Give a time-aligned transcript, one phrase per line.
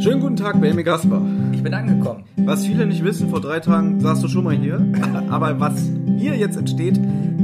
[0.00, 1.20] Schönen guten Tag, Baby Gasper.
[1.52, 2.24] Ich bin angekommen.
[2.36, 4.82] Was viele nicht wissen, vor drei Tagen saßt du schon mal hier.
[5.28, 5.74] Aber was
[6.30, 6.98] hier jetzt entsteht,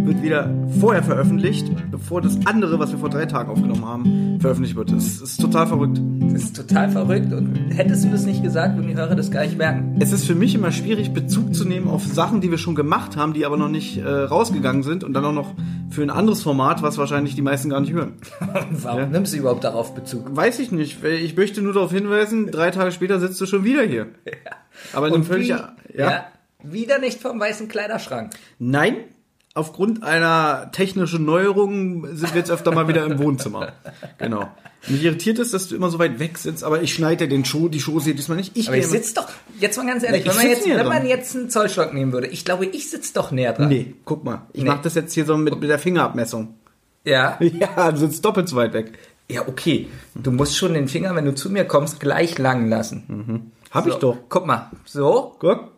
[0.05, 0.51] wird wieder
[0.81, 4.93] vorher veröffentlicht, bevor das andere, was wir vor drei Tagen aufgenommen haben, veröffentlicht wird.
[4.93, 6.01] Das ist total verrückt.
[6.33, 9.43] Das ist total verrückt und hättest du das nicht gesagt, würden die Hörer das gar
[9.43, 9.97] nicht merken.
[10.01, 13.17] Es ist für mich immer schwierig, Bezug zu nehmen auf Sachen, die wir schon gemacht
[13.17, 15.55] haben, die aber noch nicht äh, rausgegangen sind und dann auch noch
[15.91, 18.15] für ein anderes Format, was wahrscheinlich die meisten gar nicht hören.
[18.71, 19.07] Warum Ja.
[19.07, 20.34] nimmst du überhaupt darauf Bezug?
[20.37, 21.03] Weiß ich nicht.
[21.05, 24.06] Ich möchte nur darauf hinweisen, drei Tage später sitzt du schon wieder hier.
[24.93, 25.48] Aber in einem völlig...
[25.48, 25.75] Ja?
[25.97, 26.25] ja,
[26.72, 28.33] wieder nicht vom weißen Kleiderschrank.
[28.59, 28.97] Nein,
[29.55, 33.72] aufgrund einer technischen Neuerung sind wir jetzt öfter mal wieder im Wohnzimmer.
[34.19, 34.48] Genau.
[34.89, 37.44] Mich irritiert es, dass du immer so weit weg sitzt, aber ich schneide dir den
[37.44, 38.56] Schuh, die Schuhe sieht diesmal nicht.
[38.56, 39.28] Ich Aber ich sitze doch,
[39.59, 42.12] jetzt mal ganz ehrlich, Na, wenn, man sitz jetzt, wenn man jetzt einen Zollstock nehmen
[42.12, 43.69] würde, ich glaube, ich sitze doch näher dran.
[43.69, 44.42] Nee, guck mal.
[44.53, 44.69] Ich Nee.
[44.69, 46.55] mach das jetzt hier so mit, mit der Fingerabmessung.
[47.05, 47.37] Ja?
[47.41, 48.92] Ja, du sitzt doppelt so weit weg.
[49.28, 49.89] Ja, okay.
[50.14, 53.50] Du musst schon den Finger, wenn du zu mir kommst, gleich lang lassen.
[53.72, 53.91] Hab so.
[53.91, 54.17] ich doch.
[54.28, 54.70] Guck mal.
[54.84, 55.34] So?
[55.41, 55.72] Guck.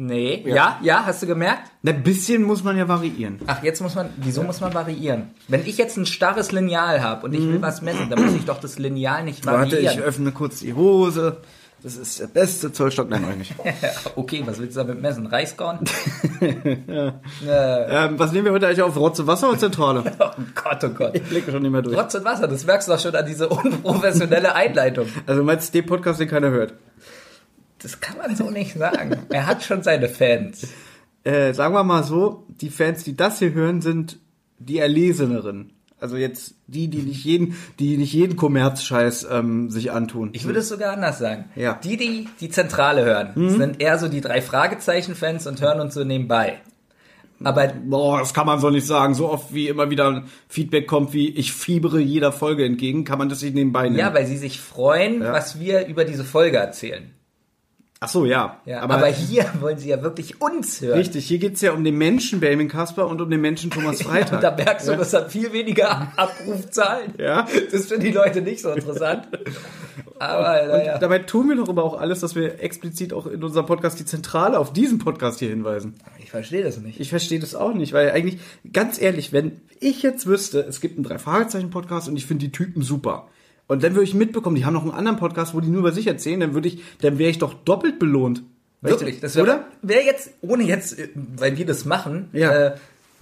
[0.00, 0.44] Nee.
[0.46, 0.78] Ja.
[0.80, 1.72] ja, hast du gemerkt?
[1.84, 3.40] Ein bisschen muss man ja variieren.
[3.48, 5.30] Ach, jetzt muss man, wieso muss man variieren?
[5.48, 8.44] Wenn ich jetzt ein starres Lineal habe und ich will was messen, dann muss ich
[8.44, 10.04] doch das Lineal nicht Warte, ich variieren.
[10.04, 11.38] öffne kurz die Hose.
[11.82, 13.10] Das ist der beste Zollstock.
[13.10, 13.52] Nein, eigentlich.
[14.14, 15.26] okay, was willst du damit messen?
[15.26, 15.80] Reiskorn?
[16.40, 17.12] ähm,
[18.18, 18.96] was nehmen wir heute eigentlich auf?
[18.96, 20.04] Rotze, Wasser oder Zentrale?
[20.20, 21.16] Oh Gott, oh Gott.
[21.16, 21.96] Ich blicke schon nicht mehr durch.
[21.96, 25.06] Rotz und Wasser, das merkst du doch schon an diese unprofessionelle Einleitung.
[25.26, 26.74] Also meinst du den Podcast, den keiner hört?
[27.80, 29.16] Das kann man so nicht sagen.
[29.30, 30.66] Er hat schon seine Fans.
[31.24, 34.18] äh, sagen wir mal so, die Fans, die das hier hören, sind
[34.58, 35.72] die Erleseneren.
[36.00, 40.30] Also jetzt die, die nicht jeden, die nicht jeden Kommerzscheiß ähm, sich antun.
[40.32, 41.46] Ich würde es sogar anders sagen.
[41.56, 41.72] Ja.
[41.74, 41.78] Mhm.
[41.82, 46.04] Die, die die Zentrale hören, sind eher so die drei Fragezeichen-Fans und hören uns so
[46.04, 46.60] nebenbei.
[47.42, 49.14] Aber Boah, das kann man so nicht sagen.
[49.14, 53.18] So oft wie immer wieder ein Feedback kommt, wie ich fiebere jeder Folge entgegen, kann
[53.18, 53.98] man das nicht nebenbei nehmen.
[53.98, 55.32] ja, weil sie sich freuen, Ja.
[55.32, 57.10] was wir über diese Folge erzählen.
[58.00, 58.60] Ach so, ja.
[58.64, 60.98] Ja, aber, hier wollen sie ja wirklich uns hören.
[60.98, 64.34] richtig, hier geht's ja um den Menschen Benjamin Kasper und um den Menschen Thomas Freitag.
[64.34, 67.14] Und da merkst du, das hat viel weniger Abrufzahlen.
[67.18, 67.48] Ja.
[67.72, 69.28] Das finden die Leute nicht so interessant.
[70.20, 70.98] Aber Und naja.
[70.98, 74.04] dabei tun wir doch aber auch alles, dass wir explizit auch in unserem Podcast die
[74.04, 75.94] Zentrale auf diesen Podcast hier hinweisen.
[76.22, 77.00] Ich verstehe das nicht.
[77.00, 78.38] Ich verstehe das auch nicht, weil eigentlich,
[78.72, 82.82] ganz ehrlich, wenn ich jetzt wüsste, es gibt einen Drei-Fragezeichen-Podcast und ich finde die Typen
[82.82, 83.28] super.
[83.68, 85.92] Und dann würde ich mitbekommen, die haben noch einen anderen Podcast, wo die nur über
[85.92, 88.42] sich erzählen, dann würde ich, dann wäre ich doch doppelt belohnt.
[88.80, 89.64] Wirklich, das wäre Oder?
[89.82, 92.50] wär jetzt, ohne jetzt, äh, weil wir das machen, Ja.
[92.52, 92.74] äh,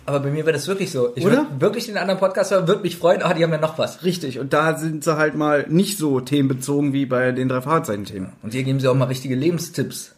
[0.05, 1.09] aber bei mir wäre das wirklich so.
[1.17, 1.39] Ich Oder?
[1.39, 4.05] würde wirklich den anderen Podcast hören, würde mich freuen, ah, die haben ja noch was.
[4.05, 8.33] Richtig, und da sind sie halt mal nicht so themenbezogen wie bei den Drei-Fragezeichen-Themen.
[8.43, 10.13] Und hier geben sie auch mal richtige Lebenstipps.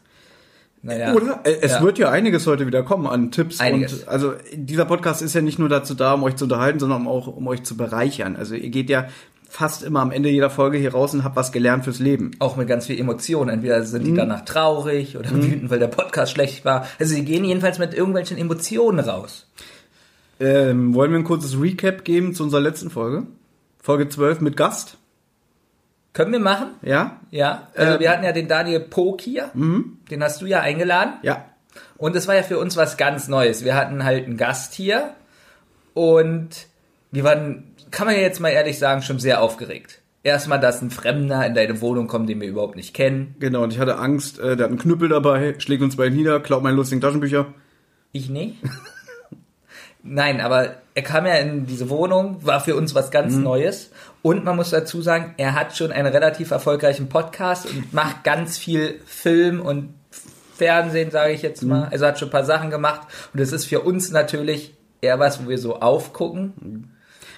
[0.83, 1.15] Naja.
[1.15, 1.41] Oder?
[1.45, 1.83] Es Ja.
[1.83, 3.61] wird ja einiges heute wieder kommen an Tipps.
[3.61, 4.03] Einiges.
[4.03, 7.07] Und also dieser Podcast ist ja nicht nur dazu da, um euch zu unterhalten, sondern
[7.07, 8.37] auch um euch zu bereichern.
[8.37, 9.09] Also ihr geht ja
[9.49, 12.33] fast immer am Ende jeder Folge hier raus und habt was gelernt fürs Leben.
[12.39, 13.49] Auch mit ganz viel Emotionen.
[13.51, 14.07] Entweder sind Mhm.
[14.07, 16.87] die danach traurig oder wütend, weil der Podcast schlecht war.
[16.99, 19.47] Also sie gehen jedenfalls mit irgendwelchen Emotionen raus.
[20.41, 23.27] Ähm, wollen wir ein kurzes Recap geben zu unserer letzten Folge?
[23.83, 24.97] Folge 12 mit Gast.
[26.13, 26.69] Können wir machen?
[26.83, 27.21] Ja?
[27.31, 27.69] Ja.
[27.75, 28.01] Also Ähm.
[28.01, 29.51] wir hatten ja den Daniel Pog hier.
[29.55, 31.15] Den hast du ja eingeladen.
[31.23, 31.45] Ja.
[31.97, 33.65] Und es war ja für uns was ganz Neues.
[33.65, 35.15] Wir hatten halt einen Gast hier
[35.95, 36.49] und
[37.11, 40.03] wir waren, kann man ja jetzt mal ehrlich sagen, schon sehr aufgeregt.
[40.23, 43.37] Erstmal, dass ein Fremder in deine Wohnung kommt, den wir überhaupt nicht kennen.
[43.39, 46.41] Genau, und ich hatte Angst, äh, der hat einen Knüppel dabei, schlägt uns beide nieder,
[46.41, 47.47] klaut meine lustigen Taschenbücher.
[48.13, 48.57] Ich nicht.
[50.03, 53.91] Nein, aber er kam ja in diese Wohnung, war für uns was ganz Neues.
[54.23, 58.59] Und man muss dazu sagen, er hat schon einen relativ erfolgreichen Podcast und macht ganz
[58.59, 59.95] viel Film und
[60.55, 61.89] Fernsehen, sage ich jetzt mal.
[61.91, 63.03] Also hat schon ein paar Sachen gemacht.
[63.33, 66.91] Und es ist für uns natürlich eher was, wo wir so aufgucken.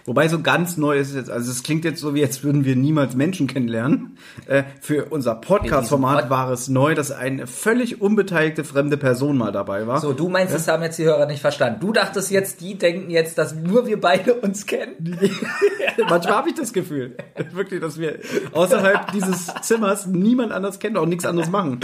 [0.04, 2.64] Wobei so ganz neu ist es jetzt, also es klingt jetzt so, wie jetzt würden
[2.64, 4.16] wir niemals Menschen kennenlernen.
[4.46, 9.52] Äh, für unser Podcast-Format Pod- war es neu, dass eine völlig unbeteiligte fremde Person mal
[9.52, 10.00] dabei war.
[10.00, 11.80] So, du meinst, das haben jetzt die Hörer nicht verstanden.
[11.80, 15.18] Du dachtest jetzt, die denken jetzt, dass nur wir beide uns kennen.
[16.08, 17.16] Manchmal habe ich das Gefühl,
[17.52, 18.18] wirklich, dass wir
[18.52, 21.80] außerhalb dieses Zimmers niemand anders kennen, auch nichts anderes machen.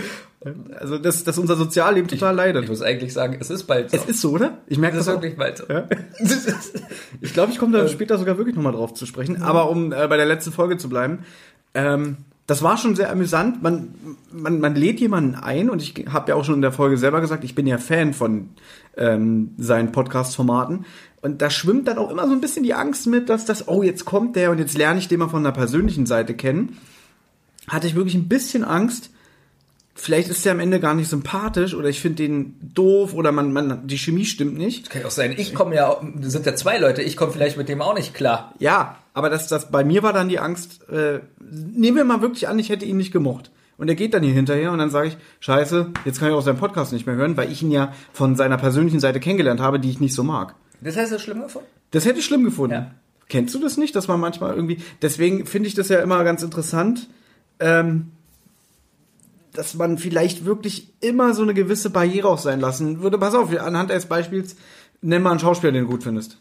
[0.78, 2.68] Also, dass, dass unser Sozialleben total Ich leidet.
[2.68, 3.96] muss eigentlich sagen, es ist bald so.
[3.96, 4.58] Es ist so, oder?
[4.66, 5.22] Ich merke Es ist das auch.
[5.22, 5.64] wirklich bald so.
[5.68, 5.88] Ja?
[7.20, 9.42] Ich glaube, ich komme da später sogar wirklich nochmal drauf zu sprechen.
[9.42, 11.20] Aber um äh, bei der letzten Folge zu bleiben,
[11.74, 13.62] ähm, das war schon sehr amüsant.
[13.62, 13.94] Man,
[14.30, 17.20] man, man lädt jemanden ein und ich habe ja auch schon in der Folge selber
[17.20, 18.50] gesagt, ich bin ja Fan von
[18.96, 20.84] ähm, seinen Podcast-Formaten.
[21.22, 23.82] Und da schwimmt dann auch immer so ein bisschen die Angst mit, dass das, oh,
[23.82, 26.76] jetzt kommt der und jetzt lerne ich den mal von der persönlichen Seite kennen.
[27.66, 29.10] Hatte ich wirklich ein bisschen Angst,
[29.96, 33.52] vielleicht ist der am Ende gar nicht sympathisch oder ich finde den doof oder man,
[33.52, 34.90] man, die Chemie stimmt nicht.
[34.90, 35.34] Kann ja auch sein.
[35.36, 38.14] Ich komme ja, das sind ja zwei Leute, ich komme vielleicht mit dem auch nicht
[38.14, 38.54] klar.
[38.58, 42.48] Ja, Aber das, das bei mir war dann die Angst, äh, nehmen wir mal wirklich
[42.48, 43.50] an, ich hätte ihn nicht gemocht.
[43.78, 46.42] Und er geht dann hier hinterher und dann sage ich, scheiße, jetzt kann ich auch
[46.42, 49.80] seinen Podcast nicht mehr hören, weil ich ihn ja von seiner persönlichen Seite kennengelernt habe,
[49.80, 50.54] die ich nicht so mag.
[50.80, 51.68] Das hast du schlimm gefunden?
[51.90, 52.74] Das hätte ich schlimm gefunden.
[52.74, 52.90] Ja.
[53.28, 56.42] Kennst du das nicht, dass man manchmal irgendwie, deswegen finde ich das ja immer ganz
[56.42, 57.08] interessant,
[57.58, 58.12] ähm,
[59.56, 63.18] dass man vielleicht wirklich immer so eine gewisse Barriere auch sein lassen würde.
[63.18, 64.56] Pass auf, anhand eines Beispiels,
[65.00, 66.38] nenn mal einen Schauspieler, den du gut findest.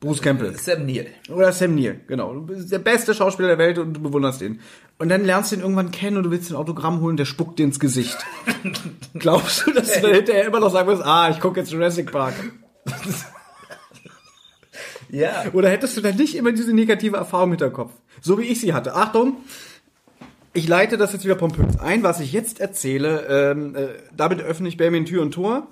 [0.00, 0.56] Bruce Campbell.
[0.56, 1.08] Sam Neill.
[1.28, 2.32] Oder Sam Neill, genau.
[2.32, 4.60] Du bist der beste Schauspieler der Welt und du bewunderst ihn.
[4.98, 7.58] Und dann lernst du ihn irgendwann kennen und du willst ein Autogramm holen, der spuckt
[7.58, 8.16] dir ins Gesicht.
[9.14, 12.34] Glaubst du, dass du hinterher immer noch sagen wirst, ah, ich gucke jetzt Jurassic Park?
[15.10, 15.44] Ja.
[15.52, 17.92] Oder hättest du dann nicht immer diese negative Erfahrung mit der Kopf?
[18.20, 18.94] So wie ich sie hatte.
[18.94, 19.36] Achtung!
[20.54, 23.26] Ich leite das jetzt wieder pompös ein, was ich jetzt erzähle.
[23.28, 25.66] Ähm, äh, damit öffne ich Benjamin Tür und Tor,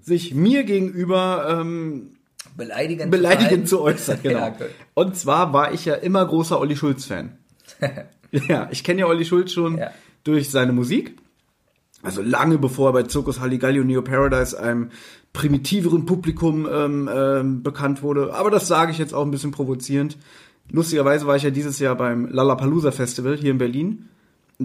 [0.00, 2.10] sich mir gegenüber ähm,
[2.56, 3.10] Beleidigend.
[3.10, 4.18] beleidigend zu zu äußern.
[4.22, 4.38] Genau.
[4.38, 4.54] Ja.
[4.94, 7.36] Und zwar war ich ja immer großer Olli Schulz-Fan.
[8.48, 9.90] ja, ich kenne ja Olli Schulz schon Ja.
[10.24, 11.16] durch seine Musik.
[12.02, 14.90] Also lange bevor er bei Zirkus Halligalli und Neo Paradise einem
[15.32, 18.34] primitiveren Publikum ähm, ähm, bekannt wurde.
[18.34, 20.18] Aber das sage ich jetzt auch ein bisschen provozierend.
[20.70, 24.08] Lustigerweise war ich ja dieses Jahr beim Lollapalooza Festival hier in Berlin.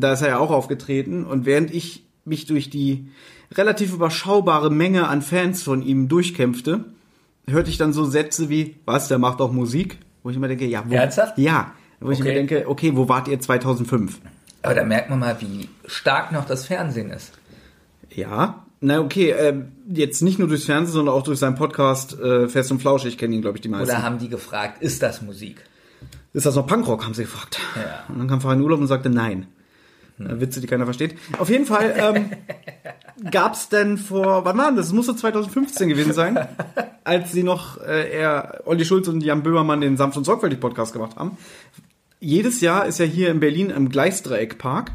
[0.02, 1.26] Da ist er ja auch aufgetreten.
[1.26, 3.10] Und während ich mich durch die
[3.54, 6.86] relativ überschaubare Menge an Fans von ihm durchkämpfte,
[7.48, 9.98] hörte ich dann so Sätze wie, was, der macht auch Musik?
[10.24, 11.38] Wo ich immer denke, ja, wo, Ernsthaft?
[11.38, 11.72] Ja.
[12.00, 12.28] Wo ich Okay.
[12.30, 14.20] mir denke, okay, wo wart ihr 2005?
[14.64, 17.32] Aber da merkt man mal, wie stark noch das Fernsehen ist.
[18.14, 22.48] Ja, na okay, ähm, jetzt nicht nur durchs Fernsehen, sondern auch durch seinen Podcast äh,
[22.48, 23.14] Fest und Flauschig.
[23.14, 23.90] Ich kenne ihn, glaube ich, die meisten.
[23.90, 25.64] Oder haben die gefragt, ist das Musik?
[26.34, 27.60] Ist das noch Punkrock, haben sie gefragt.
[27.76, 28.04] Ja.
[28.10, 29.48] Und dann kam Farin Urlaub und sagte nein.
[30.20, 31.16] Äh, Witze, die keiner versteht.
[31.38, 32.26] Auf jeden Fall ähm,
[33.32, 34.88] gab's denn vor, wann war das?
[34.88, 36.38] Es musste 2015 gewesen sein,
[37.04, 40.94] als sie noch, äh, er, Olli Schulz und Jan Böhmermann den Sanft und Sorgfältig Podcast
[40.94, 41.38] gemacht haben.
[42.20, 44.92] Jedes Jahr ist ja hier in Berlin im Gleisdreieckpark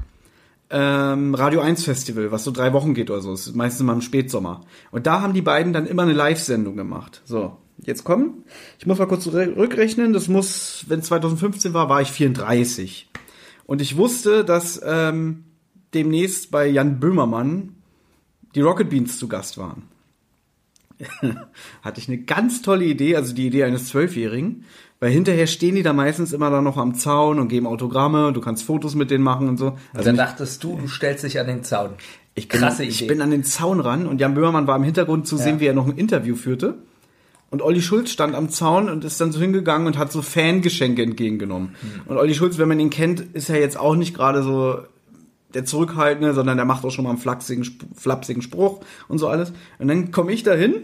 [0.73, 3.31] ähm, Radio 1 Festival, was so drei Wochen geht oder so.
[3.31, 4.63] Das ist meistens mal im Spätsommer.
[4.91, 7.21] Und da haben die beiden dann immer eine Live-Sendung gemacht.
[7.25, 8.45] So, jetzt kommen.
[8.79, 10.15] Ich muss mal kurz rückrechnen.
[10.15, 13.12] Das muss, wenn 2015 war, war ich 34.
[13.73, 15.45] Und ich wusste, dass ähm,
[15.95, 17.71] demnächst bei Jan Böhmermann
[18.55, 19.85] die Rocket Beans zu Gast waren.
[21.83, 24.65] Hatte ich eine ganz tolle Idee, also die Idee eines Zwölfjährigen,
[25.01, 28.43] weil hinterher stehen die da meistens immer dann noch am Zaun und geben Autogramme, du
[28.43, 29.79] kannst Fotos mit denen machen und so.
[29.95, 31.93] Also Dann dachtest du, du stellst dich an den Zaun.
[32.35, 33.09] ich bin, Krasse ich Idee.
[33.15, 35.61] bin an den Zaun ran und Jan Böhmermann war im Hintergrund zu sehen, Ja.
[35.61, 36.75] wie er noch ein Interview führte.
[37.53, 41.03] Und Olli Schulz stand am Zaun und ist dann so hingegangen und hat so Fangeschenke
[41.03, 41.75] entgegengenommen.
[41.83, 42.01] Hm.
[42.07, 44.79] Und Olli Schulz, wenn man ihn kennt, ist er jetzt auch nicht gerade so
[45.53, 49.29] der Zurückhaltende, sondern der macht auch schon mal einen flachsigen, Sp- flapsigen Spruch und so
[49.29, 49.53] alles.
[49.79, 50.77] Und dann komme ich dahin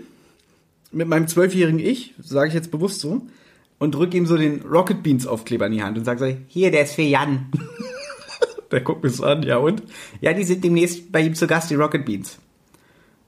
[0.92, 3.22] mit meinem zwölfjährigen Ich, sage ich jetzt bewusst so,
[3.78, 6.70] und drücke ihm so den Rocket Beans Aufkleber in die Hand und sage so, hier,
[6.70, 7.46] der ist für Jan.
[8.70, 9.82] der guckt mich so an, ja und?
[10.20, 12.36] Ja, die sind demnächst bei ihm zu Gast, die Rocket Beans.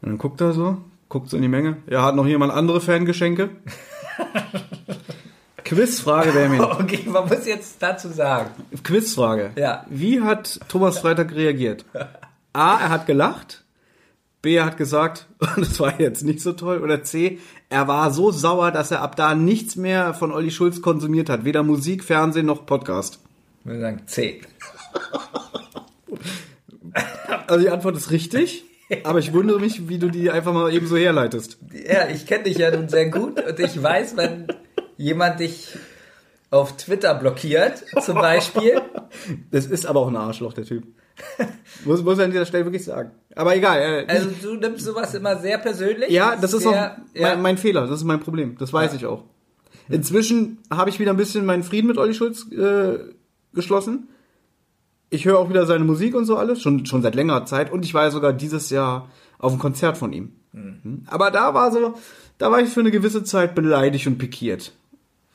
[0.03, 0.77] Und dann guckt er so,
[1.11, 1.77] guckt so in die Menge.
[1.91, 3.51] Ja, hat noch jemand andere Fangeschenke?
[5.65, 6.61] Quizfrage, Benjamin.
[6.81, 8.51] Okay, man muss jetzt dazu sagen.
[8.83, 9.51] Quizfrage.
[9.57, 9.85] Ja.
[9.91, 11.85] Wie hat Thomas Freitag reagiert?
[12.53, 13.65] A, er hat gelacht.
[14.43, 15.27] B, er hat gesagt,
[15.57, 16.79] das war jetzt nicht so toll.
[16.79, 17.39] Oder C,
[17.69, 21.45] er war so sauer, dass er ab da nichts mehr von Olli Schulz konsumiert hat.
[21.45, 23.21] Weder Musik, Fernsehen noch Podcast.
[23.61, 24.41] Ich würde sagen C.
[27.47, 28.65] Also die Antwort ist richtig.
[29.05, 31.59] Aber ich wundere mich, wie du die einfach mal eben so herleitest.
[31.89, 34.49] Ja, ich kenne dich ja nun sehr gut und ich weiß, wenn
[34.97, 35.69] jemand dich
[36.51, 38.81] auf Twitter blockiert, zum Beispiel,
[39.51, 40.85] Das ist aber auch ein Arschloch, der Typ.
[41.85, 43.13] muss, muss er an dieser Stelle wirklich sagen.
[43.37, 43.79] Aber egal.
[43.81, 46.11] Äh, also du nimmst sowas immer sehr persönlich.
[46.11, 47.83] ja, das ist auch sehr, mein, ja, mein Fehler.
[47.87, 48.57] Das ist mein Problem.
[48.59, 48.97] Das weiß Ja.
[48.99, 49.25] ich auch.
[49.89, 52.99] Inzwischen habe ich wieder ein bisschen meinen Frieden mit Olli Schulz äh,
[53.53, 54.09] geschlossen.
[55.11, 57.73] Ich höre auch wieder seine Musik und so alles, schon, schon seit längerer Zeit.
[57.73, 60.33] Und ich war ja sogar dieses Jahr auf einem Konzert von ihm.
[60.53, 61.03] Mhm.
[61.07, 61.95] Aber da war so,
[62.39, 64.73] da war ich für eine gewisse Zeit beleidigt und pikiert.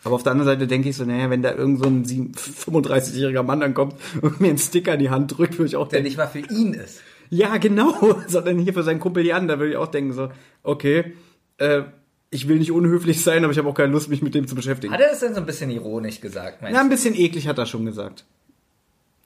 [0.03, 2.31] Aber auf der anderen Seite denke ich so, naja, wenn da irgend so ein sieben-
[2.33, 5.99] 35-jähriger Mann ankommt und mir einen Sticker in die Hand drückt, würde ich auch der
[6.01, 7.01] denken, nicht mal für ihn ist.
[7.29, 10.29] ja, genau, sondern hier für seinen Kumpel Jan, da würde ich auch denken so,
[10.63, 11.13] okay,
[11.57, 11.81] äh,
[12.29, 14.55] ich will nicht unhöflich sein, aber ich habe auch keine Lust, mich mit dem zu
[14.55, 14.93] beschäftigen.
[14.93, 16.61] Hat er das denn so ein bisschen ironisch gesagt?
[16.61, 18.25] meinst Ja, ein bisschen eklig hat er schon gesagt.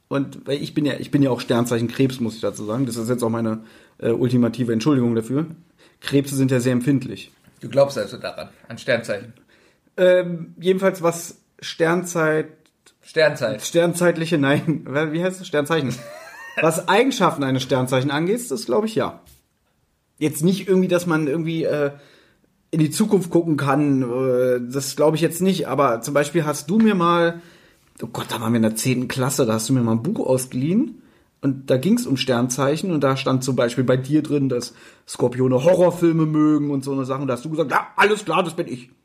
[0.10, 2.86] Und weil ich bin ja, ich bin ja auch Sternzeichen Krebs, muss ich dazu sagen.
[2.86, 3.64] Das ist jetzt auch meine
[4.00, 5.46] äh, ultimative Entschuldigung dafür.
[6.02, 7.32] Krebse sind ja sehr empfindlich.
[7.62, 9.34] Du glaubst also daran, an Sternzeichen.
[9.98, 12.48] Ähm, jedenfalls was Sternzeit,
[13.02, 13.62] Sternzeit.
[13.62, 15.48] Sternzeitliche, nein, wie heißt es?
[15.48, 15.96] Sternzeichen.
[16.62, 19.22] was Eigenschaften eines Sternzeichen angeht, das glaube ich ja.
[20.18, 21.92] Jetzt nicht irgendwie, dass man irgendwie äh,
[22.72, 25.68] in die Zukunft gucken kann, äh, das glaube ich jetzt nicht.
[25.68, 27.42] Aber zum Beispiel hast du mir mal,
[28.02, 30.04] oh Gott, da waren wir in der zehnten Klasse, da hast du mir mal ein
[30.04, 31.02] Buch ausgeliehen.
[31.42, 34.74] Und da ging es um Sternzeichen und da stand zum Beispiel bei dir drin, dass
[35.08, 37.28] Skorpione Horrorfilme mögen und so eine Sachen.
[37.28, 38.90] Da hast du gesagt, ja, alles klar, das bin ich.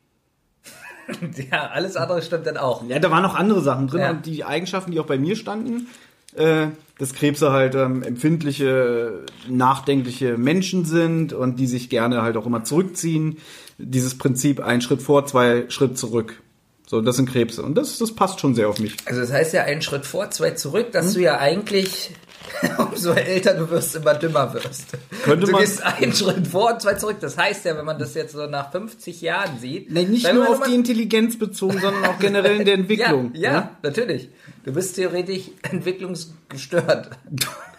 [1.51, 2.83] Ja, alles andere stimmt dann auch.
[2.87, 4.09] Ja, da waren noch andere Sachen drin Ja.
[4.09, 5.87] und die Eigenschaften, die auch bei mir standen,
[6.33, 12.47] äh, dass Krebse halt ähm, empfindliche, nachdenkliche Menschen sind und die sich gerne halt auch
[12.47, 13.37] immer zurückziehen.
[13.77, 16.41] Dieses Prinzip ein Schritt vor, zwei Schritt zurück.
[16.87, 18.95] So, das sind Krebse und das, das passt schon sehr auf mich.
[19.05, 22.11] Also das heißt ja einen Schritt vor, zwei zurück, dass du ja eigentlich,
[22.77, 24.89] umso älter du wirst, immer dümmer wirst.
[25.23, 27.17] Könnte du man- gehst einen Schritt vor und zwei zurück.
[27.21, 29.91] Das heißt ja, wenn man das jetzt so nach 50 Jahren sieht.
[29.91, 33.31] Nee, nicht nur auf die Intelligenz bezogen, sondern auch generell in der Entwicklung.
[33.33, 34.29] Ja, ja, natürlich.
[34.63, 37.09] Du bist theoretisch entwicklungsgestört.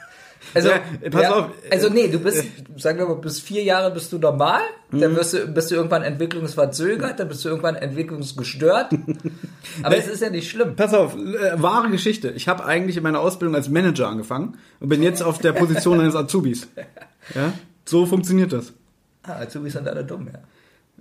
[0.55, 1.51] Also, Ja, pass ja, auf.
[1.71, 2.45] also nee, du bist,
[2.77, 4.61] sagen wir mal, bis vier Jahre bist du normal,
[4.91, 5.17] dann Mhm.
[5.17, 8.93] wirst du, bist du irgendwann entwicklungsverzögert, dann bist du irgendwann entwicklungsgestört.
[9.83, 10.77] Aber es ist ja nicht schlimm.
[10.77, 12.31] Pass auf, äh, wahre Geschichte.
[12.31, 16.01] Ich habe eigentlich in meiner Ausbildung als Manager angefangen und bin jetzt auf der Position
[16.01, 16.69] eines Azubis.
[17.35, 17.53] Ja?
[17.85, 18.73] So funktioniert das.
[19.25, 20.39] Ah, Azubis sind alle dumm, ja.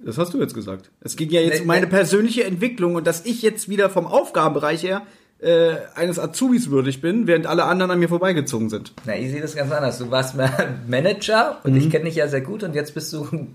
[0.03, 0.89] Das hast du jetzt gesagt.
[1.01, 1.91] Es ging ja jetzt Nee, um meine nee.
[1.91, 5.03] persönliche Entwicklung und dass ich jetzt wieder vom Aufgabenbereich her
[5.39, 8.93] äh, eines Azubis würdig bin, während alle anderen an mir vorbeigezogen sind.
[9.05, 9.97] Na, ich sehe das ganz anders.
[9.99, 10.49] Du warst mal
[10.87, 11.77] Manager und Mhm.
[11.79, 13.27] ich kenne dich ja sehr gut und jetzt bist du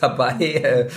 [0.00, 0.88] dabei, äh,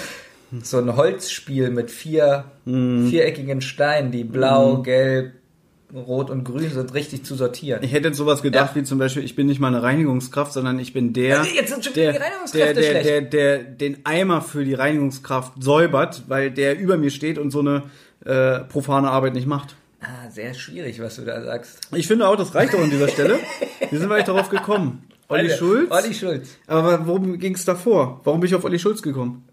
[0.61, 3.07] so ein Holzspiel mit vier Mhm.
[3.09, 5.33] viereckigen Steinen, die blau, gelb,
[5.93, 7.83] rot und grün sind, richtig zu sortieren.
[7.83, 8.81] Ich hätte jetzt sowas gedacht Ja.
[8.81, 11.71] wie zum Beispiel, ich bin nicht mal eine Reinigungskraft, sondern ich bin der, Also jetzt
[11.71, 16.23] sind schon der, die Reinigungskräfte der, der, der, der den Eimer für die Reinigungskraft säubert,
[16.27, 17.83] weil der über mir steht und so eine
[18.25, 19.75] äh, profane Arbeit nicht macht.
[20.31, 21.79] Sehr schwierig, was du da sagst.
[21.95, 23.39] Ich finde auch, das reicht auch an dieser Stelle.
[23.89, 25.03] Wie sind wir eigentlich darauf gekommen?
[25.29, 25.91] Olli Alter, Schulz?
[25.91, 26.49] Olli Schulz.
[26.67, 28.21] Aber worum ging es davor?
[28.23, 29.45] Warum bin ich auf Olli Schulz gekommen?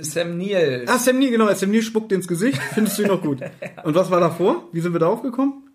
[0.00, 0.84] Sam Neill.
[0.88, 1.52] Ah, Sam Neill, genau.
[1.54, 2.60] Sam Neill spuckt ins Gesicht.
[2.74, 3.38] Findest du ihn noch gut?
[3.84, 4.68] Und was war davor?
[4.72, 5.68] Wie sind wir darauf gekommen?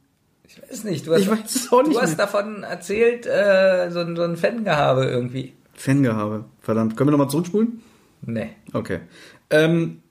[0.47, 1.07] Ich weiß nicht.
[1.07, 2.25] Du hast, Ich weiß es auch nicht Du hast mehr.
[2.25, 5.53] davon erzählt, äh, so, ein- so ein Fangehabe irgendwie.
[5.73, 6.45] Fangehabe.
[6.61, 6.97] Verdammt.
[6.97, 7.81] Können wir nochmal zurückspulen?
[8.23, 8.49] Nee.
[8.73, 8.99] Okay.
[9.49, 10.01] Ähm,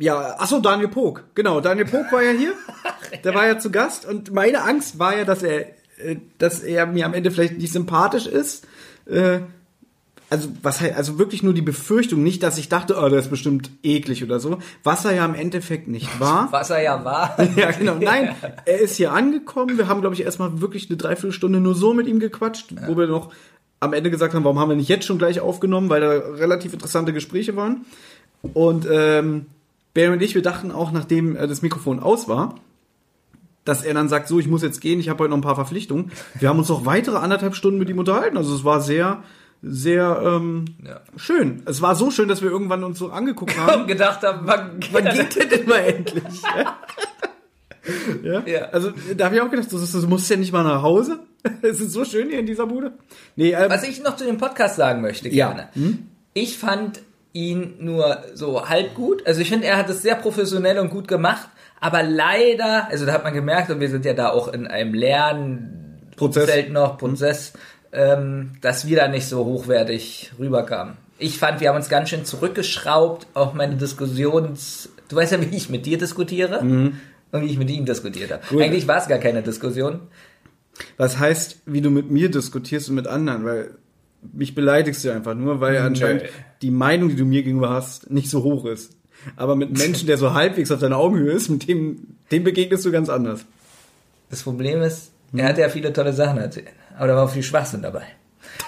[0.00, 1.24] ja, achso, Daniel Pog.
[1.34, 2.54] Genau, Daniel Pog war ja hier.
[3.24, 6.86] Der war ja zu Gast und meine Angst war ja, dass er, äh, dass er
[6.86, 8.66] mir am Ende vielleicht nicht sympathisch ist.
[9.06, 9.40] Äh,
[10.30, 13.70] also was also wirklich nur die Befürchtung, nicht, dass ich dachte, oh, der ist bestimmt
[13.82, 16.50] eklig oder so, was er ja im Endeffekt nicht war.
[16.52, 17.36] Was er ja war.
[17.56, 17.96] Ja, genau.
[17.96, 19.76] Nein, er ist hier angekommen.
[19.76, 23.06] Wir haben, glaube ich, erstmal wirklich eine Dreiviertelstunde nur so mit ihm gequatscht, wo wir
[23.06, 23.32] noch
[23.80, 26.72] am Ende gesagt haben, warum haben wir nicht jetzt schon gleich aufgenommen, weil da relativ
[26.72, 27.84] interessante Gespräche waren.
[28.54, 29.46] Und ähm,
[29.94, 32.54] Barry und ich, wir dachten auch, nachdem äh, das Mikrofon aus war,
[33.64, 35.54] dass er dann sagt, so, ich muss jetzt gehen, ich habe heute noch ein paar
[35.54, 36.10] Verpflichtungen.
[36.38, 38.36] Wir haben uns noch weitere anderthalb Stunden mit ihm unterhalten.
[38.36, 39.22] Also es war sehr,
[39.62, 41.00] sehr ähm, Ja.
[41.16, 41.62] schön.
[41.66, 43.82] Es war so schön, dass wir irgendwann uns so angeguckt haben.
[43.82, 46.24] Und gedacht haben, wann geht Wann geht der denn mal endlich?
[48.22, 48.42] ja?
[48.46, 48.60] Ja.
[48.72, 51.20] Also da habe ich auch gedacht, du, du musst ja nicht mal nach Hause.
[51.62, 52.92] Es ist so schön hier in dieser Bude.
[53.34, 55.52] Nee, ähm, Was ich noch zu dem Podcast sagen möchte, Ja.
[55.52, 55.68] gerne.
[56.34, 57.00] Ich fand
[57.32, 59.26] ihn nur so halb gut.
[59.26, 61.48] Also ich finde, er hat es sehr professionell und gut gemacht.
[61.80, 64.92] Aber leider, also da hat man gemerkt, und wir sind ja da auch in einem
[66.16, 66.46] Prozess.
[66.46, 67.54] Lernfeld noch, Prozess,
[67.92, 70.98] ähm, dass wir da nicht so hochwertig rüberkamen.
[71.18, 74.90] Ich fand, wir haben uns ganz schön zurückgeschraubt, auch meine Diskussions...
[75.08, 77.00] Du weißt ja, wie ich mit dir diskutiere und
[77.32, 78.42] wie ich mit ihm diskutiert habe.
[78.48, 78.62] Gut.
[78.62, 80.02] Eigentlich war es gar keine Diskussion.
[80.96, 83.44] was heißt, wie du mit mir diskutierst und mit anderen?
[83.44, 83.70] Weil
[84.32, 86.24] mich beleidigst du einfach nur, weil anscheinend
[86.62, 88.92] die Meinung, die du mir gegenüber hast, nicht so hoch ist.
[89.36, 92.84] Aber mit einem Menschen, der so halbwegs auf deiner Augenhöhe ist, mit dem, dem begegnest
[92.84, 93.44] du ganz anders.
[94.30, 96.68] Das Problem ist, er hat ja viele tolle Sachen erzählt.
[96.96, 98.04] Aber da war auch viel Schwachsinn dabei.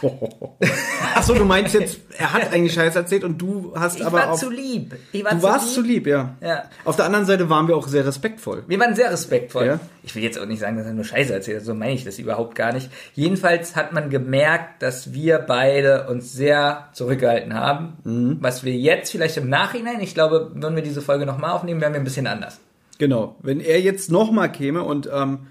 [1.15, 4.33] Achso, du meinst jetzt, er hat eigentlich Scheiß erzählt und du hast Ich aber war
[4.33, 4.97] auf, zu lieb.
[5.13, 6.35] Ich war Du warst zu lieb, ja.
[6.41, 6.65] Ja.
[6.85, 8.65] Auf der anderen Seite waren wir auch sehr respektvoll.
[8.67, 9.67] Wir waren sehr respektvoll.
[9.67, 9.81] Ja.
[10.03, 11.65] Ich will jetzt auch nicht sagen, dass er nur Scheiße erzählt.
[11.65, 12.91] So meine ich das überhaupt gar nicht.
[13.15, 17.95] Jedenfalls hat man gemerkt, dass wir beide uns sehr zurückgehalten haben.
[18.05, 18.39] Mhm.
[18.41, 21.93] Was wir jetzt vielleicht im Nachhinein, ich glaube, wenn wir diese Folge nochmal aufnehmen, wären
[21.93, 22.59] wir ein bisschen anders.
[22.99, 23.37] Genau.
[23.43, 25.47] Wenn er jetzt nochmal käme und ähm,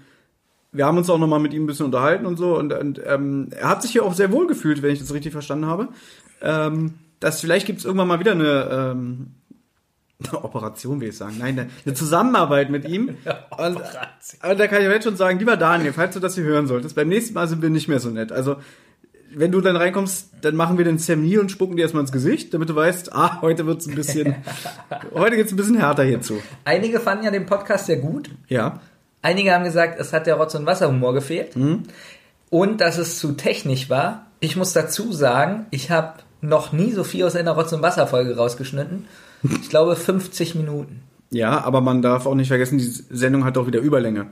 [0.72, 3.48] wir haben uns auch nochmal mit ihm ein bisschen unterhalten und so und, und ähm,
[3.50, 5.88] er hat sich hier auch sehr wohl gefühlt, wenn ich das richtig verstanden habe.
[6.40, 9.34] Ähm, dass vielleicht gibt es irgendwann mal wieder eine, ähm,
[10.28, 11.36] eine Operation, will ich sagen.
[11.38, 13.16] Nein, eine, eine Zusammenarbeit mit ihm.
[13.50, 13.80] Und,
[14.40, 16.96] aber da kann ich jetzt schon sagen, lieber Daniel, falls du das hier hören solltest,
[16.96, 18.32] beim nächsten Mal sind wir nicht mehr so nett.
[18.32, 18.56] Also
[19.34, 22.12] wenn du dann reinkommst, dann machen wir den Sam Neill und spucken dir erstmal ins
[22.12, 24.34] Gesicht, damit du weißt, ah, heute wird's ein bisschen,
[25.14, 26.40] heute geht's ein bisschen härter hierzu.
[26.64, 28.30] Einige fanden ja den Podcast sehr gut.
[28.48, 28.80] Ja.
[29.22, 31.56] Einige haben gesagt, es hat der Rotz- und Wasserhumor gefehlt.
[32.50, 34.26] Und dass es zu technisch war.
[34.40, 38.36] Ich muss dazu sagen, ich habe noch nie so viel aus einer Rotz- und Wasser-Folge
[38.36, 39.06] rausgeschnitten.
[39.62, 41.02] Ich glaube 50 Minuten.
[41.30, 44.26] Ja, aber man darf auch nicht vergessen, die Sendung hat auch wieder Überlänge.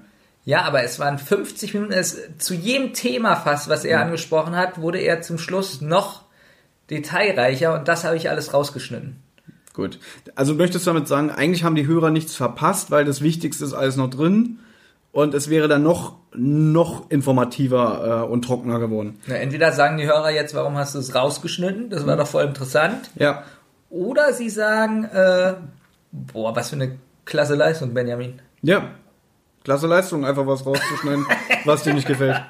[0.45, 1.93] Ja, aber es waren 50 Minuten.
[1.93, 6.25] Es, zu jedem Thema fast, was er angesprochen hat, wurde er zum Schluss noch
[6.91, 9.17] detailreicher und das habe ich alles rausgeschnitten.
[9.73, 10.01] Gut.
[10.35, 13.73] Also möchtest du damit sagen, eigentlich haben die Hörer nichts verpasst, weil das Wichtigste ist
[13.73, 14.59] alles noch drin
[15.13, 19.19] und es wäre dann noch, noch informativer äh, und trockener geworden.
[19.27, 21.91] Na, entweder sagen die Hörer jetzt, warum hast du es rausgeschnitten?
[21.91, 23.11] Das war doch voll interessant.
[23.17, 23.43] Ja.
[23.89, 25.55] Oder sie sagen, äh,
[26.13, 28.41] boah, was für eine klasse Leistung, Benjamin.
[28.63, 28.91] Ja.
[29.65, 31.27] Klasse Leistung, einfach was rauszuschneiden,
[31.65, 32.41] was dir nicht gefällt.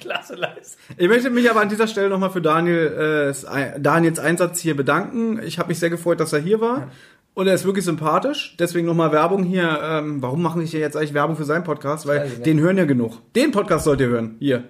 [0.00, 0.80] Klasse Leistung.
[0.96, 5.40] Ich möchte mich aber an dieser Stelle nochmal für Daniel, äh, Daniels Einsatz hier bedanken.
[5.42, 6.90] Ich habe mich sehr gefreut, dass er hier war.
[7.38, 8.56] Und er ist wirklich sympathisch.
[8.58, 9.78] Deswegen nochmal Werbung hier.
[9.80, 12.04] Ähm, warum mache ich hier jetzt eigentlich Werbung für seinen Podcast?
[12.04, 12.46] Weil ich nicht.
[12.46, 13.18] den hören ja genug.
[13.36, 14.34] Den Podcast sollt ihr hören.
[14.40, 14.64] Hier.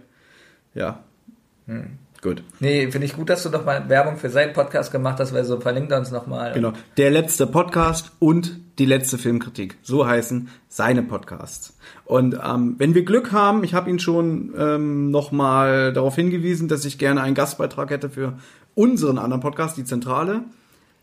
[0.74, 1.02] Ja.
[2.20, 2.42] Gut.
[2.60, 5.44] Nee, finde ich gut, dass du doch mal Werbung für seinen Podcast gemacht hast, weil
[5.44, 6.52] so verlinkt er uns nochmal.
[6.52, 6.74] Genau.
[6.98, 9.78] Der letzte Podcast und die letzte Filmkritik.
[9.80, 11.74] So heißen seine Podcasts.
[12.04, 16.84] Und ähm, wenn wir Glück haben, ich habe ihn schon ähm, nochmal darauf hingewiesen, dass
[16.84, 18.34] ich gerne einen Gastbeitrag hätte für
[18.74, 20.42] unseren anderen Podcast, die Zentrale.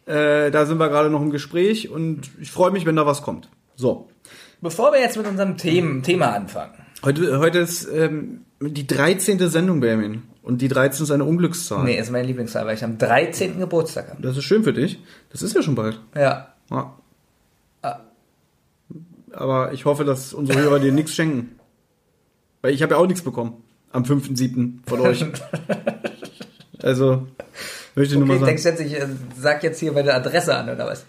[0.05, 3.21] Äh, da sind wir gerade noch im Gespräch und ich freue mich, wenn da was
[3.23, 3.49] kommt.
[3.75, 4.07] So.
[4.61, 6.73] Bevor wir jetzt mit unserem Themen, Thema anfangen.
[7.03, 9.49] Heute, heute ist ähm, die 13.
[9.49, 10.23] Sendung, Benjamin.
[10.41, 11.83] Und die 13 ist eine Unglückszahl.
[11.83, 13.59] Nee, ist mein Lieblingszahl, weil ich am 13.
[13.59, 14.21] Geburtstag habe.
[14.21, 14.99] Das ist schön für dich.
[15.31, 15.99] Das ist ja schon bald.
[16.15, 16.53] Ja.
[16.69, 16.93] Ja.
[17.81, 17.99] Ah.
[19.31, 21.59] Aber ich hoffe, dass unsere Hörer dir nichts schenken.
[22.61, 23.63] Weil ich habe ja auch nichts bekommen.
[23.91, 24.87] Am 5.7.
[24.87, 25.25] von euch.
[26.81, 27.25] Also,
[27.95, 28.77] möchte ich nur Okay, mal denkst sagen.
[28.77, 29.07] du jetzt, ich äh,
[29.39, 31.05] sag jetzt hier meine Adresse an oder was?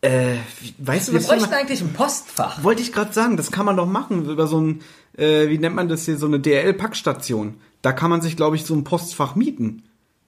[0.00, 0.36] Äh,
[0.78, 2.62] weißt du, Wir was bräuchten mal, eigentlich ein Postfach.
[2.62, 4.80] wollte ich gerade sagen, das kann man doch machen über so ein,
[5.16, 7.54] äh, wie nennt man das hier, so eine DRL-Packstation.
[7.80, 9.82] Da kann man sich, glaube ich, so ein Postfach mieten.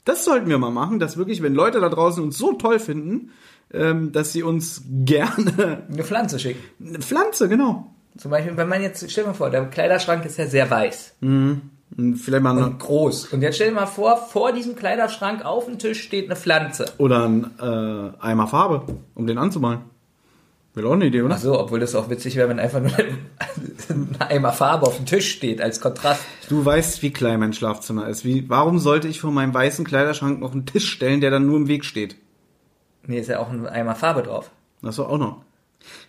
[0.07, 3.33] Das sollten wir mal machen, dass wirklich, wenn Leute da draußen uns so toll finden,
[3.73, 6.63] ähm, dass sie uns gerne Eine Pflanze schicken.
[6.83, 7.93] eine Pflanze, genau.
[8.17, 11.17] Zum Beispiel, wenn man jetzt, stell dir mal vor, der Kleiderschrank ist ja sehr weiß
[11.21, 13.33] Und vielleicht mal und groß.
[13.33, 16.87] Und jetzt stell dir mal vor, vor diesem Kleiderschrank auf dem Tisch steht eine Pflanze.
[16.99, 18.83] oder ein äh, Eimer Farbe,
[19.15, 19.81] um den anzumalen.
[20.75, 21.37] Wäre auch eine Idee, oder?
[21.37, 22.93] Ach so, obwohl das auch witzig wäre, wenn einfach nur
[23.89, 26.21] ein Eimer Farbe auf dem Tisch steht als Kontrast.
[26.51, 28.27] Du weißt, wie klein mein Schlafzimmer ist.
[28.27, 31.57] Wie, warum sollte ich vor meinem weißen Kleiderschrank noch einen Tisch stellen, der dann nur
[31.57, 32.17] im Weg steht?
[33.07, 34.51] Nee, ist ja auch ein Eimer Farbe drauf.
[34.83, 35.45] Das war auch noch.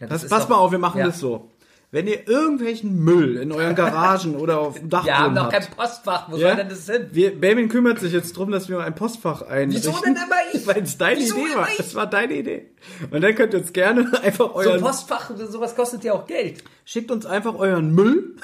[0.01, 1.05] Ja, Das, ist pass mal auf, wir machen ja.
[1.05, 1.47] das so.
[1.89, 5.51] Wenn ihr irgendwelchen Müll in euren Garagen oder auf dem Dach Wir haben drin doch
[5.51, 6.29] kein habt, Postfach.
[6.29, 7.07] Wo ja, soll denn das hin?
[7.11, 9.93] wir, Bamin kümmert sich jetzt drum, dass wir ein Postfach einrichten.
[9.93, 10.67] Wieso denn immer ich?
[10.67, 11.69] Weil es deine Wieso Idee war.
[11.69, 11.79] ich?
[11.79, 12.71] Es war deine Idee.
[13.09, 16.27] Und dann könnt ihr jetzt gerne einfach So ein euren, Postfach, sowas kostet ja auch
[16.27, 16.61] Geld.
[16.83, 18.35] schickt uns einfach euren Müll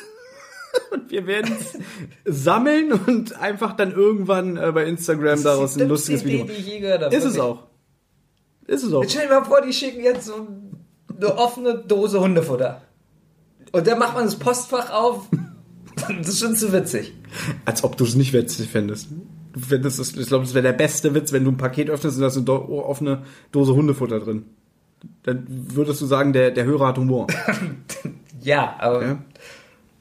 [0.91, 1.77] und wir werden es
[2.23, 6.55] sammeln und einfach dann irgendwann äh, bei Instagram daraus ein lustiges Video die machen.
[6.61, 7.13] ich je gehört habe.
[7.13, 7.43] Ist es Wirklich.
[7.43, 7.63] auch.
[8.67, 9.01] Ist es auch.
[9.01, 10.47] Jetzt stell dir mal vor, die schicken jetzt so
[11.13, 12.81] eine offene Dose Hundefutter.
[13.73, 15.27] Und dann macht man das Postfach auf.
[16.17, 17.13] Das ist schon zu witzig.
[17.65, 19.09] Als ob du es nicht witzig fändest.
[19.53, 22.17] Du fändest es, ich glaube, das wäre der beste Witz, wenn du ein Paket öffnest
[22.17, 24.45] und da ist eine do offene Dose Hundefutter drin.
[25.21, 27.27] Dann würdest du sagen, der, der Hörer hat Humor.
[28.41, 29.17] Ja, aber Ja?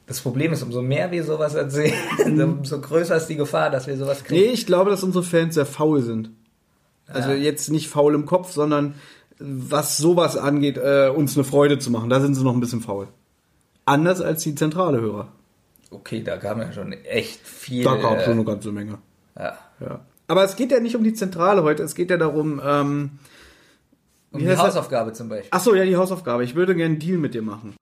[0.07, 1.93] das Problem ist, umso mehr wir sowas erzählen,
[2.41, 4.41] umso größer ist die Gefahr, dass wir sowas kriegen.
[4.41, 6.31] Nee, ich glaube, dass unsere Fans sehr faul sind.
[7.07, 7.35] Also Ja.
[7.35, 8.95] jetzt nicht faul im Kopf, sondern
[9.39, 12.09] was sowas angeht, äh, uns eine Freude zu machen.
[12.09, 13.07] Da sind sie noch ein bisschen faul.
[13.85, 15.27] Anders als die zentrale Hörer.
[15.91, 17.83] Okay, da kam ja schon echt viel.
[17.83, 18.97] Da gab es äh, schon eine ganze Menge.
[19.37, 19.57] ja.
[19.79, 19.99] Ja.
[20.27, 23.19] Aber es geht ja nicht um die Zentrale heute, es geht ja darum, ähm,
[24.31, 24.67] Um die heißt das?
[24.67, 25.49] Hausaufgabe zum Beispiel.
[25.51, 26.43] ach so, ja, die Hausaufgabe.
[26.45, 27.75] Ich würde gerne einen Deal mit dir machen.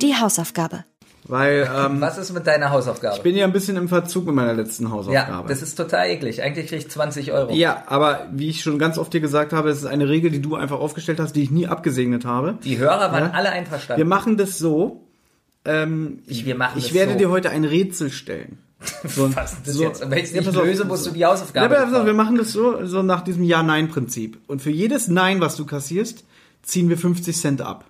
[0.00, 0.84] Die Hausaufgabe.
[1.28, 3.16] Weil, ähm, Was ist mit deiner Hausaufgabe?
[3.16, 5.30] ich bin ja ein bisschen im Verzug mit meiner letzten Hausaufgabe.
[5.42, 6.42] ja, das ist total eklig.
[6.42, 7.52] Eigentlich krieg ich 20 Euro.
[7.54, 10.40] Ja, aber wie ich schon ganz oft dir gesagt habe, es ist eine Regel, die
[10.42, 12.58] du einfach aufgestellt hast, die ich nie abgesegnet habe.
[12.64, 13.30] Die Hörer waren Ja.
[13.30, 14.08] alle Wir einverstanden.
[14.08, 15.02] machen das so.
[15.64, 17.18] Ähm, Ich- wir machen ich werde so.
[17.18, 18.58] dir heute ein Rätsel stellen.
[19.06, 20.00] So, ein- Was ist das so- jetzt?
[20.10, 20.64] Wenn ich es Ja, nicht auf.
[20.64, 23.20] löse, musst du die Ja, Hausaufgabe aber pass auf, wir machen das so, so nach
[23.22, 24.38] diesem Ja-Nein-Prinzip.
[24.48, 26.24] Und für jedes Nein, was du kassierst,
[26.62, 27.84] ziehen wir 50 Cent ab.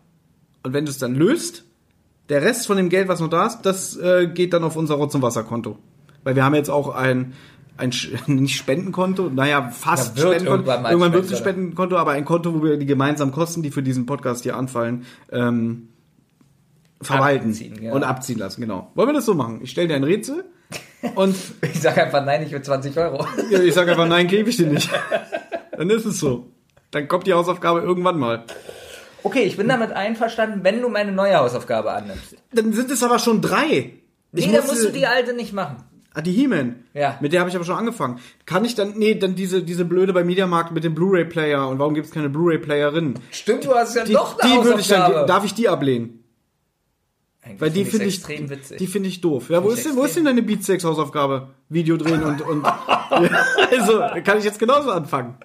[0.62, 1.64] Und wenn du es dann löst,
[2.28, 4.94] der Rest von dem Geld, was noch da ist, das äh, geht dann auf unser
[4.94, 5.78] Rotz- und Wasserkonto.
[6.24, 7.32] Weil wir haben jetzt auch ein,
[7.76, 7.92] ein
[8.26, 10.70] nicht Spendenkonto, naja, fast Ja, wird Spendenkonto.
[10.70, 13.62] irgendwann Irgendwann wird es ein Spenden- Spendenkonto, aber ein Konto, wo wir die gemeinsamen Kosten,
[13.62, 15.88] die für diesen Podcast hier anfallen, ähm,
[17.00, 17.92] verwalten Abziehen, ja.
[17.92, 18.92] und abziehen lassen, genau.
[18.94, 19.60] Wollen wir das so machen?
[19.62, 20.44] Ich stelle dir ein Rätsel
[21.16, 23.26] und Ich sage einfach nein, ich will 20 Euro.
[23.50, 24.88] ja, ich sage einfach, nein, gebe ich dir nicht.
[25.76, 26.46] Dann ist es so.
[26.92, 28.44] Dann kommt die Hausaufgabe irgendwann mal.
[29.22, 32.36] Okay, ich bin damit einverstanden, wenn du meine neue Hausaufgabe annimmst.
[32.52, 33.92] Dann sind es aber schon drei.
[34.34, 35.76] Ich Nee, dann muss- musst du die alte nicht machen.
[36.14, 36.76] Ah, die He-Man.
[36.92, 37.16] Ja.
[37.20, 38.18] Mit der habe ich aber schon angefangen.
[38.44, 41.94] Kann ich dann, nee, dann diese, diese blöde bei Mediamarkt mit dem Blu-ray-Player und warum
[41.94, 43.14] gibt es keine Blu-ray-Playerin?
[43.30, 45.26] Stimmt, du hast ja Die, doch eine die würde ich dann, Hausaufgabe.
[45.26, 46.21] darf ich die ablehnen?
[47.44, 48.78] Eigentlich Weil die finde ich, extrem witzig.
[48.78, 49.50] die finde ich doof.
[49.50, 51.48] Ja, wo ist denn, wo ist denn deine Beatsex Hausaufgabe?
[51.68, 52.62] Video drehen und, und,
[53.10, 55.36] ja, also, kann ich jetzt genauso anfangen.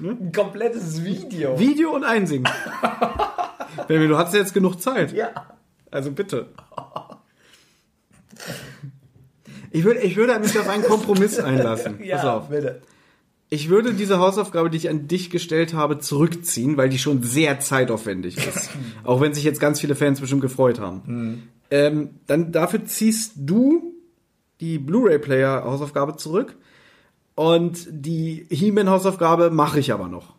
[0.00, 1.56] ein komplettes Video.
[1.58, 2.50] Video und einsingen.
[3.88, 5.12] Baby, du hast jetzt genug Zeit.
[5.12, 5.30] Ja.
[5.92, 6.48] Also bitte.
[9.70, 12.02] Ich würde, ich würde mich auf einen Kompromiss einlassen.
[12.02, 12.48] Ja, Pass auf.
[12.48, 12.82] bitte.
[13.50, 17.60] Ich würde diese Hausaufgabe, die ich an dich gestellt habe, zurückziehen, weil die schon sehr
[17.60, 18.70] zeitaufwendig ist.
[19.04, 21.50] Auch wenn sich jetzt ganz viele Fans bestimmt gefreut haben.
[21.70, 23.94] Ähm, dann dafür ziehst du
[24.60, 26.56] die Blu-ray-Player-Hausaufgabe zurück.
[27.34, 30.34] Und die He-Man-Hausaufgabe mache ich aber noch.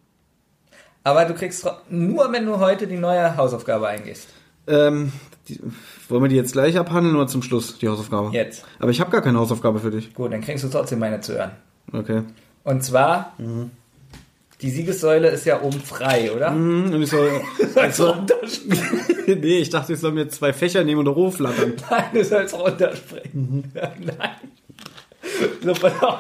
[1.04, 4.30] Aber du kriegst nur, wenn du heute die neue Hausaufgabe eingehst.
[4.68, 5.12] Ähm,
[5.48, 5.62] die,
[6.10, 8.30] wollen wir die jetzt gleich abhandeln oder zum Schluss, die Hausaufgabe?
[8.32, 8.66] Jetzt.
[8.80, 10.14] Aber ich habe gar keine Hausaufgabe für dich.
[10.14, 11.52] Gut, dann kriegst du trotzdem meine zu hören.
[11.92, 12.24] Okay.
[12.66, 13.72] Und zwar, Mhm.
[14.62, 16.50] die Siegessäule ist ja oben frei, oder?
[16.52, 17.30] Hm, Und ich soll,
[18.00, 19.06] runterspringen.
[19.42, 21.74] nee, ich dachte, ich soll mir zwei Fächer nehmen und hochflattern.
[21.90, 23.32] Nein, du sollst runterspringen.
[23.34, 23.64] Mhm.
[23.74, 24.32] Nein.
[25.64, 26.20] So, pass auf.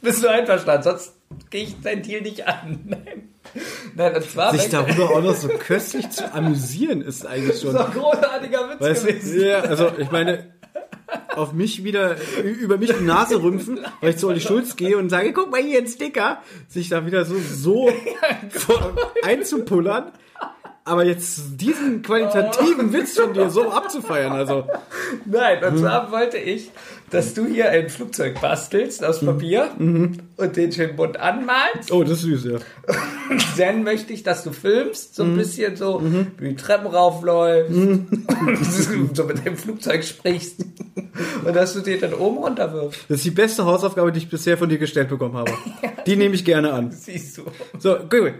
[0.00, 0.82] Bist du einverstanden?
[0.84, 1.12] Sonst
[1.50, 2.80] gehe ich dein Deal nicht an.
[2.86, 3.28] Nein.
[3.94, 7.72] Nein, und zwar Sich darüber auch noch so köstlich zu amüsieren, ist eigentlich schon.
[7.72, 9.40] so ein großartiger Witz Weißt gewesen.
[9.40, 10.52] ja, also ich meine,
[11.38, 15.08] auf mich wieder, über mich die Nase rümpfen, weil ich zu Olli Schulz gehe und
[15.08, 17.90] sage, guck mal hier ein Sticker, sich da wieder so, so
[19.22, 20.12] einzupullern.
[20.84, 24.66] Aber jetzt diesen qualitativen Witz von dir so abzufeiern, also.
[25.26, 26.70] Nein, und zwar wollte ich,
[27.10, 30.18] dass du hier ein Flugzeug bastelst aus Papier Mhm.
[30.36, 31.90] und den schön bunt anmalst.
[31.90, 32.58] Oh, das ist süß, ja.
[33.30, 35.36] Und dann möchte ich, dass du filmst, so ein Mhm.
[35.38, 36.02] bisschen so,
[36.38, 38.08] wie die Treppen raufläufst, und
[39.16, 40.60] so mit dem Flugzeug sprichst
[41.44, 43.00] und dass du den dann oben runter wirfst.
[43.08, 45.52] Das ist die beste Hausaufgabe, die ich bisher von dir gestellt bekommen habe.
[46.06, 46.90] Die nehme ich gerne an.
[46.90, 47.42] Siehst du.
[47.78, 48.32] So, gut.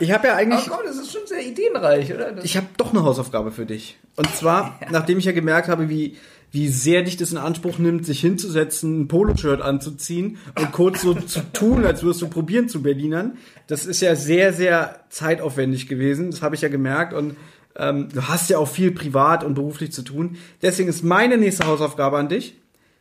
[0.00, 2.30] Ich habe ja eigentlich, komm, das ist schon sehr ideenreich, oder?
[2.30, 3.98] Das ich habe doch eine Hausaufgabe für dich.
[4.14, 6.16] Und zwar, nachdem ich ja gemerkt habe, wie,
[6.50, 11.14] wie sehr dich das in Anspruch nimmt, sich hinzusetzen, ein Poloshirt anzuziehen und kurz so
[11.14, 13.36] zu tun, als würdest du probieren zu Berlinern.
[13.66, 16.30] Das ist ja sehr, sehr zeitaufwendig gewesen.
[16.30, 17.12] Das habe ich ja gemerkt.
[17.12, 17.36] Und
[17.76, 20.36] ähm, du hast ja auch viel privat und beruflich zu tun.
[20.62, 22.54] Deswegen ist meine nächste Hausaufgabe an dich.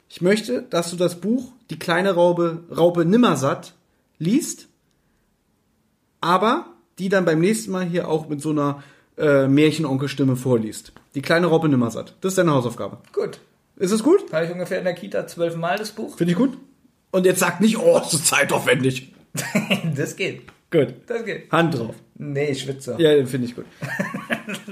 [0.09, 3.73] Ich möchte, dass du das Buch Die kleine Raupe, Raupe Nimmersatt
[4.19, 4.67] liest,
[6.21, 8.83] aber die dann beim nächsten Mal hier auch mit so einer
[9.17, 10.93] äh, Märchenonkelstimme vorliest.
[11.17, 12.13] Die kleine Raupe Nimmersatt.
[12.21, 12.99] Das ist deine Hausaufgabe.
[13.11, 13.39] gut.
[13.75, 14.31] Ist es gut?
[14.31, 16.15] Habe ich ungefähr in der Kita zwölfmal das Buch?
[16.15, 16.55] Finde ich gut?
[17.09, 19.13] Und jetzt sag nicht, oh, es ist zeitaufwendig.
[19.95, 20.43] das geht.
[20.69, 20.93] Gut.
[21.07, 21.51] Das geht.
[21.51, 21.95] Hand drauf.
[22.19, 22.97] Nee, ich schwitze.
[22.99, 23.65] Ja, finde ich gut.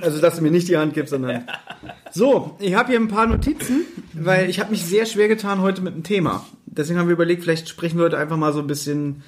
[0.01, 1.47] Also, dass du mir nicht die Hand gibst, sondern...
[2.11, 3.81] So, ich habe hier ein paar Notizen,
[4.13, 6.45] weil ich habe mich sehr schwer getan heute mit dem Thema.
[6.67, 9.23] Deswegen haben wir überlegt, vielleicht sprechen wir heute einfach mal so ein bisschen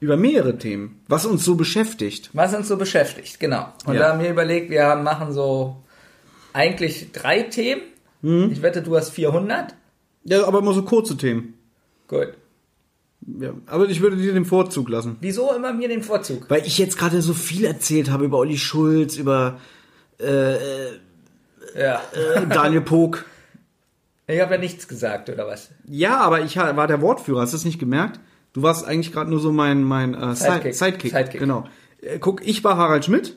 [0.00, 2.30] über mehrere Themen, was uns so beschäftigt.
[2.32, 3.68] Was uns so beschäftigt, genau.
[3.84, 4.00] Und Ja.
[4.00, 5.76] da haben wir überlegt, wir machen so
[6.52, 7.82] eigentlich drei Themen.
[8.22, 8.50] Hm?
[8.52, 9.74] Ich wette, du hast 400.
[10.24, 11.54] Ja, aber immer so kurze Themen.
[12.08, 12.34] Gut.
[13.38, 15.16] Ja, aber ich würde dir den Vorzug lassen.
[15.20, 16.48] Wieso immer mir den Vorzug?
[16.50, 19.60] Weil ich jetzt gerade so viel erzählt habe über Olli Schulz, über
[20.18, 22.00] Ja.
[22.12, 23.24] äh, Daniel Pog.
[24.26, 25.70] Ich habe ja nichts gesagt, oder was?
[25.86, 28.20] Ja, aber ich war der Wortführer, hast du es nicht gemerkt?
[28.52, 30.74] Du warst eigentlich gerade nur so mein, mein äh, Sidekick.
[30.74, 30.74] Sidekick.
[30.74, 31.10] Sidekick.
[31.12, 31.40] Sidekick.
[31.40, 31.64] Genau.
[32.00, 33.36] Äh, guck, ich war Harald Schmidt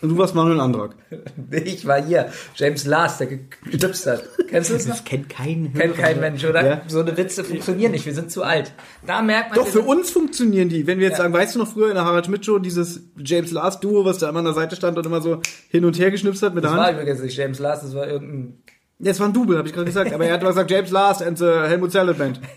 [0.00, 0.94] und du warst Manuel Andrak.
[1.50, 4.24] Ich war hier, James Last, der geknipst hat.
[4.48, 5.04] Kennst du das noch?
[5.04, 6.66] kennt kein Kennt kein Mensch, oder?
[6.66, 6.82] Ja.
[6.88, 8.72] So eine Witze funktionieren nicht, wir sind zu alt.
[9.06, 9.58] Da merkt man...
[9.58, 10.86] Doch, für uns funktionieren die.
[10.86, 11.24] Wenn wir jetzt Ja.
[11.24, 14.18] sagen, weißt du noch früher in der Harald Schmidt Show, dieses James Last Duo, was
[14.18, 16.64] da immer an der Seite stand und immer so hin und her geschnipst hat mit
[16.64, 16.98] der Das war Hand?
[17.00, 18.58] übrigens nicht James Last, das war irgendein...
[18.98, 20.12] Ja, es war ein Double, habe ich gerade gesagt.
[20.12, 22.40] Aber er hat mal gesagt, James Last and the Helmut Salad Band.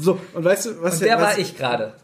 [0.00, 1.94] So, und weißt du, was Und der was, war ich gerade.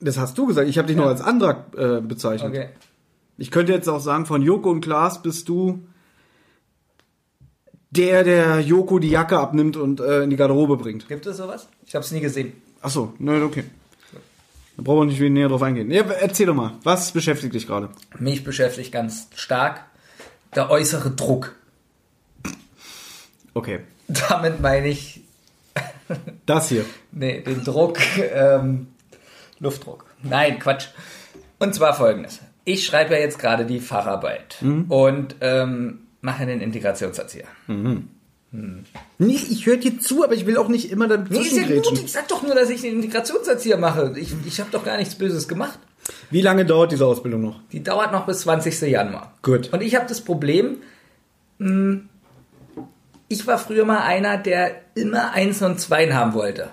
[0.00, 0.68] Das hast du gesagt.
[0.68, 2.50] Ich habe dich noch als Andrak äh, bezeichnet.
[2.50, 2.68] Okay.
[3.38, 5.86] Ich könnte jetzt auch sagen, von Joko und Klaas bist du
[7.90, 11.08] der, der Joko die Jacke abnimmt und äh, in die Garderobe bringt.
[11.08, 11.68] Gibt es sowas?
[11.86, 12.52] Ich habe es nie gesehen.
[12.82, 13.64] Ach so, ne, okay.
[14.76, 15.90] Da brauchen wir nicht näher drauf eingehen.
[15.90, 17.88] Ja, erzähl doch mal, was beschäftigt dich gerade?
[18.18, 19.84] Mich beschäftigt ganz stark
[20.54, 21.54] der äußere Druck.
[23.54, 23.80] Okay.
[24.28, 25.22] Damit meine ich,
[26.46, 26.84] Das hier.
[27.12, 27.98] nee, den Druck,
[28.32, 28.88] ähm,
[29.58, 30.04] Luftdruck.
[30.22, 30.88] Nein, Quatsch.
[31.58, 32.40] Und zwar folgendes.
[32.68, 34.56] Ich schreibe ja jetzt gerade die Facharbeit
[34.90, 37.46] und ähm, mache einen Integrationserzieher.
[37.66, 41.98] Nee, ich höre dir zu, aber ich will auch nicht immer Nee, ist ja gut.
[42.04, 44.12] Ich sag doch nur, dass ich einen Integrationserzieher mache.
[44.16, 45.78] Ich, ich habe doch gar nichts Böses gemacht.
[46.30, 47.60] Wie lange dauert diese Ausbildung noch?
[47.72, 48.82] Die dauert noch bis 20.
[48.82, 49.32] Januar.
[49.40, 49.72] Gut.
[49.72, 50.76] Und ich habe das Problem,
[51.56, 52.00] mh,
[53.28, 56.68] ich war früher mal einer, der immer Eins und Zweien haben wollte.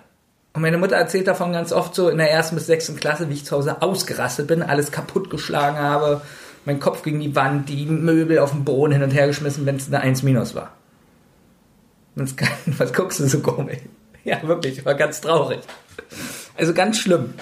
[0.56, 3.34] Und meine Mutter erzählt davon ganz oft so in der ersten bis sechsten Klasse, wie
[3.34, 6.22] ich zu Hause ausgerastet bin, alles kaputtgeschlagen habe,
[6.63, 9.76] mein Kopf gegen die Wand, die Möbel auf den Boden hin und her geschmissen, wenn
[9.76, 10.72] es eine 1 minus war.
[12.38, 13.78] Kein, was guckst du so komisch?
[14.24, 15.60] Ja, wirklich, war ganz traurig.
[16.58, 17.36] Also ganz schlimm.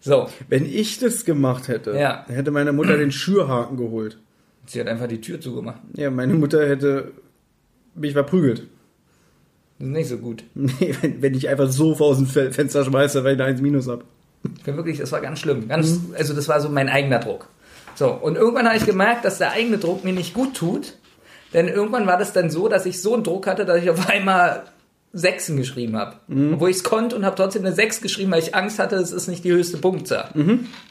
[0.00, 2.24] So, Wenn ich das gemacht hätte, Ja.
[2.26, 4.18] hätte meine Mutter den Schürhaken geholt.
[4.66, 5.78] sie hat einfach die Tür zugemacht.
[5.92, 7.12] Ja, meine Mutter hätte
[7.94, 8.66] mich verprügelt.
[9.78, 10.44] Das ist nicht so gut.
[10.54, 13.60] Nee, wenn, wenn ich einfach so aus dem Fe- Fenster schmeiße, weil ich eine 1
[13.60, 14.04] minus hab.
[14.58, 15.68] Ich bin wirklich, das war ganz schlimm.
[15.68, 17.48] Ganz, also das war so mein eigener Druck.
[17.94, 20.94] So, und irgendwann habe ich gemerkt, dass der eigene Druck mir nicht gut tut.
[21.52, 24.08] Denn irgendwann war das dann so, dass ich so einen Druck hatte, dass ich auf
[24.08, 24.64] einmal
[25.12, 26.16] Sechsen geschrieben habe.
[26.54, 29.12] Obwohl ich es konnte und habe trotzdem eine Sechs geschrieben, weil ich Angst hatte, es
[29.12, 30.28] ist nicht die höchste Punktzahl.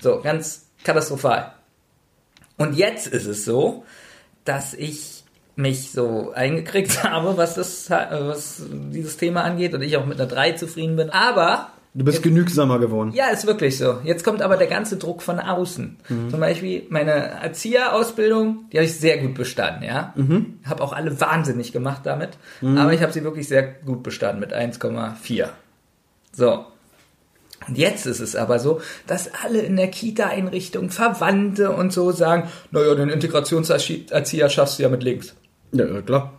[0.02, 1.52] So, ganz katastrophal.
[2.58, 3.84] Und jetzt ist es so,
[4.46, 5.23] dass ich
[5.56, 10.30] mich so eingekriegt habe, was das, was dieses Thema angeht und ich auch mit einer
[10.30, 11.10] 3 zufrieden bin.
[11.10, 13.12] Aber Du bist genügsamer geworden.
[13.14, 14.00] ja, ist wirklich so.
[14.04, 15.98] Jetzt kommt aber der ganze Druck von außen.
[16.32, 20.12] Zum Beispiel meine Erzieherausbildung, die habe ich sehr gut bestanden, ja.
[20.66, 22.30] Habe auch alle wahnsinnig gemacht damit,
[22.64, 25.50] aber ich habe sie wirklich sehr gut bestanden mit 1,4.
[26.32, 26.66] So.
[27.68, 32.50] Und jetzt ist es aber so, dass alle in der Kita-Einrichtung, Verwandte und so sagen,
[32.72, 35.36] naja, den Integrationserzieher schaffst du ja mit links.
[35.74, 36.34] Ja, ja, klar.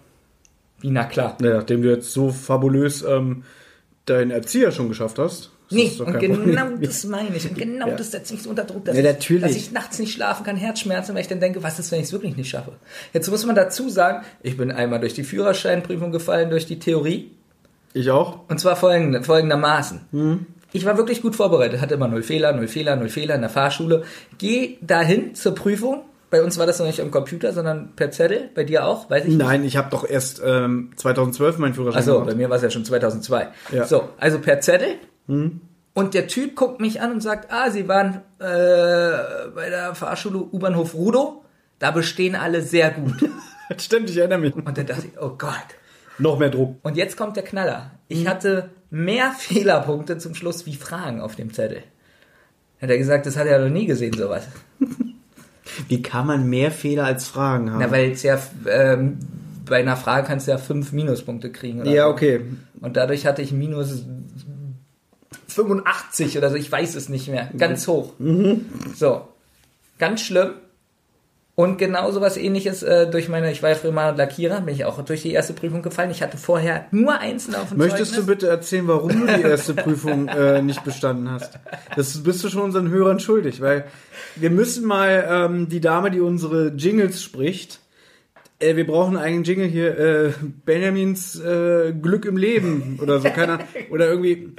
[0.81, 1.37] Wie, na klar.
[1.43, 3.45] Ja, nachdem du jetzt so fabulös ähm,
[4.07, 5.51] deinen Erzieher schon geschafft hast.
[5.71, 6.81] Nee, und genau Problem.
[6.83, 7.49] das meine ich.
[7.49, 7.95] Und genau Ja.
[7.97, 10.57] das setzt mich so unter Druck, dass, Ja, ich, dass ich nachts nicht schlafen kann,
[10.57, 12.73] Herzschmerzen, weil ich dann denke, was ist, wenn ich es wirklich nicht schaffe?
[13.13, 17.31] Jetzt muss man dazu sagen, ich bin einmal durch die Führerscheinprüfung gefallen, durch die Theorie.
[17.95, 18.41] Ich auch.
[18.49, 20.01] Und zwar folgende, folgendermaßen.
[20.13, 20.47] Mhm.
[20.73, 23.51] Ich war wirklich gut vorbereitet, hatte immer null Fehler, null Fehler, null Fehler in der
[23.51, 24.03] Fahrschule.
[24.39, 26.03] Geh dahin zur Prüfung.
[26.35, 28.51] Bei uns war das noch nicht am Computer, sondern per Zettel.
[28.57, 29.39] Bei dir auch, weiß ich nicht.
[29.39, 32.37] Nein, ich habe doch erst ähm, 2012 meinen Führerschein Achso, bei gemacht.
[32.39, 33.51] mir war es ja schon 2002.
[33.71, 33.87] Ja.
[33.87, 34.97] So, also per Zettel.
[35.29, 40.39] Und der Typ guckt mich an und sagt, ah, Sie waren äh, bei der Fahrschule
[40.39, 41.45] U-Bahnhof Rudow.
[41.79, 43.15] Da bestehen alle sehr gut.
[43.79, 44.57] Stimmt, ich erinnere mich.
[44.57, 45.55] Und dann dachte ich, oh Gott.
[46.19, 46.79] Noch mehr Druck.
[46.83, 47.93] Und jetzt kommt der Knaller.
[48.09, 51.85] Ich hatte mehr Fehlerpunkte zum Schluss wie Fragen auf dem Zettel.
[52.83, 54.49] Hat er gesagt, das hat er noch nie gesehen, sowas.
[55.89, 57.81] Wie kann man mehr Fehler als Fragen haben?
[57.81, 59.19] Na, weil es ja, ähm,
[59.67, 61.81] bei einer Frage kannst du ja fünf Minuspunkte kriegen.
[61.81, 62.11] Oder ja, so.
[62.11, 62.41] okay.
[62.81, 64.05] Und dadurch hatte ich minus
[65.49, 67.51] 85 oder so, ich weiß es nicht mehr.
[67.57, 68.13] Ganz hoch.
[68.95, 69.29] So.
[69.99, 70.51] Ganz schlimm.
[71.57, 74.75] Und genau so was ähnliches äh, durch meine, ich war ja früher mal Lackierer, bin
[74.75, 76.11] ich auch durch die erste Prüfung gefallen.
[76.11, 78.27] Ich hatte vorher nur Einsen auf dem Möchtest du Zeugnis.
[78.27, 81.61] bitte erzählen, warum du die erste Prüfung äh, nicht bestanden hast?
[81.95, 83.85] Das bist du schon unseren Hörern schuldig, weil
[84.35, 87.79] wir müssen mal ähm, die Dame, die unsere Jingles spricht,
[88.59, 90.33] äh, wir brauchen einen Jingle hier, äh,
[90.65, 94.55] Benjamins äh, Glück im Leben oder so, keiner oder irgendwie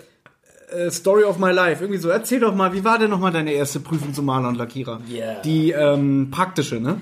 [0.72, 2.10] äh, Story of my life, irgendwie so.
[2.10, 5.02] Erzähl doch mal, wie war denn nochmal deine erste Prüfung zum Maler und Lackierer?
[5.08, 5.42] Ja.
[5.42, 7.02] Die ähm, praktische, ne?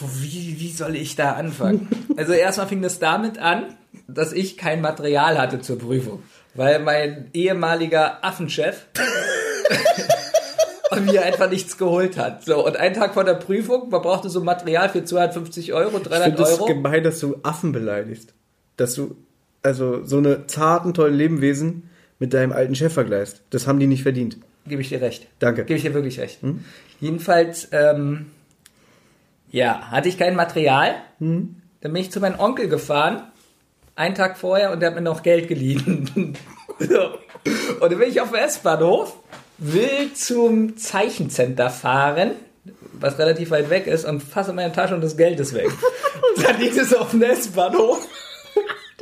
[0.00, 1.88] Wie, wie soll ich da anfangen?
[2.16, 3.74] Also erstmal fing das damit an,
[4.06, 6.22] dass ich kein Material hatte zur Prüfung.
[6.54, 8.86] Weil mein ehemaliger Affenchef
[11.00, 12.44] mir einfach nichts geholt hat.
[12.44, 16.02] So, und einen Tag vor der Prüfung, man brauchte so Material für 250 Euro, Ich
[16.02, 16.66] 300 finde es Euro.
[16.66, 18.34] gemein, dass du Affen beleidigst.
[18.76, 19.16] Dass du,
[19.62, 21.88] also, so eine zarten, tollen Lebewesen
[22.22, 23.42] mit deinem alten Chef vergleichst.
[23.50, 24.36] Das haben die nicht verdient.
[24.64, 25.26] Gebe ich dir recht.
[25.40, 25.64] Danke.
[25.64, 26.38] Gebe ich dir wirklich recht.
[27.00, 28.26] Jedenfalls, ähm,
[29.50, 30.94] ja, hatte ich kein Material.
[31.18, 33.24] Dann bin ich zu meinem Onkel gefahren,
[33.96, 36.38] einen Tag vorher, und der hat mir noch Geld geliehen.
[36.78, 37.18] so.
[37.80, 39.16] Und dann bin ich auf dem S-Bahnhof,
[39.58, 42.36] will zum Zeichencenter fahren,
[42.92, 45.68] was relativ weit weg ist, und fasse meine Tasche und das Geld ist weg.
[46.44, 48.06] dann liegt es auf dem S-Bahnhof.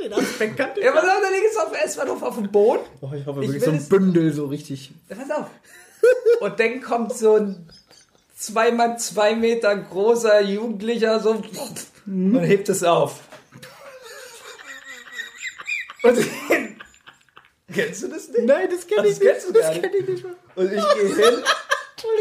[0.03, 2.81] Den Aspekt kannte Ja, pass auf, dann liegt es auf dem S-Bahnhof auf dem Boden.
[3.01, 4.91] Oh, ich hoffe Ich wirklich so ein es- Bündel so richtig.
[5.09, 5.47] Ja, pass auf.
[6.39, 7.69] Und dann kommt so ein
[8.35, 11.45] zweimal zwei Meter großer Jugendlicher so und
[12.41, 13.19] hebt es auf.
[16.03, 16.17] Und
[17.71, 18.45] kennst du das nicht?
[18.45, 19.31] Nein, das kenn Ach, ich das nicht.
[19.31, 19.83] kennst du gar das nicht.
[19.83, 20.35] kenn ich nicht mal.
[20.55, 21.43] Und ich gehe hin,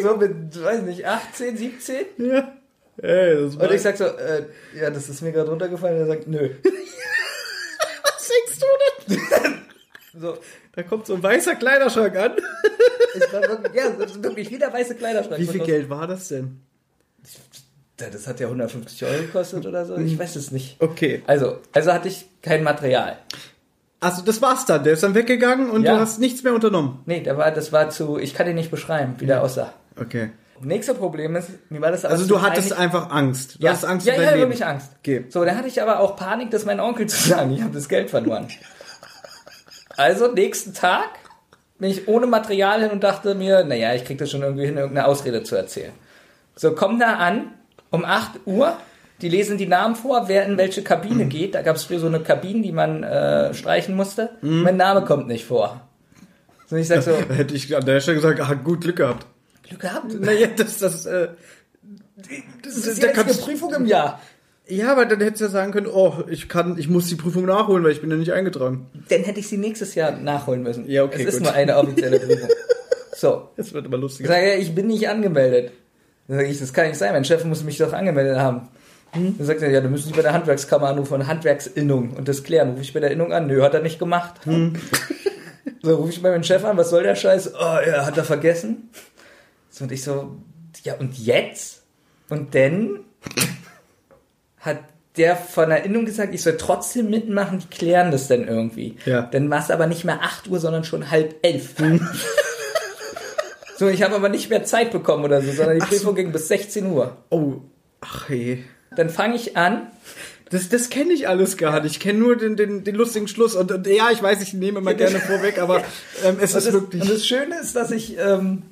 [0.02, 2.06] so mit, weiß nicht, 18, 17.
[2.18, 2.52] Ja.
[2.98, 4.44] Ey, das Und ich sag so, äh,
[4.78, 5.96] ja, das ist mir gerade runtergefallen.
[5.96, 6.50] Und er sagt, nö.
[8.46, 8.66] Singst du
[9.14, 9.58] denn?
[10.20, 10.36] So,
[10.74, 12.32] Da kommt so ein weißer Kleiderschrank an.
[13.14, 15.40] es war wirklich, ja, ist wirklich wie der weiße Kleiderschrank.
[15.40, 16.60] Wie viel Geld war das denn?
[17.96, 19.96] Das hat ja 150 Euro gekostet oder so.
[19.98, 20.76] Ich weiß es nicht.
[20.80, 21.22] Okay.
[21.28, 23.18] Also, also hatte ich kein Material.
[24.00, 24.82] Also das war's dann.
[24.82, 25.94] Der ist dann weggegangen und Ja.
[25.94, 27.02] du hast nichts mehr unternommen.
[27.06, 29.74] Nee, der war, das war zu, ich kann dir nicht beschreiben, wie der aussah.
[30.00, 30.30] Okay.
[30.62, 33.56] Nächste Problem ist, mir war das aber Also du hattest einfach Angst.
[33.56, 34.42] Du ja, hast Angst ja, um ja, Leben.
[34.42, 34.90] wirklich Angst.
[34.98, 35.24] Okay.
[35.28, 37.88] So, dann hatte ich aber auch Panik, das meinem Onkel zu sagen, ich habe das
[37.88, 38.48] Geld verloren.
[39.96, 41.08] Also, nächsten Tag
[41.78, 44.76] bin ich ohne Material hin und dachte mir, naja, ich krieg das schon irgendwie hin,
[44.76, 45.92] irgendeine Ausrede zu erzählen.
[46.56, 47.52] So, komm da an,
[47.90, 48.76] um 8 Uhr,
[49.22, 51.54] die lesen die Namen vor, wer in welche Kabine geht.
[51.54, 54.30] Da gab es früher so eine Kabine, die man äh, streichen musste.
[54.42, 55.80] Mein Name kommt nicht vor.
[56.66, 59.26] So, ich sag so, Da hätte ich an der Stelle gesagt, ah, gut Glück gehabt.
[59.70, 60.12] Glück gehabt.
[60.20, 61.28] Naja, das, das, äh,
[62.62, 64.20] Das ist die da einzige kannst- Prüfung im Jahr.
[64.68, 67.46] ja, aber dann hättest du ja sagen können, oh, ich kann, ich muss die Prüfung
[67.46, 68.86] nachholen, weil ich bin ja nicht eingetragen.
[69.08, 70.88] Dann hätte ich sie nächstes Jahr nachholen müssen.
[70.88, 71.44] Ja, okay, Es ist gut.
[71.44, 72.48] nur eine offizielle Prüfung.
[73.16, 74.28] So, Das wird immer ich lustiger.
[74.30, 75.72] sage, ich bin nicht angemeldet.
[76.26, 78.68] Dann sage ich, das kann nicht sein, mein Chef muss mich doch angemeldet haben.
[79.12, 82.70] Dann sagt er, ja, dann müssen Sie bei der Handwerkskammer anrufen, Handwerksinnung und das klären.
[82.70, 83.46] Rufe ich bei der Innung an?
[83.48, 84.36] Nö, hat er nicht gemacht.
[85.82, 87.52] So, rufe ich bei meinem Chef an, was soll der Scheiß?
[87.54, 88.88] Oh, ja, hat er vergessen.
[89.80, 90.36] So, und ich so,
[90.84, 91.84] ja, und jetzt?
[92.28, 93.00] Und dann
[94.58, 94.80] hat
[95.16, 98.96] der von der Innung gesagt, ich soll trotzdem mitmachen, die klären das dann irgendwie.
[99.06, 99.22] Ja.
[99.22, 101.76] Dann war es aber nicht mehr 8 Uhr, sondern schon halb elf.
[103.78, 106.48] so, ich habe aber nicht mehr Zeit bekommen oder so, sondern die Prüfung ging bis
[106.48, 107.16] 16 Uhr.
[107.30, 107.54] Oh,
[108.02, 108.62] ach hey.
[108.94, 109.86] Dann fange ich an,
[110.50, 111.92] Das, das kenne ich alles gar nicht.
[111.92, 113.54] Ich kenne nur den, den, den lustigen Schluss.
[113.54, 115.78] Und, und ja, ich weiß, ich nehme immer gerne vorweg, aber
[116.22, 117.02] ähm, es Und ist das, wirklich.
[117.02, 118.64] und das Schöne ist, dass ich ähm,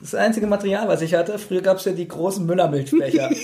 [0.00, 3.30] das einzige Material, was ich hatte, früher gab es ja die großen Müllermilchbecher.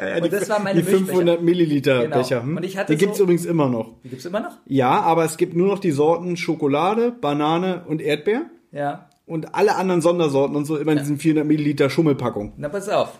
[0.00, 2.16] Ja, ja, und das war meine die 500 Milliliter Genau.
[2.18, 2.42] Becher.
[2.42, 2.56] Hm?
[2.56, 3.92] Und ich hatte die gibt's so- übrigens immer noch.
[4.02, 4.56] Die gibt's immer noch?
[4.66, 8.46] Ja, aber es gibt nur noch die Sorten Schokolade, Banane und Erdbeer.
[8.72, 9.08] Ja.
[9.26, 12.52] Und alle anderen Sondersorten und so immer in diesen 400 Milliliter Schummelpackung.
[12.56, 13.10] Na, pass auf.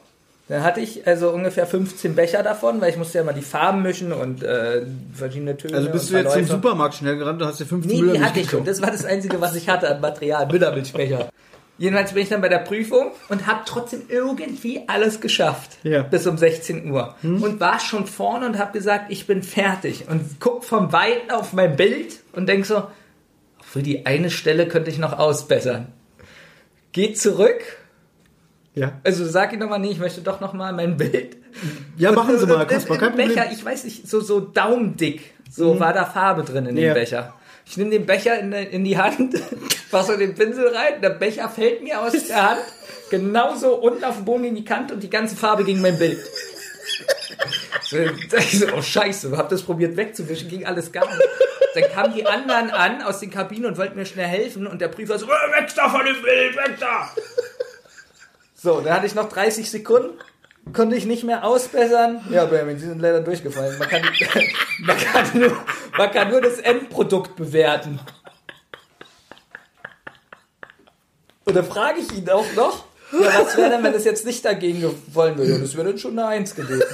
[0.49, 3.83] Dann hatte ich also ungefähr 15 Becher davon, weil ich musste ja mal die Farben
[3.83, 4.83] mischen und äh,
[5.15, 5.77] verschiedene Töne.
[5.77, 6.53] Also bist und du jetzt zum Verläufe.
[6.53, 8.65] Supermarkt schnell gerannt und hast dir 15 Nee, die hatte ich schon.
[8.65, 10.49] Das war das Einzige, was ich hatte an Material.
[10.51, 11.29] Müllermilchbecher.
[11.81, 15.79] Jedenfalls bin ich dann bei der Prüfung und habe trotzdem irgendwie alles geschafft.
[15.83, 16.03] Ja.
[16.03, 17.15] Bis um 16 Uhr.
[17.23, 20.05] Und war schon vorne und habe gesagt, ich bin fertig.
[20.07, 22.83] Und guck vom Weiten auf mein Bild und denk so,
[23.63, 25.87] für die eine Stelle könnte ich noch ausbessern.
[26.93, 27.63] Geh zurück.
[28.75, 31.39] Ja, Also sag ich nochmal, nee, ich möchte doch nochmal mein Bild.
[31.97, 33.29] ja machen Sie mal, und kein im Problem.
[33.29, 36.93] Becher, ich weiß nicht, so, so daumendick, so war da Farbe drin in dem Ja.
[36.93, 37.35] Becher.
[37.71, 39.39] Ich nehme den Becher in, in die Hand,
[39.91, 42.63] fasse den Pinsel rein, der Becher fällt mir aus der Hand,
[43.11, 46.19] genauso unten auf dem Boden in die Kante und die ganze Farbe gegen mein Bild.
[47.83, 47.97] So,
[48.77, 51.23] oh scheiße, hab das probiert wegzuwischen, ging alles gar nicht.
[51.75, 54.89] Dann kamen die anderen an aus den Kabinen und wollten mir schnell helfen und der
[54.89, 57.09] Prüfer so, "Äh, weg da von dem Bild, weg da!
[58.57, 60.19] So, da hatte ich noch 30 Sekunden,
[60.73, 62.25] konnte ich nicht mehr ausbessern.
[62.31, 63.79] Ja, Benjamin, Sie sind leider durchgefallen.
[63.79, 64.03] Man kann,
[64.81, 65.57] man kann, nur,
[65.97, 68.01] man kann nur das Endprodukt bewerten.
[71.45, 74.45] Und da frage ich ihn auch noch, ja, was wäre denn, wenn es jetzt nicht
[74.45, 75.59] dagegen wollen würde?
[75.59, 76.83] Das wäre dann schon eine Eins gewesen.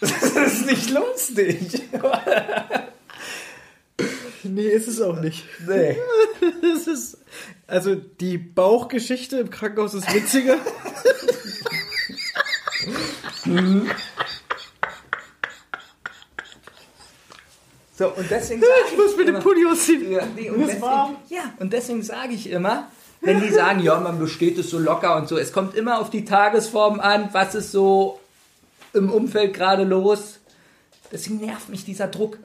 [0.00, 1.82] Das ist nicht lustig.
[4.48, 5.44] Nee, ist es auch nicht.
[5.66, 5.96] Nee.
[6.62, 7.18] Das ist,
[7.66, 10.56] also die Bauchgeschichte im Krankenhaus ist witziger.
[17.98, 20.12] So, und deswegen sage Ich muss mir den Pulli ausziehen.
[20.12, 22.88] Ja, nee, und deswegen, ja, und deswegen sage ich immer,
[23.20, 26.08] wenn die sagen, ja, man besteht es so locker und so, es kommt immer auf
[26.08, 28.20] die Tagesform an, was ist so
[28.92, 30.38] im Umfeld gerade los.
[31.10, 32.38] Deswegen nervt mich dieser Druck.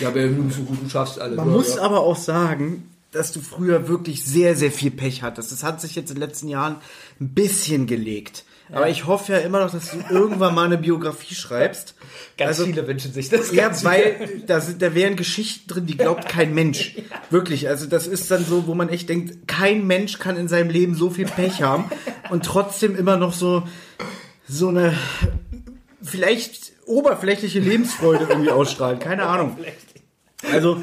[0.00, 0.50] Ja, aber du
[0.88, 1.36] schaffst alles.
[1.36, 5.50] Man muss aber auch sagen, dass du früher wirklich sehr, sehr viel Pech hattest.
[5.52, 6.76] Das hat sich jetzt in den letzten Jahren
[7.20, 8.44] ein bisschen gelegt.
[8.70, 11.94] Aber ich hoffe ja immer noch, dass du irgendwann mal eine Biografie schreibst.
[12.36, 13.50] Ganz also- viele wünschen sich das.
[13.50, 16.96] Ja, ganz weil da, sind, da wären Geschichten drin, die glaubt kein Mensch.
[17.30, 20.70] Wirklich, also das ist dann so, wo man echt denkt, kein Mensch kann in seinem
[20.70, 21.90] Leben so viel Pech haben
[22.30, 23.62] und trotzdem immer noch so,
[24.46, 24.94] so eine
[26.02, 28.98] vielleicht oberflächliche Lebensfreude irgendwie ausstrahlen.
[28.98, 29.56] Keine Ahnung.
[30.52, 30.82] Also,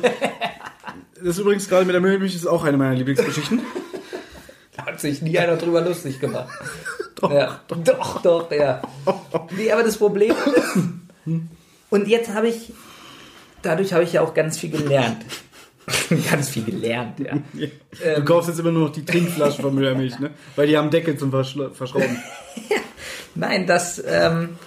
[1.16, 3.62] das ist übrigens gerade mit der Müllmilch ist auch eine meiner Lieblingsgeschichten.
[4.76, 6.50] Da hat sich nie einer drüber lustig gemacht.
[7.16, 7.62] doch, ja.
[7.68, 8.82] doch, doch, ja.
[9.58, 11.36] Nee, aber das Problem ist,
[11.90, 12.74] und jetzt habe ich,
[13.62, 15.26] dadurch habe ich ja auch ganz viel gelernt.
[16.32, 17.38] ganz viel gelernt, ja.
[18.16, 20.32] Du kaufst jetzt immer nur noch die Trinkflaschen von Müllermilch, ne?
[20.56, 22.22] Weil die haben Deckel zum Verschrauben.
[23.36, 24.58] Nein, dass, ähm,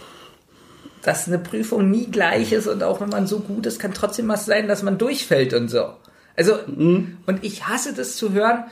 [1.02, 4.28] dass eine Prüfung nie gleich ist und auch wenn man so gut ist, kann trotzdem
[4.28, 5.92] was sein, dass man durchfällt und so.
[6.36, 8.64] Also, und ich hasse das zu hören.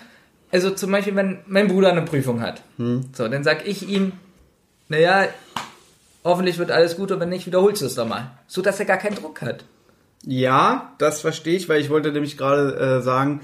[0.52, 2.62] Also zum Beispiel, wenn mein Bruder eine Prüfung hat.
[3.12, 4.12] So, dann sag ich ihm,
[4.88, 5.26] naja,
[6.24, 8.30] hoffentlich wird alles gut und wenn nicht, wiederholst du es doch mal.
[8.46, 9.64] So, dass er gar keinen Druck hat.
[10.24, 13.40] Ja, das verstehe ich, weil ich wollte nämlich gerade äh, sagen,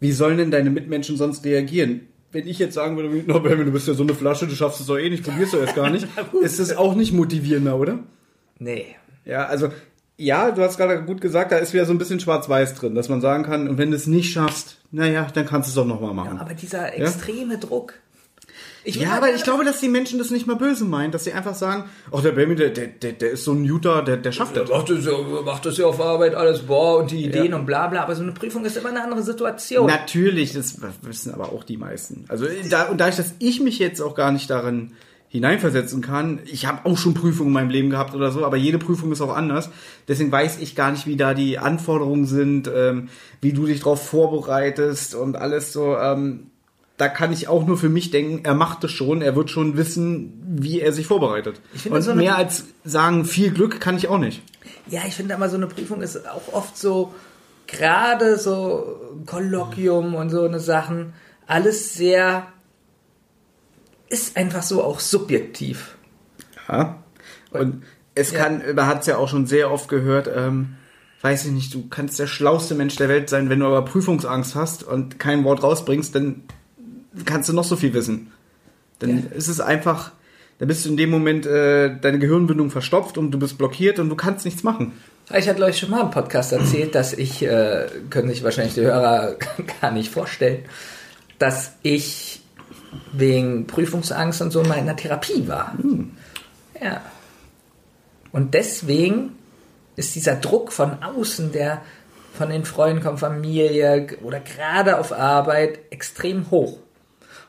[0.00, 2.08] wie sollen denn deine Mitmenschen sonst reagieren?
[2.34, 4.80] Wenn ich jetzt sagen würde, no, Benjamin, du bist ja so eine Flasche, du schaffst
[4.80, 6.08] es doch eh nicht, probierst du erst gar nicht,
[6.42, 8.00] ist das auch nicht motivierender, oder?
[8.58, 8.96] Nee.
[9.24, 9.68] Ja, also
[10.16, 13.08] ja, du hast gerade gut gesagt, da ist wieder so ein bisschen schwarz-weiß drin, dass
[13.08, 15.86] man sagen kann, und wenn du es nicht schaffst, naja, dann kannst du es doch
[15.86, 16.38] nochmal machen.
[16.38, 17.94] Aber dieser extreme Druck.
[18.84, 21.24] Ja, halt aber gerne- ich glaube, dass die Menschen das nicht mal böse meinen, dass
[21.24, 24.16] sie einfach sagen, ach, der Baby, der, der, der, der ist so ein Juter, der,
[24.18, 24.68] der schafft das.
[24.68, 25.12] macht das, ja,
[25.44, 28.22] macht das ja auf Arbeit alles, boah, und die Ideen und bla bla, aber so
[28.22, 29.86] eine Prüfung ist immer eine andere Situation.
[29.86, 32.24] Natürlich, das wissen aber auch die meisten.
[32.28, 34.92] Also da, und dadurch, dass ich mich jetzt auch gar nicht darin
[35.28, 38.78] hineinversetzen kann, ich habe auch schon Prüfungen in meinem Leben gehabt oder so, aber jede
[38.78, 39.68] Prüfung ist auch anders.
[40.06, 43.08] Deswegen weiß ich gar nicht, wie da die Anforderungen sind, ähm,
[43.40, 45.96] wie du dich darauf vorbereitest und alles so.
[45.96, 46.50] Ähm,
[47.04, 49.76] da kann ich auch nur für mich denken, er macht es schon, er wird schon
[49.76, 51.60] wissen, wie er sich vorbereitet.
[51.90, 54.40] Und so mehr als sagen, viel Glück kann ich auch nicht.
[54.88, 57.14] Ja, ich finde aber so eine Prüfung ist auch oft so,
[57.66, 61.12] gerade so Kolloquium und so eine Sachen,
[61.46, 62.46] alles sehr,
[64.08, 65.96] ist einfach so auch subjektiv.
[66.68, 67.02] Ja.
[67.50, 67.82] Und
[68.14, 68.44] es Ja.
[68.44, 70.76] kann, man hat es ja auch schon sehr oft gehört, ähm,
[71.20, 74.54] weiß ich nicht, du kannst der schlauste Mensch der Welt sein, wenn du aber Prüfungsangst
[74.54, 76.42] hast und kein Wort rausbringst, dann
[77.24, 78.32] kannst du noch so viel wissen.
[78.98, 80.12] Dann ist es einfach,
[80.58, 84.08] da bist du in dem Moment, äh, deine Gehirnbindung verstopft und du bist blockiert und
[84.08, 84.92] du kannst nichts machen.
[85.32, 88.82] Ich hatte euch schon mal im Podcast erzählt, dass ich, äh, können sich wahrscheinlich die
[88.82, 89.36] Hörer
[89.80, 90.64] gar nicht vorstellen,
[91.38, 92.42] dass ich
[93.12, 95.74] wegen Prüfungsangst und so mal in der Therapie war.
[96.80, 97.02] Ja.
[98.32, 99.30] Und deswegen
[99.96, 101.82] ist dieser Druck von außen, der
[102.36, 106.78] von den Freunden kommt, Familie oder gerade auf Arbeit, extrem hoch.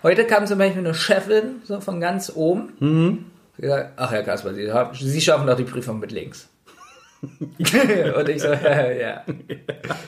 [0.06, 2.74] Heute kam zum Beispiel eine Chefin so von ganz oben.
[2.80, 3.26] Mhm.
[3.58, 6.47] Gesagt, ach Herr Kasper, Sie, Sie schaffen doch die Prüfung mit links.
[7.24, 9.24] und ich so, ja, ja.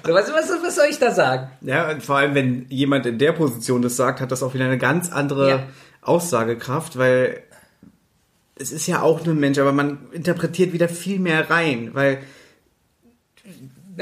[0.05, 1.49] So, was, was, was soll ich da sagen?
[1.61, 4.65] Ja, und vor allem, wenn jemand in der Position das sagt, hat das auch wieder
[4.65, 5.63] eine ganz andere Ja.
[6.03, 7.41] Aussagekraft, weil
[8.53, 12.19] es ist ja auch nur ein Mensch, aber man interpretiert wieder viel mehr rein, weil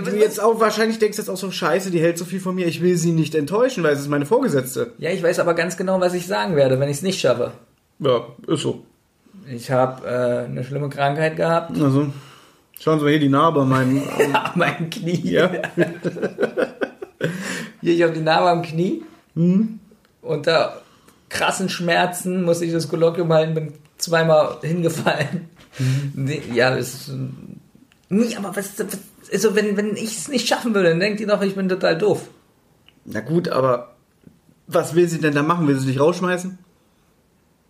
[0.04, 2.68] du jetzt auch wahrscheinlich denkst jetzt auch so, scheiße, die hält so viel von mir,
[2.68, 4.92] ich will sie nicht enttäuschen, weil es ist meine Vorgesetzte.
[4.98, 7.54] Ja, ich weiß aber ganz genau, was ich sagen werde, wenn ich es nicht schaffe.
[8.00, 8.84] Ja, ist so.
[9.50, 11.80] Ich habe äh, eine schlimme Krankheit gehabt.
[11.80, 12.08] Also,
[12.80, 14.04] schauen Sie mal hier die Narbe an meinem.
[14.34, 15.22] An meinem Knie.
[15.24, 15.52] Ja.
[17.82, 19.04] Hier, ich habe die Narbe am Knie.
[20.22, 20.82] Unter
[21.30, 25.50] krassen Schmerzen musste ich das Kolloquium halten, bin zweimal hingefallen.
[26.14, 27.12] Nee, Ja, das ist.
[28.10, 28.98] Nee, aber was, was
[29.32, 31.98] also wenn, wenn ich es nicht schaffen würde, dann denkt ihr doch, ich bin total
[31.98, 32.28] doof.
[33.06, 33.96] Na gut, aber
[34.68, 35.68] was will sie denn da machen?
[35.68, 36.58] Will sie dich rausschmeißen?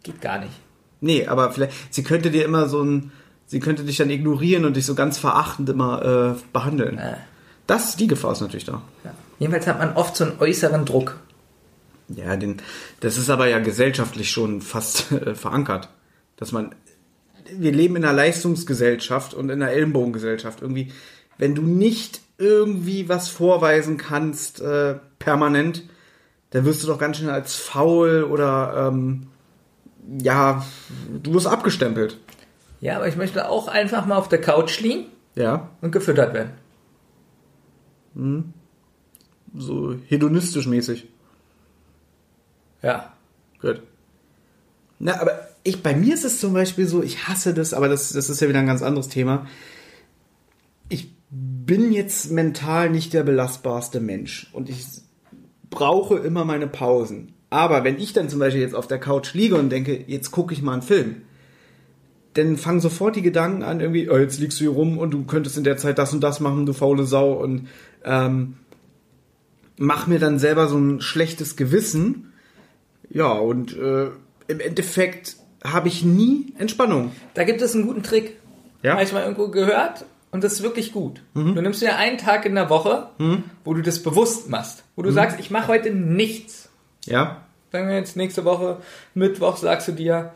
[0.03, 0.53] Geht gar nicht.
[1.01, 3.11] Nee, aber vielleicht, sie könnte dir immer so ein,
[3.45, 6.97] sie könnte dich dann ignorieren und dich so ganz verachtend immer äh, behandeln.
[6.97, 7.17] Äh,
[7.67, 8.81] Das, die Gefahr ist natürlich da.
[9.03, 9.13] ja.
[9.39, 11.19] Jedenfalls hat man oft so einen äußeren Druck.
[12.07, 12.57] Ja, den,
[13.01, 15.89] das ist aber ja gesellschaftlich schon fast äh, verankert,
[16.37, 16.73] dass man,
[17.51, 20.61] wir leben in einer Leistungsgesellschaft und in einer Ellenbogengesellschaft.
[20.61, 20.93] Irgendwie,
[21.37, 25.83] wenn du nicht irgendwie was vorweisen kannst äh, permanent,
[26.51, 29.27] dann wirst du doch ganz schnell als faul oder ähm,
[30.21, 30.65] ja,
[31.23, 32.17] du wirst abgestempelt.
[32.81, 35.05] Ja, aber ich möchte auch einfach mal auf der Couch liegen
[35.35, 36.51] Ja, und gefüttert werden.
[39.57, 41.07] so hedonistisch mäßig.
[42.81, 43.13] Ja.
[43.61, 43.81] Gut.
[44.99, 48.13] Na, aber ich, bei mir ist es zum Beispiel so, ich hasse das, aber das,
[48.13, 49.47] das ist ja wieder ein ganz anderes Thema.
[51.65, 54.85] Ich bin jetzt mental nicht der belastbarste Mensch und ich
[55.71, 57.33] brauche immer meine Pausen.
[57.49, 60.53] Aber wenn ich dann zum Beispiel jetzt auf der Couch liege und denke, jetzt gucke
[60.53, 61.23] ich mal einen Film,
[62.35, 65.23] dann fangen sofort die Gedanken an, irgendwie, oh, jetzt liegst du hier rum und du
[65.23, 67.67] könntest in der Zeit das und das machen, du faule Sau und
[68.03, 68.57] ähm,
[69.75, 72.31] mach mir dann selber so ein schlechtes Gewissen.
[73.09, 74.11] Ja, und äh,
[74.47, 77.11] im Endeffekt habe ich nie Entspannung.
[77.33, 78.37] Da gibt es einen guten Trick.
[78.83, 78.91] Ja?
[78.91, 80.05] Habe ich mal irgendwo gehört
[80.35, 81.21] und das ist wirklich gut.
[81.33, 83.07] Du nimmst dir einen Tag in der Woche,
[83.63, 84.83] wo du das bewusst machst.
[84.97, 86.67] Wo du sagst, ich mache heute nichts.
[87.05, 87.45] Ja?
[87.71, 88.79] Sagen wir jetzt nächste Woche,
[89.13, 90.33] Mittwoch, sagst du dir,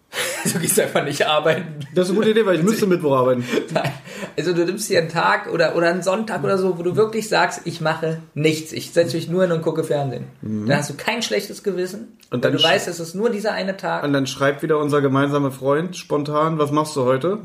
[0.52, 1.80] du gehst einfach nicht arbeiten.
[1.92, 3.44] Das ist eine gute Idee, weil ich müsste Mittwoch arbeiten.
[3.74, 3.92] Nein.
[4.38, 7.28] Also du nimmst dir einen Tag oder, oder einen Sonntag oder so, wo du wirklich
[7.28, 8.72] sagst, ich mache nichts.
[8.72, 10.26] Ich setze mich nur hin und gucke Fernsehen.
[10.40, 12.16] Dann hast du kein schlechtes Gewissen.
[12.30, 14.04] Und dann du weißt, es ist nur dieser eine Tag.
[14.04, 17.38] Und dann schreibt wieder unser gemeinsamer Freund spontan, was machst du heute?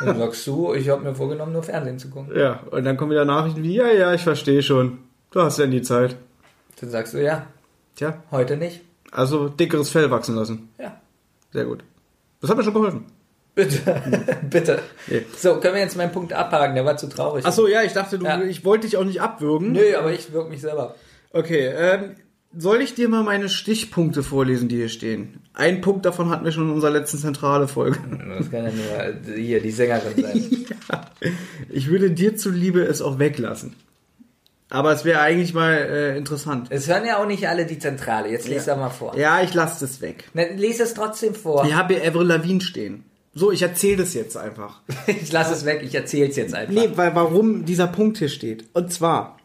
[0.00, 2.36] Und dann sagst du, ich habe mir vorgenommen, nur Fernsehen zu gucken.
[2.38, 4.98] ja, und dann kommen wieder Nachrichten wie, ja, ja, ich verstehe schon.
[5.30, 6.16] Du hast ja nie Zeit.
[6.80, 7.46] Dann sagst du, ja,
[7.96, 8.82] Tja, heute nicht.
[9.10, 10.68] also dickeres Fell wachsen lassen.
[10.78, 11.00] Ja.
[11.52, 11.82] Sehr gut.
[12.40, 13.06] Das hat mir schon geholfen.
[13.56, 14.00] Bitte,
[14.50, 14.78] bitte.
[15.08, 15.26] Nee.
[15.36, 17.44] So, können wir jetzt meinen Punkt abhaken, der war zu traurig.
[17.44, 18.40] Achso, ja, ich dachte, du, Ja.
[18.42, 19.72] ich wollte dich auch nicht abwürgen.
[19.72, 20.94] Nö, aber ich wirke mich selber.
[21.32, 22.14] Okay, ähm,
[22.56, 25.40] Soll ich dir mal meine Stichpunkte vorlesen, die hier stehen?
[25.52, 27.98] Ein Punkt davon hatten wir schon in unserer letzten zentrale Folge.
[28.38, 30.66] Das kann ja nur hier die Sängerin sein.
[30.90, 31.10] ja.
[31.68, 33.74] Ich würde dir zuliebe es auch weglassen.
[34.70, 36.68] Aber es wäre eigentlich mal äh, interessant.
[36.70, 38.30] Es hören ja auch nicht alle die Zentrale.
[38.30, 38.76] Jetzt lese ja.
[38.76, 39.16] mal vor.
[39.16, 40.24] Ja, ich lasse das weg.
[40.34, 41.64] Na, lese es trotzdem vor.
[41.66, 43.04] Ich habe hier Avril Lavigne stehen.
[43.34, 44.80] So, ich erzähle das jetzt einfach.
[45.06, 46.72] ich lasse es weg, ich erzähle es jetzt einfach.
[46.72, 48.64] Nee, weil warum dieser Punkt hier steht.
[48.74, 49.38] Und zwar,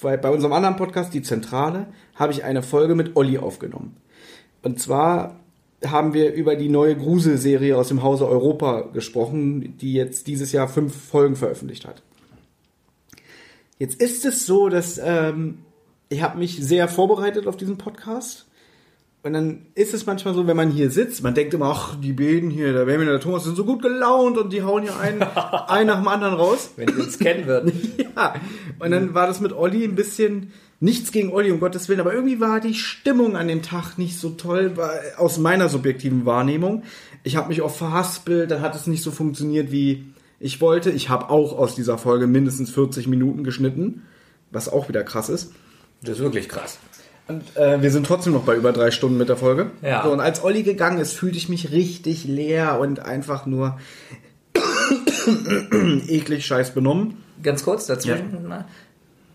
[0.00, 3.96] weil bei unserem anderen Podcast, die Zentrale, habe ich eine Folge mit Olli aufgenommen.
[4.62, 5.40] Und zwar
[5.84, 10.68] haben wir über die neue Gruselserie aus dem Hause Europa gesprochen, die jetzt dieses Jahr
[10.68, 12.02] fünf Folgen veröffentlicht hat.
[13.78, 15.58] Jetzt ist es so, dass ähm,
[16.08, 18.46] ich habe mich sehr vorbereitet auf diesen Podcast.
[19.22, 22.12] Und dann ist es manchmal so, wenn man hier sitzt, man denkt immer, ach, die
[22.12, 24.98] beiden hier, der Benjamin und der Thomas sind so gut gelaunt und die hauen hier
[25.00, 25.22] einen,
[25.68, 26.70] einen nach dem anderen raus.
[26.76, 27.72] Wenn die uns kennen würden.
[28.16, 28.34] ja.
[28.78, 30.52] Und dann war das mit Olli ein bisschen,
[30.84, 34.18] nichts gegen Olli, um Gottes Willen, aber irgendwie war die Stimmung an dem Tag nicht
[34.18, 34.74] so toll,
[35.16, 36.82] aus meiner subjektiven Wahrnehmung.
[37.22, 40.04] Ich habe mich oft verhaspelt, dann hat es nicht so funktioniert, wie
[40.38, 40.90] ich wollte.
[40.90, 44.02] Ich habe auch aus dieser Folge mindestens 40 Minuten geschnitten,
[44.50, 45.52] was auch wieder krass ist.
[46.02, 46.78] Das ist wirklich krass.
[47.26, 49.70] Und äh, wir sind trotzdem noch bei über drei Stunden mit der Folge.
[49.80, 50.04] Ja.
[50.04, 53.78] So, und als Olli gegangen ist, fühlte ich mich richtig leer und einfach nur
[56.08, 57.16] eklig scheiß benommen.
[57.42, 58.66] Ganz kurz dazwischen mal.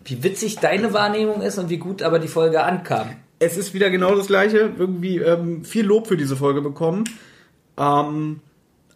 [0.04, 3.10] Wie witzig deine Wahrnehmung ist und wie gut aber die Folge ankam.
[3.38, 4.72] Es ist wieder genau das gleiche.
[4.78, 7.04] Irgendwie ähm, viel Lob für diese Folge bekommen.
[7.78, 8.40] Ähm,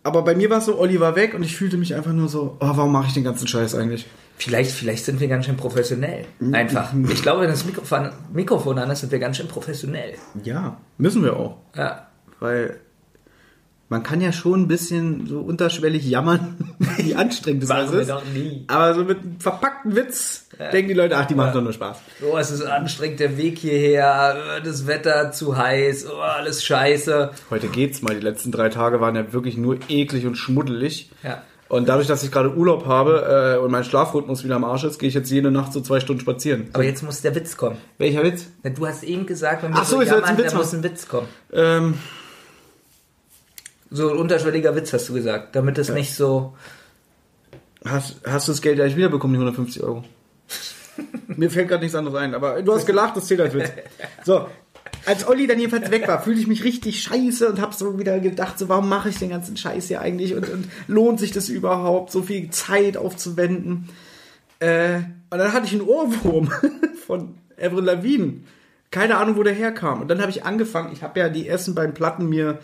[0.03, 2.29] aber bei mir war es so, Olli war weg und ich fühlte mich einfach nur
[2.29, 4.07] so, oh, warum mache ich den ganzen Scheiß eigentlich?
[4.37, 6.27] Vielleicht, vielleicht sind wir ganz schön professionell.
[6.53, 6.93] Einfach.
[7.11, 10.15] Ich glaube, wenn das Mikrofon, Mikrofon an ist, sind wir ganz schön professionell.
[10.43, 11.57] Ja, müssen wir auch.
[11.75, 12.09] Ja.
[12.41, 12.81] Weil
[13.95, 18.11] man kann ja schon ein bisschen so unterschwellig jammern, wie anstrengend das ist.
[18.11, 18.65] doch nie.
[18.67, 21.99] Aber so mit einem verpackten Witz denken die Leute, ach, die machen doch nur Spaß.
[22.29, 27.31] Oh, es ist anstrengend, der Weg hierher, das Wetter zu heiß, oh, alles scheiße.
[27.51, 28.17] Heute geht's mal.
[28.17, 31.13] Die letzten drei Tage waren ja wirklich nur eklig und schmuddelig.
[31.23, 31.45] Ja.
[31.69, 34.99] Und dadurch, dass ich gerade Urlaub habe äh, und mein Schlafrhythmus wieder am Arsch ist,
[34.99, 36.69] gehe ich jetzt jede Nacht so zwei Stunden spazieren.
[36.73, 37.77] Aber jetzt muss der Witz kommen.
[37.99, 38.49] Welcher Witz?
[38.65, 40.75] Du hast eben gesagt, wenn wir Ach so, ich soll jetzt einen Witz da muss
[40.75, 41.29] ein Witz kommen.
[41.53, 41.95] Ähm,
[43.95, 46.57] So ein unterschwelliger Witz hast du gesagt, damit es nicht so...
[47.85, 50.03] hast, hast du das Geld eigentlich wiederbekommen, die 150 Euro?
[51.29, 53.71] Mir fällt gerade nichts anderes ein, aber du hast gelacht, das zählt als Witz.
[54.25, 54.49] So,
[55.07, 58.19] als Olli dann jedenfalls weg war, fühlte ich mich richtig scheiße und habe so wieder
[58.19, 61.49] gedacht, so warum mache ich den ganzen Scheiß hier eigentlich und, und lohnt sich das
[61.49, 63.91] überhaupt, so viel Zeit aufzuwenden?
[64.59, 66.51] Äh, und dann hatte ich einen Ohrwurm
[67.07, 68.41] von Avril Lavigne.
[68.91, 70.01] Keine Ahnung, wo der herkam.
[70.01, 72.59] Und dann habe ich angefangen, ich habe ja die ersten beiden Platten mir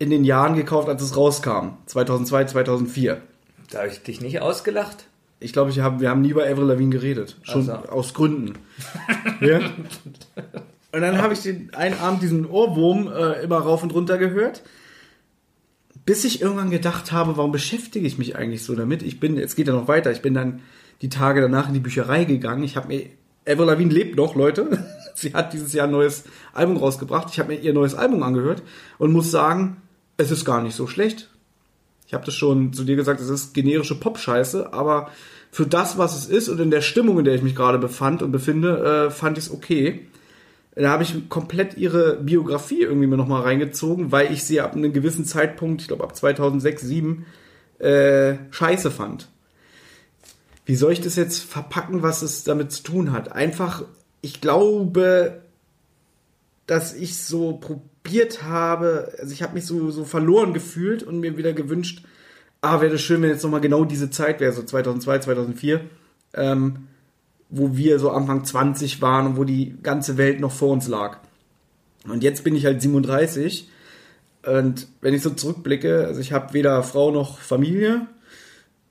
[0.00, 1.76] in den Jahren gekauft, als es rauskam.
[1.86, 3.20] 2002, 2004.
[3.70, 5.04] Da habe ich dich nicht ausgelacht.
[5.38, 7.36] Ich glaube, ich hab, wir haben nie über Avril Lavigne geredet.
[7.42, 7.92] Schon Ach so.
[7.92, 8.54] aus Gründen.
[9.40, 9.60] ja?
[10.92, 14.62] Und dann habe ich den einen Abend diesen Ohrwurm äh, immer rauf und runter gehört.
[16.06, 19.02] Bis ich irgendwann gedacht habe, warum beschäftige ich mich eigentlich so damit?
[19.02, 20.60] Ich bin, jetzt geht ja noch weiter, ich bin dann
[21.02, 22.64] die Tage danach in die Bücherei gegangen.
[22.64, 23.04] Ich habe mir,
[23.46, 24.82] Avril Lavigne lebt noch, Leute.
[25.14, 26.24] Sie hat dieses Jahr ein neues
[26.54, 27.28] Album rausgebracht.
[27.30, 28.62] Ich habe mir ihr neues Album angehört
[28.96, 29.76] und muss sagen,
[30.20, 31.30] es ist gar nicht so schlecht.
[32.06, 35.10] Ich habe das schon zu dir gesagt, es ist generische Pop-Scheiße, aber
[35.50, 38.22] für das, was es ist und in der Stimmung, in der ich mich gerade befand
[38.22, 40.06] und befinde, äh, fand ich es okay.
[40.74, 44.92] Da habe ich komplett ihre Biografie irgendwie mir nochmal reingezogen, weil ich sie ab einem
[44.92, 47.26] gewissen Zeitpunkt, ich glaube ab 2006, 2007,
[47.78, 49.28] äh, scheiße fand.
[50.64, 53.32] Wie soll ich das jetzt verpacken, was es damit zu tun hat?
[53.32, 53.84] Einfach,
[54.20, 55.42] ich glaube,
[56.66, 57.60] dass ich so
[58.02, 62.04] probiert habe, also ich habe mich so, so verloren gefühlt und mir wieder gewünscht,
[62.60, 65.80] ah, wäre das schön, wenn jetzt nochmal genau diese Zeit wäre, so 2002, 2004,
[66.34, 66.88] ähm,
[67.48, 71.18] wo wir so Anfang 20 waren und wo die ganze Welt noch vor uns lag.
[72.08, 73.68] Und jetzt bin ich halt 37
[74.46, 78.06] und wenn ich so zurückblicke, also ich habe weder Frau noch Familie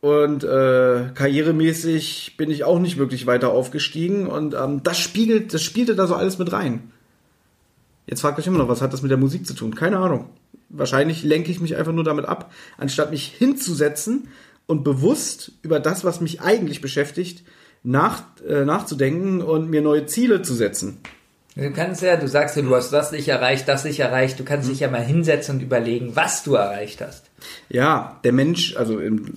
[0.01, 5.64] und äh, karrieremäßig bin ich auch nicht wirklich weiter aufgestiegen und ähm, das spiegelt, das
[5.64, 6.91] spielte da so alles mit rein.
[8.10, 9.76] Jetzt fragt euch immer noch, was hat das mit der Musik zu tun?
[9.76, 10.30] Keine Ahnung.
[10.70, 14.30] Wahrscheinlich lenke ich mich einfach nur damit ab, anstatt mich hinzusetzen
[14.66, 17.43] und bewusst über das, was mich eigentlich beschäftigt,
[17.84, 20.97] nach, äh, nachzudenken und mir neue Ziele zu setzen.
[21.55, 24.39] Du kannst ja, du sagst ja, du hast das nicht erreicht, das nicht erreicht.
[24.39, 27.26] Du kannst dich ja mal hinsetzen und überlegen, was du erreicht hast.
[27.70, 29.34] Ja, der Mensch, also im,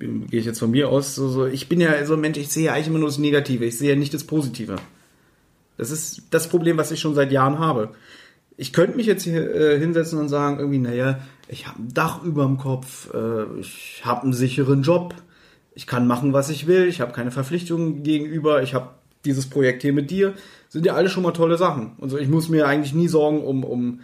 [0.00, 2.38] im, gehe ich jetzt von mir aus, so, so, ich bin ja so ein Mensch,
[2.38, 4.76] ich sehe ja eigentlich immer nur das Negative, ich sehe ja nicht das Positive.
[5.78, 7.90] Das ist das Problem, was ich schon seit Jahren habe.
[8.56, 12.22] Ich könnte mich jetzt hier äh, hinsetzen und sagen, irgendwie, naja, ich habe ein Dach
[12.24, 15.14] über dem Kopf, äh, ich habe einen sicheren Job,
[15.74, 18.90] ich kann machen, was ich will, ich habe keine Verpflichtungen gegenüber, ich habe
[19.24, 20.34] dieses Projekt hier mit dir.
[20.68, 21.92] sind ja alle schon mal tolle Sachen.
[22.00, 24.00] Also ich muss mir eigentlich nie Sorgen um, um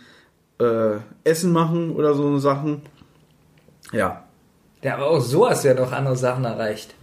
[0.61, 2.83] äh, Essen machen oder so Sachen.
[3.93, 4.25] Ja.
[4.83, 6.95] Ja, aber auch so hast du ja noch andere Sachen erreicht.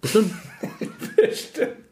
[0.00, 0.32] Bestimmt.
[1.16, 1.85] Bestimmt.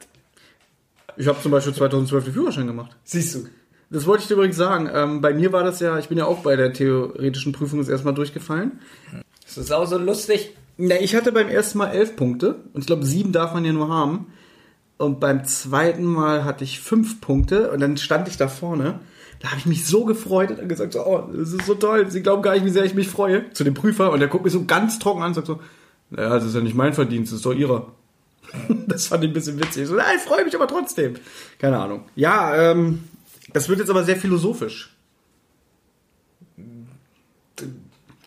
[1.17, 2.97] Ich habe zum Beispiel 2012 den Führerschein gemacht.
[3.05, 3.47] Siehst du.
[3.91, 4.89] Das wollte ich dir übrigens sagen.
[4.93, 7.89] Ähm, bei mir war das ja, ich bin ja auch bei der theoretischen Prüfung jetzt
[7.89, 8.81] erstmal durchgefallen.
[9.45, 10.57] Das ist auch so lustig.
[10.77, 13.73] Na, ich hatte beim ersten Mal elf Punkte und ich glaube, sieben darf man ja
[13.73, 14.27] nur haben.
[14.97, 19.01] Und beim zweiten Mal hatte ich fünf Punkte und dann stand ich da vorne.
[19.41, 22.11] Da habe ich mich so gefreut und dann gesagt, so, oh, das ist so toll.
[22.11, 23.51] Sie glauben gar nicht, wie sehr ich mich freue.
[23.53, 25.61] Zu dem Prüfer und der guckt mich so ganz trocken an und sagt so,
[26.11, 27.93] naja, das ist ja nicht mein Verdienst, das ist doch ihrer.
[28.87, 29.83] das fand ich ein bisschen witzig.
[29.83, 31.15] Ich so, nein, ich freue mich aber trotzdem.
[31.59, 32.05] Keine Ahnung.
[32.15, 33.05] Ja, ähm,
[33.53, 34.91] das wird jetzt aber sehr philosophisch.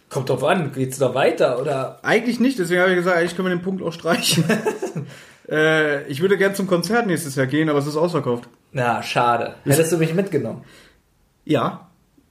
[0.09, 1.99] Kommt drauf an, geht's noch weiter oder?
[2.01, 4.45] Eigentlich nicht, deswegen habe ich gesagt, eigentlich können wir den Punkt auch streichen.
[5.49, 8.47] äh, ich würde gern zum Konzert nächstes Jahr gehen, aber es ist ausverkauft.
[8.71, 9.55] Na, schade.
[9.65, 10.63] Hättest du mich mitgenommen?
[11.43, 11.89] Ja.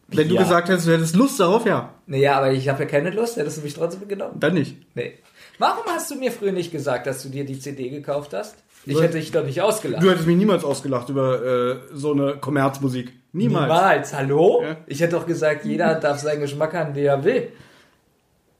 [0.08, 0.42] Wenn du Ja.
[0.42, 1.92] gesagt hättest, du hättest Lust darauf, ja.
[2.06, 3.36] Naja, aber ich habe ja keine Lust.
[3.36, 4.40] Hättest du mich trotzdem mitgenommen?
[4.40, 4.76] Dann nicht.
[4.94, 5.18] Nee.
[5.58, 8.56] Warum hast du mir früher nicht gesagt, dass du dir die CD gekauft hast?
[8.84, 10.02] Ich hätte dich doch nicht ausgelacht.
[10.02, 13.12] Du hättest mich niemals ausgelacht über äh, so eine Kommerzmusik.
[13.32, 13.64] Niemals.
[13.64, 14.14] Niemals.
[14.14, 14.62] Hallo?
[14.62, 14.76] Ja.
[14.86, 17.48] Ich hätte doch gesagt, jeder darf seinen Geschmack haben, wie er will.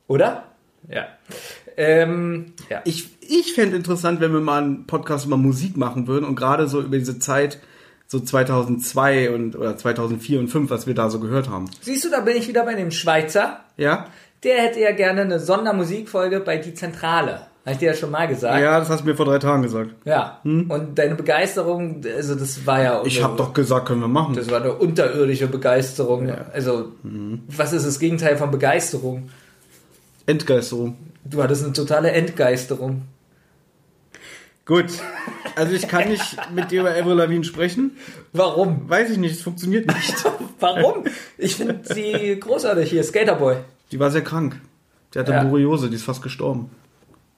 [0.09, 0.45] Oder?
[0.89, 1.07] Ja.
[1.77, 2.83] Ähm, ja.
[2.85, 6.67] Ich, ich fände interessant, wenn wir mal einen Podcast über Musik machen würden und gerade
[6.67, 7.61] so über diese Zeit,
[8.07, 11.67] so 2002 und oder 2004 und 2005, was wir da so gehört haben.
[11.81, 13.61] Siehst du, da bin ich wieder bei dem Schweizer.
[13.77, 14.07] Ja?
[14.47, 17.41] Der hätte ja gerne eine Sondermusikfolge bei Die Zentrale.
[17.67, 18.63] Habe ich dir ja schon mal gesagt.
[18.63, 19.91] Ja, das hast du mir vor drei Tagen gesagt.
[20.05, 20.41] Ja.
[20.45, 23.03] Und deine Begeisterung, also das war ja.
[23.05, 24.37] Ich habe doch gesagt, können wir machen.
[24.37, 26.31] Das war eine unterirdische Begeisterung.
[26.53, 27.43] Also, Mhm.
[27.49, 29.31] was ist das Gegenteil von Begeisterung?
[30.27, 30.97] Entgeisterung.
[31.25, 33.03] Du hattest eine totale Entgeisterung.
[34.65, 34.87] Gut.
[35.57, 37.97] Also ich kann nicht mit dir über Avril Lavigne sprechen.
[38.33, 38.89] Warum?
[38.89, 40.15] Weiß ich nicht, es funktioniert nicht.
[40.61, 41.05] Warum?
[41.37, 43.57] Ich finde sie großartig hier, Skaterboy.
[43.93, 44.61] Die war sehr krank.
[45.15, 45.45] Die hatte Ja.
[45.45, 46.71] Borreliose, die ist fast gestorben.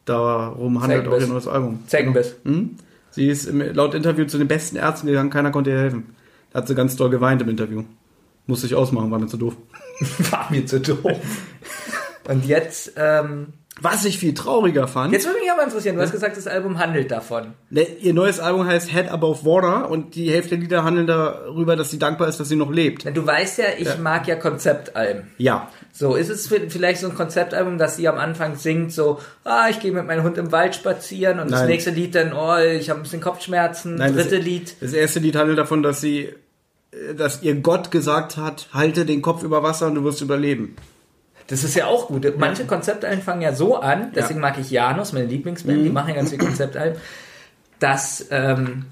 [0.04, 1.28] Darum handelt auch Zeckenbiss.
[1.28, 1.78] ihr neues Album.
[1.86, 2.36] Zeckenbiss.
[2.44, 2.76] Hm?
[3.10, 6.14] Sie ist im, laut Interview zu den besten Ärzten gegangen, keiner konnte ihr helfen.
[6.50, 7.84] Da hat sie ganz doll geweint im Interview.
[8.46, 9.54] Musste ich ausmachen, war mir zu doof.
[10.30, 11.18] War mir zu doof.
[12.28, 13.48] Und jetzt, ähm,
[13.80, 16.78] Was ich viel trauriger fand, jetzt würde mich aber interessieren, du hast gesagt, das Album
[16.78, 17.52] handelt davon.
[17.70, 21.76] ne, ihr neues Album heißt Head Above Water und die Hälfte der Lieder handeln darüber,
[21.76, 23.04] dass sie dankbar ist, dass sie noch lebt.
[23.16, 25.30] Du weißt ja, ich mag ja Konzeptalben.
[25.38, 25.68] Ja.
[25.92, 29.80] So, ist es vielleicht so ein Konzeptalbum, dass sie am Anfang singt so, ah, ich
[29.80, 31.68] gehe mit meinem Hund im Wald spazieren und das Nein.
[31.70, 34.74] nächste Lied dann, oh, ich habe ein bisschen Kopfschmerzen, Nein, das- dritte Lied.
[34.80, 36.34] Das erste Lied handelt davon, dass sie,
[36.92, 40.76] äh, dass ihr Gott gesagt hat, halte den Kopf über Wasser und du wirst überleben.
[41.48, 42.32] Das ist ja auch gut.
[42.38, 45.84] Manche Konzeptalben fangen ja so an, deswegen mag ich Janus, meine Lieblingsband, Mhm.
[45.84, 46.98] die machen ja ganz viele Konzeptalben,
[47.80, 48.84] dass, ähm,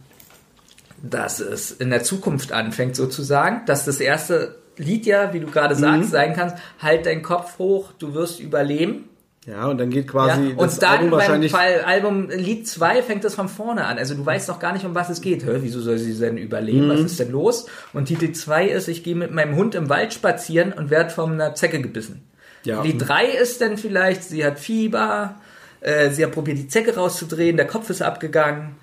[1.03, 5.75] dass es in der Zukunft anfängt sozusagen, dass das erste Lied ja, wie du gerade
[5.75, 5.81] Mhm.
[5.81, 9.09] sagst, sein kann, halt deinen Kopf hoch, du wirst überleben.
[9.47, 11.53] Ja, und dann geht Ja, quasi das und dann Album beim wahrscheinlich.
[11.53, 13.97] Fall Album Lied 2 fängt das von vorne an.
[13.97, 15.45] Also du weißt noch gar nicht, um was es geht.
[15.45, 16.87] Hä, wieso soll sie denn überleben?
[16.87, 16.91] Mhm.
[16.91, 17.67] Was ist denn los?
[17.93, 21.33] Und Titel 2 ist, ich gehe mit meinem Hund im Wald spazieren und werde von
[21.35, 22.25] einer Zecke gebissen.
[22.67, 22.83] Ja.
[22.83, 25.37] Lied 3 ist dann vielleicht, sie hat Fieber,
[25.81, 28.77] äh, sie hat probiert, die Zecke rauszudrehen, der Kopf ist abgegangen.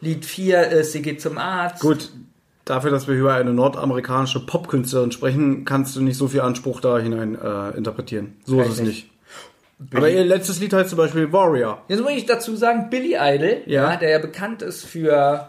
[0.00, 1.80] Lied 4 ist, sie geht zum Arzt.
[1.82, 2.10] Gut,
[2.64, 6.98] dafür, dass wir über eine nordamerikanische Popkünstlerin sprechen, kannst du nicht so viel Anspruch da
[6.98, 8.36] hinein äh, interpretieren.
[8.44, 9.10] So ist es nicht.
[9.94, 11.82] Aber ihr letztes Lied heißt zum Beispiel Warrior.
[11.88, 13.92] Jetzt muss ich dazu sagen, Billy Idol, Ja.
[13.92, 15.48] ja, der ja bekannt ist für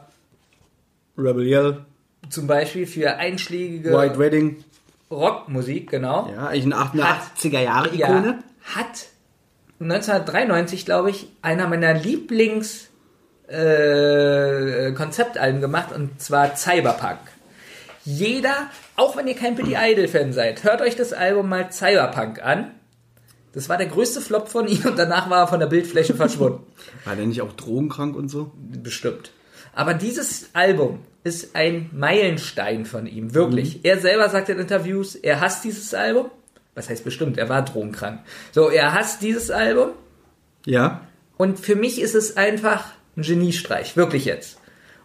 [1.17, 1.85] Rebel Yell,
[2.29, 4.63] zum Beispiel für einschlägige White Wedding.
[5.11, 6.29] Rockmusik, genau.
[6.33, 8.39] Ja, eigentlich eine 80er Jahre Ja, Ikone.
[8.75, 9.07] hat
[9.79, 12.87] 1993, glaube ich, einer meiner Lieblings
[13.47, 17.19] äh, Konzeptalben gemacht und zwar Cyberpunk.
[18.05, 22.41] Jeder, auch wenn ihr kein Billy Idol Fan seid, hört euch das Album mal Cyberpunk
[22.43, 22.71] an.
[23.53, 26.63] Das war der größte Flop von ihm und danach war er von der Bildfläche verschwunden.
[27.03, 28.51] War der nicht auch drogenkrank und so?
[28.55, 29.31] Bestimmt.
[29.75, 33.79] Aber dieses Album ist ein Meilenstein von ihm, wirklich.
[33.83, 36.31] Er selber sagt in Interviews, er hasst dieses Album.
[36.73, 38.21] Was heißt bestimmt, er war drogenkrank.
[38.51, 39.89] So, er hasst dieses Album
[40.65, 41.01] Ja.
[41.37, 42.85] und für mich ist es einfach
[43.17, 44.57] ein Geniestreich, wirklich jetzt.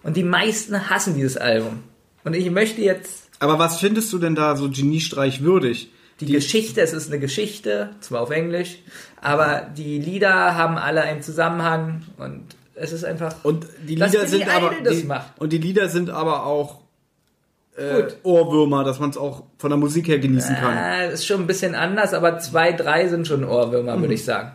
[0.02, 1.82] Und die meisten hassen dieses Album.
[2.24, 5.90] Und ich möchte jetzt Aber was findest du denn da so Geniestreich würdig?
[6.20, 8.78] die, Geschichte, es ist eine Geschichte, zwar auf Englisch,
[9.20, 13.35] aber die Lieder haben alle einen Zusammenhang und es ist einfach.
[13.43, 15.41] Und die Lieder sind aber Idol das die, macht.
[15.41, 16.81] und die Lieder sind aber auch
[17.77, 18.16] äh, Gut.
[18.22, 20.77] Ohrwürmer, dass man es auch von der Musik her genießen kann.
[20.77, 24.53] Äh, ist schon ein bisschen anders, aber zwei, drei sind schon Ohrwürmer, würde ich sagen.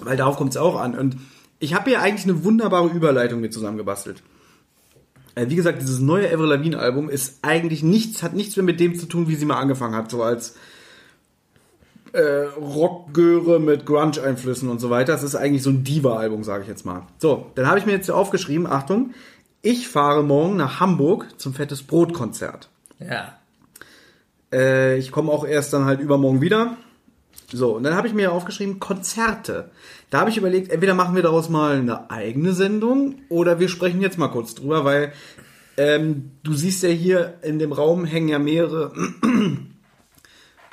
[0.00, 0.96] Weil darauf kommt es auch an.
[0.96, 1.16] Und
[1.58, 4.22] ich habe hier eigentlich eine wunderbare Überleitung mit zusammengebastelt.
[5.34, 8.80] Äh, wie gesagt, dieses neue Avril Lavigne Album ist eigentlich nichts, hat nichts mehr mit
[8.80, 10.54] dem zu tun, wie sie mal angefangen hat, so als
[12.12, 15.14] äh, Rockgöre mit Grunge-Einflüssen und so weiter.
[15.14, 17.02] Es ist eigentlich so ein Diva-Album, sage ich jetzt mal.
[17.18, 19.14] So, dann habe ich mir jetzt hier aufgeschrieben, Achtung,
[19.62, 22.68] ich fahre morgen nach Hamburg zum Fettes Brot-Konzert.
[23.00, 23.38] Ja.
[24.52, 26.76] Äh, ich komme auch erst dann halt übermorgen wieder.
[27.52, 29.70] So, und dann habe ich mir aufgeschrieben, Konzerte.
[30.10, 34.00] Da habe ich überlegt, entweder machen wir daraus mal eine eigene Sendung oder wir sprechen
[34.00, 35.12] jetzt mal kurz drüber, weil
[35.78, 38.92] ähm, du siehst ja hier in dem Raum hängen ja mehrere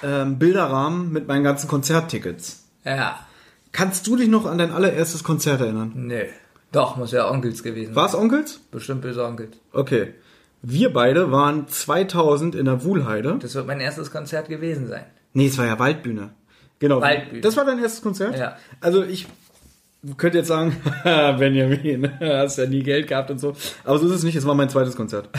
[0.04, 2.66] ähm, Bilderrahmen mit meinen ganzen Konzerttickets.
[2.84, 3.20] Ja.
[3.72, 5.92] Kannst du dich noch an dein allererstes Konzert erinnern?
[5.96, 6.24] Nö.
[6.72, 8.60] Doch, muss ja Onkels gewesen War es Onkels?
[8.72, 9.56] Bestimmt böse Onkels.
[9.72, 10.14] Okay.
[10.62, 13.38] Wir beide waren 2000 in der Wuhlheide.
[13.40, 15.06] Das wird mein erstes Konzert gewesen sein.
[15.34, 16.32] Nee, es war ja Waldbühne.
[16.80, 17.02] Genau.
[17.02, 17.42] Waldbühne.
[17.42, 18.38] Das war dein erstes Konzert?
[18.38, 18.58] Ja.
[18.82, 19.28] Also ich
[20.18, 23.56] könnte jetzt sagen, "Haha, Benjamin, hast ja nie Geld gehabt und so.
[23.84, 25.30] Aber so ist es nicht, es war mein zweites Konzert.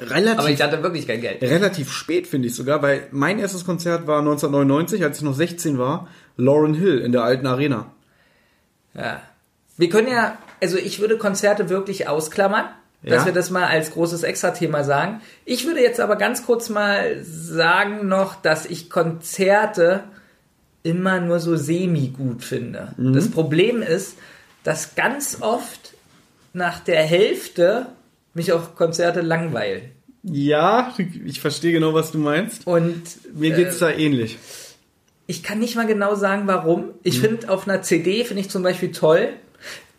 [0.00, 1.42] Relativ, Aber ich hatte wirklich kein Geld.
[1.42, 5.78] relativ spät, finde ich sogar, weil mein erstes Konzert war 1999, als ich noch 16
[5.78, 7.92] war, Lauren Hill in der alten Arena.
[8.94, 9.20] Ja.
[9.76, 12.64] Wir können ja, also ich würde Konzerte wirklich ausklammern,
[13.02, 13.26] dass Ja.
[13.26, 15.20] wir das mal als großes Extra-Thema sagen.
[15.44, 20.04] Ich würde jetzt aber ganz kurz mal sagen noch, dass ich Konzerte
[20.82, 22.94] immer nur so semi-gut finde.
[22.96, 23.12] Mhm.
[23.12, 24.16] Das Problem ist,
[24.64, 25.94] dass ganz oft
[26.52, 27.86] nach der Hälfte
[28.36, 29.82] mich auch Konzerte langweilen.
[30.22, 30.92] Ja,
[31.24, 32.66] ich verstehe genau, was du meinst.
[32.66, 33.02] Und
[33.34, 34.38] Mir geht's da ähnlich.
[35.28, 36.86] Ich kann nicht mal genau sagen, warum.
[36.86, 36.92] Mhm.
[37.02, 39.28] Ich finde auf einer CD finde ich zum Beispiel toll.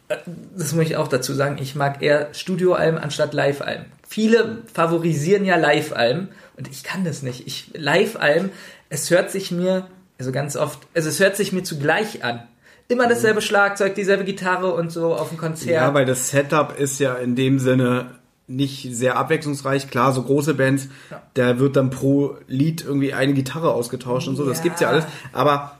[0.09, 0.17] äh,
[0.55, 1.57] Das muss ich auch dazu sagen.
[1.61, 3.85] Ich mag eher Studioalben anstatt Live-Alben.
[4.07, 7.45] Viele favorisieren ja Live-Alben und ich kann das nicht.
[7.47, 8.51] Ich Live-Alben,
[8.89, 12.41] es hört sich mir also ganz oft, also es hört sich mir zugleich an.
[12.89, 15.67] Immer dasselbe Schlagzeug, dieselbe Gitarre und so auf dem Konzert.
[15.67, 15.73] Mhm.
[15.73, 18.11] Ja, weil das Setup ist ja in dem Sinne
[18.47, 19.89] nicht sehr abwechslungsreich.
[19.89, 21.21] Klar, so große Bands, Ja.
[21.33, 24.45] da wird dann pro Lied irgendwie eine Gitarre ausgetauscht und so.
[24.45, 24.63] Das Ja.
[24.63, 25.05] gibt's ja alles.
[25.33, 25.77] Aber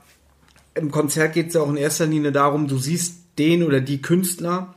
[0.74, 4.74] im Konzert geht's ja auch in erster Linie darum, du siehst den oder die Künstler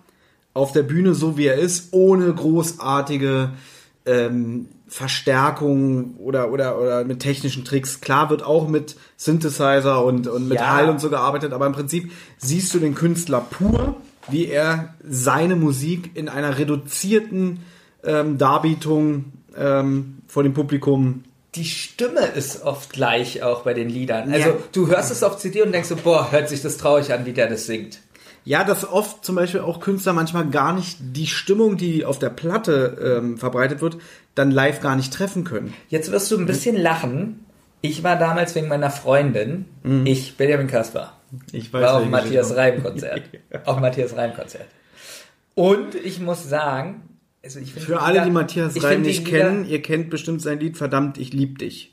[0.54, 3.52] auf der Bühne so wie er ist, ohne großartige
[4.06, 8.02] ähm, Verstärkung oder, oder, oder mit technischen Tricks.
[8.02, 10.72] Klar wird auch mit Synthesizer und, und mit Ja.
[10.74, 13.96] Hall und so gearbeitet, aber im Prinzip siehst du den Künstler pur,
[14.30, 17.60] wie er seine Musik in einer reduzierten
[18.04, 19.26] ähm, Darbietung
[19.58, 21.24] ähm, vor dem Publikum.
[21.56, 24.32] die Stimme ist oft gleich auch bei den Liedern.
[24.32, 24.56] Also Ja.
[24.72, 27.34] du hörst es auf CD und denkst so, boah, hört sich das traurig an, wie
[27.34, 28.00] der das singt.
[28.44, 32.30] Ja, dass oft zum Beispiel auch Künstler manchmal gar nicht die Stimmung, die auf der
[32.32, 33.98] Platte ähm, verbreitet wird,
[34.34, 35.74] dann live gar nicht treffen können.
[35.90, 37.46] Jetzt wirst du ein bisschen lachen.
[37.82, 39.66] Ich war damals wegen meiner Freundin,
[40.06, 41.14] ich, Benjamin Kasper,
[41.52, 42.56] Ich war auf Matthias.
[42.56, 43.22] Reim Konzert.
[43.66, 44.68] auf Matthias Reim Konzert.
[45.54, 47.02] Und ich muss sagen,
[47.44, 50.60] also ich finde Für alle, die Matthias Reim find nicht kennen, ihr kennt bestimmt sein
[50.60, 51.92] Lied Verdammt, ich lieb dich.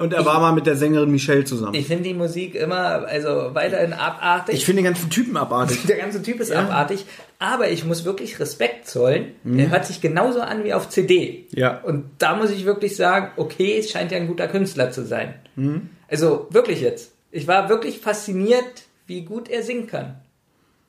[0.00, 1.74] Und er Ich- war mal mit der Sängerin Michelle zusammen.
[1.74, 2.76] Ich finde die Musik immer,
[3.08, 4.54] also weiterhin abartig.
[4.54, 5.82] Ich finde den ganzen Typen abartig.
[5.88, 6.60] der ganze Typ ist Ja.
[6.60, 7.04] abartig,
[7.40, 9.32] aber ich muss wirklich Respekt zollen.
[9.56, 11.46] Er hört sich genauso an wie auf CD.
[11.50, 11.58] Mhm.
[11.58, 11.78] Ja.
[11.80, 15.34] Und da muss ich wirklich sagen, okay, es scheint ja ein guter Künstler zu sein.
[15.56, 15.90] Mhm.
[16.06, 17.10] Also wirklich jetzt.
[17.32, 18.64] Ich war wirklich fasziniert,
[19.08, 20.14] wie gut er singen kann.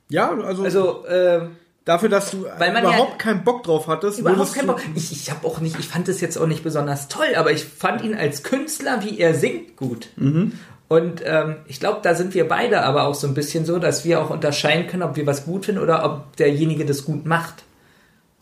[0.08, 1.48] Ja, also, Also äh,
[1.84, 4.18] dafür, dass du Weil man überhaupt ja- keinen Bock drauf hattest.
[4.18, 4.82] überhaupt würdest kein du- Bock.
[4.94, 7.64] Ich, ich habe auch nicht, ich fand es jetzt auch nicht besonders toll, aber ich
[7.64, 10.08] fand ihn als Künstler, wie er singt, gut.
[10.16, 10.52] Mhm.
[10.88, 14.04] Und ähm, ich glaube, da sind wir beide aber auch so ein bisschen so, dass
[14.04, 17.62] wir auch unterscheiden können, ob wir was gut finden oder ob derjenige das gut macht.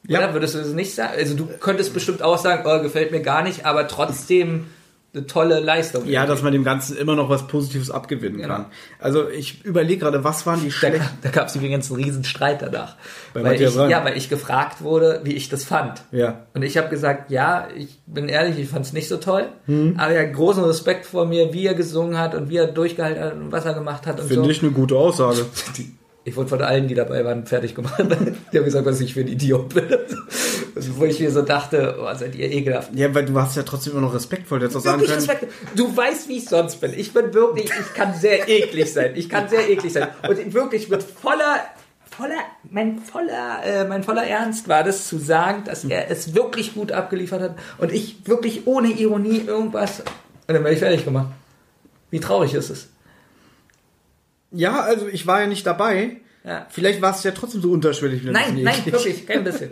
[0.07, 0.21] Ja.
[0.21, 1.13] Oder würdest du das nicht sagen?
[1.19, 4.67] Also du könntest bestimmt auch sagen, oh, gefällt mir gar nicht, aber trotzdem
[5.15, 6.07] eine tolle Leistung.
[6.07, 8.55] Ja, dass man dem Ganzen immer noch was Positives abgewinnen Genau.
[8.55, 8.67] kann.
[8.99, 11.09] Also ich überlege gerade, was waren die Da, schlechten...
[11.23, 12.97] da gab es übrigens einen riesen Streit danach.
[13.33, 16.03] Bei weil ich, ja, weil ich gefragt wurde, wie ich das fand.
[16.13, 16.47] Ja.
[16.53, 19.47] Und ich habe gesagt, ja, ich bin ehrlich, ich fand es nicht so toll.
[19.65, 19.95] Hm.
[19.97, 23.23] Aber er hat großen Respekt vor mir, wie er gesungen hat und wie er durchgehalten
[23.23, 24.51] hat und was er gemacht hat und Finde so.
[24.51, 25.47] ich eine gute Aussage.
[26.29, 27.95] Ich wurde von allen, die dabei waren, fertig gemacht.
[28.53, 29.85] Die haben gesagt, was ich für ein Idiot bin.
[30.77, 32.95] Also, wo ich mir so dachte, oh, seid ihr ekelhaft.
[32.95, 34.59] Ja, weil du hast ja trotzdem immer noch Respekt vor.
[34.59, 35.47] Du hättest auch sagen können, Respekt.
[35.75, 36.93] Du weißt, wie ich sonst bin.
[36.95, 39.13] Ich bin wirklich, ich kann sehr eklig sein.
[39.15, 40.09] Ich kann sehr eklig sein.
[40.29, 41.65] Und wirklich mit voller,
[42.11, 46.75] voller, mein voller, äh, mein voller Ernst war das zu sagen, dass er es wirklich
[46.75, 50.01] gut abgeliefert hat und ich wirklich ohne Ironie irgendwas.
[50.01, 51.29] Und dann werde ich fertig gemacht.
[52.11, 52.89] Wie traurig ist es?
[54.51, 56.17] Ja, also ich war ja nicht dabei.
[56.45, 56.67] Ja.
[56.71, 58.23] Vielleicht war es ja trotzdem so unterschwellig.
[58.25, 58.93] Nein, nein, eklig.
[58.93, 59.71] wirklich, kein bisschen.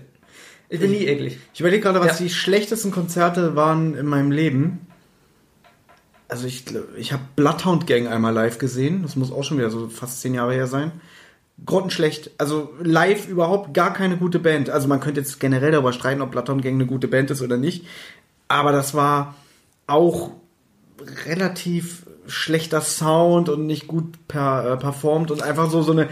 [0.69, 1.39] Ich bin nie eklig.
[1.55, 2.25] Ich überlege gerade, was Ja.
[2.27, 4.81] die schlechtesten Konzerte waren in meinem Leben.
[6.29, 6.65] Also ich,
[6.97, 9.03] ich habe Bloodhound Gang einmal live gesehen.
[9.03, 10.91] Das muss auch schon wieder so fast zehn Jahre her sein.
[11.65, 12.33] grottenschlecht.
[12.37, 14.69] Also live überhaupt gar keine gute Band.
[14.69, 17.57] Also man könnte jetzt generell darüber streiten, ob Platon Gang eine gute Band ist oder
[17.57, 17.87] nicht.
[18.49, 19.37] Aber das war
[19.87, 20.33] auch
[21.27, 26.09] relativ schlechter Sound und nicht gut per, äh, performt und einfach so so eine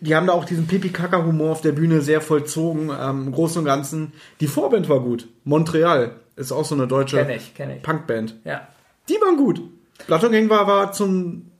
[0.00, 2.90] die haben da auch diesen Pipi-Kaka-Humor auf der Bühne sehr vollzogen.
[2.90, 4.12] Ähm, Im Großen und Ganzen.
[4.40, 5.28] Die Vorband war gut.
[5.44, 7.82] Montreal ist auch so eine deutsche Kenn ich, kenn ich.
[7.82, 8.36] Punkband.
[8.44, 8.68] Ja.
[9.08, 9.60] Die waren gut.
[10.06, 11.50] Platon Gang war, war zum,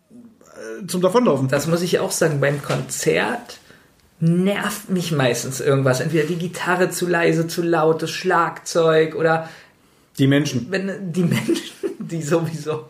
[0.80, 1.48] äh, zum Davonlaufen.
[1.48, 3.59] Das muss ich auch sagen, beim Konzert
[4.20, 6.00] nervt mich meistens irgendwas.
[6.00, 9.48] Entweder die Gitarre zu leise, zu laut, das Schlagzeug oder
[10.16, 10.68] Die Menschen.
[10.70, 11.72] wenn die Menschen,
[12.11, 12.88] die sowieso.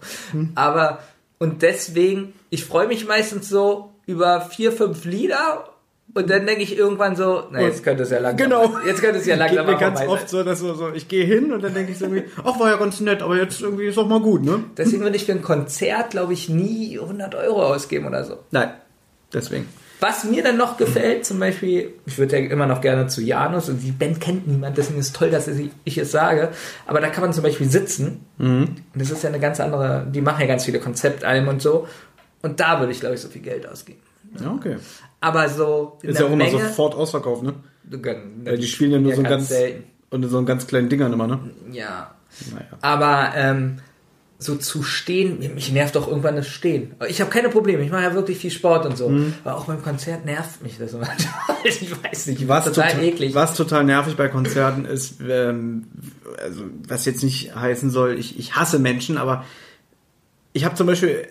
[0.55, 1.01] Aber
[1.39, 5.69] und deswegen, ich freue mich meistens so über vier, fünf Lieder
[6.15, 8.49] und dann denke ich irgendwann so, na jetzt könnte es ja langsam.
[8.49, 8.79] Genau.
[8.87, 10.29] Jetzt könnte es ja langsam Geht mir ganz oft sein.
[10.29, 12.71] so, dass so, so ich gehe hin und dann denke ich so irgendwie, ach, war
[12.71, 14.63] ja ganz nett, aber jetzt irgendwie ist auch mal gut, ne?
[14.77, 18.39] Deswegen würde ich für ein Konzert, glaube ich, nie 100 Euro ausgeben oder so.
[18.51, 18.73] Nein.
[19.33, 19.69] Deswegen.
[20.03, 23.69] Was mir dann noch gefällt, zum Beispiel, ich würde ja immer noch gerne zu Janus
[23.69, 26.49] und die Band kennt niemand, deswegen ist es toll, dass ich es sage,
[26.89, 30.21] aber da kann man zum Beispiel sitzen und das ist ja eine ganz andere, die
[30.21, 31.87] machen ja ganz viele Konzeptalben und so
[32.43, 34.01] und da würde ich, glaube ich, so viel Geld ausgeben.
[34.41, 34.77] Ja, okay.
[35.21, 37.55] Aber so in Ist ja auch immer Menge, sofort ausverkauft, ne?
[37.91, 39.61] Gönn- Weil die spielen ja nur so ganz ganz,
[40.11, 41.39] und in so einen ganz kleinen Dingern immer, ne?
[41.71, 42.15] Ja.
[42.53, 42.67] Naja.
[42.81, 43.79] Aber ähm,
[44.43, 46.95] so zu stehen, mich nervt doch irgendwann das Stehen.
[47.09, 49.09] Ich habe keine Probleme, ich mache ja wirklich viel Sport und so.
[49.09, 49.35] Mhm.
[49.45, 51.17] Aber auch beim Konzert nervt mich das manchmal.
[51.65, 53.35] ich weiß nicht, Was total, total, eklig.
[53.35, 55.85] was total nervig bei Konzerten ist, ähm,
[56.43, 59.45] also was jetzt nicht heißen soll, ich, ich hasse Menschen, aber
[60.53, 61.29] ich habe zum Beispiel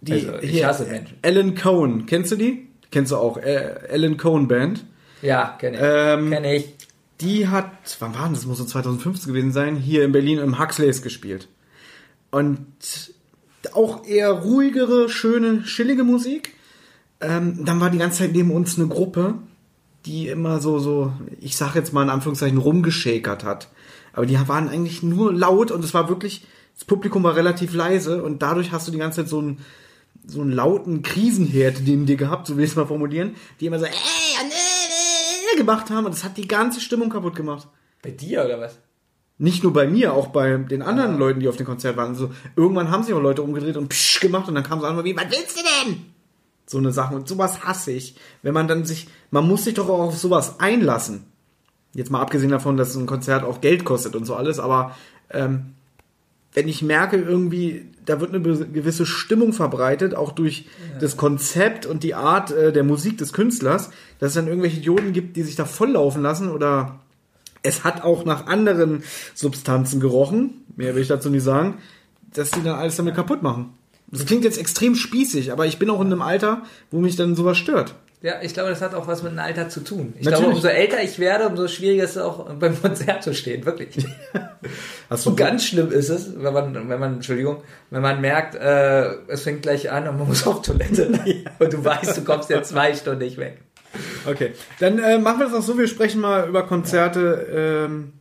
[0.00, 1.16] die Also, ich hier, hasse Menschen.
[1.22, 2.68] Alan Cohen, kennst du die?
[2.90, 3.36] Kennst du auch?
[3.36, 4.84] Äh, Alan Cohen Band.
[5.22, 5.82] Ja, kenne ich.
[5.84, 6.74] Ähm, kenne ich.
[7.20, 8.46] Die hat, wann war denn das?
[8.46, 11.48] Muss so 2015 gewesen sein, hier in Berlin im Huxleys gespielt.
[12.30, 13.14] Und
[13.72, 16.54] auch eher ruhigere, schöne, chillige Musik.
[17.20, 19.34] Ähm, dann war die ganze Zeit neben uns eine Gruppe,
[20.06, 23.68] die immer so, so, ich sag jetzt mal in Anführungszeichen, rumgeschakert hat.
[24.12, 28.22] Aber die waren eigentlich nur laut und es war wirklich, das Publikum war relativ leise
[28.22, 29.58] und dadurch hast du die ganze Zeit so einen,
[30.26, 33.78] so einen lauten Krisenherd neben dir gehabt, so will ich es mal formulieren, die immer
[33.78, 33.92] so, ey,
[35.60, 37.68] gemacht haben und das hat die ganze Stimmung kaputt gemacht.
[38.02, 38.78] Bei dir oder was?
[39.40, 42.14] Nicht nur bei mir, auch bei den anderen Leuten, die auf dem Konzert waren.
[42.14, 45.02] So, irgendwann haben sich auch Leute umgedreht und psch gemacht und dann kam so an,
[45.02, 45.96] wie, was willst du denn?
[46.66, 47.14] So eine Sache.
[47.14, 48.16] Und sowas hasse ich.
[48.42, 51.24] Wenn man dann sich, man muss sich doch auch auf sowas einlassen.
[51.94, 54.94] Jetzt mal abgesehen davon, dass ein Konzert auch Geld kostet und so alles, aber
[55.30, 55.72] ähm,
[56.52, 60.66] wenn ich merke, irgendwie, da wird eine gewisse Stimmung verbreitet, auch durch
[61.00, 65.14] das Konzept und die Art äh, der Musik des Künstlers, dass es dann irgendwelche Idioten
[65.14, 67.00] gibt, die sich da volllaufen lassen oder
[67.62, 69.02] es hat auch nach anderen
[69.34, 71.78] Substanzen gerochen, mehr will ich dazu nicht sagen,
[72.32, 73.74] dass die dann alles damit kaputt machen.
[74.08, 77.36] Das klingt jetzt extrem spießig, aber ich bin auch in einem Alter, wo mich dann
[77.36, 77.94] sowas stört.
[78.22, 80.12] Ja, ich glaube, das hat auch was mit dem Alter zu tun.
[80.18, 80.40] Ich Natürlich.
[80.40, 84.06] glaube, umso älter ich werde, umso schwieriger ist es auch beim Konzert zu stehen, wirklich.
[85.10, 88.56] Hast du Und ganz schlimm ist es, wenn man, wenn man, Entschuldigung, wenn man merkt,
[88.56, 91.08] äh, es fängt gleich an und man muss auf Toilette.
[91.58, 93.58] Und du weißt, du kommst ja zwei Stunden nicht weg.
[94.26, 98.12] Okay, dann äh, machen wir das auch so, wir sprechen mal über Konzerte ähm,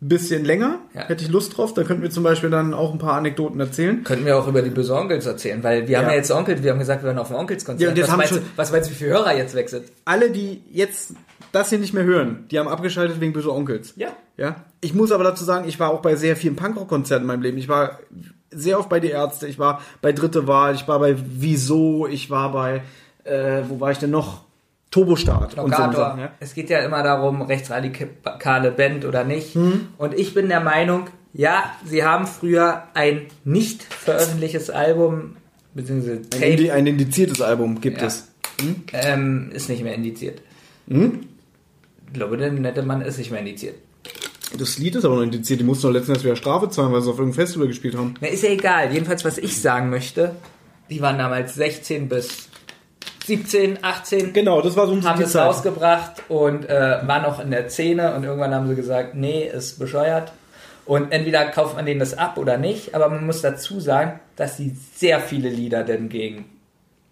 [0.00, 0.78] bisschen länger.
[0.94, 1.08] Ja.
[1.08, 1.74] Hätte ich Lust drauf.
[1.74, 4.04] Da könnten wir zum Beispiel dann auch ein paar Anekdoten erzählen.
[4.04, 6.10] Könnten wir auch über die böse Onkels erzählen, weil wir haben Ja.
[6.12, 7.82] ja jetzt Onkels, wir haben gesagt, wir werden auf ein Onkelskonzert.
[7.82, 9.56] Ja, und jetzt was, haben meinst du, schon- was meinst du, wie viele Hörer jetzt
[9.56, 9.86] weg sind?
[10.04, 11.14] Alle, die jetzt
[11.50, 13.94] das hier nicht mehr hören, die haben abgeschaltet wegen böse Onkels.
[13.96, 14.08] Ja.
[14.36, 14.64] Ja.
[14.80, 17.58] Ich muss aber dazu sagen, ich war auch bei sehr vielen Punkrock-Konzerten in meinem Leben.
[17.58, 17.98] Ich war
[18.52, 22.30] sehr oft bei die Ärzte, ich war bei Dritte Wahl, ich war bei Wieso, ich
[22.30, 22.82] war bei,
[23.24, 24.42] äh, wo war ich denn noch?
[24.90, 25.94] Turbostart und so Lokator.
[25.94, 26.30] Sachen, ja.
[26.40, 29.54] Es geht ja immer darum, rechtsradikale Band oder nicht.
[29.54, 29.88] Hm.
[29.98, 35.36] Und ich bin der Meinung, ja, sie haben früher ein nicht veröffentlichtes Album,
[35.74, 38.06] beziehungsweise Ein, Tape, indi ein indiziertes Album gibt Ja.
[38.06, 38.28] es.
[38.92, 40.40] ähm, ist nicht mehr indiziert.
[40.88, 41.20] Hm?
[42.06, 43.74] Ich glaube, der nette Mann ist nicht mehr indiziert.
[44.58, 45.60] Das Lied ist aber noch indiziert.
[45.60, 48.14] Die mussten doch letztens wieder Strafe zahlen, weil sie auf irgendeinem Festival gespielt haben.
[48.22, 48.90] Na, ist ja egal.
[48.92, 50.34] Jedenfalls, was ich sagen möchte,
[50.88, 52.47] die waren damals 16 bis
[53.28, 57.50] 17, 18, Genau, das war so um haben es rausgebracht und äh, waren noch in
[57.50, 60.32] der Szene und irgendwann haben sie gesagt, nee, ist bescheuert.
[60.86, 64.56] Und entweder kauft man denen das ab oder nicht, aber man muss dazu sagen, dass
[64.56, 66.46] sie sehr viele Lieder denn gegen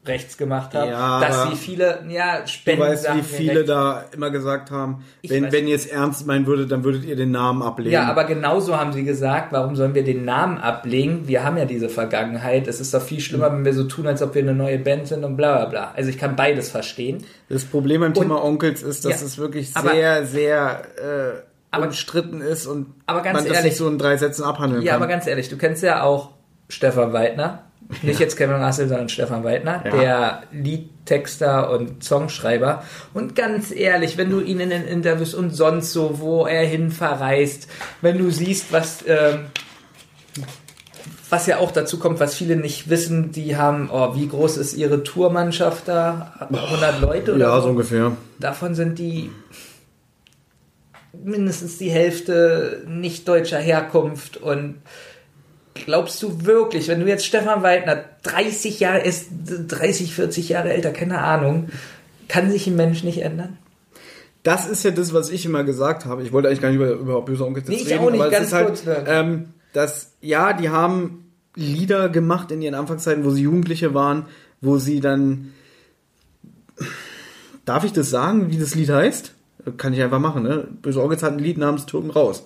[0.09, 4.31] rechts gemacht haben, Ja, dass sie viele, ja, Du Spenden weißt, wie viele da immer
[4.31, 7.63] gesagt haben, Ich wenn, wenn ihr es ernst meinen würdet, dann würdet ihr den Namen
[7.63, 7.93] ablehnen.
[7.93, 11.29] Ja, aber genauso haben sie gesagt, warum sollen wir den Namen ablegen?
[11.29, 12.67] Wir haben ja diese Vergangenheit.
[12.69, 15.07] Es ist doch viel schlimmer, wenn wir so tun, als ob wir eine neue Band
[15.09, 15.93] sind und bla bla bla.
[15.97, 17.25] Also ich kann beides verstehen.
[17.49, 21.87] Das Problem beim Und- Thema Onkels ist, dass Ja, es wirklich sehr, sehr äh, Aber-
[21.87, 24.93] umstritten ist und Aber ganz man das ehrlich- nicht so in drei Sätzen abhandeln Ja,
[24.95, 25.03] kann.
[25.03, 26.31] aber ganz ehrlich, du kennst ja auch
[26.69, 27.65] Stefan Weidner.
[28.03, 29.91] Nicht jetzt Kevin Russell, sondern Stefan Weidner, Ja.
[29.97, 32.83] der Lied Texter und Songschreiber.
[33.15, 36.91] Und ganz ehrlich, wenn du ihn in den Interviews und sonst so, wo er hin
[36.91, 37.69] verreist,
[38.03, 39.47] wenn du siehst, was, ähm,
[41.31, 44.75] was ja auch dazu kommt, was viele nicht wissen, die haben, oh, wie groß ist
[44.75, 46.35] ihre Tourmannschaft da?
[46.51, 48.13] 100 Leute oder Ja, so ungefähr.
[48.41, 49.31] Davon sind die
[51.25, 54.77] mindestens die Hälfte nicht deutscher Herkunft und
[55.85, 59.29] glaubst du wirklich, wenn du jetzt Stefan Weidner 30 Jahre ist,
[59.69, 61.69] 30, 40 Jahre älter, keine Ahnung,
[62.29, 63.59] kann sich ein Mensch nicht ändern?
[64.43, 66.23] Das ist ja das, was ich immer gesagt habe.
[66.23, 68.53] Ich wollte eigentlich gar nicht über, über böse Onkels Nee, ich reden, auch nicht, ganz
[68.53, 69.05] halt, kurz, ne?
[69.07, 74.27] ähm, dass, ja, die haben Lieder gemacht in ihren Anfangszeiten, wo sie Jugendliche waren,
[74.61, 75.53] wo sie dann,
[77.65, 79.33] darf ich das sagen, wie das Lied heißt?
[79.79, 80.69] Kann ich einfach machen, ne?
[80.81, 82.45] Böse Onkels hat ein Lied namens Türken raus.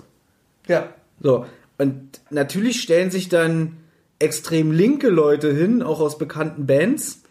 [0.68, 0.88] Ja.
[1.20, 1.44] So.
[1.80, 3.78] Und natürlich stellen sich dann
[4.18, 7.22] extrem linke Leute hin, auch aus bekannten Bands,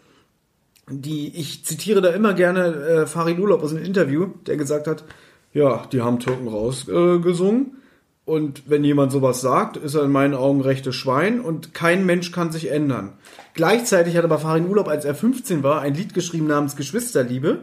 [0.90, 5.04] die, ich zitiere da immer gerne äh, Farid Urlaub aus einem Interview, der gesagt hat,
[5.52, 7.66] ja, die haben Türken rausgesungen.
[7.66, 12.04] Äh, und wenn jemand sowas sagt, ist er in meinen Augen rechtes Schwein und kein
[12.04, 13.12] Mensch kann sich ändern.
[13.54, 17.58] Gleichzeitig hat aber Farin Urlaub, als er 15 war, ein Lied geschrieben namens Geschwisterliebe,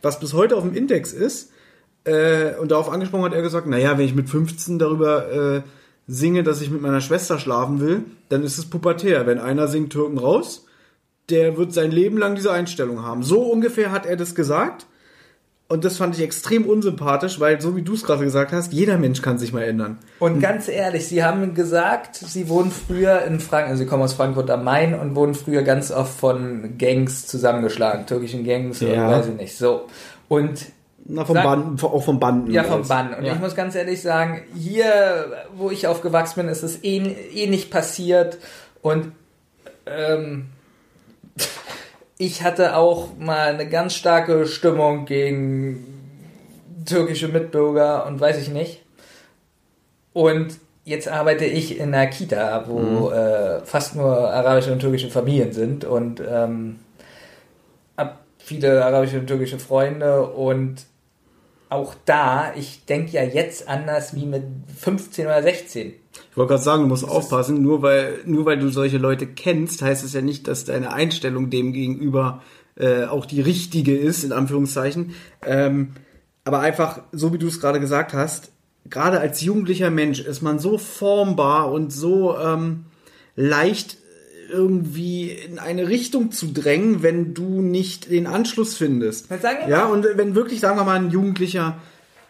[0.00, 1.52] was bis heute auf dem Index ist.
[2.04, 5.62] Äh, und darauf angesprochen hat er gesagt, naja, wenn ich mit 15 darüber äh,
[6.10, 9.26] singe, dass ich mit meiner Schwester schlafen will, dann ist es pubertär.
[9.26, 10.66] Wenn einer singt Türken raus,
[11.30, 13.22] der wird sein Leben lang diese Einstellung haben.
[13.22, 14.86] So ungefähr hat er das gesagt.
[15.68, 18.98] Und das fand ich extrem unsympathisch, weil, so wie du es gerade gesagt hast, jeder
[18.98, 19.98] Mensch kann sich mal ändern.
[20.18, 24.14] Und ganz ehrlich, Sie haben gesagt, Sie wurden früher in Frankfurt, also Sie kommen aus
[24.14, 29.10] Frankfurt am Main und wurden früher ganz oft von Gangs zusammengeschlagen, türkischen Gangs oder Ja.
[29.12, 29.56] weiß ich nicht.
[29.56, 29.82] So.
[30.26, 30.66] Und
[31.12, 32.52] Na, vom Banden, auch vom Banden.
[32.52, 32.86] Ja, vom.
[32.86, 33.14] Bann.
[33.14, 33.32] Und Ja.
[33.32, 37.70] ich muss ganz ehrlich sagen, hier, wo ich aufgewachsen bin, ist es eh, eh nicht
[37.70, 38.38] passiert.
[38.80, 39.12] Und
[39.86, 40.46] ähm,
[42.16, 45.84] ich hatte auch mal eine ganz starke Stimmung gegen
[46.86, 48.82] türkische Mitbürger und weiß ich nicht.
[50.12, 55.52] Und jetzt arbeite ich in einer Kita, wo äh, fast nur arabische und türkische Familien
[55.52, 56.78] sind und ähm,
[57.96, 60.84] hab viele arabische und türkische Freunde und
[61.70, 64.42] auch da, ich denke ja jetzt anders wie mit
[64.76, 65.94] 15 oder 16.
[66.30, 69.80] Ich wollte gerade sagen, du musst aufpassen, nur weil, nur weil du solche Leute kennst,
[69.80, 72.42] heißt es ja nicht, dass deine Einstellung dem gegenüber
[72.74, 75.14] äh, auch die richtige ist, in Anführungszeichen.
[75.46, 75.92] Ähm,
[76.44, 78.50] aber einfach, so wie du es gerade gesagt hast,
[78.88, 82.86] gerade als jugendlicher Mensch ist man so formbar und so ähm,
[83.36, 83.96] leicht
[84.50, 89.30] irgendwie in eine Richtung zu drängen, wenn du nicht den Anschluss findest.
[89.68, 91.78] Ja, und wenn wirklich, sagen wir mal, ein Jugendlicher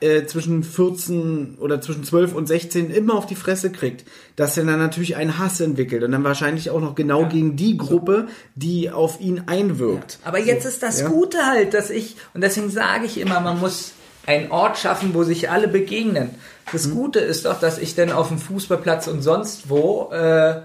[0.00, 4.04] äh, zwischen 14 oder zwischen 12 und 16 immer auf die Fresse kriegt,
[4.36, 7.76] dass er dann natürlich einen Hass entwickelt und dann wahrscheinlich auch noch genau gegen die
[7.76, 10.18] Gruppe, die auf ihn einwirkt.
[10.24, 11.08] Aber jetzt ist das ja.
[11.08, 13.92] Gute halt, dass ich, und deswegen sage ich immer, man muss
[14.26, 16.30] einen Ort schaffen, wo sich alle begegnen.
[16.72, 16.94] Das Mhm.
[16.94, 20.60] Gute ist doch, dass ich dann auf dem Fußballplatz und sonst wo äh,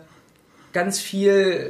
[0.75, 1.69] ganz viel äh,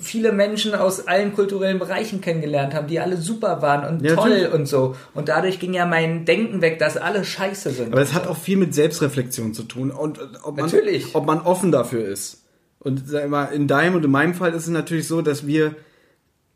[0.00, 4.30] viele Menschen aus allen kulturellen Bereichen kennengelernt haben, die alle super waren und Ja, toll
[4.30, 4.54] natürlich.
[4.54, 4.96] und so.
[5.12, 7.92] Und dadurch ging ja mein Denken weg, dass alle scheiße sind.
[7.92, 11.14] Aber es hat auch viel mit Selbstreflexion zu tun und äh, ob man, Natürlich.
[11.14, 12.44] ob man offen dafür ist.
[12.78, 15.74] Und sag mal, in deinem und in meinem Fall ist es natürlich so, dass wir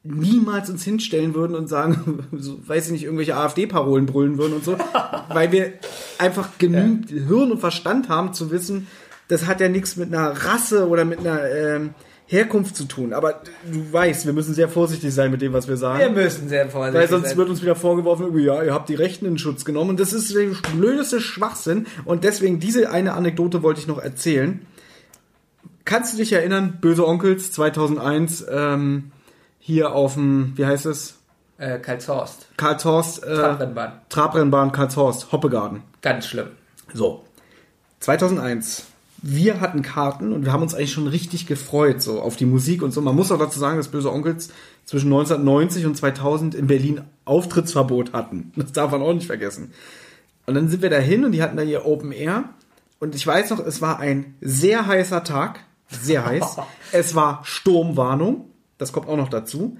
[0.05, 4.64] niemals uns hinstellen würden und sagen, so, weiß ich nicht, irgendwelche AfD-Parolen brüllen würden und
[4.64, 4.78] so,
[5.28, 5.72] weil wir
[6.18, 8.86] einfach genügend Hirn und Verstand haben zu wissen,
[9.29, 11.95] das hat ja nichts mit einer Rasse oder mit einer ähm,
[12.27, 13.12] Herkunft zu tun.
[13.12, 15.99] Aber du weißt, wir müssen sehr vorsichtig sein mit dem, was wir sagen.
[16.01, 17.37] wir müssen sehr vorsichtig Weil sonst sein.
[17.37, 19.91] wird uns wieder vorgeworfen, ja, ihr habt die Rechten in Schutz genommen.
[19.91, 21.87] Und das ist der blödeste Schwachsinn.
[22.05, 24.64] Und deswegen, diese eine Anekdote wollte ich noch erzählen.
[25.85, 29.12] Kannst du dich erinnern, Böse Onkels 2001, ähm,
[29.59, 31.18] hier auf dem, wie heißt es?
[31.59, 33.93] äh, Karlshorst, Karlshorst, äh, Trabrennbahn.
[34.09, 35.83] Trabrennbahn Karlshorst, Hoppegarten.
[36.03, 36.49] Ganz schlimm.
[36.93, 37.25] So.
[38.01, 38.87] 2001.
[39.27, 42.83] Wir hatten Karten und wir haben uns eigentlich schon richtig gefreut, so auf die Musik
[42.83, 43.01] und so.
[43.01, 44.51] Man muss auch dazu sagen, dass Böse Onkels
[44.85, 48.53] zwischen 1990 und 2000 in Berlin Auftrittsverbot hatten.
[48.55, 49.72] Das darf man auch nicht vergessen.
[50.45, 52.51] Und dann sind wir dahin und die hatten da ihr Open Air.
[53.01, 55.61] Und ich weiß noch, es war ein sehr heißer Tag.
[55.89, 56.59] Sehr heiß.
[56.93, 58.51] es war Sturmwarnung.
[58.77, 59.79] Das kommt auch noch dazu.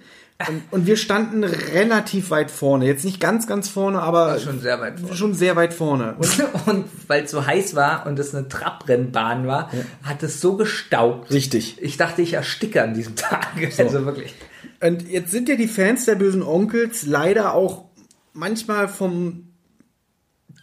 [0.49, 2.87] Und, und wir standen relativ weit vorne.
[2.87, 5.17] Jetzt nicht ganz, ganz vorne, aber Schon sehr weit vorne.
[5.17, 6.15] schon sehr weit vorne.
[6.19, 9.71] Und Und weil es so heiß war und es eine Trabrennbahn war,
[10.03, 11.31] hat es so gestaubt.
[11.31, 11.79] Richtig.
[11.83, 13.49] Ich dachte, ich ersticke an diesem Tag.
[13.79, 14.35] Also wirklich.
[14.81, 17.85] Und jetzt sind ja die Fans der bösen Onkels leider auch
[18.33, 19.49] manchmal vom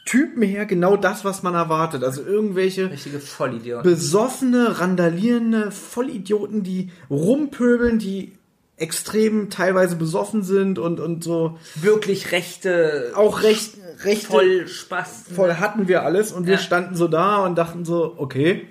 [0.05, 2.03] Typen her genau das, was man erwartet.
[2.03, 3.83] Also irgendwelche Richtige Vollidiot.
[3.83, 8.33] besoffene, randalierende Vollidioten, die rumpöbeln, die
[8.77, 15.25] extrem teilweise besoffen sind und, und so Wirklich rechte, auch recht, recht voll Spaß.
[15.35, 16.59] voll hatten wir alles und wir Ja.
[16.59, 18.67] standen so da und dachten so, okay.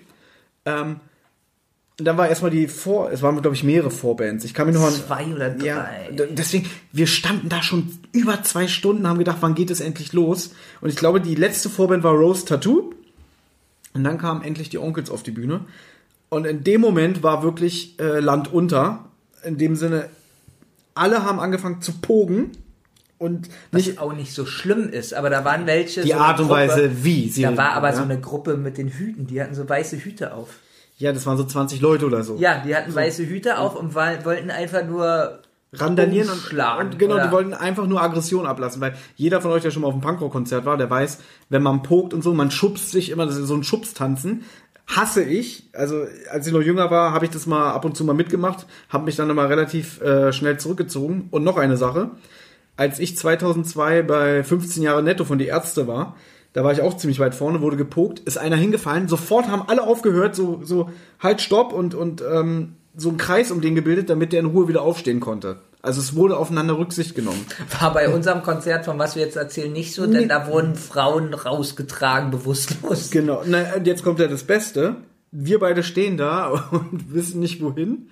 [0.65, 0.97] Ähm,
[1.99, 4.45] und dann war erstmal die Vor, es waren glaube ich mehrere Vorbands.
[4.47, 5.67] Ich kann mich noch an Zwei oder drei.
[5.67, 5.89] ja,
[6.31, 10.51] deswegen, wir standen da schon über zwei Stunden, haben gedacht, wann geht es endlich los?
[10.81, 12.95] Und ich glaube, die letzte Vorband war Rose Tattoo.
[13.93, 15.61] Und dann kamen endlich die Onkels auf die Bühne.
[16.31, 19.10] Und in dem Moment war wirklich äh, Land unter.
[19.45, 20.09] In dem Sinne,
[20.95, 22.53] alle haben angefangen zu pogen.
[23.19, 26.01] Und Was nicht auch nicht so schlimm ist, aber da waren welche.
[26.03, 27.43] die so Art und Gruppe- Weise, wie sie.
[27.43, 27.97] Da war aber ja.
[27.97, 30.49] so eine Gruppe mit den Hüten, die hatten so weiße Hüte auf.
[30.97, 32.37] Ja, das waren so 20 Leute oder so.
[32.37, 35.41] Ja, die hatten weiße Hüte auf und war, wollten einfach nur
[35.75, 36.87] randalieren und, umschlagen.
[36.93, 39.83] und genau, oder- die wollten einfach nur Aggression ablassen, weil jeder von euch, der schon
[39.83, 41.19] mal auf einem Punkrock-Konzert war, der weiß,
[41.51, 44.45] wenn man pokt und so, man schubst sich immer, das ist so ein Schubstanzen,
[44.97, 45.69] hasse ich.
[45.73, 48.67] Also als ich noch jünger war, habe ich das mal ab und zu mal mitgemacht,
[48.89, 51.29] habe mich dann immer relativ äh, schnell zurückgezogen.
[51.31, 52.11] Und noch eine Sache,
[52.77, 56.17] als ich 2002 bei 15 Jahre Netto von die Ärzte war,
[56.53, 59.85] da war ich auch ziemlich weit vorne, wurde gepokt, ist einer hingefallen, sofort haben alle
[59.85, 64.33] aufgehört, so, so halt, stopp und, und ähm, so einen Kreis um den gebildet, damit
[64.33, 65.59] der in Ruhe wieder aufstehen konnte.
[65.83, 67.45] Also es wurde aufeinander Rücksicht genommen.
[67.81, 70.27] War bei unserem Konzert, von was wir jetzt erzählen, nicht so, denn Nee.
[70.29, 73.11] da wurden Frauen rausgetragen, bewusstlos.
[73.11, 73.43] Genau.
[73.47, 74.97] Na, und jetzt kommt ja das Beste.
[75.33, 78.11] Wir beide stehen da und wissen nicht wohin.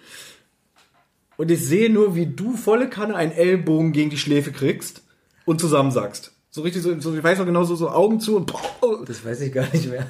[1.36, 5.02] Und ich sehe nur, wie du volle Kanne einen Ellbogen gegen die Schläfe kriegst
[5.44, 6.32] und zusammensackst.
[6.50, 9.24] So richtig so, so ich weiß noch genau so, so Augen zu und pow, Das
[9.24, 10.06] weiß ich gar nicht mehr.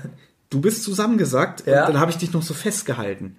[0.49, 1.87] du bist zusammengesackt Ja.
[1.87, 3.37] und dann habe ich dich noch so festgehalten.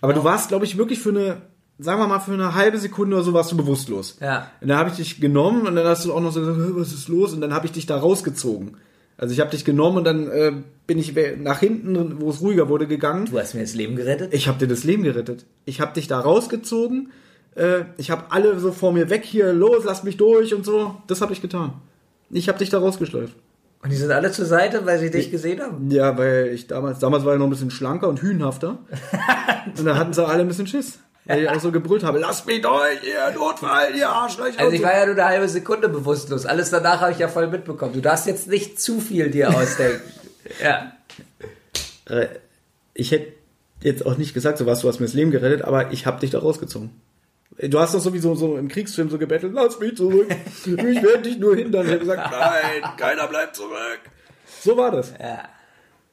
[0.00, 1.42] Aber du warst, glaube ich, wirklich für eine,
[1.78, 4.16] sagen wir mal, für eine halbe Sekunde oder so warst du bewusstlos.
[4.20, 4.50] Ja.
[4.60, 6.72] Und dann habe ich dich genommen und dann hast du auch noch so gesagt, "Hä,
[6.74, 7.32] was ist los?
[7.32, 8.76] Und dann habe ich dich da rausgezogen.
[9.16, 10.52] Also ich habe dich genommen und dann äh,
[10.86, 13.26] bin ich nach hinten, wo es ruhiger wurde, gegangen.
[13.26, 14.32] Du hast mir das Leben gerettet.
[14.32, 15.44] Ich habe dir das Leben gerettet.
[15.64, 17.10] Ich habe dich da rausgezogen.
[17.56, 20.94] Äh, ich habe alle so vor mir weg hier, los, lass mich durch und so.
[21.08, 21.74] Das habe ich getan.
[22.30, 23.34] Ich habe dich da rausgeschleift.
[23.82, 25.90] Und die sind alle zur Seite, weil sie dich gesehen haben.
[25.90, 28.78] Ja, weil ich damals, damals war ich noch ein bisschen schlanker und hühnhafter.
[29.78, 31.00] und da hatten sie alle ein bisschen Schiss.
[31.28, 34.60] Weil ich auch so gebrüllt habe, lasst mich durch, ihr Notfall, ihr Arschlöcher.
[34.60, 36.46] Also ich war ja nur eine halbe Sekunde bewusstlos.
[36.46, 37.92] Alles danach habe ich ja voll mitbekommen.
[37.92, 40.00] Du darfst jetzt nicht zu viel dir ausdenken.
[40.62, 40.92] ja.
[42.08, 42.28] Äh,
[42.94, 43.34] ich hätte
[43.82, 46.18] jetzt auch nicht gesagt, so was, du hast mir das Leben gerettet, aber ich habe
[46.18, 46.98] dich da rausgezogen.
[47.58, 50.28] Du hast doch sowieso so im Kriegsfilm so gebettelt, lass mich zurück,
[50.64, 51.84] ich werde dich nur hindern.
[51.84, 54.00] Ich habe gesagt, nein, keiner bleibt zurück.
[54.62, 55.12] So war das.
[55.20, 55.46] Ja.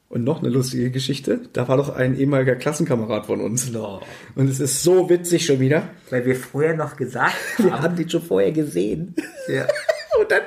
[0.08, 3.72] Und noch eine lustige Geschichte, da war doch ein ehemaliger Klassenkamerad von uns.
[3.72, 4.00] No.
[4.36, 5.90] Und es ist so witzig schon wieder.
[6.10, 7.82] Weil wir vorher noch gesagt Wir haben.
[7.82, 9.16] haben den schon vorher gesehen.
[9.48, 9.66] Ja.
[10.20, 10.42] Und dann,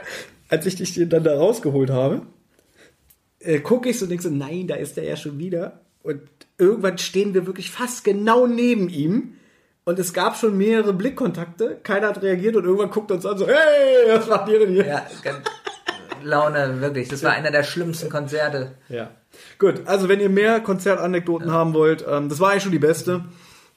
[0.48, 2.22] als ich dich dann da rausgeholt habe,
[3.40, 5.82] äh, gucke ich so und denke so, nein, da ist er ja schon wieder.
[6.02, 6.22] Und
[6.58, 9.36] irgendwann stehen wir wirklich fast genau neben ihm.
[9.84, 11.80] Und es gab schon mehrere Blickkontakte.
[11.84, 14.86] Keiner hat reagiert und irgendwann guckt uns an so, hey, was macht ihr denn hier?
[14.86, 15.06] Ja,
[16.24, 17.08] Laune, wirklich.
[17.08, 18.76] Das war einer der schlimmsten Konzerte.
[18.90, 19.12] Ja.
[19.58, 23.26] Gut, also wenn ihr mehr Konzertanekdoten haben wollt, ähm, das war eigentlich schon die beste.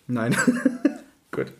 [0.07, 0.37] Nein.
[1.31, 1.53] Gut.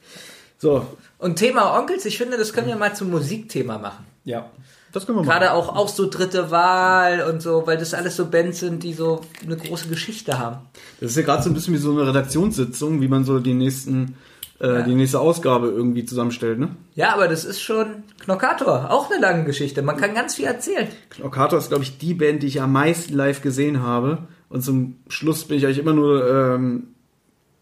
[0.59, 0.87] So.
[1.19, 4.07] Und Thema Onkels, ich finde, das können wir mal zum Musikthema machen.
[4.25, 4.51] Ja.
[4.93, 5.39] Das können wir machen.
[5.39, 8.93] Gerade auch, auch so dritte Wahl und so, weil das alles so Bands sind, die
[8.93, 10.59] so eine große Geschichte haben.
[11.01, 13.55] Das ist ja gerade so ein bisschen wie so eine Redaktionssitzung, wie man so die
[13.55, 14.17] nächsten,
[14.63, 14.83] äh, Ja.
[14.83, 16.77] die nächste Ausgabe irgendwie zusammenstellt, ne?
[16.95, 19.83] Ja, aber das ist schon Knockator, auch eine lange Geschichte.
[19.83, 20.89] Man kann ganz viel erzählen.
[21.11, 24.19] Knockator ist, glaube ich, die Band, die ich am meisten live gesehen habe.
[24.49, 26.89] Und zum Schluss bin ich eigentlich immer nur ähm,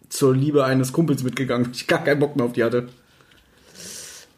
[0.09, 2.89] zur Liebe eines Kumpels mitgegangen, weil ich gar keinen Bock mehr auf die hatte.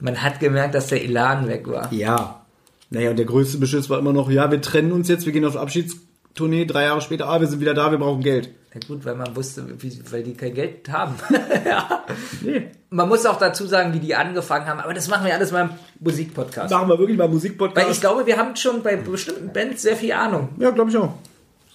[0.00, 1.92] Man hat gemerkt, dass der Elan weg war.
[1.92, 2.44] Ja.
[2.90, 5.44] Naja, und der größte Beschiss war immer noch, ja, wir trennen uns jetzt, wir gehen
[5.46, 5.56] auf
[6.32, 8.50] Abschiedstournee, drei Jahre später, ah, wir sind wieder da, wir brauchen Geld.
[8.74, 11.14] Ja gut, weil man wusste, wie, weil die kein Geld haben.
[11.66, 12.04] ja.
[12.40, 12.68] Nee.
[12.88, 15.62] Man muss auch dazu sagen, wie die angefangen haben, aber das machen wir alles mal
[15.62, 16.72] im Musikpodcast.
[16.72, 17.86] Machen wir wirklich mal Musikpodcast.
[17.86, 20.48] Weil ich glaube, wir haben schon bei bestimmten Bands sehr viel Ahnung.
[20.58, 21.12] ja, glaube ich auch.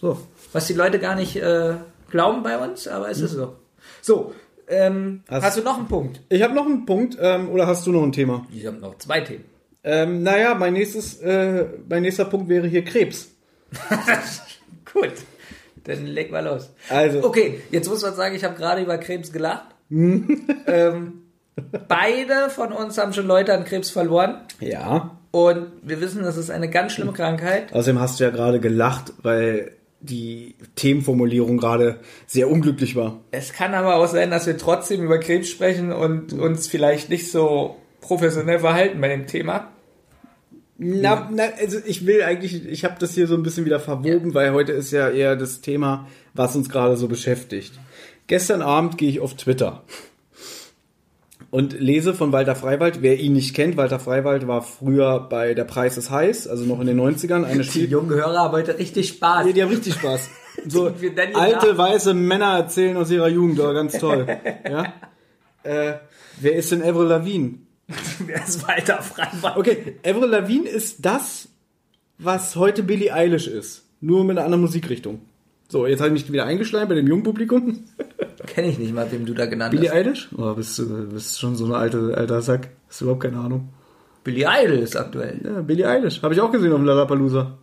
[0.01, 0.17] So.
[0.53, 1.75] Was die Leute gar nicht äh,
[2.09, 3.55] glauben bei uns, aber es ist so.
[4.01, 4.33] So,
[4.67, 6.21] ähm, Hast- hast, du noch einen Punkt?
[6.29, 8.47] Ich habe noch einen Punkt, ähm, oder hast du noch ein Thema?
[8.51, 9.45] Ich habe noch zwei Themen.
[9.83, 13.29] Ähm, naja, mein nächstes, äh, mein nächster Punkt wäre hier Krebs.
[15.01, 15.13] Gut,
[15.83, 16.69] dann leg mal los.
[16.89, 19.67] Also, Okay, jetzt muss man sagen, ich habe gerade über Krebs gelacht.
[19.89, 21.21] ähm,
[21.87, 24.41] beide von uns haben schon Leute an Krebs verloren.
[24.59, 25.11] ja.
[25.31, 27.71] Und wir wissen, das ist eine ganz schlimme Krankheit.
[27.71, 33.19] Außerdem hast du ja gerade gelacht, weil die Themenformulierung gerade sehr unglücklich war.
[33.31, 37.29] Es kann aber auch sein, dass wir trotzdem über Krebs sprechen und uns vielleicht nicht
[37.29, 39.67] so professionell verhalten bei dem Thema.
[40.79, 44.33] Na, na, also ich will eigentlich, ich habe das hier so ein bisschen wieder verwoben,
[44.35, 47.73] weil heute ist ja eher das Thema, was uns gerade so beschäftigt.
[48.27, 49.83] Gestern Abend gehe ich auf Twitter
[51.49, 53.01] und lese von Walter Freiwald.
[53.01, 56.79] Wer ihn nicht kennt, Walter Freiwald war früher bei Der Preis ist heiß, also noch
[56.79, 57.43] in den 90ern.
[57.43, 59.45] Eine Die Spiel jungen Hörer haben heute richtig Spaß.
[59.45, 60.29] Nee, die haben richtig Spaß.
[60.67, 61.77] So alte Namen.
[61.77, 64.25] weiße Männer erzählen aus ihrer Jugend, oh, ganz toll.
[64.67, 64.91] Ja?
[65.61, 65.99] Äh,
[66.41, 67.59] wer ist denn Avril Lavigne?
[68.19, 69.57] Wer ist weiter Freiwald?
[69.57, 71.47] Okay, Avril Lavigne ist das,
[72.17, 73.85] was heute Billie Eilish ist.
[74.01, 75.21] Nur mit einer anderen Musikrichtung.
[75.69, 77.85] So, jetzt habe ich mich wieder eingeschleimt bei dem jungen Publikum.
[78.45, 79.95] Kenne ich nicht mal, wem du da genannt Billie hast.
[79.95, 80.29] Eilish?
[80.37, 82.69] Oh, bist du bist schon so eine alte, alter Sack.
[82.87, 83.69] Hast du überhaupt keine Ahnung.
[84.23, 85.39] Billy Idol ist aktuell.
[85.43, 86.21] Ja, Billie Eilish.
[86.21, 87.57] Habe ich auch gesehen auf dem Lollapalooza.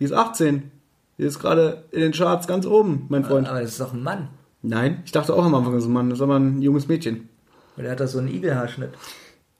[0.00, 0.70] Die ist 18.
[1.18, 3.48] Die ist gerade in den Charts ganz oben, mein Freund.
[3.48, 4.28] Aber das ist doch ein Mann.
[4.62, 6.10] Nein, ich dachte auch am Anfang, das ist ein Mann.
[6.10, 7.28] Das ist aber ein junges Mädchen.
[7.76, 8.90] Und der hat da so einen Igelhaarschnitt.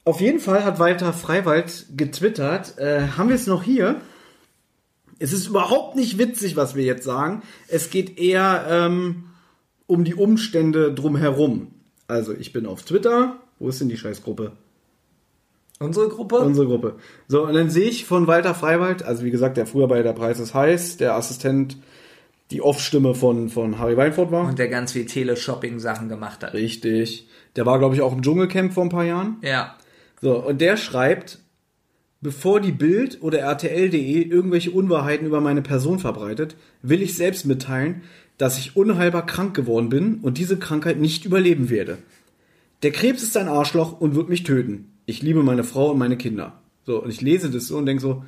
[0.09, 2.79] Auf jeden Fall hat Walter Freiwald getwittert.
[2.79, 4.01] Äh, haben wir es noch hier?
[5.19, 7.43] Es ist überhaupt nicht witzig, was wir jetzt sagen.
[7.69, 9.25] Es geht eher ähm,
[9.87, 11.73] um die Umstände drumherum.
[12.07, 13.37] Also ich bin auf Twitter.
[13.59, 14.53] Wo ist denn die Scheißgruppe?
[15.79, 16.37] Unsere Gruppe?
[16.39, 16.95] Unsere Gruppe.
[17.27, 20.15] So, und dann sehe ich von Walter Freiwald, also wie gesagt, der früher bei Der
[20.15, 21.77] Preis ist heiß, der Assistent,
[22.51, 24.49] die Off-Stimme von, von Harry Weinfurt war.
[24.49, 26.55] und der ganz viel Teleshopping-Sachen gemacht hat.
[26.55, 27.29] Richtig.
[27.57, 29.37] Der war, glaube ich, auch im Dschungelcamp vor ein paar Jahren.
[29.43, 29.77] Ja.
[30.21, 31.39] So, und der schreibt,
[32.21, 38.03] bevor die Bild oder RTL.de irgendwelche Unwahrheiten über meine Person verbreitet, will ich selbst mitteilen,
[38.37, 41.99] dass ich unheilbar krank geworden bin und diese Krankheit nicht überleben werde.
[42.83, 44.93] Der Krebs ist ein Arschloch und wird mich töten.
[45.07, 46.61] Ich liebe meine Frau und meine Kinder.
[46.87, 48.25] So, und ich lese das so und denke so,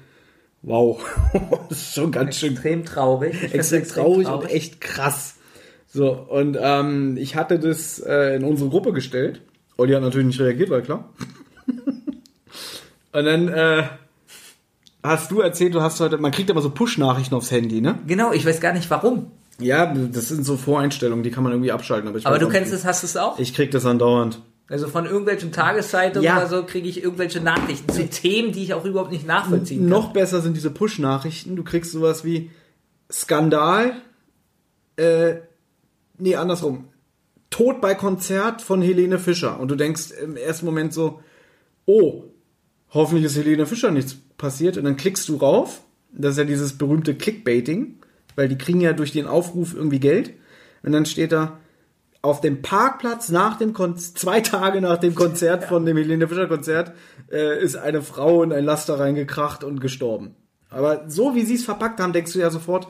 [0.62, 1.00] wow,
[1.68, 3.54] das ist schon ganz schön Extrem traurig.
[3.54, 5.36] Extrem traurig, und echt krass.
[5.86, 9.42] So, und ähm, ich hatte das äh, in unsere Gruppe gestellt.
[9.76, 11.12] Olli hat natürlich nicht reagiert, weil klar.
[13.12, 13.84] Und dann äh,
[15.02, 17.98] hast du erzählt, du hast heute, man kriegt aber so Push-Nachrichten aufs Handy, ne?
[18.06, 19.30] Genau, ich weiß gar nicht warum.
[19.58, 22.08] Ja, das sind so Voreinstellungen, die kann man irgendwie abschalten.
[22.08, 23.38] Aber, ich Aber du kennst es, hast es auch?
[23.38, 24.40] Ich krieg das andauernd.
[24.68, 26.36] Also von irgendwelchen Tageszeitungen Ja.
[26.38, 29.88] oder so kriege ich irgendwelche Nachrichten zu Themen, die ich auch überhaupt nicht nachvollziehen kann.
[29.88, 31.56] Noch besser sind diese Push-Nachrichten.
[31.56, 32.50] Du kriegst sowas wie
[33.10, 33.94] Skandal,
[34.96, 35.36] äh,
[36.18, 36.84] nee, andersrum.
[37.50, 39.58] Tod bei Konzert von Helene Fischer.
[39.58, 41.20] Und du denkst im ersten Moment so,
[41.86, 42.24] oh,
[42.92, 44.76] hoffentlich ist Helene Fischer nichts passiert.
[44.76, 45.82] Und dann klickst du rauf.
[46.12, 47.96] Das ist ja dieses berühmte Clickbaiting,
[48.34, 50.32] weil die kriegen ja durch den Aufruf irgendwie Geld.
[50.82, 51.58] Und dann steht da,
[52.22, 56.48] auf dem Parkplatz nach dem Kon zwei Tage nach dem Konzert von dem Helene Fischer
[56.48, 56.92] Konzert
[57.30, 60.34] äh, ist eine Frau in ein Laster reingekracht und gestorben.
[60.68, 62.88] Aber so wie sie es verpackt haben, denkst du ja sofort,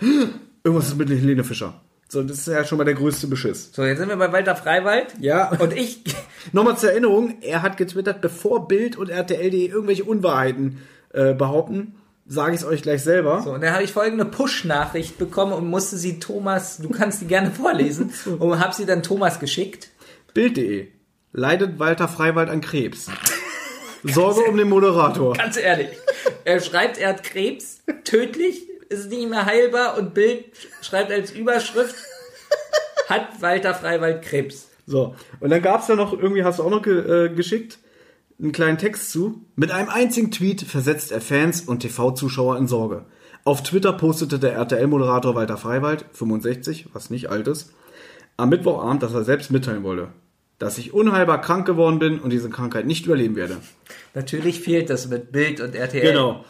[0.64, 1.80] irgendwas ist mit Helene Fischer.
[2.10, 3.70] So, das ist ja schon mal der größte Beschiss.
[3.72, 5.14] So, jetzt sind wir bei Walter Freiwald.
[5.20, 5.50] Ja.
[5.60, 6.02] Und ich,
[6.52, 10.82] Nochmal zur Erinnerung, er hat getwittert, bevor Bild und RTL.de irgendwelche Unwahrheiten
[11.12, 11.94] äh, behaupten,
[12.26, 13.42] sage ich es euch gleich selber.
[13.42, 17.26] so, und dann habe ich folgende Push-Nachricht bekommen und musste sie Thomas, du kannst die
[17.26, 19.90] gerne vorlesen, und habe sie dann Thomas geschickt.
[20.34, 20.88] Bild.de.
[21.32, 23.06] Leidet Walter Freiwald an Krebs.
[24.02, 25.34] Sorge um den Moderator.
[25.36, 25.90] Ganz ehrlich.
[26.44, 30.44] Er schreibt, er hat Krebs, tödlich, ist nicht mehr heilbar und Bild
[30.82, 31.94] schreibt als Überschrift,
[33.08, 34.68] hat Walter Freiwald Krebs.
[34.86, 37.78] So, und dann gab's da noch, irgendwie hast du auch noch ge äh, geschickt,
[38.40, 39.44] einen kleinen Text zu.
[39.54, 43.06] Mit einem einzigen Tweet versetzt er Fans und TV-Zuschauer in Sorge.
[43.44, 47.72] Auf Twitter postete der RTL-Moderator Walter Freiwald, 65, was nicht alt ist,
[48.36, 50.08] am Mittwochabend, dass er selbst mitteilen wollte,
[50.58, 53.58] dass ich unheilbar krank geworden bin und diese Krankheit nicht überleben werde.
[54.14, 56.12] Natürlich fehlt das mit Bild und RTL.
[56.12, 56.44] Genau.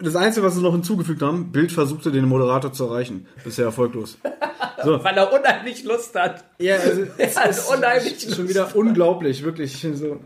[0.00, 3.26] Das Einzige, was sie noch hinzugefügt haben, Bild versuchte den Moderator zu erreichen.
[3.42, 4.18] Bisher erfolglos.
[4.84, 6.44] Weil er unheimlich Lust hat.
[6.58, 8.48] Ja, also Er hat unheimlich schon Lust.
[8.48, 9.84] wieder unglaublich, wirklich.
[9.94, 10.20] So.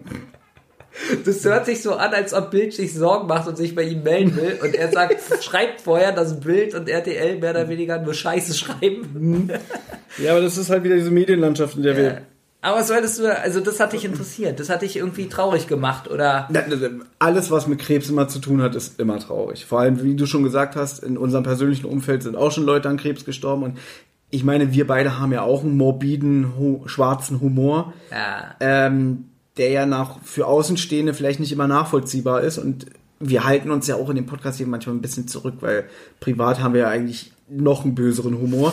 [1.25, 4.03] Das hört sich so an, als ob Bild sich Sorgen macht und sich bei ihm
[4.03, 4.59] melden will.
[4.63, 9.51] Und er sagt, schreibt vorher, dass Bild und RTL mehr oder weniger nur Scheiße schreiben.
[10.19, 12.23] Ja, aber das ist halt wieder diese Medienlandschaft, in der wir
[12.61, 16.11] Aber was solltest du, also das hat dich interessiert, das hat dich irgendwie traurig gemacht
[16.11, 16.49] oder
[17.21, 19.65] Alles, was mit Krebs immer zu tun hat, ist immer traurig.
[19.65, 22.89] Vor allem, wie du schon gesagt hast, in unserem persönlichen Umfeld sind auch schon Leute
[22.89, 23.63] an Krebs gestorben.
[23.63, 23.79] Und
[24.31, 29.27] ich meine, wir beide haben ja auch einen morbiden, schwarzen Humor, ja, ähm,
[29.57, 32.59] der ja nach für Außenstehende vielleicht nicht immer nachvollziehbar ist.
[32.59, 32.87] Und
[33.21, 35.85] wir halten uns ja auch in dem Podcast hier manchmal ein bisschen zurück, weil
[36.19, 38.73] privat haben wir ja eigentlich noch einen böseren Humor.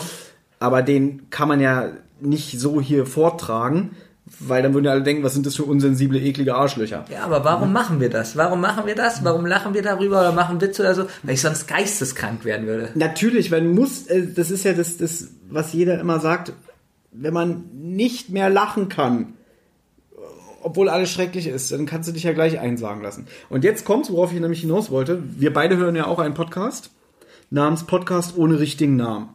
[0.58, 3.90] Aber den kann man ja nicht so hier vortragen,
[4.40, 7.04] weil dann würden ja alle denken, was sind das für unsensible, eklige Arschlöcher.
[7.12, 8.36] ja, aber warum machen wir das?
[8.36, 9.24] Warum machen wir das?
[9.24, 11.06] Warum lachen wir darüber oder machen Witze oder so?
[11.22, 12.90] Weil ich sonst geisteskrank werden würde.
[12.94, 16.52] Natürlich, man muss, äh, das ist ja das, das, was jeder immer sagt,
[17.12, 19.34] wenn man nicht mehr lachen kann,
[20.62, 23.28] obwohl alles schrecklich ist, dann kannst du dich ja gleich einsagen lassen.
[23.48, 25.22] Und jetzt kommt's, worauf ich nämlich hinaus wollte.
[25.38, 26.90] Wir beide hören ja auch einen Podcast
[27.50, 29.28] namens Podcast ohne richtigen Namen.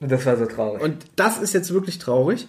[0.00, 0.82] Und das war so traurig.
[0.82, 2.48] Und das ist jetzt wirklich traurig.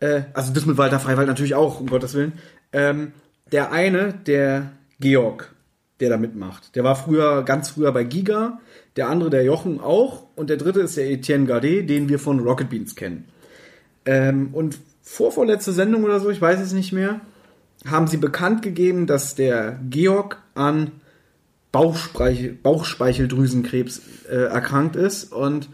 [0.00, 2.32] Äh, also das mit Walter Freiwald natürlich auch, um Gottes Willen.
[2.72, 3.12] Ähm,
[3.52, 5.52] der eine, der Georg,
[6.00, 8.60] der da mitmacht, der war früher, ganz früher bei Giga,
[8.96, 12.40] der andere, der Jochen auch und der dritte ist der Etienne Gardet, den wir von
[12.40, 13.28] Rocket Beans kennen.
[14.04, 17.20] Ähm, und vorvorletzte Sendung oder so, ich weiß es nicht mehr,
[17.86, 20.92] haben sie bekannt gegeben, dass der Georg an
[21.72, 25.68] Bauchspeichel, Bauchspeicheldrüsenkrebs äh, erkrankt ist und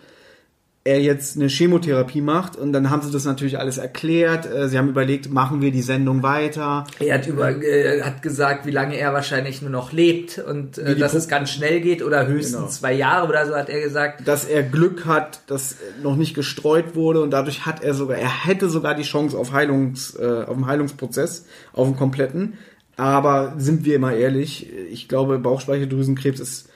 [0.86, 4.46] er jetzt eine Chemotherapie macht und dann haben sie das natürlich alles erklärt.
[4.46, 6.84] Äh, Sie haben überlegt, machen wir die Sendung weiter?
[7.00, 10.94] Er hat, über, äh, hat gesagt, wie lange er wahrscheinlich nur noch lebt und äh,
[10.96, 12.68] dass Pro- es ganz schnell geht oder höchstens Genau.
[12.68, 14.26] zwei Jahre oder so hat er gesagt.
[14.26, 18.46] Dass er Glück hat, dass noch nicht gestreut wurde und dadurch hat er sogar, er
[18.46, 22.54] hätte sogar die Chance auf Heilungs, äh, auf den Heilungsprozess, auf den kompletten.
[22.96, 26.68] Aber sind wir mal ehrlich, ich glaube, Bauchspeicheldrüsenkrebs ist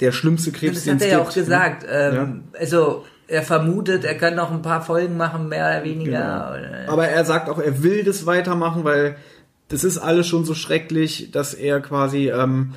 [0.00, 1.82] der schlimmste Krebs, Das den hat es er ja gibt, auch gesagt.
[1.84, 2.18] ne?
[2.22, 6.58] Ähm, Also er vermutet, er kann noch ein paar Folgen machen, mehr oder weniger.
[6.60, 6.92] Genau.
[6.92, 9.16] Aber er sagt auch, er will das weitermachen, weil
[9.68, 12.74] das ist alles schon so schrecklich, dass er quasi ähm,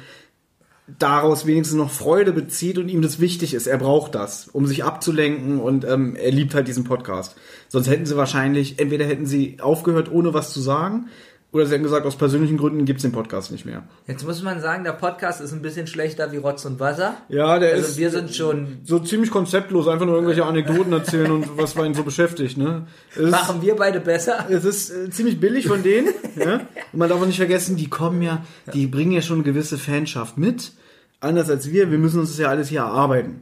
[0.98, 3.68] daraus wenigstens noch Freude bezieht und ihm das wichtig ist.
[3.68, 7.36] Er braucht das, um sich abzulenken und ähm, er liebt halt diesen Podcast.
[7.68, 11.08] Sonst hätten sie wahrscheinlich, entweder hätten sie aufgehört, ohne was zu sagen,
[11.56, 13.84] oder sie hätten gesagt, aus persönlichen Gründen gibt's den Podcast nicht mehr.
[14.08, 17.16] Jetzt muss man sagen, der Podcast ist ein bisschen schlechter wie Rotz und Wasser.
[17.30, 21.32] Ja, der Also ist wir sind schon, so ziemlich konzeptlos, einfach nur irgendwelche Anekdoten erzählen
[21.32, 22.58] und was war ihn so beschäftigt.
[22.58, 22.88] Ne?
[23.16, 24.46] Es machen wir beide besser.
[24.50, 26.10] Es ist äh, ziemlich billig von denen.
[26.36, 26.56] ja?
[26.92, 29.78] Und man darf auch nicht vergessen, die kommen ja, die bringen ja schon eine gewisse
[29.78, 30.74] Fanschaft mit.
[31.22, 33.40] Anders als wir, wir müssen uns das ja alles hier erarbeiten.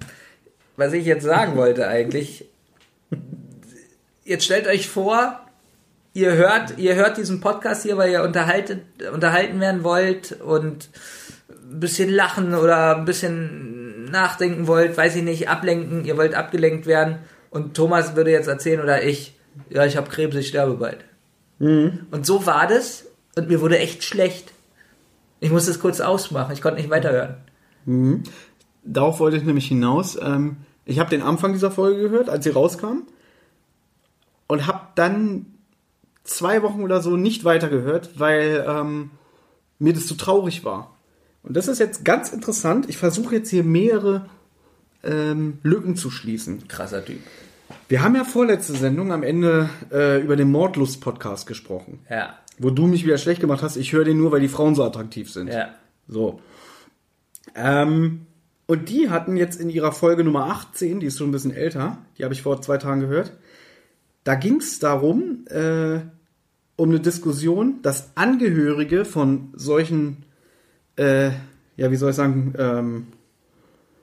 [0.78, 2.46] Was ich jetzt sagen wollte eigentlich,
[4.24, 5.40] jetzt stellt euch vor,
[6.14, 10.90] ihr hört, ihr hört diesen Podcast hier, weil ihr unterhaltet, unterhalten werden wollt und
[11.50, 16.86] ein bisschen lachen oder ein bisschen nachdenken wollt, weiß ich nicht, ablenken, ihr wollt abgelenkt
[16.86, 17.20] werden
[17.50, 19.36] und Thomas würde jetzt erzählen oder ich,
[19.70, 21.04] ja, ich habe Krebs, ich sterbe bald.
[22.12, 24.54] Und so war das und mir wurde echt schlecht.
[25.40, 27.38] Ich musste es kurz ausmachen, ich konnte nicht weiterhören.
[28.84, 30.18] Darauf wollte ich nämlich hinaus.
[30.22, 33.04] Ähm, ich habe den Anfang dieser Folge gehört, als sie rauskam.
[34.48, 35.53] Und habe dann
[36.24, 39.12] zwei Wochen oder so nicht weitergehört, weil ähm,
[39.80, 40.96] mir das zu traurig war.
[41.44, 42.90] Und das ist jetzt ganz interessant.
[42.90, 44.26] Ich versuche jetzt hier mehrere
[45.04, 46.68] ähm, Lücken zu schließen.
[46.68, 47.20] Krasser Typ.
[47.90, 52.00] Wir haben ja vorletzte Sendung am Ende äh, über den Mordlust-Podcast gesprochen.
[52.10, 54.76] Ja, Wo du mich wieder schlecht gemacht hast, ich höre den nur, weil die Frauen
[54.76, 55.48] so attraktiv sind.
[55.48, 55.70] ja.
[56.08, 56.42] So.
[57.56, 58.26] Ähm,
[58.66, 61.98] und die hatten jetzt in ihrer Folge Nummer 18, die ist schon ein bisschen älter,
[62.18, 63.34] die habe ich vor zwei Tagen gehört,
[64.24, 66.00] da ging es darum, äh,
[66.76, 70.26] um eine Diskussion, dass Angehörige von solchen,
[70.96, 71.32] äh,
[71.78, 73.08] ja, wie soll ich sagen, ähm,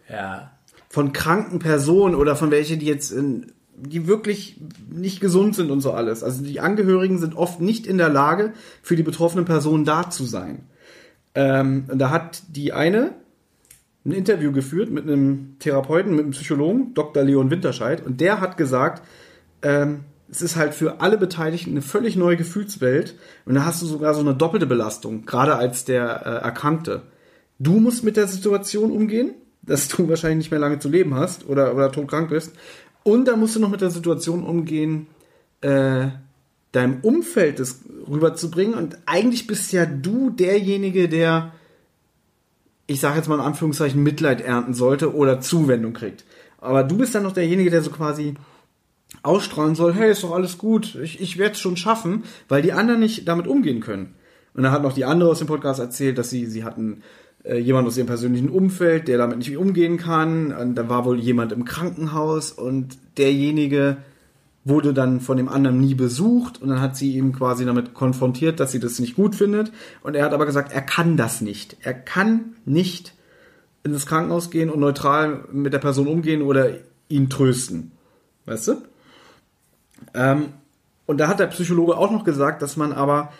[0.08, 0.50] Ja.
[0.88, 4.60] von kranken Personen oder von welche, die jetzt in, die wirklich
[4.90, 6.22] nicht gesund sind und so alles.
[6.22, 8.52] Also die Angehörigen sind oft nicht in der Lage,
[8.82, 10.64] für die betroffenen Personen da zu sein.
[11.34, 13.12] Ähm, und da hat die eine
[14.04, 17.22] ein Interview geführt mit einem Therapeuten, mit einem Psychologen, Dr.
[17.22, 19.02] Leon Winterscheid, und der hat gesagt,
[19.62, 23.16] ähm, es ist halt für alle Beteiligten eine völlig neue Gefühlswelt
[23.46, 27.02] und da hast du sogar so eine doppelte Belastung, gerade als der äh, Erkrankte.
[27.58, 31.48] Du musst mit der Situation umgehen, dass du wahrscheinlich nicht mehr lange zu leben hast
[31.48, 32.52] oder, oder todkrank bist.
[33.02, 35.06] Und da musst du noch mit der Situation umgehen,
[35.62, 36.08] äh,
[36.72, 38.74] deinem Umfeld das rüberzubringen.
[38.74, 41.52] Und eigentlich bist ja du derjenige, der,
[42.86, 46.24] ich sage jetzt mal in Anführungszeichen, Mitleid ernten sollte oder Zuwendung kriegt.
[46.58, 48.34] Aber du bist dann noch derjenige, der so quasi
[49.22, 52.72] ausstrahlen soll, hey, ist doch alles gut, ich, ich werde es schon schaffen, weil die
[52.72, 54.14] anderen nicht damit umgehen können.
[54.54, 57.02] Und dann hat noch die andere aus dem Podcast erzählt, dass sie, sie hatten
[57.44, 60.52] äh, jemand aus ihrem persönlichen Umfeld, der damit nicht umgehen kann.
[60.52, 63.98] Und da war wohl jemand im Krankenhaus und derjenige
[64.64, 68.60] wurde dann von dem anderen nie besucht und dann hat sie ihn quasi damit konfrontiert,
[68.60, 69.72] dass sie das nicht gut findet.
[70.02, 71.78] Und er hat aber gesagt, er kann das nicht.
[71.80, 73.14] Er kann nicht
[73.84, 76.72] in das Krankenhaus gehen und neutral mit der Person umgehen oder
[77.08, 77.92] ihn trösten.
[78.44, 78.82] Weißt du?
[80.14, 80.46] Ähm,
[81.06, 83.32] und da hat der Psychologe auch noch gesagt, dass man aber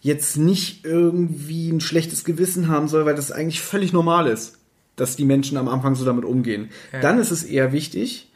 [0.00, 4.58] jetzt nicht irgendwie ein schlechtes Gewissen haben soll, weil das eigentlich völlig normal ist,
[4.96, 6.70] dass die Menschen am Anfang so damit umgehen.
[6.92, 7.00] Ja.
[7.00, 8.32] Dann ist es eher wichtig,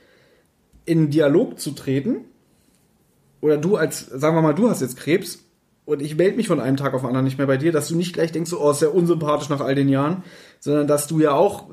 [0.84, 2.24] in Dialog zu treten.
[3.40, 5.44] Oder du als, sagen wir mal, du hast jetzt Krebs
[5.84, 7.88] und ich melde mich von einem Tag auf den anderen nicht mehr bei dir, dass
[7.88, 10.22] du nicht gleich denkst, oh, ist sehr unsympathisch nach all den Jahren,
[10.60, 11.68] sondern dass du ja auch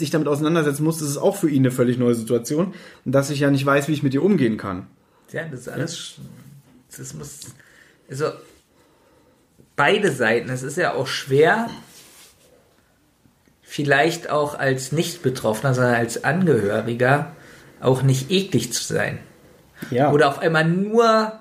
[0.00, 3.30] dich damit auseinandersetzen musst, das ist auch für ihn eine völlig neue Situation und dass
[3.30, 4.86] ich ja nicht weiß, wie ich mit dir umgehen kann.
[5.32, 6.14] Ja, das ist alles.
[6.96, 7.40] Das muss.
[8.08, 8.32] Also,
[9.76, 10.50] beide Seiten.
[10.50, 11.68] Es ist ja auch schwer,
[13.62, 17.32] vielleicht auch als Nicht-Betroffener, sondern als Angehöriger
[17.80, 19.18] auch nicht eklig zu sein.
[19.90, 20.12] Ja.
[20.12, 21.40] Oder auf einmal nur,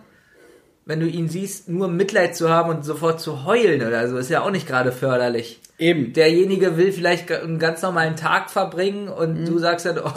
[0.91, 4.29] wenn du ihn siehst, nur Mitleid zu haben und sofort zu heulen oder so, ist
[4.29, 5.61] ja auch nicht gerade förderlich.
[5.79, 6.11] Eben.
[6.11, 10.11] Derjenige will vielleicht einen ganz normalen Tag verbringen und du sagst dann, oh,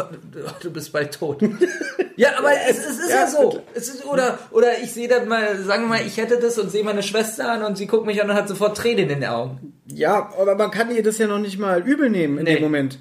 [0.60, 1.40] du bist bald tot.
[2.16, 3.60] ja, aber es, es ist ja, Ja, so.
[3.72, 6.72] Es ist, oder, oder ich sehe dann mal, sagen wir mal, ich hätte das und
[6.72, 9.24] sehe meine Schwester an und sie guckt mich an und hat sofort Tränen in den
[9.30, 9.74] Augen.
[9.86, 12.54] Ja, aber man kann ihr das ja noch nicht mal übel nehmen in Nee.
[12.56, 12.98] dem Moment.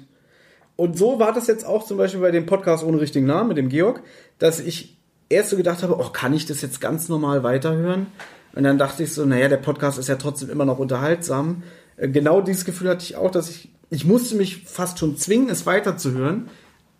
[0.76, 3.58] Und so war das jetzt auch zum Beispiel bei dem Podcast ohne richtigen Namen mit
[3.58, 4.00] dem Georg,
[4.38, 4.93] dass ich
[5.28, 8.06] erst so gedacht habe, oh, kann ich das jetzt ganz normal weiterhören?
[8.54, 11.62] Und dann dachte ich so, naja, der Podcast ist ja trotzdem immer noch unterhaltsam.
[11.96, 15.48] Äh, Genau dieses Gefühl hatte ich auch, dass ich, ich musste mich fast schon zwingen,
[15.48, 16.48] es weiterzuhören.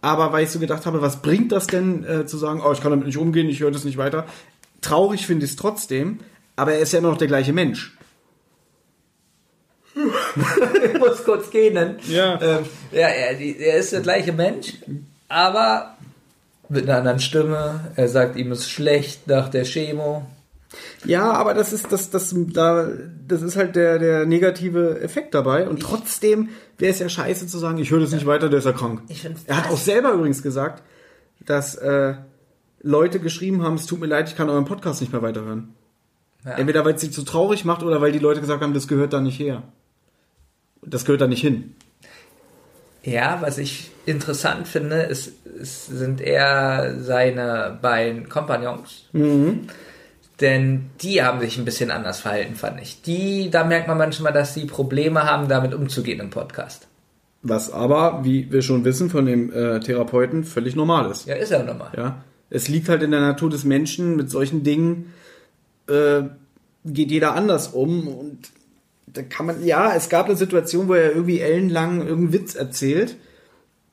[0.01, 2.81] Aber weil ich so gedacht habe, was bringt das denn äh, zu sagen, oh, ich
[2.83, 4.27] kann damit nicht umgehen, ich höre das nicht weiter.
[4.83, 6.19] Traurig finde ich es trotzdem,
[6.57, 7.97] aber er ist ja immer noch der gleiche Mensch.
[9.95, 11.97] Ich muss kurz gähnen.
[12.09, 12.41] Ja.
[12.43, 14.75] Ähm, ja, er, er ist der gleiche Mensch,
[15.29, 15.97] aber
[16.75, 17.81] mit einer anderen Stimme.
[17.97, 20.27] Er sagt, ihm ist schlecht nach der Chemo.
[21.05, 22.89] Ja, aber das ist das das da
[23.27, 26.49] das ist halt der der negative Effekt dabei und trotzdem
[26.79, 29.03] wäre es ja scheiße zu sagen, ich höre das nicht weiter, der ist ja krank.
[29.47, 30.83] Er hat auch selber übrigens gesagt,
[31.45, 32.15] dass äh,
[32.83, 35.75] Leute geschrieben haben, es tut mir leid, ich kann euren Podcast nicht mehr weiterhören.
[36.45, 36.53] Ja.
[36.53, 39.13] Entweder weil es sie zu traurig macht oder weil die Leute gesagt haben, das gehört
[39.13, 39.63] da nicht her.
[40.83, 41.75] Das gehört da nicht hin.
[43.05, 49.09] Ja, was ich interessant finde, ist, ist, sind eher seine beiden Kompagnons.
[50.41, 53.03] Denn die haben sich ein bisschen anders verhalten, fand ich.
[53.03, 56.89] Die, da merkt man manchmal, dass sie Probleme haben, damit umzugehen im Podcast.
[57.43, 61.27] Was aber, wie wir schon wissen von dem äh, Therapeuten, völlig normal ist.
[61.27, 61.91] Ja, ist ja normal.
[61.97, 65.13] Ja, es liegt halt in der Natur des Menschen, mit solchen Dingen
[65.89, 66.23] äh,
[66.85, 68.39] geht jeder anders um und
[69.07, 73.17] da kann man, ja, es gab eine Situation, wo er irgendwie ellenlang irgendeinen Witz erzählt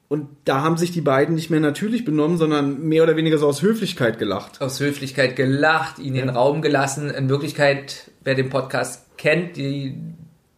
[0.08, 3.48] und da haben sich die beiden nicht mehr natürlich benommen, sondern mehr oder weniger so
[3.48, 4.60] aus Höflichkeit gelacht.
[4.62, 7.10] Aus Höflichkeit gelacht, ihn den Raum gelassen.
[7.10, 9.96] In Wirklichkeit, wer den Podcast kennt, die,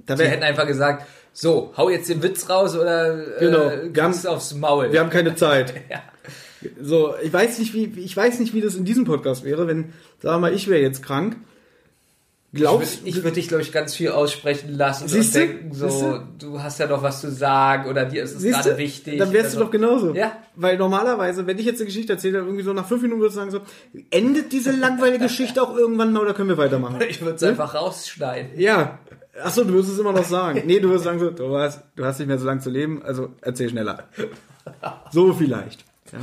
[0.05, 3.67] Da die hätten einfach gesagt, so, hau jetzt den Witz raus oder Genau.
[3.69, 4.91] äh, Wir haben- kriegst aufs Maul.
[4.91, 5.73] Wir haben keine Zeit.
[5.89, 6.01] ja.
[6.81, 9.93] So, ich weiß nicht, wie, ich weiß nicht, wie das in diesem Podcast wäre, wenn,
[10.21, 11.35] sagen wir mal, ich wäre jetzt krank.
[12.53, 15.41] Glaubst Ich würde würd dich, glaube ich, ganz viel aussprechen lassen Siehste?
[15.41, 16.23] und denken, so, Siehste?
[16.37, 18.61] du hast ja doch was zu sagen oder dir ist es Siehste?
[18.61, 19.17] gerade wichtig.
[19.17, 20.13] Dann wärst du oder doch genauso.
[20.13, 20.37] Ja.
[20.55, 23.39] Weil normalerweise, wenn ich jetzt eine Geschichte erzähle, irgendwie so nach fünf Minuten würdest du
[23.39, 23.61] sagen so,
[24.11, 26.97] endet diese langweilige Geschichte auch irgendwann mal oder können wir weitermachen?
[27.09, 28.59] Ich würde es einfach rausschneiden.
[28.59, 28.99] Ja.
[29.43, 30.61] Achso, du wirst es immer noch sagen.
[30.67, 33.01] Nee, du wirst sagen so, du hast, du hast nicht mehr so lange zu leben,
[33.01, 34.03] also erzähl schneller.
[35.11, 35.83] So vielleicht.
[36.11, 36.19] Ja.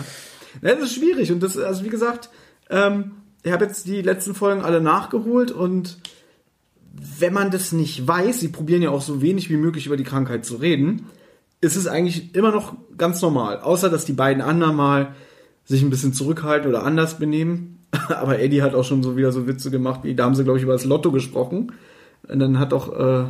[0.62, 2.30] Na, Das ist schwierig und das, also wie gesagt,
[2.70, 3.12] ähm,
[3.42, 5.98] ich habe jetzt die letzten Folgen alle nachgeholt und
[6.92, 10.04] wenn man das nicht weiß, sie probieren ja auch so wenig wie möglich über die
[10.04, 11.06] Krankheit zu reden,
[11.60, 13.60] ist es eigentlich immer noch ganz normal.
[13.60, 15.14] Außer, dass die beiden anderen mal
[15.64, 17.78] sich ein bisschen zurückhalten oder anders benehmen.
[18.08, 20.58] Aber Eddie hat auch schon so wieder so Witze gemacht, wie da haben sie, glaube
[20.58, 21.72] ich, über das Lotto gesprochen.
[22.28, 23.26] Und dann hat auch äh,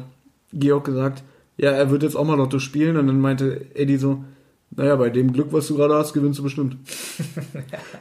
[0.52, 1.22] Georg gesagt,
[1.56, 2.96] ja, er wird jetzt auch mal Lotto spielen.
[2.96, 4.24] Und dann meinte Eddie so,
[4.70, 6.76] naja, bei dem Glück, was du gerade hast, gewinnst du bestimmt.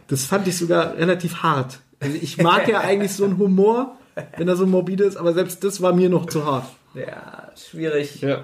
[0.08, 1.82] Das fand ich sogar relativ hart.
[2.00, 3.99] Also ich mag ja eigentlich so einen Humor,
[4.38, 6.66] wenn er so morbide ist, aber selbst das war mir noch zu hart.
[6.94, 8.22] Ja, schwierig.
[8.22, 8.44] Ja.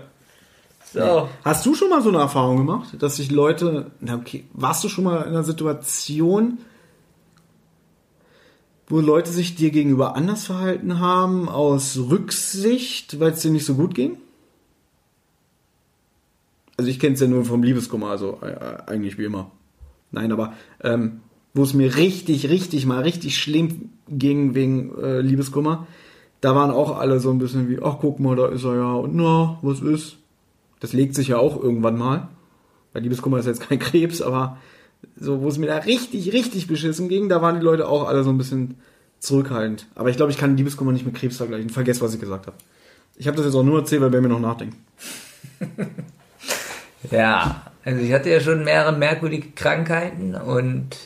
[0.94, 1.30] So.
[1.44, 4.90] Hast du schon mal so eine Erfahrung gemacht, dass sich Leute, na okay, warst du
[4.90, 6.60] schon mal in einer Situation,
[8.88, 13.76] wo Leute sich dir gegenüber anders verhalten haben, aus Rücksicht, weil es dir nicht so
[13.76, 14.18] gut ging?
[16.78, 19.52] Also ich kenne es ja nur vom Liebeskummer, also äh, eigentlich wie immer.
[20.12, 21.22] Nein, aber ähm,
[21.56, 25.88] wo es mir richtig, richtig mal richtig schlimm ging wegen äh, Liebeskummer,
[26.42, 28.94] da waren auch alle so ein bisschen wie, ach guck mal, da ist er ja
[28.94, 30.18] und na, was ist?
[30.80, 32.28] Das legt sich ja auch irgendwann mal.
[32.94, 34.58] Weil Liebeskummer ist jetzt kein Krebs, aber
[35.20, 38.24] so, wo es mir da richtig, richtig beschissen ging, da waren die Leute auch alle
[38.24, 38.76] so ein bisschen
[39.20, 39.88] zurückhaltend.
[39.96, 41.70] Aber ich glaube, ich kann Liebeskummer nicht mit Krebs vergleichen.
[41.70, 42.58] Vergesst, was ich gesagt habe.
[43.16, 44.76] Ich habe das jetzt auch nur erzählt, weil wir mir noch nachdenken.
[47.12, 50.98] Ja, also ich hatte ja schon mehrere merkwürdige Krankheiten und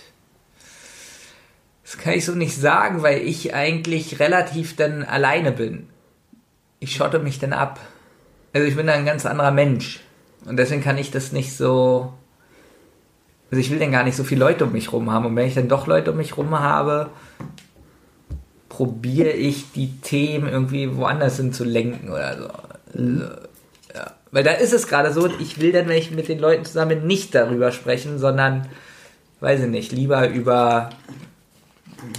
[1.89, 5.87] das kann ich so nicht sagen, weil ich eigentlich relativ dann alleine bin.
[6.79, 7.79] Ich schotte mich dann ab.
[8.53, 9.99] Also ich bin dann ein ganz anderer Mensch
[10.45, 12.13] und deswegen kann ich das nicht so.
[13.49, 15.47] Also ich will dann gar nicht so viele Leute um mich rum haben und wenn
[15.47, 17.09] ich dann doch Leute um mich rum habe,
[18.69, 22.49] probiere ich die Themen irgendwie woanders hin zu lenken oder so.
[22.93, 23.23] Also,
[23.95, 24.11] ja.
[24.29, 26.99] Weil da ist es gerade so, ich will dann, wenn ich mit den Leuten zusammen
[26.99, 28.67] bin, nicht darüber sprechen, sondern,
[29.39, 30.91] weiß ich nicht, lieber über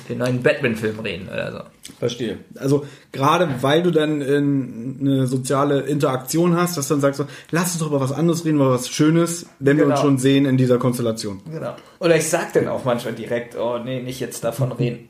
[0.08, 1.92] den neuen Batman-Film reden oder so.
[1.98, 2.38] Verstehe.
[2.56, 7.26] Also gerade weil du dann äh, eine soziale Interaktion hast, dass du dann sagst so,
[7.50, 10.02] lass uns doch über was anderes reden, über was Schönes, wenn wir uns Genau.
[10.02, 11.40] schon sehen in dieser Konstellation.
[11.50, 11.74] Genau.
[11.98, 15.08] Oder ich sag dann auch manchmal direkt, oh nee, nicht jetzt davon reden.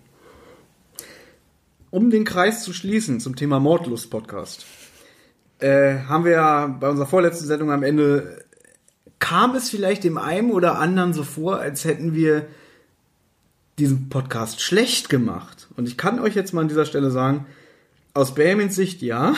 [1.90, 4.64] um den Kreis zu schließen zum Thema Mordlust-Podcast,
[5.58, 8.44] äh, haben wir ja bei unserer vorletzten Sendung am Ende,
[9.18, 12.46] kam es vielleicht dem einen oder anderen so vor, als hätten wir
[13.80, 15.68] diesen Podcast schlecht gemacht.
[15.76, 17.46] Und ich kann euch jetzt mal an dieser Stelle sagen,
[18.14, 19.34] aus Benjamins Sicht ja.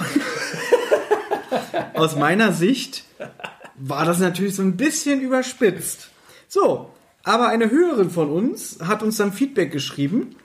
[1.95, 3.05] aus meiner Sicht
[3.77, 6.11] war das natürlich so ein bisschen überspitzt.
[6.49, 6.91] So,
[7.23, 10.37] aber eine Hörerin von uns hat uns dann Feedback geschrieben.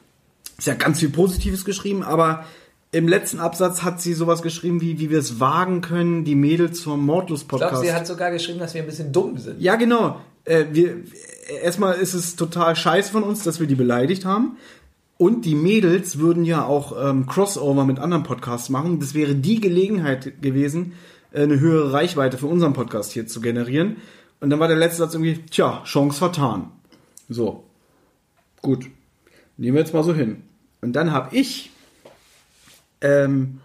[0.57, 2.45] Ist ja ganz viel Positives geschrieben, aber
[2.91, 6.81] im letzten Absatz hat sie sowas geschrieben, wie, wie wir es wagen können, die Mädels
[6.81, 7.71] zum Ich Mordlust-Podcast.
[7.71, 9.61] glaube, sie hat sogar geschrieben, dass wir ein bisschen dumm sind.
[9.61, 10.21] Ja, genau.
[10.47, 11.03] Äh, wir,
[11.61, 14.57] erstmal ist es total scheiße von uns, dass wir die beleidigt haben.
[15.17, 18.99] Und die Mädels würden ja auch ähm, Crossover mit anderen Podcasts machen.
[18.99, 20.93] Das wäre die Gelegenheit gewesen,
[21.31, 23.97] äh, eine höhere Reichweite für unseren Podcast hier zu generieren.
[24.39, 26.71] Und dann war der letzte Satz irgendwie, tja, Chance vertan.
[27.27, 27.63] So.
[28.61, 28.85] Gut.
[29.57, 30.43] Nehmen wir jetzt mal so hin.
[30.81, 31.71] Und dann habe ich
[33.01, 33.59] ähm,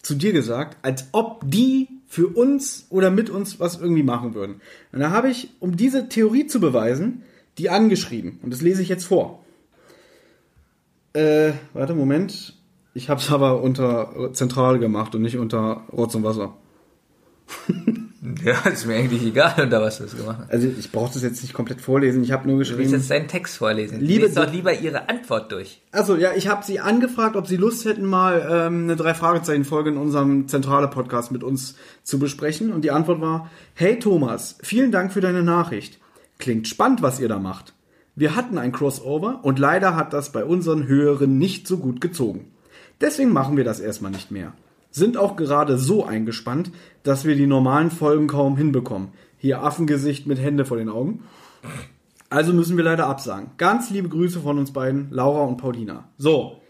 [0.00, 4.60] zu dir gesagt, als ob die für uns oder mit uns was irgendwie machen würden.
[4.92, 7.22] Und da habe ich, um diese Theorie zu beweisen,
[7.58, 8.38] die angeschrieben.
[8.42, 9.44] Und das lese ich jetzt vor.
[11.12, 12.54] Äh, warte, Moment.
[12.94, 16.56] Ich habe es aber unter Zentral gemacht und nicht unter Rotz und Wasser.
[18.44, 20.50] Ja, ist mir eigentlich egal, unter was du es gemacht hast.
[20.50, 22.22] Also ich brauche das jetzt nicht komplett vorlesen.
[22.24, 22.92] Ich habe nur Du willst geschrieben.
[22.92, 24.00] jetzt deinen Text vorlesen.
[24.00, 25.80] Liebe- Lies doch lieber ihre Antwort durch.
[25.92, 29.64] Also ja, ich habe sie angefragt, ob sie Lust hätten, mal ähm, eine drei Fragezeichen
[29.64, 32.72] Folge in unserem zentrale Podcast mit uns zu besprechen.
[32.72, 35.98] Und die Antwort war: Hey Thomas, vielen Dank für deine Nachricht.
[36.38, 37.72] Klingt spannend, was ihr da macht.
[38.14, 42.50] Wir hatten ein Crossover und leider hat das bei unseren Hörern nicht so gut gezogen.
[43.00, 44.52] Deswegen machen wir das erstmal nicht mehr.
[44.96, 46.70] Sind auch gerade so eingespannt,
[47.02, 49.08] dass wir die normalen Folgen kaum hinbekommen.
[49.36, 51.22] Hier Affengesicht mit Hände vor den Augen.
[52.30, 53.50] Also müssen wir leider absagen.
[53.58, 56.08] Ganz liebe Grüße von uns beiden, Laura und Paulina.
[56.16, 56.62] So,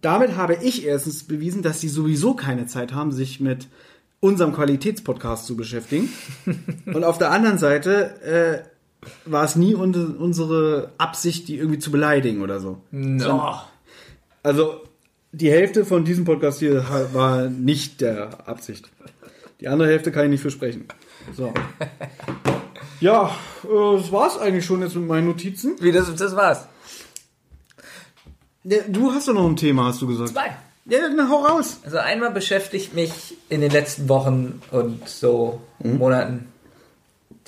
[0.00, 3.68] damit habe ich erstens bewiesen, dass sie sowieso keine Zeit haben, sich mit
[4.20, 6.08] unserem Qualitätspodcast zu beschäftigen.
[6.86, 11.90] und auf der anderen Seite äh, war es nie un unsere Absicht, die irgendwie zu
[11.90, 12.78] beleidigen oder so.
[12.90, 13.60] No.
[14.42, 14.80] Also
[15.32, 18.88] die Hälfte von diesem Podcast hier war nicht der Absicht.
[19.60, 20.86] Die andere Hälfte kann ich nicht für sprechen.
[21.34, 21.52] So.
[23.00, 25.76] Ja, äh, das war's eigentlich schon jetzt mit meinen Notizen.
[25.80, 26.66] Wie, das, das war's.
[28.64, 30.30] Du hast doch noch ein Thema, hast du gesagt.
[30.30, 30.56] Zwei.
[30.86, 31.80] Ja, dann hau raus.
[31.84, 36.48] Also einmal beschäftigt mich in den letzten Wochen und so Monaten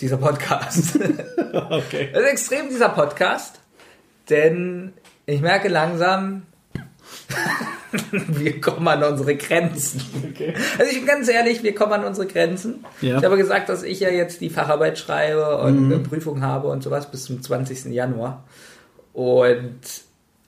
[0.00, 0.98] dieser Podcast.
[1.70, 2.10] Okay.
[2.12, 3.58] Das ist extrem dieser Podcast,
[4.28, 4.92] denn
[5.26, 6.42] ich merke langsam,
[8.12, 10.00] wir kommen an unsere Grenzen.
[10.78, 12.84] Also ich bin ganz ehrlich, wir kommen an unsere Grenzen.
[13.00, 13.18] Ja.
[13.18, 16.82] Ich habe gesagt, dass ich ja jetzt die Facharbeit schreibe und eine Prüfung habe und
[16.82, 17.86] sowas bis zum 20.
[17.86, 18.44] Januar.
[19.12, 19.80] Und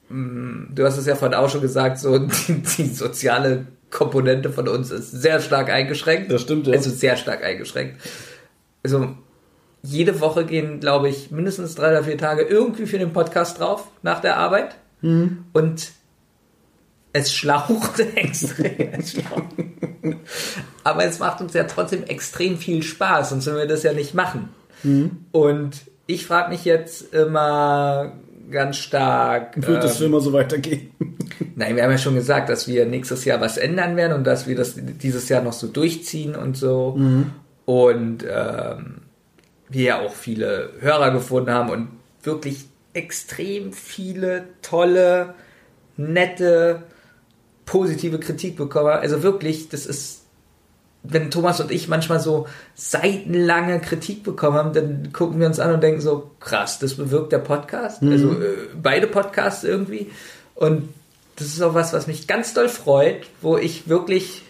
[0.09, 2.17] mh, du hast es ja vorhin auch schon gesagt, so
[2.47, 6.31] die, die soziale Komponente von uns ist sehr stark eingeschränkt.
[6.31, 6.73] Das stimmt, ja.
[6.73, 7.97] Also sehr stark eingeschränkt.
[8.83, 9.09] Also
[9.83, 13.87] jede Woche gehen, glaube ich, mindestens drei oder vier Tage irgendwie für den Podcast drauf
[14.01, 14.75] nach der Arbeit.
[15.01, 15.45] Mhm.
[15.53, 15.91] Und
[17.13, 18.89] es schlaucht extrem.
[18.93, 19.45] Es schlaucht.
[20.83, 24.13] Aber es macht uns ja trotzdem extrem viel Spaß, sonst würden wir das ja nicht
[24.13, 24.49] machen.
[24.83, 25.25] Mhm.
[25.31, 28.13] Und ich frage mich jetzt immer
[28.49, 29.55] ganz stark.
[29.55, 30.91] Wird das ähm, immer so weitergehen?
[31.55, 34.47] Nein, wir haben ja schon gesagt, dass wir nächstes Jahr was ändern werden und dass
[34.47, 36.97] wir das dieses Jahr noch so durchziehen und so.
[37.65, 38.95] Und ähm,
[39.69, 41.89] wir ja auch viele Hörer gefunden haben und
[42.23, 45.33] wirklich extrem viele tolle,
[45.97, 46.83] nette,
[47.65, 48.89] positive Kritik bekommen.
[48.89, 50.23] Also wirklich, das ist,
[51.03, 55.73] wenn Thomas und ich manchmal so seitenlange Kritik bekommen haben, dann gucken wir uns an
[55.73, 58.03] und denken so, krass, das bewirkt der Podcast.
[58.03, 60.11] Also äh, beide Podcasts irgendwie.
[60.55, 60.89] Und
[61.37, 64.43] das ist auch was, was mich ganz doll freut, wo ich wirklich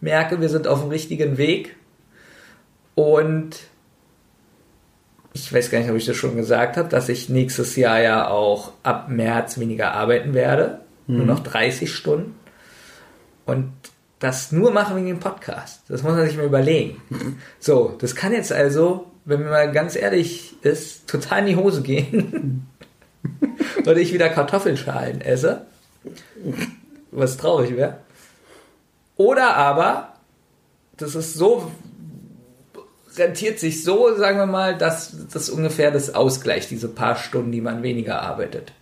[0.00, 1.76] merke, wir sind auf dem richtigen Weg.
[2.94, 3.56] Und
[5.32, 8.28] ich weiß gar nicht, ob ich das schon gesagt habe, dass ich nächstes Jahr ja
[8.28, 10.80] auch ab März weniger arbeiten werde.
[11.06, 12.34] Nur noch 30 Stunden.
[13.44, 13.72] Und
[14.18, 15.82] das nur machen wegen dem Podcast.
[15.88, 17.02] Das muss man sich mal überlegen.
[17.58, 21.82] So, das kann jetzt also, wenn man mal ganz ehrlich ist, total in die Hose
[21.82, 22.66] gehen.
[23.84, 25.66] und ich wieder Kartoffelschalen esse.
[27.10, 27.98] Was traurig wäre.
[29.16, 30.14] Oder aber,
[30.96, 31.70] das ist so,
[33.16, 37.60] rentiert sich so, sagen wir mal, dass das ungefähr das ausgleicht, diese paar Stunden, die
[37.60, 38.72] man weniger arbeitet.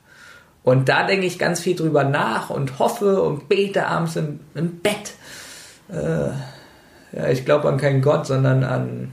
[0.62, 4.80] Und da denke ich ganz viel drüber nach und hoffe und bete abends im, im
[4.80, 5.14] Bett.
[5.88, 6.30] Äh,
[7.16, 9.12] ja, ich glaube an keinen Gott, sondern an,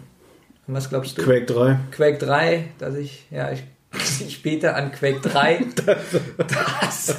[0.67, 1.23] was glaubst du?
[1.23, 1.79] Quake 3.
[1.91, 3.63] Quake 3, dass ich, ja, ich,
[4.27, 5.65] ich bete an Quake 3,
[6.81, 7.15] dass,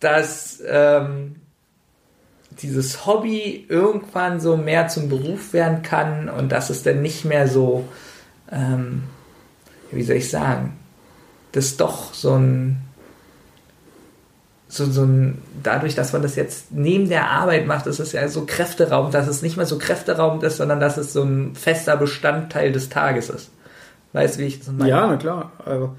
[0.00, 1.36] dass ähm,
[2.62, 7.48] dieses Hobby irgendwann so mehr zum Beruf werden kann und dass es dann nicht mehr
[7.48, 7.88] so,
[8.50, 9.04] ähm,
[9.90, 10.76] wie soll ich sagen,
[11.52, 12.87] das doch so ein,
[14.68, 18.28] so, so ein, dadurch, dass man das jetzt neben der Arbeit macht, ist es ja
[18.28, 21.96] so kräfteraubend, dass es nicht mehr so kräfteraubend ist, sondern dass es so ein fester
[21.96, 23.50] Bestandteil des Tages ist.
[24.12, 24.90] Weißt du, wie ich das meine?
[24.90, 25.52] Ja, na klar.
[25.64, 25.96] Also,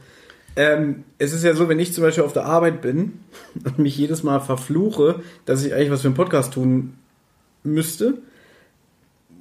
[0.55, 3.19] ähm, es ist ja so, wenn ich zum Beispiel auf der Arbeit bin
[3.65, 6.95] und mich jedes Mal verfluche, dass ich eigentlich was für einen Podcast tun
[7.63, 8.19] müsste,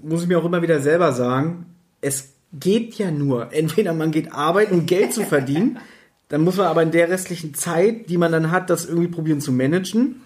[0.02, 1.66] muss ich mir auch immer wieder selber sagen,
[2.00, 3.52] es geht ja nur.
[3.52, 5.78] Entweder man geht arbeiten, um Geld zu verdienen,
[6.28, 9.40] dann muss man aber in der restlichen Zeit, die man dann hat, das irgendwie probieren
[9.40, 10.20] zu managen.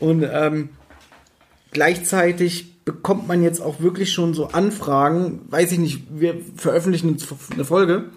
[0.00, 0.70] Und ähm,
[1.72, 7.16] gleichzeitig bekommt man jetzt auch wirklich schon so Anfragen, weiß ich nicht, wir veröffentlichen
[7.52, 8.10] eine Folge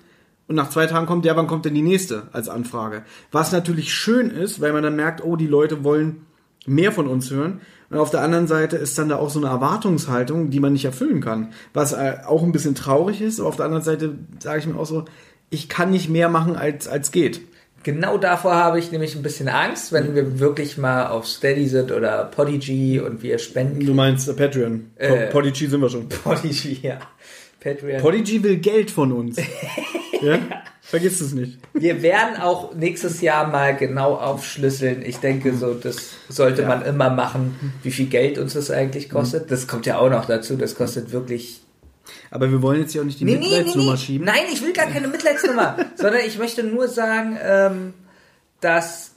[0.47, 3.03] und nach zwei Tagen kommt, ja, wann kommt denn die nächste als Anfrage?
[3.31, 6.25] Was natürlich schön ist, weil man dann merkt, oh, die Leute wollen
[6.65, 7.61] mehr von uns hören.
[7.89, 10.85] Und auf der anderen Seite ist dann da auch so eine Erwartungshaltung, die man nicht
[10.85, 11.53] erfüllen kann.
[11.73, 13.39] Was äh, auch ein bisschen traurig ist.
[13.39, 15.05] Aber auf der anderen Seite sage ich mir auch so,
[15.55, 17.41] ich kann nicht mehr machen, als, als geht.
[17.83, 21.91] Genau davor habe ich nämlich ein bisschen Angst, wenn wir wirklich mal auf Steady sind
[21.91, 23.85] oder Podigy und wir spenden.
[23.85, 24.91] Du meinst äh, Patreon.
[24.95, 26.09] Äh, Podigy sind wir schon.
[26.09, 26.99] Podigy, ja.
[27.59, 28.01] Patreon.
[28.01, 29.37] Podigy will Geld von uns.
[30.21, 30.39] ja?
[30.81, 31.59] Vergiss es nicht.
[31.73, 35.03] Wir werden auch nächstes Jahr mal genau aufschlüsseln.
[35.03, 36.67] Ich denke, so das sollte Ja.
[36.67, 39.49] man immer machen, wie viel Geld uns das eigentlich kostet.
[39.51, 40.55] Das kommt ja auch noch dazu.
[40.57, 41.61] Das kostet wirklich.
[42.35, 43.97] Aber wir wollen jetzt ja auch nicht die Nee, nee, nee, Mitleidsnummer nee.
[43.97, 44.25] schieben.
[44.25, 47.93] Nein, ich will gar keine Mitleidsnummer, sondern ich möchte nur sagen, ähm,
[48.61, 49.11] dass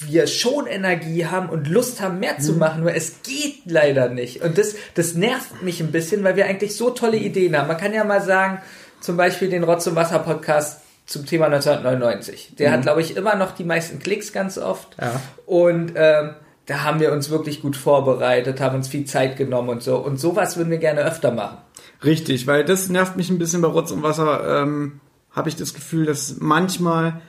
[0.00, 2.42] wir schon Energie haben und Lust haben, mehr Mhm.
[2.42, 4.42] zu machen, nur es geht leider nicht.
[4.42, 7.68] Und das, das nervt mich ein bisschen, weil wir eigentlich so tolle Ideen haben.
[7.68, 8.60] Man kann ja mal sagen,
[9.00, 12.54] zum Beispiel den Rotz- und Wasser-Podcast zum Thema 1999.
[12.58, 14.96] Der hat, glaube ich, immer noch die meisten Klicks ganz oft.
[14.98, 15.04] Mhm.
[15.04, 15.20] Ja.
[15.46, 16.30] Und ähm,
[16.66, 19.98] da haben wir uns wirklich gut vorbereitet, haben uns viel Zeit genommen und so.
[19.98, 21.58] Und sowas würden wir gerne öfter machen.
[22.04, 24.62] Richtig, weil das nervt mich ein bisschen bei Rotz und Wasser.
[24.62, 25.00] Ähm,
[25.30, 27.20] Habe ich das Gefühl, dass manchmal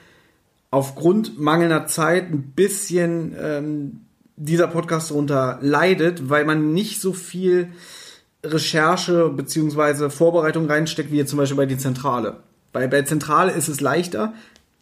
[0.71, 4.01] aufgrund mangelnder Zeit ein bisschen ähm,
[4.35, 7.69] dieser Podcast darunter leidet, weil man nicht so viel
[8.43, 12.37] Recherche beziehungsweise Vorbereitung reinsteckt, wie jetzt zum Beispiel bei die Zentrale.
[12.71, 14.33] Bei, bei Zentrale ist es leichter.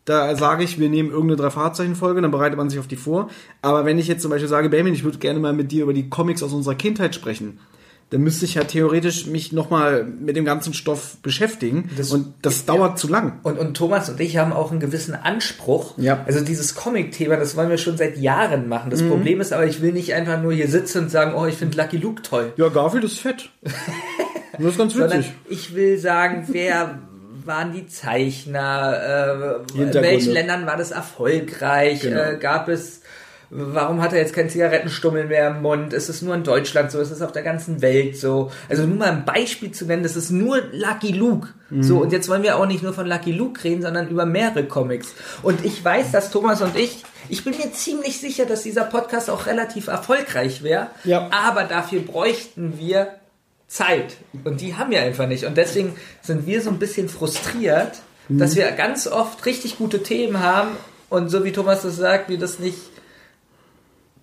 [0.04, 3.30] Da sage ich, wir nehmen irgendeine drei Fahrzeichen-Folge, dann bereitet man sich auf die vor.
[3.62, 5.94] Aber wenn ich jetzt zum Beispiel sage, Benjamin, ich würde gerne mal mit dir über
[5.94, 7.60] die Comics aus unserer Kindheit sprechen,
[8.12, 11.90] dann müsste ich ja theoretisch mich nochmal mit dem ganzen Stoff beschäftigen.
[11.98, 13.40] Das- und das dauert zu lang.
[13.44, 15.98] Und, und Thomas und ich haben auch einen gewissen Anspruch.
[15.98, 16.24] Ja.
[16.28, 18.88] Also dieses Comic-Thema, das wollen wir schon seit Jahren machen.
[18.88, 18.92] Mhm.
[18.92, 21.56] Das Problem ist aber, ich will nicht einfach nur hier sitzen und sagen, oh, ich
[21.56, 22.54] finde Lucky Luke toll.
[22.58, 23.50] Ja, Garfield ist fett.
[24.58, 25.34] Das ist ganz Sondern witzig.
[25.50, 27.00] ich will sagen, wer
[27.44, 32.22] waren die Zeichner, äh, in welchen Ländern war das erfolgreich, Genau.
[32.22, 33.02] äh, gab es,
[33.50, 37.00] warum hat er jetzt keinen Zigarettenstummel mehr im Mund, ist es nur in Deutschland so,
[37.00, 40.16] ist es auf der ganzen Welt so, also nur mal ein Beispiel zu nennen, das
[40.16, 41.82] ist nur Lucky Luke, Mhm.
[41.84, 44.66] so, und jetzt wollen wir auch nicht nur von Lucky Luke reden, sondern über mehrere
[44.66, 48.84] Comics, und ich weiß, dass Thomas und ich, ich bin mir ziemlich sicher, dass dieser
[48.84, 51.28] Podcast auch relativ erfolgreich wäre, Ja.
[51.32, 53.16] aber dafür bräuchten wir
[53.68, 54.18] Zeit.
[54.44, 55.44] Und die haben wir einfach nicht.
[55.46, 57.94] Und deswegen sind wir so ein bisschen frustriert,
[58.30, 60.70] dass wir ganz oft richtig gute Themen haben
[61.10, 62.78] und so wie Thomas das sagt, wir das nicht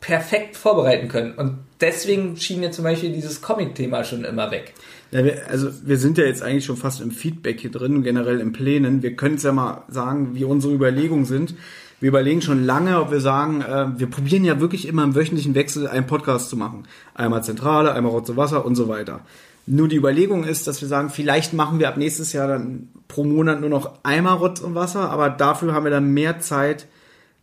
[0.03, 1.33] perfekt vorbereiten können.
[1.33, 4.75] Und deswegen schien mir zum Beispiel dieses Comic-Thema schon immer weg.
[5.13, 8.41] Ja, wir, also wir sind ja jetzt eigentlich schon fast im Feedback hier drin, generell
[8.41, 9.03] im Plänen.
[9.03, 11.55] Wir können es ja mal sagen, wie unsere Überlegungen sind.
[12.01, 15.55] Wir überlegen schon lange, ob wir sagen, äh, wir probieren ja wirklich immer im wöchentlichen
[15.55, 16.83] Wechsel einen Podcast zu machen.
[17.15, 19.21] Einmal Zentrale, einmal Rotze Wasser und so weiter.
[19.67, 23.23] Nur die Überlegung ist, dass wir sagen, vielleicht machen wir ab nächstes Jahr dann pro
[23.23, 26.89] Monat nur noch einmal Rotz und Wasser, aber dafür haben wir dann mehr Zeit,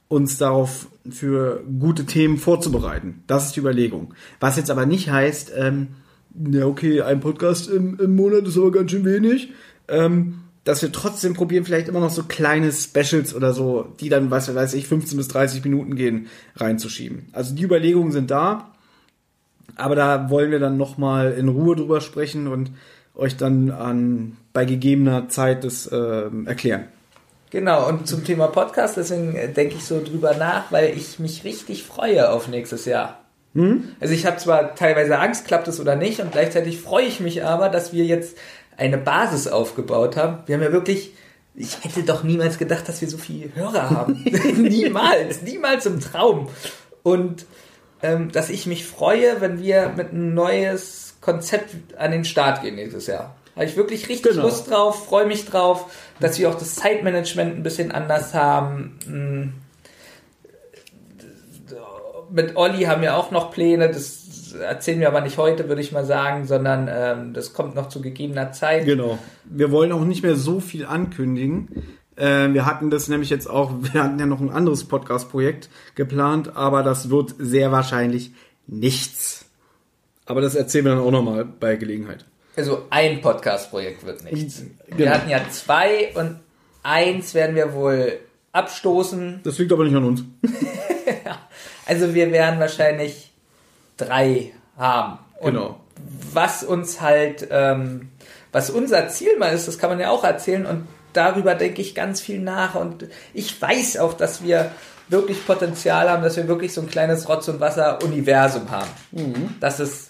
[0.09, 3.23] uns darauf für gute Themen vorzubereiten.
[3.27, 4.13] Das ist die Überlegung.
[4.39, 5.89] Was jetzt aber nicht heißt, ähm,
[6.51, 9.51] ja okay, ein Podcast im, im Monat ist aber ganz schön wenig,
[9.87, 14.29] ähm, dass wir trotzdem probieren, vielleicht immer noch so kleine Specials oder so, die dann,
[14.29, 17.27] was weiß ich, 15 bis 30 Minuten gehen, reinzuschieben.
[17.31, 18.71] Also die Überlegungen sind da,
[19.75, 22.71] aber da wollen wir dann nochmal in Ruhe drüber sprechen und
[23.15, 26.85] euch dann an, bei gegebener Zeit das ähm, erklären.
[27.51, 31.43] Genau, und zum Thema Podcast, deswegen äh, denke ich so drüber nach, weil ich mich
[31.43, 33.19] richtig freue auf nächstes Jahr.
[33.99, 37.43] Also ich habe zwar teilweise Angst, klappt es oder nicht, und gleichzeitig freue ich mich
[37.43, 38.37] aber, dass wir jetzt
[38.77, 40.43] eine Basis aufgebaut haben.
[40.45, 41.13] Wir haben ja wirklich,
[41.55, 44.23] ich hätte doch niemals gedacht, dass wir so viele Hörer haben.
[44.57, 46.49] niemals, niemals im Traum.
[47.01, 47.45] Und
[48.01, 52.75] ähm, dass ich mich freue, wenn wir mit ein neues Konzept an den Start gehen
[52.75, 53.35] nächstes Jahr.
[53.59, 54.43] Habe ich wirklich richtig Genau.
[54.43, 55.91] Lust drauf, freue mich drauf,
[56.21, 58.97] dass wir auch das Zeitmanagement ein bisschen anders haben.
[59.05, 59.53] Hm.
[62.31, 63.89] mit Olli haben wir auch noch Pläne.
[63.89, 67.89] Das erzählen wir aber nicht heute, würde ich mal sagen, sondern ähm, das kommt noch
[67.89, 68.85] zu gegebener Zeit.
[68.85, 69.19] Genau.
[69.43, 71.83] Wir wollen auch nicht mehr so viel ankündigen.
[72.15, 76.55] Äh, wir hatten das nämlich jetzt auch, wir hatten ja noch ein anderes Podcast-Projekt geplant,
[76.55, 78.31] aber das wird sehr wahrscheinlich
[78.67, 79.45] nichts.
[80.25, 82.25] Aber das erzählen wir dann auch nochmal bei Gelegenheit.
[82.59, 84.63] Also ein Podcast-Projekt wird nichts.
[84.87, 85.11] Wir Genau.
[85.11, 86.39] hatten ja zwei und
[86.83, 88.19] eins werden wir wohl
[88.51, 89.39] abstoßen.
[89.43, 90.23] Das liegt aber nicht an uns.
[91.85, 93.31] Also wir werden wahrscheinlich
[93.97, 95.17] drei haben.
[95.39, 95.79] Und Genau.
[96.33, 98.09] was uns halt, ähm,
[98.51, 101.95] was unser Ziel mal ist, das kann man ja auch erzählen und darüber denke ich
[101.95, 104.71] ganz viel nach und ich weiß auch, dass wir
[105.07, 108.89] wirklich Potenzial haben, dass wir wirklich so ein kleines Rotz- und Wasser-Universum haben.
[109.11, 109.55] Mhm.
[109.59, 110.08] Dass es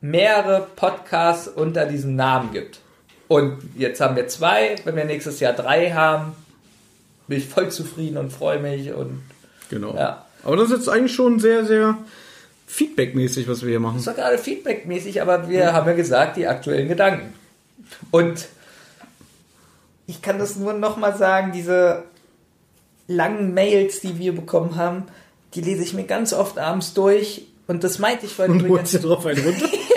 [0.00, 2.80] mehrere Podcasts unter diesem Namen gibt.
[3.26, 6.32] Und jetzt haben wir zwei, wenn wir nächstes Jahr drei haben,
[7.26, 9.20] bin ich voll zufrieden und freue mich und
[9.68, 9.94] Genau.
[9.94, 10.24] Ja.
[10.44, 11.98] Aber das ist jetzt eigentlich schon sehr, sehr
[12.66, 13.96] feedbackmäßig, was wir hier machen.
[13.96, 17.32] Das war gerade feedbackmäßig, aber wir haben ja gesagt, die aktuellen Gedanken.
[18.10, 18.48] Und
[20.06, 22.04] ich kann das nur nochmal sagen, diese
[23.06, 25.04] langen Mails, die wir bekommen haben,
[25.54, 27.46] die lese ich mir ganz oft abends durch.
[27.66, 29.68] Und das meinte ich vorhin Und holst dir drauf einen runter.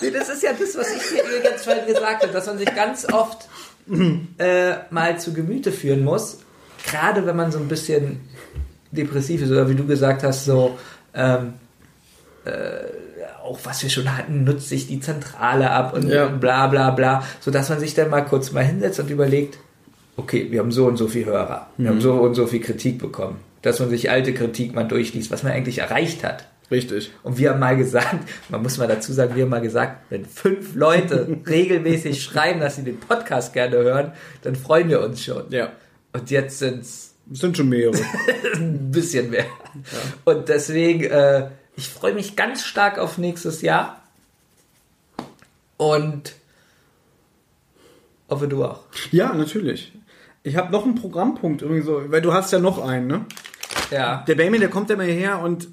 [0.00, 2.74] Nee, Das ist ja das, was ich dir übrigens vorhin gesagt habe, dass man sich
[2.74, 3.48] ganz oft
[4.38, 6.38] äh, mal zu Gemüte führen muss.
[6.86, 8.20] Gerade wenn man so ein bisschen
[8.92, 10.78] depressiv ist oder wie du gesagt hast, so
[11.14, 11.54] ähm,
[12.44, 12.50] äh,
[13.42, 16.26] auch was wir schon hatten, nutzt sich die Zentrale ab und Ja.
[16.26, 19.58] bla bla bla, sodass man sich dann mal kurz mal hinsetzt und überlegt,
[20.16, 22.98] okay, wir haben so und so viel Hörer, wir haben so und so viel Kritik
[22.98, 26.46] bekommen, dass man sich alte Kritik mal durchliest, was man eigentlich erreicht hat.
[26.70, 27.12] Richtig.
[27.22, 28.16] Und wir haben mal gesagt,
[28.48, 32.76] man muss mal dazu sagen, wir haben mal gesagt, wenn fünf Leute regelmäßig schreiben, dass
[32.76, 34.12] sie den Podcast gerne hören,
[34.42, 35.44] dann freuen wir uns schon.
[35.50, 35.72] Ja.
[36.12, 37.96] Und jetzt sind es Es sind schon mehrere.
[38.54, 39.46] ein bisschen mehr.
[40.24, 44.02] Und deswegen, äh, ich freue mich ganz stark auf nächstes Jahr.
[45.76, 46.34] Und
[48.28, 48.80] hoffe du auch.
[49.12, 49.92] ja, natürlich.
[50.42, 53.26] Ich habe noch einen Programmpunkt irgendwie so, weil du hast ja noch einen, ne?
[53.90, 54.24] Ja.
[54.26, 55.68] Der Benjamin, der kommt ja mal hierher und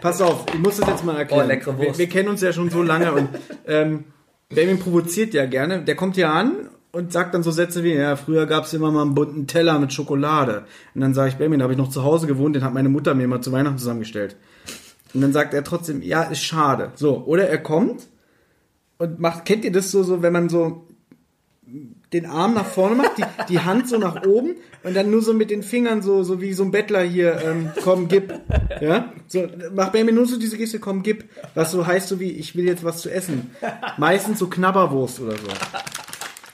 [0.00, 1.44] pass auf, ich muss das jetzt mal erklären.
[1.44, 1.98] Oh, leckere wir, Wurst.
[1.98, 3.28] wir kennen uns ja schon so lange und
[3.66, 4.04] ähm,
[4.48, 5.82] Benjamin provoziert ja gerne.
[5.82, 8.90] Der kommt hier an und sagt dann so Sätze wie, ja, früher gab es immer
[8.90, 10.64] mal einen bunten Teller mit Schokolade.
[10.94, 12.88] Und dann sage ich, Benjamin, da habe ich noch zu Hause gewohnt, den hat meine
[12.88, 14.36] Mutter mir mal zu Weihnachten zusammengestellt.
[15.12, 16.92] Und dann sagt er trotzdem, ja, ist schade.
[16.94, 18.06] So, oder er kommt
[18.98, 20.86] und macht, kennt ihr das so, so, wenn man so
[22.12, 24.54] den Arm nach vorne macht, die, die Hand so nach oben
[24.84, 27.70] und dann nur so mit den Fingern so, so wie so ein Bettler hier, ähm,
[27.82, 28.32] komm, gib.
[28.80, 29.12] Ja?
[29.26, 31.24] So, mach Benjamin nur so diese Geste, komm, gib.
[31.54, 33.50] Was so heißt so wie, ich will jetzt was zu essen.
[33.96, 35.48] Meistens so Knabberwurst oder so.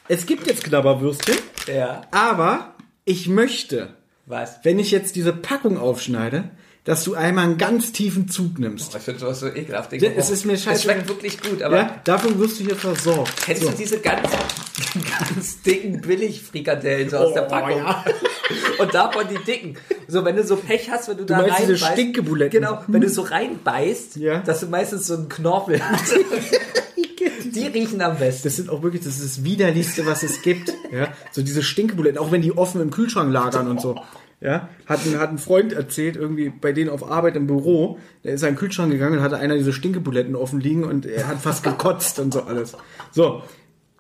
[0.09, 1.37] Es gibt jetzt Knabberwürstchen,
[1.73, 2.03] Ja.
[2.11, 2.75] aber
[3.05, 3.91] ich möchte,
[4.27, 4.61] Was?
[4.63, 6.51] wenn ich jetzt diese Packung aufschneide,
[6.85, 8.95] dass du einmal einen ganz tiefen Zug nimmst.
[8.95, 9.93] Ich finde sowas so ekelhaft.
[9.93, 10.83] Ja, es ist mir Es scheiße.
[10.85, 13.33] schmeckt wirklich gut, aber Ja, dafür wirst du hier versorgt.
[13.45, 13.71] Kennst So.
[13.71, 14.29] du diese ganz,
[15.35, 17.77] ganz dicken Billigfrikadellen so aus der Oh, Packung?
[17.79, 18.05] ja.
[18.79, 19.77] Und davon die dicken.
[20.09, 21.93] So, wenn du so Pech hast, wenn du, da meinst diese reinbeißt.
[21.93, 22.61] Stinkebuletten?
[22.61, 24.39] Genau, wenn du so reinbeißt, Ja.
[24.41, 26.15] dass du meistens so einen Knorpel hast.
[27.55, 28.45] die riechen am besten.
[28.45, 30.73] Das sind auch wirklich, das ist das widerlichste, was es gibt.
[30.93, 34.01] Ja, so diese Stinkebuletten, auch wenn die offen im Kühlschrank lagern und so.
[34.43, 38.33] Ja, hat ein, hat ein Freund erzählt, irgendwie bei denen auf Arbeit im Büro, der
[38.35, 41.41] ist in den Kühlschrank gegangen und hatte einer diese Stinkebuletten offen liegen und er hat
[41.41, 42.75] fast gekotzt und so alles.
[43.13, 43.43] So.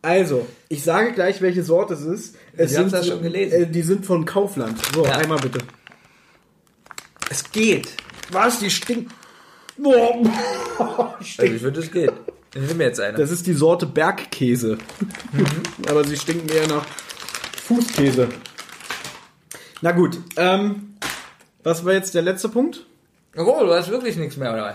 [0.03, 2.37] Also, ich sage gleich, welche Sorte es ist.
[2.57, 3.65] Es Ich hab's ja schon gelesen.
[3.65, 4.79] Äh, die sind von Kaufland.
[4.95, 5.19] So, Ja.
[5.19, 5.59] einmal bitte.
[7.29, 7.89] Es geht.
[8.33, 8.61] Was?
[8.61, 9.12] Die stinken.
[9.77, 10.23] Boah.
[11.39, 12.12] Also ich finde, es geht.
[12.55, 13.19] Ich nehme jetzt eine.
[13.19, 14.79] Das ist die Sorte Bergkäse.
[15.89, 16.87] Aber sie stinken eher nach
[17.65, 18.29] Fußkäse.
[19.82, 20.94] Na gut, ähm,
[21.62, 22.85] was war jetzt der letzte Punkt?
[23.36, 24.74] Oh, du hast wirklich nichts mehr, oder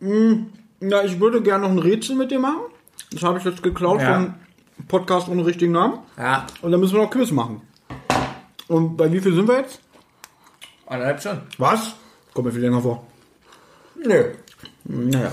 [0.00, 0.46] was?
[0.80, 2.60] Na, ich würde gerne noch ein Rätsel mit dir machen.
[3.10, 4.14] Das habe ich jetzt geklaut Ja.
[4.14, 4.34] vom
[4.86, 5.98] Podcast ohne richtigen Namen.
[6.16, 7.62] Ja, Und dann müssen wir noch Quiz machen.
[8.68, 9.80] Und bei wie viel sind wir jetzt?
[10.86, 11.40] anderthalb schon.
[11.58, 11.92] Was?
[12.32, 13.06] Kommt mir viel länger vor.
[13.96, 14.32] Nö.
[14.84, 15.32] Naja.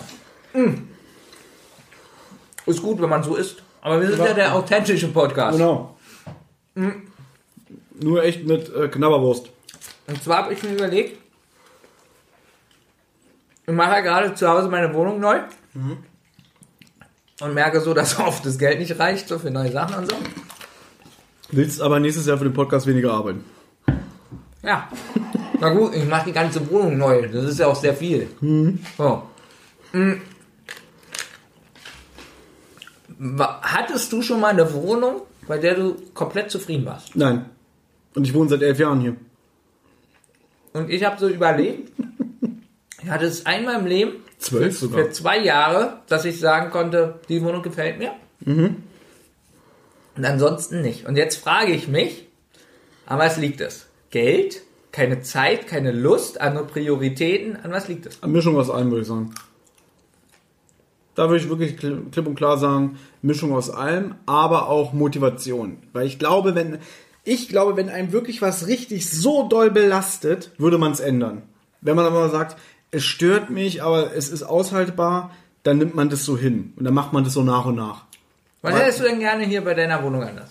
[2.65, 3.61] Ist gut, wenn man so isst.
[3.81, 5.57] Aber wir sind ja der authentische Podcast.
[5.57, 5.95] Genau.
[8.01, 9.49] Nur echt mit äh, Knabberwurst.
[10.07, 11.17] Und zwar habe ich mir überlegt,
[13.67, 15.39] ich mache ja gerade zu Hause meine Wohnung neu
[17.41, 20.15] und merke so, dass oft das Geld nicht reicht, so für neue Sachen und so.
[21.51, 23.43] Willst aber nächstes Jahr für den Podcast weniger arbeiten.
[24.63, 24.89] Ja.
[25.59, 27.27] Na gut, ich mache die ganze Wohnung neu.
[27.29, 28.27] Das ist ja auch sehr viel.
[28.97, 29.23] So.
[29.93, 30.13] Mm.
[33.17, 37.15] Wa- Hattest du schon mal eine Wohnung, bei der du komplett zufrieden warst?
[37.15, 37.45] Nein.
[38.15, 39.15] Und ich wohne seit elf Jahren hier.
[40.73, 41.91] Und ich habe so überlegt,
[43.03, 45.03] Ich hatte es einmal im Leben, Zwölf sogar.
[45.05, 48.11] für zwei Jahre, dass ich sagen konnte, die Wohnung gefällt mir.
[48.39, 48.77] Mhm.
[50.17, 51.05] Und ansonsten nicht.
[51.05, 52.27] Und jetzt frage ich mich,
[53.05, 53.87] an was liegt es?
[54.09, 54.61] Geld?
[54.91, 57.57] Keine Zeit, keine Lust, andere Prioritäten?
[57.57, 58.23] An was liegt es?
[58.23, 59.31] Eine Mischung aus allem, würde ich sagen.
[61.15, 65.77] Da würde ich wirklich kli- klipp und klar sagen, Mischung aus allem, aber auch Motivation.
[65.93, 66.79] Weil ich glaube, wenn,
[67.25, 71.41] ich glaube, wenn einem wirklich was richtig so doll belastet, würde man es ändern.
[71.81, 72.55] Wenn man aber sagt,
[72.91, 75.31] es stört mich, aber es ist aushaltbar,
[75.63, 76.73] dann nimmt man das so hin.
[76.77, 78.05] Und dann macht man das so nach und nach.
[78.61, 80.49] Was Aber- hättest du denn gerne hier bei deiner Wohnung anders?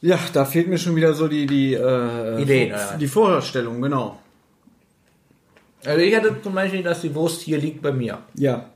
[0.00, 4.18] Ja, da fehlt mir schon wieder so die, die, äh, Ideen, oder die Vorstellung, genau.
[5.84, 8.18] Also ich hatte zum Beispiel, dass die Wurst hier liegt bei mir.
[8.34, 8.70] Ja.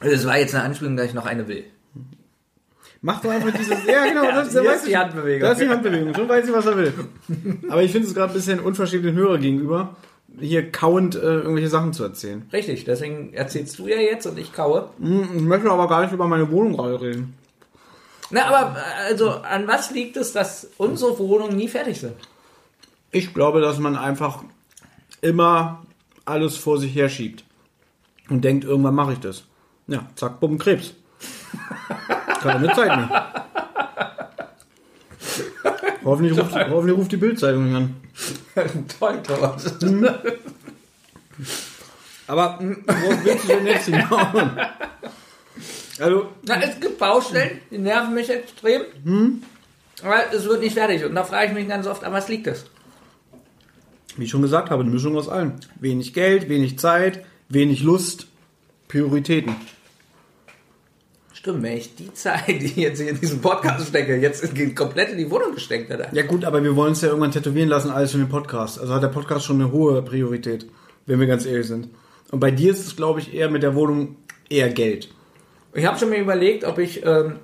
[0.00, 1.64] Das war jetzt eine Anspielung, dass ich noch eine will.
[3.04, 3.84] Mach doch einfach dieses.
[3.86, 4.96] Ja, genau, das, weiß ist die.
[4.96, 5.40] Handbewegung.
[5.40, 6.14] Das ist die Handbewegung.
[6.14, 6.94] Schon weiß ich, was er will.
[7.68, 9.96] Aber ich finde es gerade ein bisschen unverschämt den Hörer gegenüber,
[10.40, 12.48] hier kauend äh, irgendwelche Sachen zu erzählen.
[12.52, 14.90] Richtig, deswegen erzählst du ja jetzt und ich kaue.
[15.00, 17.34] Hm, Ich möchte aber gar nicht über meine Wohnung gerade reden.
[18.30, 22.14] Na, aber äh, also an was liegt es, dass unsere Wohnungen nie fertig sind?
[23.10, 24.42] Ich glaube, dass man einfach
[25.20, 25.82] immer
[26.24, 27.44] alles vor sich her schiebt.
[28.30, 29.42] Und denkt, irgendwann mache ich das.
[29.88, 30.94] Ja, zack, bumm, Krebs.
[32.42, 33.46] Keine Zeit mehr.
[36.04, 37.96] Hoffentlich ruft, hoffentlich ruft die Bildzeitung nicht an.
[38.98, 39.76] Toll, Thomas.
[42.26, 44.26] Aber hm, worauf willst du denn jetzt hinaus?
[46.00, 49.42] Also, Na, es gibt Baustellen, die nerven mich extrem.
[50.02, 51.04] Aber es wird nicht fertig.
[51.04, 52.64] Und da frage ich mich ganz oft, an was liegt es?
[54.16, 55.54] wie ich schon gesagt habe, eine Mischung aus allem.
[55.80, 58.26] Wenig Geld, wenig Zeit, wenig Lust,
[58.88, 59.56] Prioritäten.
[61.42, 64.74] Stimmt, wenn ich die Zeit, die ich jetzt hier in diesem Podcast stecke, jetzt in-
[64.76, 66.06] komplett in die Wohnung gesteckt hätte.
[66.12, 68.78] Ja gut, aber wir wollen es ja irgendwann tätowieren lassen, alles für den Podcast.
[68.78, 70.66] Also hat der Podcast schon eine hohe Priorität,
[71.06, 71.88] wenn wir ganz ehrlich sind.
[72.30, 74.14] Und bei dir ist es, glaube ich, eher mit der Wohnung
[74.48, 75.08] eher Geld.
[75.74, 77.40] Ich habe schon mir überlegt, ob ich ähm,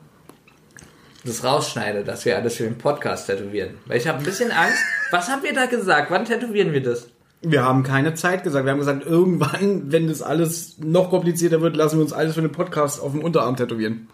[1.24, 3.78] das rausschneide, dass wir alles für den Podcast tätowieren.
[3.86, 4.78] Weil ich habe ein bisschen Angst.
[5.10, 6.12] Was haben wir da gesagt?
[6.12, 7.08] Wann tätowieren wir das?
[7.40, 8.65] Wir haben keine Zeit gesagt.
[8.65, 12.43] Wir haben gesagt, irgendwann, wenn das alles noch komplizierter wird, lassen wir uns alles für
[12.43, 14.09] den Podcast auf dem Unterarm tätowieren.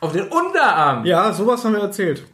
[0.00, 1.04] Auf den Unterarm.
[1.04, 2.24] Ja, sowas haben wir erzählt.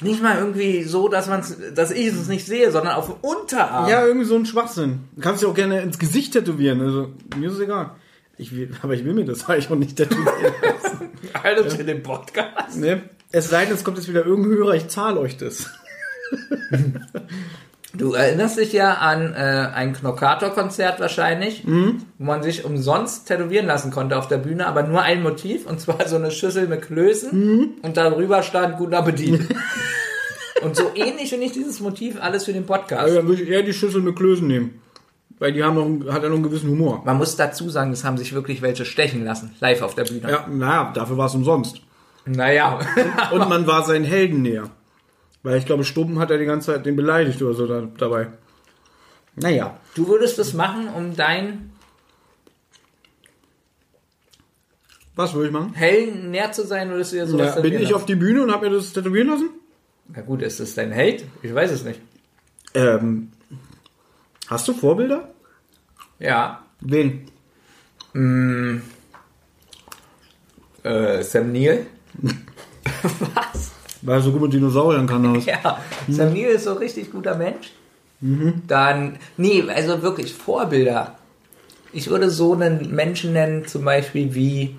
[0.00, 3.88] Nicht mal irgendwie so, dass man's, dass ich es nicht sehe, sondern auf dem Unterarm.
[3.88, 5.00] Ja, irgendwie so ein Schwachsinn.
[5.14, 6.80] Du kannst dir auch gerne ins Gesicht tätowieren.
[6.80, 7.92] Also, mir ist es egal.
[8.36, 10.52] Ich will, aber ich will mir das eigentlich auch nicht tätowieren.
[11.42, 12.76] Alles für den Podcast.
[12.76, 13.02] ne?
[13.32, 15.70] Es sei denn, es kommt jetzt wieder irgendein Hörer, ich zahle euch das.
[17.96, 22.02] Du erinnerst dich ja an äh, ein Knockator-Konzert wahrscheinlich, Mhm.
[22.18, 25.80] wo man sich umsonst tätowieren lassen konnte auf der Bühne, aber nur ein Motiv, und
[25.80, 27.68] zwar so eine Schüssel mit Klößen Mhm.
[27.82, 29.40] und darüber stand Guten Appetit.
[30.62, 33.02] und so ähnlich finde ich dieses Motiv alles für den Podcast.
[33.02, 34.80] Also dann würde ich eher die Schüssel mit Klößen nehmen.
[35.38, 35.74] Weil die haben
[36.04, 37.02] noch, hat ja noch einen gewissen Humor.
[37.04, 40.30] Man muss dazu sagen, es haben sich wirklich welche stechen lassen, live auf der Bühne.
[40.30, 41.82] Ja, naja, dafür war es umsonst.
[42.24, 42.78] Naja.
[43.32, 44.70] Und man war seinen Helden näher.
[45.46, 48.26] Weil ich glaube, Stumpen hat er die ganze Zeit den beleidigt oder so da, dabei.
[49.36, 49.78] Naja.
[49.94, 51.70] Du würdest das machen, um deinen
[55.14, 55.72] Was würde ich machen?
[55.72, 58.50] Helden näher zu sein, würdest du dir sowas Ja, bin ich auf die Bühne und
[58.50, 59.44] habe mir das tätowieren lassen?
[59.44, 59.60] lassen?
[60.16, 61.24] Na gut, ist das dein Held?
[61.42, 62.00] Ich weiß es nicht.
[62.74, 63.30] Ähm,
[64.48, 65.32] hast du Vorbilder?
[66.18, 66.64] Ja.
[66.80, 67.30] Wen?
[70.82, 71.86] Äh, Sam Neill?
[73.32, 73.75] Was?
[74.06, 75.44] Weil er so gut mit Dinosauriern kann das.
[75.46, 77.72] Ja, Sam Neill ist so ein richtig guter Mensch.
[78.20, 81.18] Dann, nee, also wirklich Vorbilder.
[81.92, 84.76] Ich würde so einen Menschen nennen, zum Beispiel wie,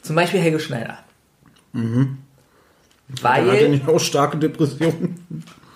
[0.00, 0.98] zum Beispiel Helge Schneider.
[1.74, 1.84] Hat
[3.22, 5.24] er Weil, nicht auch starke Depressionen?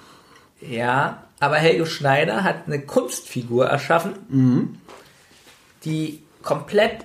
[0.60, 4.14] ja, aber Helge Schneider hat eine Kunstfigur erschaffen,
[5.84, 7.05] die komplett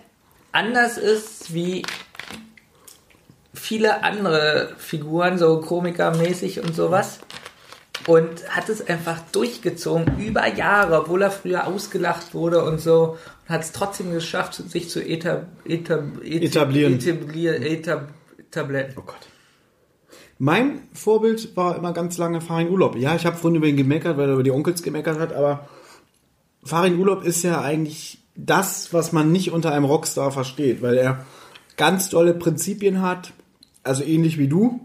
[0.52, 1.84] anders ist wie
[3.54, 7.20] viele andere Figuren, so komikermäßig und sowas.
[8.08, 13.18] Und hat es einfach durchgezogen über Jahre, obwohl er früher ausgelacht wurde und so.
[13.48, 16.94] Und hat es trotzdem geschafft, sich zu etab, etab, et- Etablieren.
[16.96, 17.62] Etablieren.
[17.62, 18.08] Etab,
[18.38, 18.94] etablieren.
[18.98, 19.18] Oh Gott.
[20.38, 22.96] Mein Vorbild war immer ganz lange Farin Urlaub.
[22.96, 25.68] Ja, ich habe vorhin über ihn gemeckert, weil er über die Onkels gemeckert hat, aber
[26.64, 31.26] Farin Urlaub ist ja eigentlich das, was man nicht unter einem Rockstar versteht, weil er
[31.80, 33.32] ganz tolle Prinzipien hat,
[33.84, 34.82] also ähnlich wie du.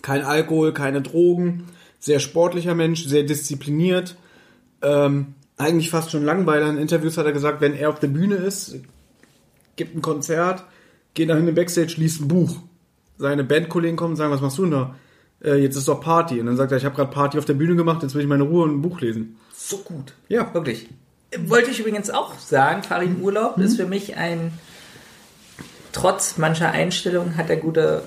[0.00, 1.64] Kein Alkohol, keine Drogen,
[2.00, 4.16] sehr sportlicher Mensch, sehr diszipliniert.
[4.80, 6.68] Ähm, eigentlich fast schon Langweiler.
[6.70, 8.76] In Interviews hat er gesagt, wenn er auf der Bühne ist,
[9.76, 10.64] gibt ein Konzert,
[11.12, 12.56] geht nach hinten Backstage, liest ein Buch.
[13.18, 14.96] Seine Bandkollegen kommen und sagen, was machst du denn da?
[15.44, 16.40] Äh, jetzt ist doch Party.
[16.40, 18.28] Und dann sagt er, ich habe gerade Party auf der Bühne gemacht, jetzt will ich
[18.28, 19.36] meine Ruhe und ein Buch lesen.
[19.54, 20.14] So gut.
[20.28, 20.52] Ja.
[20.54, 20.88] Wirklich.
[21.46, 24.52] Wollte ich übrigens auch sagen, Farin Urlaub ist für mich ein,
[25.92, 28.04] trotz mancher Einstellungen hat er gute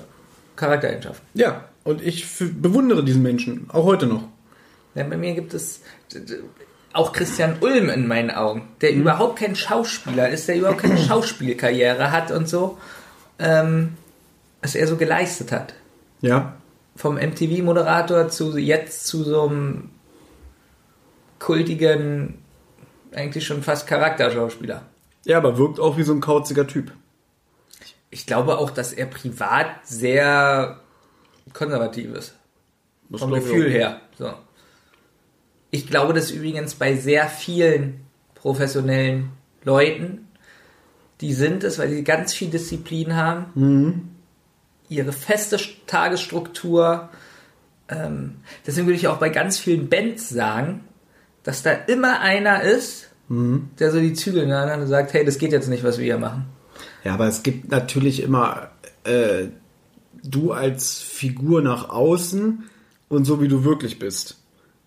[0.56, 1.26] Charaktereigenschaften.
[1.34, 4.24] Ja, und ich bewundere diesen Menschen, auch heute noch.
[4.94, 5.80] Denn bei mir gibt es
[6.92, 12.10] auch Christian Ulm in meinen Augen, der überhaupt kein Schauspieler ist, der überhaupt keine Schauspielkarriere
[12.10, 12.78] hat und so,
[13.38, 13.92] ähm,
[14.62, 15.74] was er so geleistet hat.
[16.22, 16.54] Ja,
[16.96, 19.90] Vom MTV-Moderator zu jetzt zu so einem
[21.38, 22.38] kultigen,
[23.14, 24.82] eigentlich schon fast Charakterschauspieler.
[25.24, 26.92] ja, aber wirkt auch wie so ein kauziger Typ.
[28.10, 30.80] Ich glaube auch, dass er privat sehr
[31.52, 32.34] konservativ ist.
[33.08, 34.00] Das Vom Gefühl her.
[34.18, 34.32] So.
[35.70, 38.00] Ich glaube das übrigens bei sehr vielen
[38.34, 39.30] professionellen
[39.64, 40.28] Leuten,
[41.20, 44.08] die sind es, weil sie ganz viel Disziplin haben, Mhm.
[44.88, 47.08] ihre feste Tagesstruktur.
[47.88, 50.84] Ähm, deswegen würde ich auch bei ganz vielen Bands sagen,
[51.42, 53.70] dass da immer einer ist, Mhm.
[53.78, 55.82] der so die Zügel in der Hand hat und sagt, hey, das geht jetzt nicht,
[55.84, 56.46] was wir hier machen.
[57.06, 58.70] Ja, aber es gibt natürlich immer
[59.04, 59.46] äh,
[60.24, 62.64] du als Figur nach außen
[63.08, 64.38] und so wie du wirklich bist.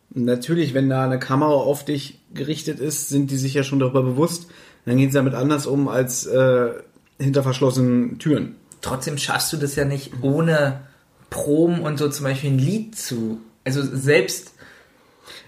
[0.10, 4.04] Natürlich, wenn da eine Kamera auf dich gerichtet ist, sind die sich ja schon darüber
[4.04, 4.48] bewusst.
[4.84, 6.72] Dann gehen sie damit anders um als äh,
[7.18, 8.58] hinter verschlossenen Türen.
[8.82, 10.82] trotzdem schaffst du das ja nicht ohne
[11.30, 13.40] Proben und so zum Beispiel ein Lied zu.
[13.64, 14.56] Also selbst.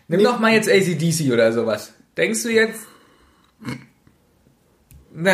[0.07, 0.23] Nimm Nee.
[0.23, 1.91] doch mal jetzt ACDC oder sowas.
[2.15, 2.79] Denkst du jetzt.
[5.13, 5.33] Na,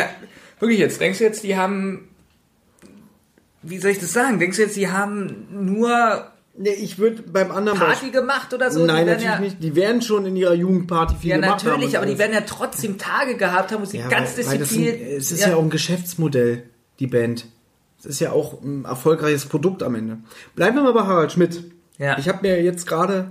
[0.60, 2.08] wirklich jetzt, denkst du jetzt, die haben.
[3.62, 4.38] Wie soll ich das sagen?
[4.38, 6.26] Denkst du jetzt, die haben nur
[6.60, 8.84] Nee, ich würde beim anderen Party gemacht oder so?
[8.84, 9.62] Nein, natürlich ja, nicht.
[9.62, 11.68] Die werden schon in ihrer Jugendparty viel Ja, gemacht haben.
[11.68, 15.00] natürlich, und aber die werden ja trotzdem Tage gehabt haben, wo sie Ja, ganz diszipliniert.
[15.00, 15.54] es ist ja.
[15.54, 16.64] auch ein Geschäftsmodell,
[16.98, 17.46] die Band.
[18.00, 20.18] Es ist ja auch ein erfolgreiches Produkt am Ende.
[20.56, 21.62] Bleiben wir mal bei Harald Schmidt.
[21.96, 22.18] Ja.
[22.18, 23.30] Ich habe mir jetzt gerade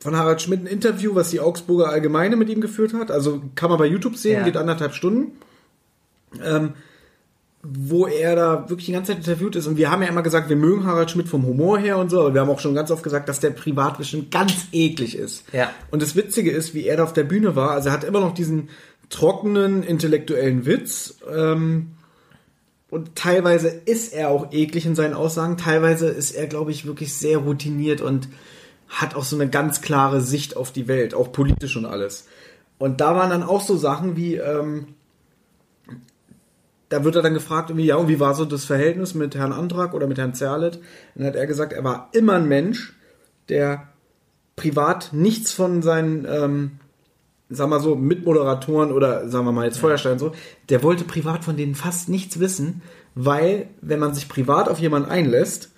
[0.00, 3.12] von Harald Schmidt ein Interview, was die Augsburger Allgemeine mit ihm geführt hat.
[3.12, 4.44] Also kann man bei YouTube sehen, Ja.
[4.44, 5.38] geht anderthalb Stunden.
[6.42, 6.74] Ähm,
[7.62, 9.66] wo er da wirklich die ganze Zeit interviewt ist.
[9.66, 12.20] Und wir haben ja immer gesagt, wir mögen Harald Schmidt vom Humor her und so,
[12.20, 15.44] aber wir haben auch schon ganz oft gesagt, dass der privat bestimmt ganz eklig ist.
[15.52, 15.70] Ja.
[15.90, 18.20] Und das Witzige ist, wie er da auf der Bühne war, also er hat immer
[18.20, 18.68] noch diesen
[19.10, 21.16] trockenen, intellektuellen Witz.
[21.34, 21.92] Ähm,
[22.90, 27.12] und teilweise ist er auch eklig in seinen Aussagen, teilweise ist er, glaube ich, wirklich
[27.12, 28.28] sehr routiniert und
[28.88, 32.28] hat auch so eine ganz klare Sicht auf die Welt, auch politisch und alles.
[32.78, 34.94] Und da waren dann auch so Sachen wie, ähm,
[36.88, 39.52] da wird er dann gefragt, irgendwie, ja, und wie war so das Verhältnis mit Herrn
[39.52, 40.76] Antrag oder mit Herrn Zerlett?
[40.76, 40.84] Und
[41.16, 42.94] dann hat er gesagt, er war immer ein Mensch,
[43.48, 43.88] der
[44.56, 46.72] privat nichts von seinen, ähm,
[47.48, 50.32] sagen wir so, Mitmoderatoren oder sagen wir mal jetzt Feuerstein so,
[50.68, 52.82] der wollte privat von denen fast nichts wissen,
[53.14, 55.70] weil wenn man sich privat auf jemanden einlässt,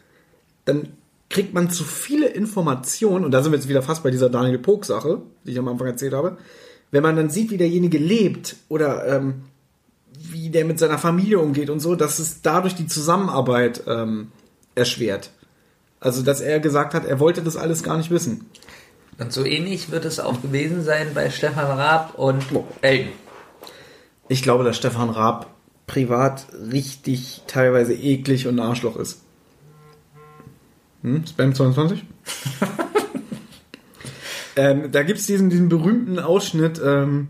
[0.65, 0.89] dann
[1.29, 4.59] kriegt man zu viele Informationen, und da sind wir jetzt wieder fast bei dieser Daniel
[4.59, 6.39] Pog-Sache, die ich am Anfang erzählt habe,
[6.91, 9.43] wenn man dann sieht, wie derjenige lebt oder ähm,
[10.21, 14.33] wie der mit seiner Familie umgeht und so, dass es dadurch die Zusammenarbeit ähm,
[14.75, 15.31] erschwert.
[15.99, 18.47] Also, dass er gesagt hat, er wollte das alles gar nicht wissen.
[19.19, 22.43] Und so ähnlich wird es auch gewesen sein bei Stefan Raab und
[22.81, 23.13] Elton.
[24.29, 25.51] Ich glaube, dass Stefan Raab
[25.87, 29.23] privat richtig teilweise eklig und ein Arschloch ist.
[31.03, 31.27] Hm?
[31.27, 32.05] Spam 22?
[34.57, 37.29] ähm, da gibt's diesen, diesen berühmten Ausschnitt ähm,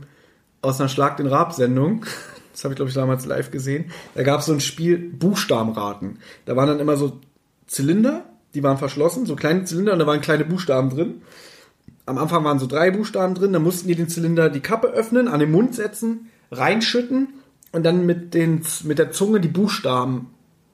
[0.63, 2.05] aus einer Schlag den Raab-Sendung.
[2.61, 3.87] Das habe ich, glaube ich, damals live gesehen.
[4.15, 6.19] Da gab's so ein Spiel Buchstabenraten.
[6.45, 7.19] Da waren dann immer so
[7.67, 11.23] Zylinder, die waren verschlossen, so kleine Zylinder und da waren kleine Buchstaben drin.
[12.05, 15.27] Am Anfang waren so drei Buchstaben drin, dann mussten die den Zylinder die Kappe öffnen,
[15.27, 17.29] an den Mund setzen, reinschütten
[17.73, 20.27] und dann mit, den, mit der Zunge die Buchstaben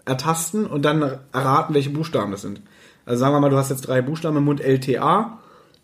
[0.05, 1.03] ertasten und dann
[1.33, 2.63] erraten, welche Buchstaben das sind.
[3.05, 5.39] Also sagen wir mal, du hast jetzt drei Buchstaben im Mund LTA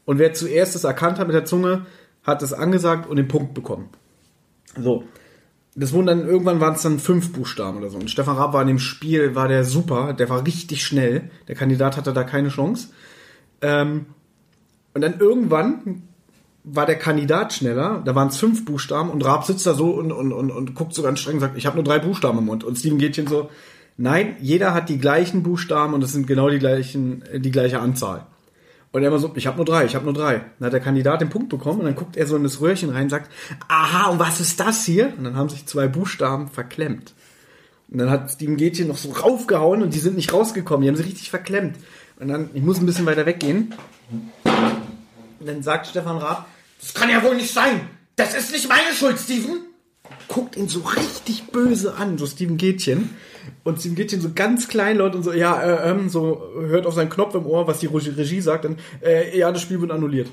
[0.05, 1.87] und wer zuerst es erkannt hat mit der Zunge,
[2.25, 3.91] hat es angesagt und den Punkt bekommen.
[4.77, 5.05] So.
[5.75, 7.99] Das wurden dann, irgendwann waren es dann fünf Buchstaben oder so.
[7.99, 11.31] Und Stefan Raab war in dem Spiel, war der super, der war richtig schnell.
[11.49, 12.89] Der Kandidat hatte da keine Chance.
[13.63, 14.07] Ähm,
[14.93, 16.03] und dann irgendwann
[16.65, 20.13] war der Kandidat schneller, da waren es fünf Buchstaben und Raab sitzt da so und,
[20.13, 22.45] und, und, und guckt so ganz streng und sagt, ich habe nur drei Buchstaben im
[22.45, 22.63] Mund.
[22.63, 23.51] Und Steven Gätchen so,
[23.97, 27.81] nein, jeder hat die gleichen Buchstaben und es sind genau die gleichen, äh, die gleiche
[27.81, 28.27] Anzahl.
[28.93, 30.45] Und er immer so, ich habe nur drei, ich habe nur drei.
[30.59, 32.91] Dann hat der Kandidat den Punkt bekommen und dann guckt er so in das Röhrchen
[32.91, 33.31] rein und sagt,
[33.69, 35.15] aha, und was ist das hier?
[35.17, 37.15] Und dann haben sich zwei Buchstaben verklemmt.
[37.91, 40.97] Und dann hat Steven Gätchen noch so raufgehauen und die sind nicht rausgekommen, die haben
[40.97, 41.77] sie richtig verklemmt.
[42.21, 43.75] Und dann, ich muss ein bisschen weiter weggehen.
[44.45, 46.47] Und dann sagt Stefan Raab,
[46.81, 47.81] das kann ja wohl nicht sein.
[48.17, 49.61] Das ist nicht meine Schuld, Steven.
[50.29, 53.11] Guckt ihn so richtig böse an, so Steven Gätchen.
[53.65, 57.11] Und Steven Gätchen so ganz kleinlaut und so, ja, äh, ähm, so hört auf seinen
[57.11, 60.29] Knopf im Ohr, was die Regie sagt, dann, äh, ja, das Spiel wird annulliert.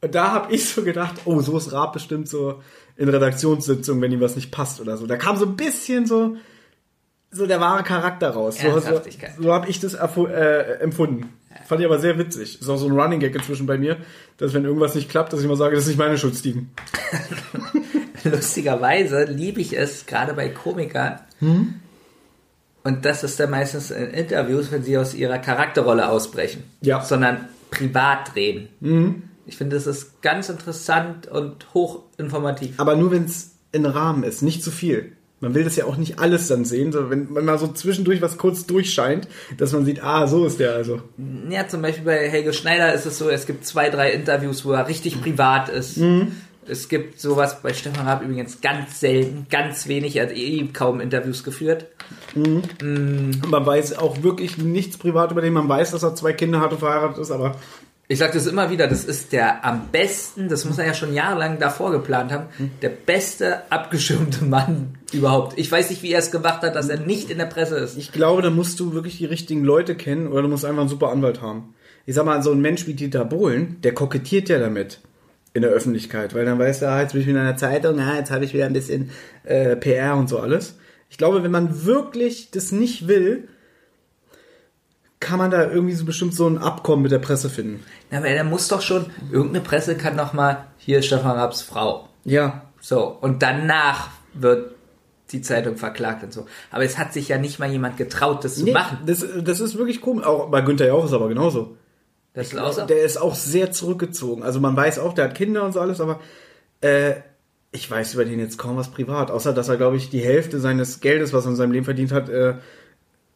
[0.00, 2.62] Und da habe ich so gedacht, oh, so ist Raab bestimmt so
[2.96, 5.06] in Redaktionssitzungen, wenn ihm was nicht passt oder so.
[5.06, 6.36] Da kam so ein bisschen so,
[7.30, 8.58] so der wahre Charakter raus.
[8.60, 9.00] So, so,
[9.40, 11.30] so habe ich das äh, empfunden.
[11.66, 12.60] Fand ich aber sehr witzig.
[12.60, 13.96] Ist auch so ein Running Gag inzwischen bei mir,
[14.36, 16.70] dass wenn irgendwas nicht klappt, dass ich immer sage, das ist nicht meine Schuld, Steven.
[18.24, 21.20] Lustigerweise liebe ich es, gerade bei Komikern.
[22.84, 26.62] Und das ist dann meistens in Interviews, wenn sie aus ihrer Charakterrolle ausbrechen.
[26.80, 27.02] Ja.
[27.02, 28.68] Sondern privat reden.
[29.46, 32.78] Ich finde, das ist ganz interessant und hochinformativ.
[32.78, 35.12] Aber nur wenn es in Rahmen ist, nicht zu viel.
[35.40, 38.20] Man will das ja auch nicht alles dann sehen, sondern wenn, wenn mal so zwischendurch
[38.20, 41.00] was kurz durchscheint, dass man sieht, ah, so ist der also.
[41.48, 44.72] Ja, zum Beispiel bei Helge Schneider ist es so, es gibt zwei, drei Interviews, wo
[44.72, 45.98] er richtig privat ist.
[46.68, 50.16] Es gibt sowas bei Stefan Raab übrigens ganz selten, ganz wenig.
[50.16, 51.86] Er hat eh kaum Interviews geführt.
[52.34, 55.52] Man weiß auch wirklich nichts privat über den.
[55.52, 57.56] Man weiß, dass er zwei Kinder hat und verheiratet ist, aber
[58.10, 61.12] Ich sage das immer wieder, das ist der am besten, das muss er ja schon
[61.12, 62.46] jahrelang davor geplant haben,
[62.80, 65.58] der beste abgeschirmte Mann überhaupt.
[65.58, 67.98] Ich weiß nicht, wie er es gemacht hat, dass er nicht in der Presse ist.
[67.98, 70.88] ich glaube, da musst du wirklich die richtigen Leute kennen oder du musst einfach einen
[70.88, 71.74] super Anwalt haben.
[72.06, 75.00] Ich sag mal, so ein Mensch wie Dieter Bohlen, der kokettiert ja damit
[75.54, 77.98] in der Öffentlichkeit, weil dann weißt du, ah, jetzt bin ich wieder in der Zeitung,
[78.00, 79.10] ah, jetzt habe ich wieder ein bisschen
[79.44, 80.76] äh, PR und so alles.
[81.10, 83.48] Ich glaube, wenn man wirklich das nicht will,
[85.20, 87.82] kann man da irgendwie so bestimmt so ein Abkommen mit der Presse finden.
[88.10, 91.62] Ja, aber er muss doch schon, irgendeine Presse kann noch mal, hier ist Stefan Raabs
[91.62, 92.08] Frau.
[92.24, 94.74] Ja, So, und danach wird
[95.32, 96.46] die Zeitung verklagt und so.
[96.70, 98.98] Aber es hat sich ja nicht mal jemand getraut, das zu nee, machen.
[99.06, 100.24] das, das ist wirklich komisch.
[100.24, 101.76] Auch bei Günther Jauch ist aber genauso.
[102.38, 102.86] Das ist so.
[102.86, 104.42] Der ist auch sehr zurückgezogen.
[104.42, 106.20] Also man weiß auch, der hat Kinder und so alles, aber
[106.80, 107.14] äh,
[107.72, 109.30] ich weiß über den jetzt kaum was privat.
[109.30, 112.12] Außer, dass er, glaube ich, die Hälfte seines Geldes, was er in seinem Leben verdient
[112.12, 112.54] hat, äh,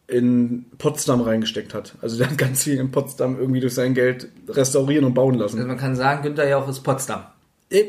[0.07, 1.95] in Potsdam reingesteckt hat.
[2.01, 5.57] Also der hat ganz viel in Potsdam irgendwie durch sein Geld restaurieren und bauen Also
[5.57, 5.67] lassen.
[5.67, 7.23] man kann sagen, Günther Jauch ist Potsdam.
[7.69, 7.85] Äh,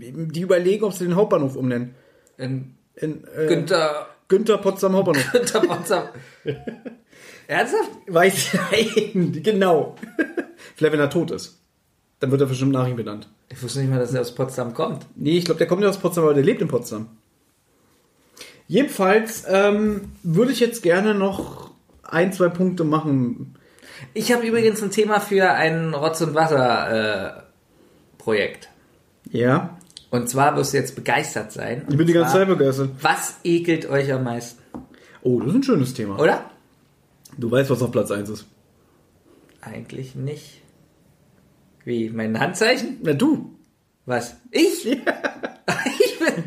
[0.00, 1.94] Die überlegen, ob sie den Hauptbahnhof umnennen.
[2.38, 5.30] In In, äh, Günther, Günther Potsdam Hauptbahnhof.
[5.32, 6.04] Günther Potsdam.
[7.48, 7.90] Ernsthaft?
[8.08, 9.12] Weiß ich,
[9.42, 9.96] genau.
[10.74, 11.58] Vielleicht, wenn er tot ist.
[12.20, 13.28] Dann wird er bestimmt nach ihm benannt.
[13.50, 15.06] Ich wusste nicht mal, dass er aus Potsdam kommt.
[15.14, 17.08] Nee, ich glaube, der kommt ja aus Potsdam, aber der lebt in Potsdam.
[18.68, 21.70] Jedenfalls ähm, würde ich jetzt gerne noch
[22.02, 23.54] ein, zwei Punkte machen.
[24.14, 28.68] Ich habe übrigens ein Thema für ein Rotz- und Wasser-Projekt.
[29.30, 29.76] Ja.
[30.10, 31.84] und zwar wirst du jetzt begeistert sein.
[31.90, 32.48] Ich bin die ganze Zeit.
[32.48, 32.90] begeistert.
[33.02, 34.62] Was ekelt euch am meisten?
[35.22, 36.18] Oh, das ist ein schönes Thema.
[36.18, 36.48] Oder?
[37.38, 38.46] Du weißt, was auf Platz 1 ist.
[39.60, 40.62] Eigentlich nicht.
[41.84, 42.10] Wie?
[42.10, 42.98] Mein Handzeichen?
[43.02, 43.56] Na du.
[44.06, 44.36] Was?
[44.50, 44.86] Ich?
[44.86, 46.44] ich bin.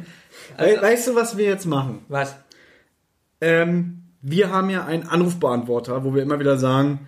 [0.57, 1.99] We weißt du, was wir jetzt machen?
[2.07, 2.35] Was?
[3.41, 7.07] Ähm, wir haben ja einen Anrufbeantworter, wo wir immer wieder sagen,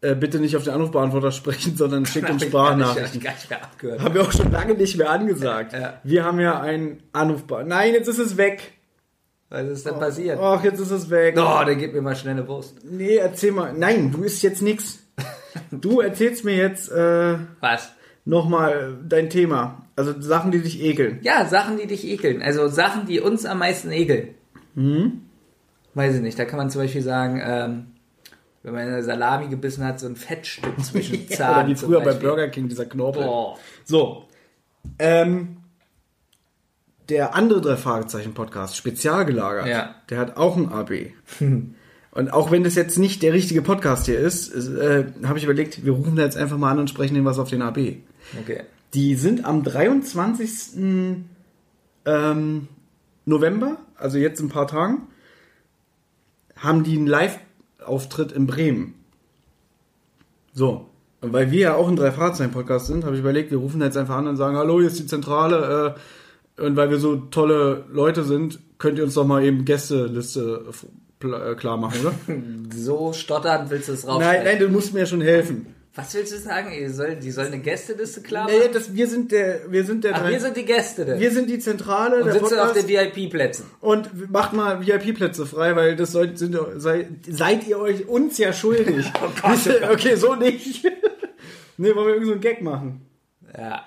[0.00, 3.18] äh, bitte nicht auf den Anrufbeantworter sprechen, sondern schickt uns hab Sprachnachrichten.
[3.18, 4.02] ich gar nicht mehr abgehört.
[4.02, 5.72] Haben wir auch schon lange nicht mehr angesagt.
[5.72, 6.00] Ja.
[6.04, 7.68] Wir haben ja einen Anrufbeantworter.
[7.68, 8.75] Nein, jetzt ist es weg.
[9.48, 10.38] Was ist denn passiert?
[10.40, 11.36] Ach, jetzt ist es weg.
[11.38, 12.78] Oh, dann gib mir mal schnell eine Wurst.
[12.84, 13.72] Nee, erzähl mal.
[13.72, 14.98] Nein, du isst jetzt nix.
[15.70, 17.90] Du erzählst mir jetzt äh, Was?
[18.26, 19.86] nochmal dein Thema.
[19.96, 21.18] Also Sachen, die dich ekeln.
[21.22, 22.42] Ja, Sachen, die dich ekeln.
[22.42, 24.34] Also Sachen, die uns am meisten ekeln.
[24.74, 25.22] Mhm.
[25.94, 26.38] Weiß ich nicht.
[26.38, 27.86] Da kann man zum Beispiel sagen, ähm,
[28.62, 31.68] wenn man eine Salami gebissen hat, so ein Fettstück zwischen Oder Zahn.
[31.68, 32.12] wie zum früher bei.
[32.12, 33.24] Burger King, dieser Knorpel.
[33.24, 33.56] Boah.
[33.84, 34.24] So.
[34.98, 35.56] Ähm,
[37.08, 39.94] der andere drei Fragezeichen Podcast, spezial gelagert, Ja.
[40.10, 41.12] der hat auch ein AB.
[42.12, 45.84] Und auch wenn das jetzt nicht der richtige Podcast hier ist, äh, habe ich überlegt,
[45.84, 47.98] wir rufen da jetzt einfach mal an und sprechen denen was auf den AB.
[48.40, 48.62] Okay.
[48.94, 50.50] Die sind am 23.
[52.06, 52.68] Ähm,
[53.26, 55.02] November, also jetzt in ein paar Tagen,
[56.56, 58.94] haben die einen Live-Auftritt in Bremen.
[60.54, 60.88] So.
[61.20, 64.16] Und weil wir ja auch ein Drei-Fragezeichen-Podcast sind, habe ich überlegt, wir rufen jetzt einfach
[64.16, 65.94] an und sagen, hallo, hier ist die Zentrale.
[65.96, 66.00] Äh,
[66.58, 70.64] und weil wir so tolle Leute sind, könnt ihr uns doch mal eben Gästeliste
[71.20, 72.14] pl- äh, klar machen, oder?
[72.74, 74.20] So stotternd willst du es raus.
[74.20, 75.72] nein, nein, du musst mir schon helfen.
[75.94, 76.68] Was willst du sagen?
[76.78, 78.70] Die sollen, die sollen eine Gästeliste klar Nee, machen?
[78.74, 81.18] das, wir sind der, wir sind der, Ach, wir sind die Gäste denn.
[81.18, 82.86] wir sind die Zentrale, und der sitzen auf Podcast.
[82.90, 83.64] den VIP-Plätzen.
[83.80, 88.52] Und macht mal VIP-Plätze frei, weil das sollt, sind, sei, seid ihr euch uns ja
[88.52, 89.10] schuldig.
[89.22, 90.84] Oh Gott, oh okay, so nicht.
[91.78, 93.00] nee, wollen wir irgendwie so einen Gag machen.
[93.56, 93.82] Ja.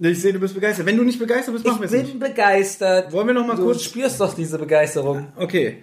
[0.00, 0.86] Ich sehe, du bist begeistert.
[0.86, 2.20] Wenn du nicht begeistert bist, machen wir Ich es bin nicht.
[2.20, 3.12] begeistert.
[3.12, 5.28] Wollen wir noch mal du kurz- spürst doch diese Begeisterung.
[5.36, 5.82] Okay.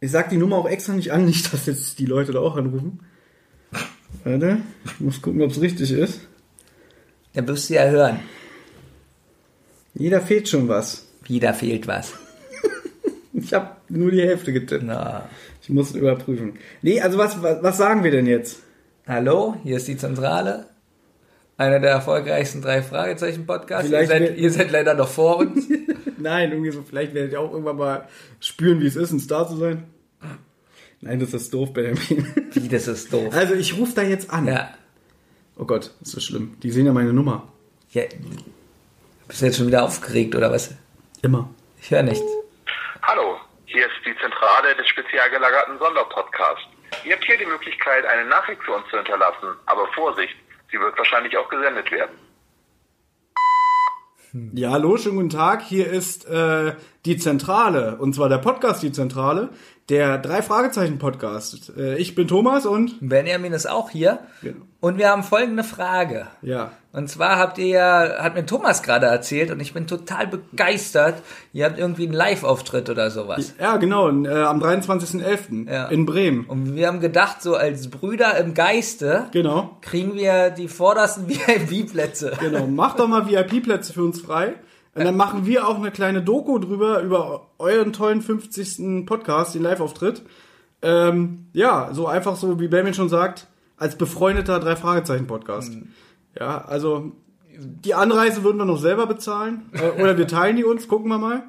[0.00, 2.56] Ich sag die Nummer auch extra nicht an, nicht, dass jetzt die Leute da auch
[2.56, 3.00] anrufen.
[4.24, 6.20] Warte, ich muss gucken, ob es richtig ist.
[7.34, 8.20] Da wirst du ja hören.
[9.94, 11.06] Jeder fehlt schon was.
[11.24, 12.14] Wieder fehlt was.
[13.34, 14.82] Ich habe nur die Hälfte getippt.
[14.84, 15.28] Na.
[15.62, 16.54] Ich muss es überprüfen.
[16.82, 18.58] Nee, also was, was, was sagen wir denn jetzt?
[19.06, 20.66] Hallo, hier ist die Zentrale.
[21.58, 23.90] Einer der erfolgreichsten drei Fragezeichen-Podcasts.
[23.90, 25.68] Ihr, Vielleicht seid- ihr seid leider noch vor uns.
[26.16, 28.08] Nein, irgendwie so, vielleicht werdet ihr auch irgendwann mal
[28.40, 29.84] spüren, wie es ist, ein Star zu sein.
[31.00, 32.32] Nein, das ist doof, Benjamin.
[32.52, 33.32] Wie, das ist doof.
[33.34, 34.46] Also ich rufe da jetzt an.
[34.46, 34.70] Ja.
[35.56, 36.56] Oh Gott, das ist schlimm.
[36.62, 37.48] Die sehen ja meine Nummer.
[37.90, 38.04] ja.
[39.26, 40.74] Bist du jetzt schon wieder aufgeregt oder was?
[41.22, 41.50] Immer.
[41.82, 42.24] Ich höre nichts.
[43.02, 43.36] Hallo,
[43.66, 46.64] hier ist die Zentrale des spezial gelagerten Sonderpodcasts.
[47.04, 50.34] Ihr habt hier die Möglichkeit, eine Nachricht für uns zu hinterlassen, aber Vorsicht,
[50.70, 52.16] sie wird wahrscheinlich auch gesendet werden.
[54.52, 55.62] Ja, hallo, schönen guten Tag.
[55.62, 56.74] Hier ist äh,
[57.06, 59.48] die Zentrale, und zwar der Podcast Die Zentrale,
[59.88, 61.72] der drei Fragezeichen Podcast.
[61.78, 64.18] Äh, ich bin Thomas und Benjamin ist auch hier.
[64.42, 64.66] Genau.
[64.80, 66.26] Und wir haben folgende Frage.
[66.42, 70.26] ja, Und zwar habt ihr ja, hat mir Thomas gerade erzählt und ich bin total
[70.26, 71.22] begeistert.
[71.52, 73.54] Ihr habt irgendwie einen Live-Auftritt oder sowas.
[73.60, 75.70] ja genau, äh, am 23.11.
[75.70, 75.86] Ja.
[75.86, 76.44] in Bremen.
[76.46, 82.32] Und wir haben gedacht, so als Brüder im Geiste Genau, kriegen wir die vordersten VIP-Plätze.
[82.40, 82.66] genau.
[82.66, 84.54] Macht doch mal VIP-Plätze für uns frei.
[84.96, 89.06] Und dann machen wir auch eine kleine Doku drüber, über euren tollen 50.
[89.06, 90.22] Podcast, den Live-Auftritt.
[90.82, 93.46] Ähm, ja, so einfach so, wie Benjamin schon sagt,
[93.76, 95.74] als befreundeter Drei-Fragezeichen-Podcast.
[96.38, 97.12] Ja, also
[97.58, 99.70] die Anreise würden wir noch selber bezahlen.
[99.72, 101.42] Äh, oder wir teilen die uns, gucken wir mal.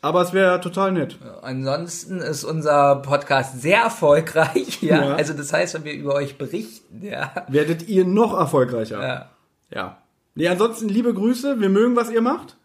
[0.00, 1.18] Aber es wäre total nett.
[1.42, 5.04] Ansonsten ist unser Podcast sehr erfolgreich, ja.
[5.04, 5.14] Ja.
[5.14, 7.32] Also das heißt, wenn wir über euch berichten, ja.
[7.48, 9.02] Werdet ihr noch erfolgreicher.
[9.02, 9.30] ja.
[9.70, 9.98] Ja.
[10.34, 11.60] Nee, ansonsten liebe Grüße.
[11.60, 12.56] Wir mögen, was ihr macht.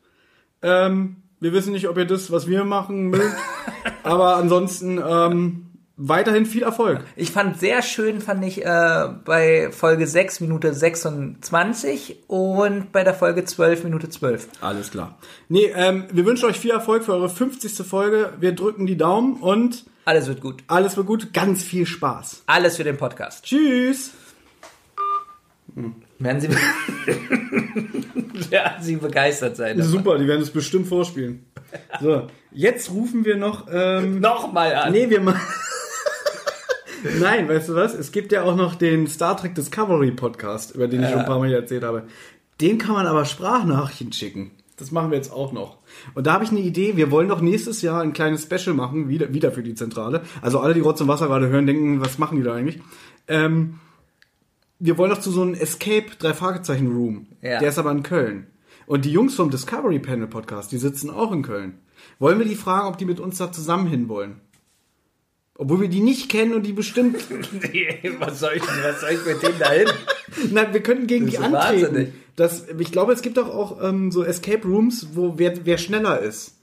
[0.62, 3.36] Ähm, wir wissen nicht, ob ihr das, was wir machen, mögt.
[4.04, 5.69] aber ansonsten ähm,
[6.02, 7.04] weiterhin viel Erfolg.
[7.18, 13.14] Ich fand sehr schön, fand ich äh, bei Folge 6 Minute 26 und bei der
[13.14, 14.48] Folge 12 Minute 12.
[14.62, 15.18] Alles klar.
[15.50, 17.86] Nee, ähm, wir wünschen euch viel Erfolg für eure 50.
[17.86, 18.32] Folge.
[18.40, 20.64] Wir drücken die Daumen und Alles wird gut.
[20.68, 21.34] alles wird gut.
[21.34, 22.44] Ganz viel Spaß.
[22.46, 23.44] Alles für den Podcast.
[23.44, 24.12] Tschüss.
[26.18, 26.50] Werden Sie,
[28.52, 29.78] werden Sie begeistert sein.
[29.78, 29.92] davon.
[29.92, 31.46] Super, die werden es bestimmt vorspielen.
[32.02, 33.68] So, jetzt rufen wir noch.
[33.72, 34.92] Ähm, Nochmal an.
[34.92, 35.40] Nee, wir machen.
[37.20, 37.94] Nein, weißt du was?
[37.94, 41.26] Es gibt ja auch noch den Star Trek Discovery Podcast, über den ich schon ein
[41.26, 42.04] paar Mal hier erzählt habe.
[42.62, 44.52] Den kann man aber Sprachnachrichten schicken.
[44.78, 45.78] Das machen wir jetzt auch noch.
[46.14, 46.96] Und da habe ich eine Idee.
[46.96, 50.24] Wir wollen doch nächstes Jahr ein kleines Special machen, wieder, wieder für die Zentrale.
[50.42, 52.80] Also alle, die Rotz und Wasser gerade hören, denken, was machen die da eigentlich?
[53.28, 53.80] Ähm,
[54.80, 57.28] wir wollen doch zu so einem Escape drei Fragezeichen Room.
[57.42, 57.60] Ja.
[57.60, 58.48] Der ist aber in Köln.
[58.88, 61.80] Und die Jungs vom Discovery Panel Podcast, die sitzen auch in Köln.
[62.18, 64.40] Wollen wir die fragen, ob die mit uns da zusammen hin wollen?
[65.62, 67.18] Obwohl wir die nicht kennen und die bestimmt.
[67.74, 69.88] Nee, was soll ich, was soll ich mit denen da hin?
[70.52, 71.82] Nein, wir können gegen Das die antreten.
[71.84, 72.14] wahnsinnig.
[72.38, 76.20] Das, ich glaube, es gibt doch auch ähm, so Escape Rooms, wo wer, wer schneller
[76.20, 76.56] ist.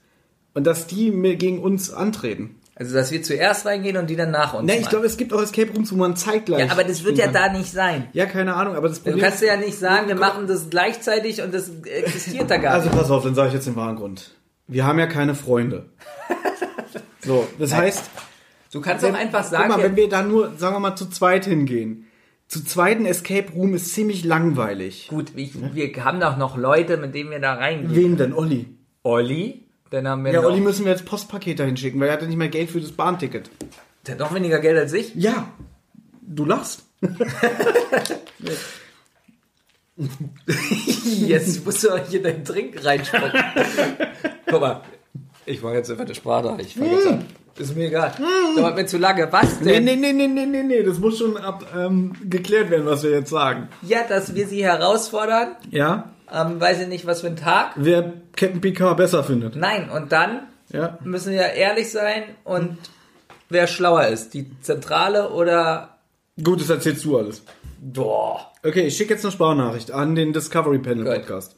[0.55, 2.55] Und dass die mir gegen uns antreten.
[2.73, 4.65] Also, dass wir zuerst reingehen und die dann nach uns.
[4.65, 6.65] Ne, ich glaube, es gibt auch Escape Rooms, wo man zeitgleich.
[6.65, 7.33] ja, aber das wird ja kann.
[7.35, 8.07] da nicht sein.
[8.13, 11.41] Ja, keine Ahnung, aber das Du Problem kannst ja nicht sagen, wir machen das gleichzeitig
[11.43, 12.97] und das existiert da gar Also nicht.
[12.97, 14.31] pass auf, dann sage ich jetzt den wahren Grund.
[14.67, 15.85] Wir haben ja keine Freunde.
[17.21, 18.03] So, das heißt,
[18.71, 20.95] Du kannst doch einfach guck sagen, mal, wir- wenn wir da nur, sagen wir mal,
[20.95, 22.05] zu zweit hingehen.
[22.47, 25.07] Zu zweiten Escape Room ist ziemlich langweilig.
[25.09, 27.93] gut, ich, wir haben doch noch Leute, mit denen wir da reingehen.
[27.95, 28.33] Wen denn?
[28.33, 28.67] Olli?
[29.03, 32.13] Olli, dann haben wir Ja, noch, Olli müssen wir jetzt Postpaket dahin schicken, weil er
[32.13, 33.49] hatte nicht mehr Geld für das Bahnticket.
[34.05, 35.13] der hat noch weniger Geld als ich.
[35.15, 35.49] Ja,
[36.21, 36.83] du lachst.
[41.05, 43.31] Jetzt musst du hier deinen Trink reinspucken.
[44.47, 44.81] Guck mal,
[45.45, 46.57] ich mache jetzt einfach eine Sprache.
[46.61, 47.25] Ich fange jetzt an.
[47.57, 48.13] Ist mir egal.
[48.55, 49.27] Dauert mir zu lange.
[49.31, 49.85] Was Nee, denn?
[49.85, 53.11] nee, nee, nee, nee, nee, nee, das muss schon ab, ähm, geklärt werden, was wir
[53.11, 53.67] jetzt sagen.
[53.81, 55.55] Ja, dass wir sie herausfordern.
[55.71, 56.11] Ja?
[56.31, 57.71] Ähm, weiß ich nicht, was für ein Tag.
[57.75, 59.55] Wer Captain Picard besser findet.
[59.55, 60.99] Nein, und dann Ja.
[61.03, 62.77] müssen wir ehrlich sein und
[63.49, 64.33] wer schlauer ist.
[64.33, 65.97] Die Zentrale oder...
[66.43, 67.41] Gut, das erzählst du alles.
[67.79, 68.51] Boah.
[68.63, 71.13] Okay, ich schicke jetzt eine Sprachnachricht an den Discovery Panel Gut.
[71.15, 71.55] Podcast.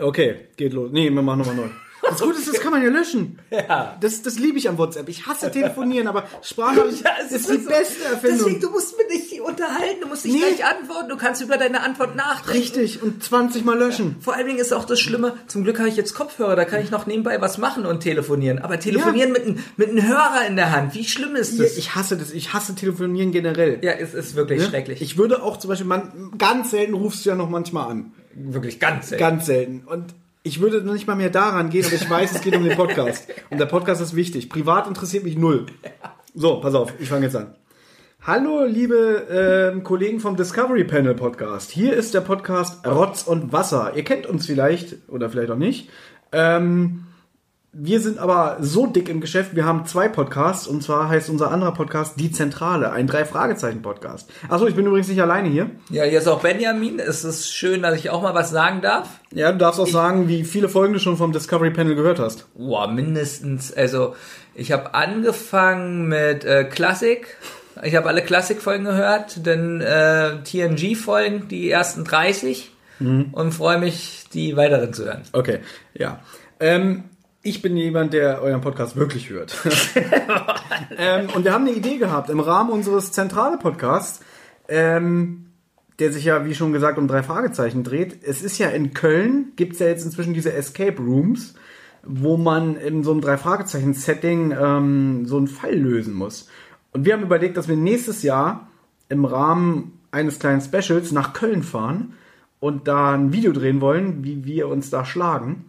[0.00, 0.90] Okay, geht los.
[0.92, 1.68] Nee, wir machen nochmal neu.
[2.08, 3.38] Das Gute ist, das kann man ja löschen.
[3.50, 3.96] Ja.
[4.00, 5.08] Das, das liebe ich am WhatsApp.
[5.08, 7.68] Ich hasse telefonieren, aber Sprachnachricht Ja, es ist die so.
[7.68, 8.38] beste Erfindung.
[8.38, 10.40] Deswegen, du musst mit dich unterhalten, du musst nicht Nee.
[10.40, 12.58] gleich antworten, du kannst über deine Antwort nachdenken.
[12.58, 14.16] Richtig, und 20 Mal löschen.
[14.20, 16.82] Vor allen Dingen ist auch das Schlimme, zum Glück habe ich jetzt Kopfhörer, da kann
[16.82, 18.58] ich noch nebenbei was machen und telefonieren.
[18.58, 21.76] Aber telefonieren mit, einem- mit einem Hörer in der Hand, wie schlimm ist Ja, das?
[21.76, 22.32] ich hasse das.
[22.32, 23.78] Ich hasse telefonieren generell.
[23.82, 25.02] ja, es ist wirklich schrecklich.
[25.02, 28.12] Ich würde auch zum Beispiel, man, ganz selten rufst du ja noch manchmal an.
[28.34, 29.20] wirklich ganz selten.
[29.24, 29.82] Ganz selten.
[29.86, 30.14] Und
[30.46, 32.76] ich würde noch nicht mal mehr daran gehen, aber ich weiß, es geht um den
[32.76, 33.26] Podcast.
[33.50, 34.48] Und der Podcast ist wichtig.
[34.48, 35.66] Privat interessiert mich null.
[36.34, 37.56] So, pass auf, ich fange jetzt an.
[38.22, 41.72] Hallo, liebe ähm, Kollegen vom Discovery Panel Podcast.
[41.72, 43.94] Hier ist der Podcast Rotz und Wasser.
[43.96, 45.90] Ihr kennt uns vielleicht oder vielleicht auch nicht.
[46.30, 47.05] Ähm,
[47.72, 51.50] Wir sind aber so dick im Geschäft, wir haben zwei Podcasts und zwar heißt unser
[51.50, 54.30] anderer Podcast Die Zentrale, ein Drei-Fragezeichen-Podcast.
[54.48, 55.70] Achso, ich bin übrigens nicht alleine hier.
[55.90, 56.98] Ja, hier ist auch Benjamin.
[56.98, 59.20] Es ist schön, dass ich auch mal was sagen darf.
[59.30, 62.46] Ja, du darfst auch sagen, wie viele Folgen du schon vom Discovery Panel gehört hast.
[62.54, 63.72] Boah, mindestens.
[63.74, 64.14] Also,
[64.54, 67.36] ich habe angefangen mit äh, Klassik.
[67.82, 74.56] Ich habe alle Klassikfolgen gehört, dann äh, TNG-Folgen, die ersten 30 und freue mich, die
[74.56, 75.20] weiteren zu hören.
[75.32, 75.58] Okay,
[75.92, 76.20] ja.
[76.58, 77.04] Ähm,
[77.46, 79.56] ich bin jemand, der euren Podcast wirklich hört.
[80.98, 84.20] ähm, und wir haben eine Idee gehabt im Rahmen unseres zentrale Podcasts,
[84.68, 85.46] ähm,
[86.00, 88.18] der sich ja, wie schon gesagt, um drei Fragezeichen dreht.
[88.24, 91.54] Es ist ja in Köln, gibt's ja jetzt inzwischen diese Escape Rooms,
[92.02, 96.48] wo man in so einem drei Fragezeichen-Setting ähm, so einen Fall lösen muss.
[96.92, 98.68] Und wir haben überlegt, dass wir nächstes Jahr
[99.08, 102.14] im Rahmen eines kleinen Specials nach Köln fahren
[102.58, 105.66] und da ein Video drehen wollen, wie wir uns da schlagen.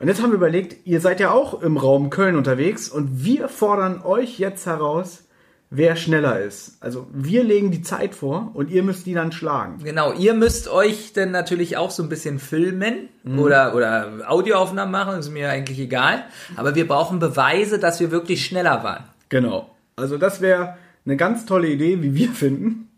[0.00, 3.48] Und jetzt haben wir überlegt, ihr seid ja auch im Raum Köln unterwegs und wir
[3.48, 5.24] fordern euch jetzt heraus,
[5.70, 6.76] wer schneller ist.
[6.80, 9.78] Also wir legen die Zeit vor und ihr müsst die dann schlagen.
[9.82, 13.08] Genau, ihr müsst euch dann natürlich auch so ein bisschen filmen
[13.38, 16.24] oder, oder Audioaufnahmen machen, ist mir eigentlich egal.
[16.56, 19.04] Aber wir brauchen Beweise, dass wir wirklich schneller waren.
[19.28, 19.70] Genau.
[19.96, 20.76] Also das wäre
[21.06, 22.88] eine ganz tolle Idee, wie wir finden.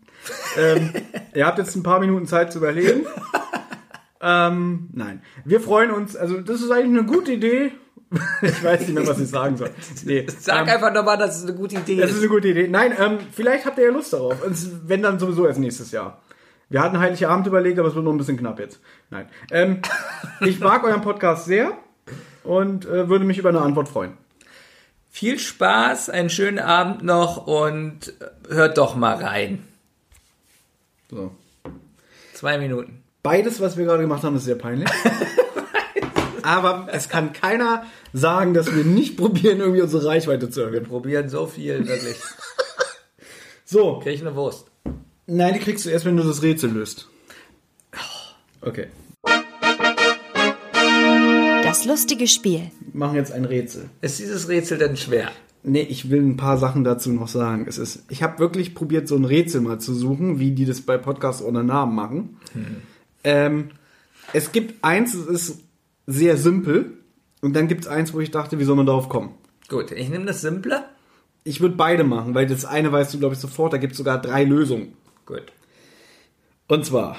[0.57, 0.93] ähm,
[1.33, 3.05] ihr habt jetzt ein paar Minuten Zeit zu überlegen.
[4.21, 5.21] Ähm, nein.
[5.45, 7.71] Wir freuen uns, also das ist eigentlich eine gute Idee.
[8.41, 9.69] ich weiß nicht mehr, was ich sagen soll.
[10.05, 12.17] Nee, Sag ähm, einfach nochmal, dass es eine gute Idee Das ist.
[12.17, 12.67] ist eine gute Idee.
[12.67, 14.43] Nein, ähm, vielleicht habt ihr ja Lust darauf.
[14.43, 16.21] Und wenn dann sowieso erst nächstes Jahr.
[16.69, 18.79] Wir hatten Heilige Abend überlegt, aber es wird noch ein bisschen knapp jetzt.
[19.09, 19.27] Nein.
[19.51, 19.81] Ähm,
[20.41, 21.77] ich mag euren Podcast sehr
[22.43, 24.17] und äh, würde mich über eine Antwort freuen.
[25.09, 28.13] Viel Spaß, einen schönen Abend noch und
[28.49, 29.67] hört doch mal rein.
[31.09, 31.31] So.
[32.33, 33.03] Zwei Minuten.
[33.27, 34.89] Beides, was wir gerade gemacht haben, ist sehr peinlich.
[36.43, 37.83] aber es kann keiner
[38.13, 40.85] sagen, dass wir nicht probieren, irgendwie unsere Reichweite zu Wir erhöhen.
[40.85, 42.15] probieren so viel, wirklich.
[43.65, 43.99] So.
[43.99, 44.67] Krieg ich eine Wurst.
[45.25, 47.09] Nein, die kriegst du erst, wenn du das Rätsel löst.
[48.61, 48.87] Okay.
[51.63, 52.71] Das lustige Spiel.
[52.79, 53.89] Wir machen jetzt ein Rätsel.
[53.99, 55.31] Ist dieses Rätsel denn schwer?
[55.63, 57.65] Nee, ich will ein paar Sachen dazu noch sagen.
[57.67, 60.79] Es ist, ich habe wirklich probiert, so ein Rätsel mal zu suchen, wie die das
[60.79, 62.37] bei Podcasts ohne Namen machen.
[63.27, 63.71] Ähm,
[64.31, 65.59] es gibt eins, es ist
[66.05, 66.93] sehr simpel.
[67.41, 69.35] Und dann gibt es eins, wo ich dachte, wie soll man darauf kommen?
[69.67, 70.85] Gut, ich nehme das Simple.
[71.43, 73.73] Ich würde beide machen, weil das eine weißt du, glaube ich, sofort.
[73.73, 74.93] Da gibt es sogar drei Lösungen.
[75.25, 75.43] Gut.
[76.67, 77.17] Und zwar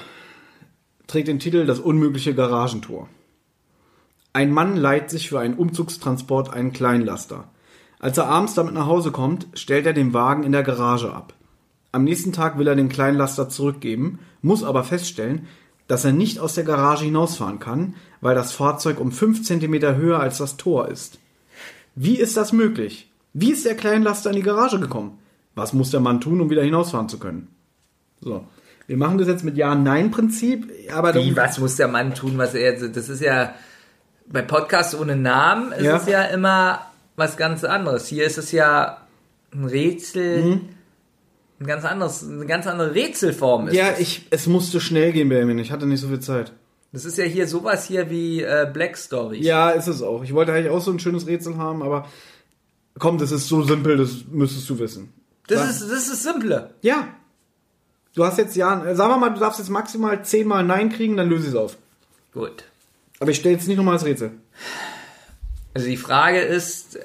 [1.05, 3.07] trägt den Titel Das unmögliche Garagentor.
[4.33, 7.49] Ein Mann leiht sich für einen Umzugstransport einen Kleinlaster.
[7.99, 11.33] Als er abends damit nach Hause kommt, stellt er den Wagen in der Garage ab.
[11.91, 15.47] Am nächsten Tag will er den Kleinlaster zurückgeben, muss aber feststellen,
[15.89, 20.19] dass er nicht aus der Garage hinausfahren kann, weil das Fahrzeug um 5 cm höher
[20.19, 21.17] als das Tor ist.
[21.95, 23.11] Wie ist das möglich?
[23.33, 25.17] Wie ist der Kleinlaster in die Garage gekommen?
[25.55, 27.47] Was muss der Mann tun, um wieder hinausfahren zu können?
[28.21, 28.45] So.
[28.87, 32.89] Wir machen das jetzt mit Ja-Nein-Prinzip, aber Wie, was muss der Mann tun, was er,
[32.89, 33.53] das ist ja,
[34.27, 35.97] bei Podcasts ohne Namen ist Ja.
[35.97, 36.81] es ja immer
[37.15, 38.07] was ganz anderes.
[38.07, 38.97] Hier ist es ja
[39.53, 40.61] ein Rätsel, Mhm.
[41.59, 43.75] Ein ganz anderes, eine ganz andere Rätselform ist.
[43.75, 43.99] Ja, es.
[43.99, 45.59] ich, es musste schnell gehen, Benjamin.
[45.59, 46.53] Ich hatte nicht so viel Zeit.
[46.91, 49.45] Das ist ja hier sowas hier wie äh, Black Stories.
[49.45, 50.23] Ja, ist es auch.
[50.23, 52.07] Ich wollte eigentlich auch so ein schönes Rätsel haben, aber
[52.97, 55.13] komm, das ist so simpel, das müsstest du wissen.
[55.47, 56.73] Das ist, das ist simple.
[56.81, 57.09] Ja.
[58.15, 61.29] Du hast jetzt ja, sagen wir mal, du darfst jetzt maximal zehnmal Nein kriegen, dann
[61.29, 61.77] löse ich es auf.
[62.33, 62.63] Gut.
[63.19, 64.31] Aber ich stelle jetzt nicht nochmal das Rätsel.
[65.73, 67.01] Also die Frage ist, äh,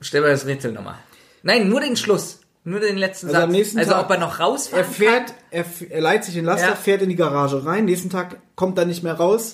[0.00, 0.98] stell mal das Rätsel nochmal.
[1.42, 2.37] Nein, nur den Schluss.
[2.68, 3.52] Nur den letzten Also am Satz.
[3.56, 6.68] nächsten also Tag- ob er noch rausfahren Er fährt, er, er leiht sich den Laster,
[6.68, 6.74] Ja.
[6.74, 7.86] fährt in die Garage rein.
[7.86, 9.52] Nächsten Tag kommt er nicht mehr raus,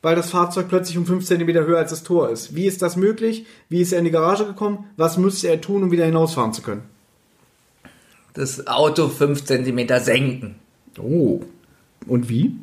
[0.00, 2.54] weil das Fahrzeug plötzlich um 5 cm höher als das Tor ist.
[2.54, 3.46] Wie ist das möglich?
[3.68, 4.84] Wie ist er in die Garage gekommen?
[4.96, 6.82] Was müsste er tun, um wieder hinausfahren zu können?
[8.34, 10.54] das Auto 5 cm senken.
[10.98, 11.40] Oh.
[12.06, 12.56] Und wie?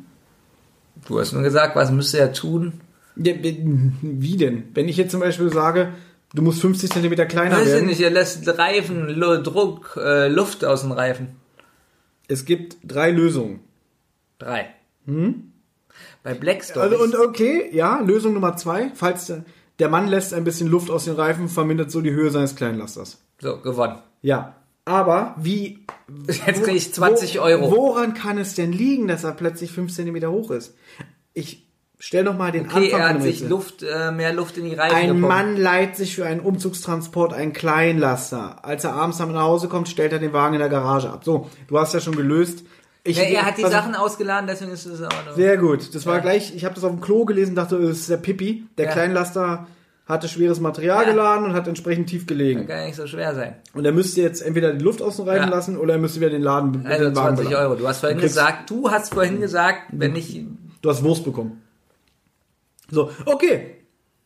[1.06, 2.80] Du hast nur gesagt, was müsste er tun?
[3.16, 3.32] Ja,
[4.02, 4.64] wie denn?
[4.74, 5.92] Wenn ich jetzt zum Beispiel sage,
[6.34, 7.86] du musst 50 cm kleiner Weiß ich werden.
[7.86, 11.36] nicht, er lässt Reifen, Druck, äh, Luft aus den Reifen.
[12.28, 13.60] Es gibt drei Lösungen.
[14.38, 14.74] Drei.
[16.22, 16.92] Bei Black Stories.
[16.92, 17.00] Hm?
[17.00, 18.90] Also, und okay, ja, Lösung Nummer zwei.
[18.94, 19.44] Falls der,
[19.78, 23.18] der Mann lässt ein bisschen Luft aus den Reifen, vermindert so die Höhe seines Kleinlasters.
[23.40, 23.98] so, gewonnen.
[24.22, 24.56] Ja.
[24.84, 25.84] Aber wie.
[26.26, 27.70] Jetzt krieg ich 20 Euro.
[27.70, 30.74] Woran kann es denn liegen, dass er plötzlich 5 cm hoch ist?
[31.32, 31.69] Ich
[32.02, 33.48] stell noch mal den Okay, Anfang er hat sich.
[33.48, 35.28] Luft, äh, mehr Luft in die Reifen Ein gepumpt.
[35.28, 38.64] Mann leiht sich für einen Umzugstransport einen Kleinlaster.
[38.64, 41.22] Als er abends nach Hause kommt, stellt er den Wagen in der Garage ab.
[41.24, 42.64] So, du hast ja schon gelöst.
[43.04, 43.62] Ich, Ja, er hat die.
[43.62, 45.34] Sachen ausgeladen, deswegen ist es auch noch.
[45.36, 45.94] Sehr gut.
[45.94, 46.20] Das war Ja.
[46.20, 48.64] gleich, ich habe das auf dem Klo gelesen, dachte, es ist der Pippi.
[48.76, 48.92] Der Ja.
[48.92, 49.66] Kleinlaster
[50.06, 51.10] hatte schweres Material Ja.
[51.10, 52.66] geladen und hat entsprechend tief gelegen.
[52.66, 53.54] Kann ja nicht so schwer sein.
[53.74, 56.42] Und er müsste jetzt entweder die Luft außen reifen lassen oder er müsste wieder den
[56.42, 57.66] Laden Also den Wagen 20 beladen.
[57.70, 57.78] Euro.
[57.80, 60.44] Du hast vorhin gesagt, du hast vorhin gesagt, wenn ich.
[60.82, 61.62] Du hast Wurst bekommen.
[62.90, 63.76] So, okay.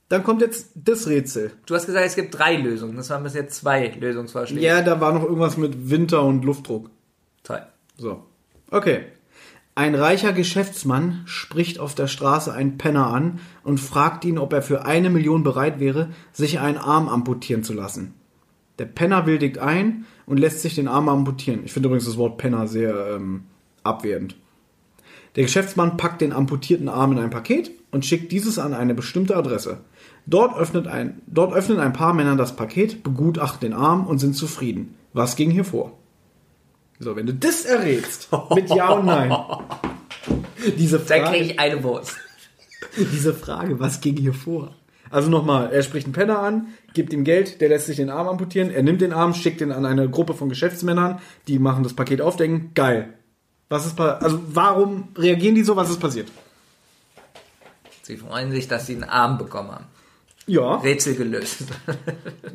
[0.09, 1.53] Dann kommt jetzt das Rätsel.
[1.67, 2.97] Du hast gesagt, es gibt drei Lösungen.
[2.97, 4.65] Das waren bis jetzt zwei Lösungsvorschläge.
[4.65, 6.91] Ja, da war noch irgendwas mit Winter und Luftdruck.
[7.43, 7.63] Toll.
[7.97, 8.25] So.
[8.71, 9.07] Okay.
[9.77, 14.63] Ein reicher Geschäftsmann spricht auf der Straße einen Penner an und fragt ihn, ob er
[14.63, 18.15] für eine Million bereit wäre, sich einen Arm amputieren zu lassen.
[18.79, 21.63] Der Penner willigt ein und lässt sich den Arm amputieren.
[21.65, 23.45] Ich finde übrigens das Wort Penner sehr ähm,
[23.83, 24.37] abwertend.
[25.37, 29.37] Der Geschäftsmann packt den amputierten Arm in ein Paket und schickt dieses an eine bestimmte
[29.37, 29.79] Adresse.
[30.27, 34.35] Dort, öffnet ein, dort öffnen ein paar Männer das Paket, begutachten den Arm und sind
[34.35, 34.95] zufrieden.
[35.13, 35.99] Was ging hier vor?
[36.99, 39.33] So, wenn du das errätst, mit Ja und Nein.
[40.79, 42.17] Diese Dann kriege Frage, ich eine Wurst.
[42.97, 44.75] diese Frage, was ging hier vor?
[45.11, 48.29] Also nochmal, er spricht einen Penner an, gibt ihm Geld, der lässt sich den Arm
[48.29, 51.95] amputieren, er nimmt den Arm, schickt ihn an eine Gruppe von Geschäftsmännern, die machen das
[51.95, 53.15] Paket aufdecken, geil.
[53.69, 56.29] Was ist also warum reagieren die so, was ist passiert?
[58.03, 59.87] Sie freuen sich, dass sie einen Arm bekommen haben.
[60.47, 61.65] Ja, Rätsel gelöst.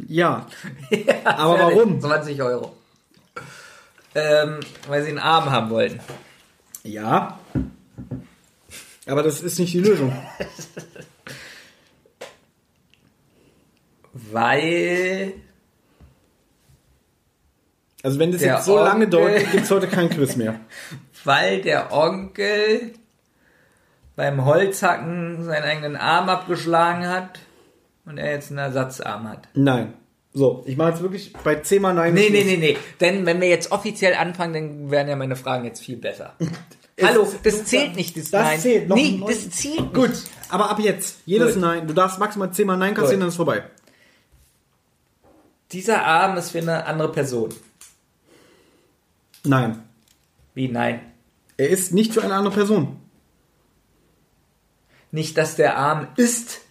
[0.08, 0.46] ja.
[1.24, 1.78] Aber Fertig.
[1.78, 2.00] warum?
[2.00, 2.78] 20 Euro.
[4.14, 6.00] Ähm, weil sie einen Arm haben wollten.
[6.84, 7.40] Ja.
[9.08, 10.14] Aber das ist nicht die Lösung.
[14.14, 15.34] Weil
[18.04, 20.60] Also wenn das Der jetzt so lange Onkel- dauert, gibt's heute kein Quiz mehr.
[21.26, 22.94] weil der Onkel
[24.16, 27.40] beim Holzhacken seinen eigenen Arm abgeschlagen hat
[28.06, 29.48] und er jetzt einen Ersatzarm hat.
[29.54, 29.94] Nein.
[30.32, 32.14] So, ich mache jetzt wirklich bei 10 mal Nein.
[32.14, 32.78] Nee, nee, nee, nee.
[33.02, 36.36] Denn wenn wir jetzt offiziell anfangen, dann werden ja meine Fragen jetzt viel besser.
[37.02, 38.60] Hallo, das zählt nicht, das, Das Nein.
[38.60, 39.94] zählt noch Nee, das zählt nicht.
[39.94, 40.12] Gut,
[40.50, 41.62] aber ab jetzt, jedes Gut.
[41.62, 43.22] Nein, du darfst maximal 10 mal Nein kassieren, Gut.
[43.22, 43.64] dann ist vorbei.
[45.72, 47.50] Dieser Arm ist für eine andere Person.
[49.44, 49.84] Nein.
[50.54, 51.02] Wie nein?
[51.58, 53.00] Er ist nicht für eine andere Person.
[55.12, 56.62] Nicht, dass der Arm ist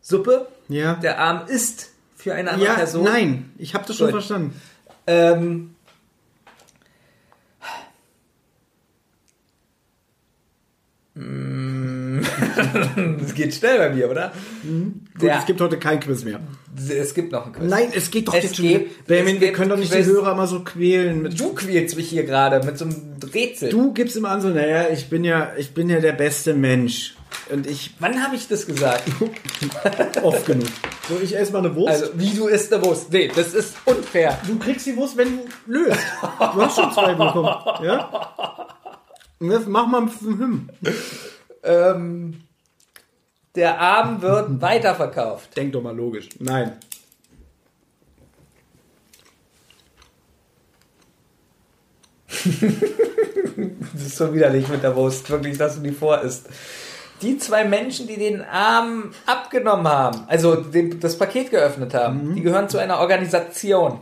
[0.00, 0.48] Suppe.
[0.68, 0.94] Ja.
[0.94, 3.04] Der Arm ist für eine andere ja, Person.
[3.04, 4.14] nein, ich habe das schon Gut.
[4.14, 4.60] verstanden.
[5.06, 5.74] Ähm,
[11.14, 11.69] Mm.
[13.20, 14.32] Das geht schnell bei mir, oder?
[14.62, 16.40] Gut, Der, es gibt heute kein Quiz mehr.
[16.88, 17.68] es gibt noch einen Quiz.
[17.70, 18.66] Nein, es geht doch Es jetzt schon.
[18.68, 20.06] gibt- Benjamin, wir können doch nicht Quiz.
[20.06, 21.34] die Hörer immer so quälen.
[21.36, 23.70] Du quälst mich hier gerade mit so einem Rätsel.
[23.70, 27.14] du gibst immer an so, naja, ich bin ja, ich bin ja der beste Mensch.
[27.50, 29.04] Und ich Wann habe ich das gesagt?
[30.22, 30.66] oft genug.
[31.08, 32.02] So, ich esse mal eine Wurst.
[32.02, 33.12] Also, wie du isst eine Wurst.
[33.12, 34.38] Nee, das ist unfair.
[34.46, 35.98] Du kriegst die Wurst, wenn du löst.
[36.22, 37.48] Du hast schon zwei bekommen.
[37.84, 38.08] Ja?
[39.38, 40.68] Und jetzt mach mal einen Hymn.
[41.62, 42.42] Ähm,
[43.54, 45.56] der Arm wird weiterverkauft.
[45.56, 46.28] Denk doch mal logisch.
[46.38, 46.72] Nein.
[53.92, 56.48] Das ist so widerlich mit der Wurst, wirklich, dass du die vor isst.
[57.20, 62.40] Die zwei Menschen, die den Arm abgenommen haben, also den, das Paket geöffnet haben, die
[62.40, 64.00] gehören zu einer Organisation.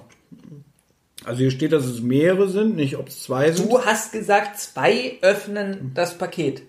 [1.24, 3.68] Also hier steht, dass es mehrere sind, nicht ob es zwei sind.
[3.68, 6.62] Du hast gesagt, zwei öffnen das Paket.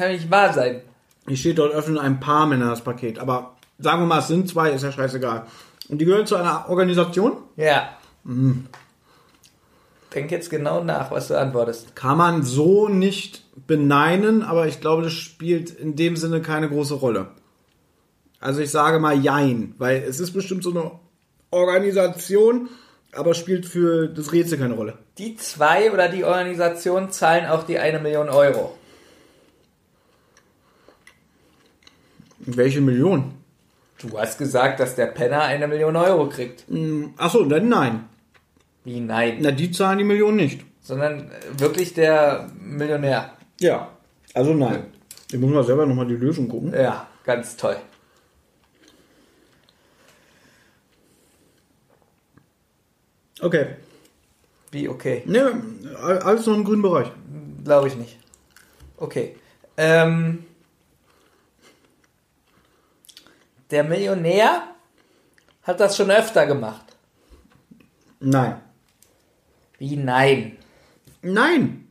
[0.00, 0.80] Kann nicht wahr sein.
[1.28, 3.18] Hier steht dort öffnen ein paar Männer das Paket.
[3.18, 5.44] Aber sagen wir mal, es sind zwei, ist ja scheißegal.
[5.90, 7.34] Und die gehören zu einer Organisation?
[7.56, 7.98] Ja.
[10.14, 11.94] Denk jetzt genau nach, was du antwortest.
[11.96, 16.94] Kann man so nicht beneinen, aber ich glaube, das spielt in dem Sinne keine große
[16.94, 17.32] Rolle.
[18.40, 20.92] Also ich sage mal Jein, weil es ist bestimmt so eine
[21.50, 22.70] Organisation,
[23.12, 24.94] aber spielt für das Rätsel keine Rolle.
[25.18, 28.78] Die zwei oder die Organisation zahlen auch die eine Million Euro.
[32.40, 33.34] Welche Million?
[33.98, 36.64] Du hast gesagt, dass der Penner eine Million Euro kriegt.
[37.18, 38.08] Achso, dann nein.
[38.84, 39.38] Wie nein?
[39.40, 40.64] Na, die zahlen die Million nicht.
[40.80, 43.32] Sondern äh, wirklich der Millionär.
[43.60, 43.90] Ja.
[44.32, 44.84] Also nein.
[45.30, 46.72] Ich muss mal selber nochmal die Lösung gucken.
[46.72, 47.76] Ja, ganz toll.
[53.40, 53.66] Okay.
[54.70, 55.22] Wie okay?
[55.26, 55.62] Ne,
[56.00, 57.10] alles noch im grünen Bereich.
[57.64, 58.18] Glaube ich nicht.
[58.96, 59.36] Okay.
[59.76, 60.44] Ähm,
[63.70, 64.62] der Millionär
[65.62, 66.84] hat das schon öfter gemacht.
[68.20, 68.60] Nein.
[69.78, 70.56] Wie nein?
[71.22, 71.88] Nein.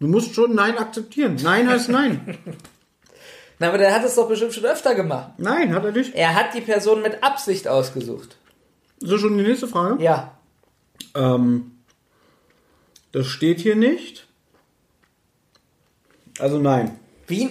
[0.00, 1.36] Du musst schon Nein akzeptieren.
[1.42, 2.38] Nein heißt Nein.
[3.58, 5.34] Na, aber der hat es doch bestimmt schon öfter gemacht.
[5.38, 6.14] Nein, hat er nicht.
[6.16, 8.36] Er hat die Person mit Absicht ausgesucht.
[8.98, 10.02] So schon die nächste Frage.
[10.02, 10.36] Ja.
[11.14, 11.70] Ähm,
[13.12, 14.26] Das steht hier nicht.
[16.40, 16.98] Also nein.
[17.28, 17.50] Wie?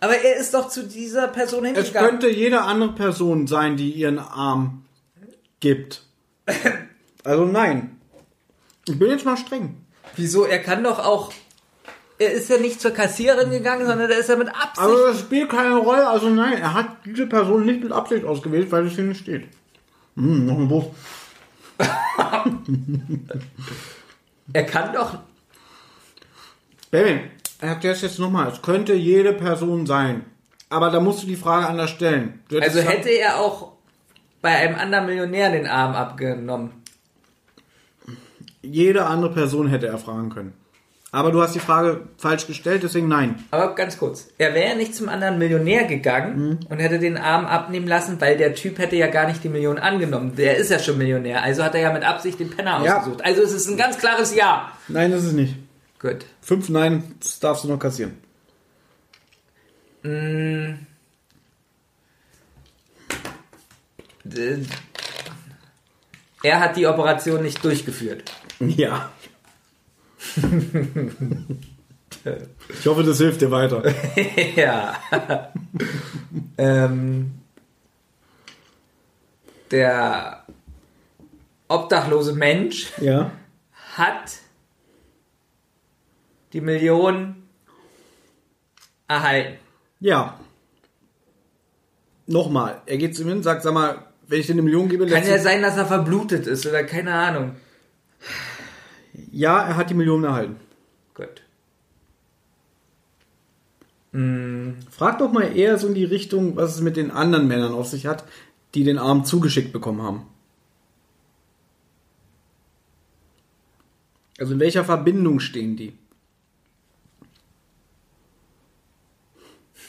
[0.00, 2.10] Aber er ist doch zu dieser Person Es hingegangen.
[2.10, 4.84] könnte jede andere Person sein, die ihren Arm
[5.60, 6.02] gibt.
[7.24, 7.98] Also nein.
[8.86, 9.76] Ich bin jetzt mal streng.
[10.16, 10.44] Wieso?
[10.44, 11.32] Er kann doch auch.
[12.18, 14.78] Er ist ja nicht zur Kassiererin gegangen, sondern er ist ja mit Absicht.
[14.78, 16.08] Aber das spielt keine Rolle.
[16.08, 19.48] Also nein, er hat diese Person nicht mit Absicht ausgewählt, weil es hier nicht steht.
[20.14, 20.86] Hm, noch ein Wurf.
[24.52, 25.18] er kann doch.
[26.90, 27.20] Baby,
[27.60, 28.48] er erklärt es jetzt nochmal.
[28.52, 30.24] Es könnte jede Person sein.
[30.68, 32.40] Aber da musst du die Frage anders stellen.
[32.60, 33.72] Also hätte er auch
[34.42, 36.72] bei einem anderen Millionär den Arm abgenommen.
[38.62, 40.52] Jede andere Person hätte er fragen können.
[41.12, 43.36] Aber du hast die Frage falsch gestellt, deswegen nein.
[43.50, 44.28] Aber ganz kurz.
[44.38, 48.36] Er wäre ja nicht zum anderen Millionär gegangen und hätte den Arm abnehmen lassen, weil
[48.36, 50.34] der Typ hätte ja gar nicht die Million angenommen.
[50.36, 51.42] Der ist ja schon Millionär.
[51.42, 52.98] Also hat er ja mit Absicht den Penner Ja.
[52.98, 53.24] ausgesucht.
[53.24, 54.72] Also es ist ein ganz klares Ja.
[54.88, 55.54] Nein, das ist nicht.
[55.98, 56.26] Gut.
[56.40, 58.18] Fünf Nein, das darfst du noch kassieren.
[60.04, 60.74] Äh,
[66.42, 68.32] Er hat die Operation nicht durchgeführt.
[68.60, 69.10] Ja.
[72.68, 73.82] ich hoffe, das hilft dir weiter.
[74.56, 74.96] ja.
[76.58, 77.32] ähm,
[79.70, 80.44] der
[81.68, 83.30] obdachlose Mensch Ja.
[83.96, 84.32] hat
[86.56, 87.36] die Million
[89.06, 89.58] erhalten.
[90.00, 90.40] Ja.
[92.26, 92.80] Nochmal.
[92.86, 95.26] Er geht zu ihm hin, sagt, sag mal, wenn ich dir eine Million gebe, Kann
[95.26, 97.56] ja sein, dass er verblutet ist oder keine Ahnung.
[99.30, 100.56] Ja, er hat die Million erhalten.
[101.14, 101.42] Gut.
[104.90, 107.86] Frag doch mal eher so in die Richtung, was es mit den anderen Männern auf
[107.86, 108.24] sich hat,
[108.74, 110.26] die den Arm zugeschickt bekommen haben.
[114.38, 115.92] Also in welcher Verbindung stehen die?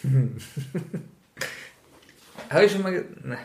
[2.49, 3.06] Habe ich schon mal.
[3.24, 3.38] Na.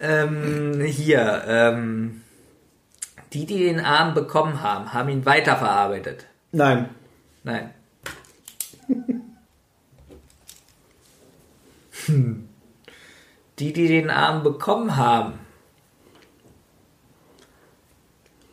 [0.00, 1.44] ähm, hier.
[1.46, 2.22] Ähm,
[3.32, 6.26] die, die den Arm bekommen haben, haben ihn weiterverarbeitet.
[6.52, 6.90] Nein.
[7.44, 7.70] Nein.
[12.06, 12.48] Hm.
[13.58, 15.34] Die, die den Arm bekommen haben,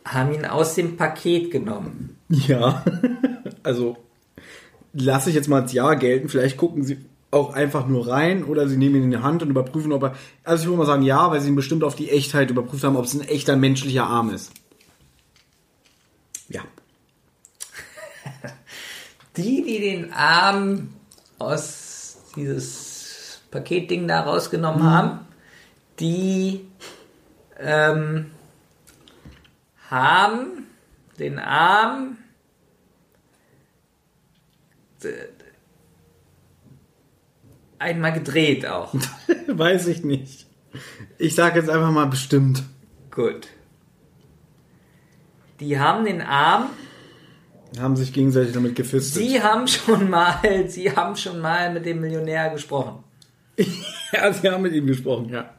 [0.04, 2.18] haben ihn aus dem Paket genommen.
[2.28, 2.84] Ja.
[3.62, 3.96] also
[4.92, 6.28] lasse ich jetzt mal als Ja gelten.
[6.28, 6.98] Vielleicht gucken sie
[7.30, 10.14] auch einfach nur rein oder sie nehmen ihn in die Hand und überprüfen, ob er.
[10.44, 12.96] Also ich würde mal sagen ja, weil sie ihn bestimmt auf die Echtheit überprüft haben,
[12.96, 14.52] ob es ein echter menschlicher Arm ist.
[16.48, 16.62] Ja.
[19.36, 20.88] Die, die den Arm
[21.38, 25.20] aus dieses Paketding da rausgenommen haben,
[26.00, 26.66] die
[27.58, 28.32] ähm,
[29.88, 30.66] haben
[31.18, 32.18] den Arm
[37.78, 38.94] einmal gedreht auch.
[39.48, 40.46] Weiß ich nicht.
[41.18, 42.62] Ich sage jetzt einfach mal bestimmt.
[43.10, 43.48] Gut.
[45.58, 46.70] Die haben den Arm,
[47.78, 49.22] Haben sich gegenseitig damit gefistet.
[49.22, 53.04] sie haben schon mal, sie haben schon mal mit dem Millionär gesprochen.
[54.12, 55.54] ja, sie haben mit ihm gesprochen, ja.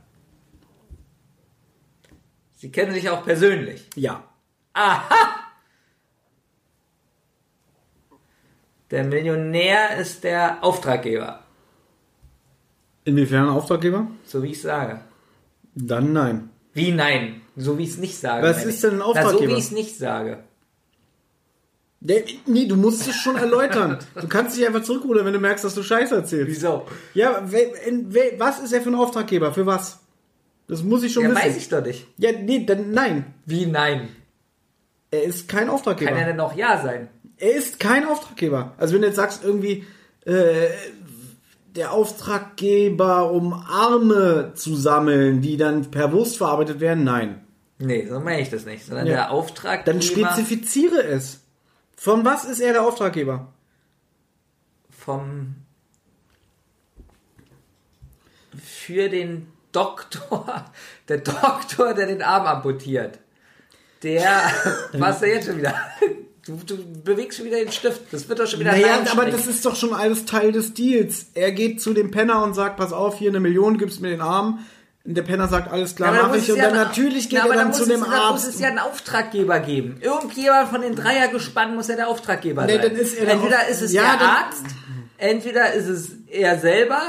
[2.56, 3.88] Sie kennen sich auch persönlich.
[3.96, 4.24] Ja.
[4.74, 5.41] Aha!
[8.92, 11.44] Der Millionär ist der Auftraggeber,
[13.06, 14.08] Inwiefern Auftraggeber?
[14.26, 15.00] so wie ich sage.
[15.76, 16.50] Dann nein.
[16.74, 17.42] Wie nein?
[17.56, 18.46] So wie ich es nicht sage.
[18.48, 19.54] Was ist denn ein Na, so Auftraggeber?
[19.54, 20.40] wie ich es nicht sage.
[22.02, 24.00] Nee, du musst es schon erläutern.
[24.20, 26.48] Du kannst dich einfach zurückrudern, wenn du merkst, dass du Scheiße erzählst.
[26.50, 26.88] Wieso?
[27.14, 27.44] Ja,
[28.38, 29.54] was ist er für ein Auftraggeber?
[29.54, 30.00] Für was?
[30.68, 31.42] Das muss ich schon Ja, wissen.
[31.44, 32.08] weiß ich doch nicht.
[32.18, 33.34] Ja, nee, dann nein.
[33.46, 34.10] Wie nein?
[35.12, 36.10] Er ist kein Auftraggeber.
[36.12, 37.10] Kann er denn auch Ja sein?
[37.42, 38.74] Er ist kein Auftraggeber.
[38.78, 39.86] Also wenn du jetzt sagst, irgendwie,
[40.26, 40.68] äh,
[41.76, 47.44] der Auftraggeber, um Arme zu sammeln, die dann per Wurst verarbeitet werden, nein.
[47.80, 48.86] Nee, so meine ich das nicht.
[48.86, 49.14] Sondern Ja.
[49.14, 51.42] der Auftraggeber Dann spezifiziere es.
[51.96, 53.52] Von was ist er der Auftraggeber?
[54.90, 55.56] vom
[58.64, 60.66] für den Doktor,
[61.08, 63.18] der Doktor, der den Arm amputiert.
[64.04, 64.52] Der,
[64.94, 65.74] was ist der jetzt schon wieder?
[66.48, 68.02] Du, du bewegst schon wieder den Stift.
[68.12, 71.28] Das wird doch schon wieder Naja, aber das ist doch schon alles Teil des Deals.
[71.36, 74.22] Er geht zu dem Penner und sagt, pass auf, hier eine Million, gibst mir den
[74.22, 74.60] Arm.
[75.04, 76.50] Und der Penner sagt, alles klar, Ja, mach ich.
[76.52, 78.48] Und ja dann natürlich geht Na, er da dann zu es- dem Da muss Arzt.
[78.50, 79.98] es ja einen Auftraggeber geben.
[80.00, 82.82] Irgendjemand von den Dreiergespannen muss ja der Auftraggeber Nee, sein.
[82.84, 84.66] dann ist er der entweder ist es Ja, der Arzt,
[85.18, 87.00] entweder ist es er selber,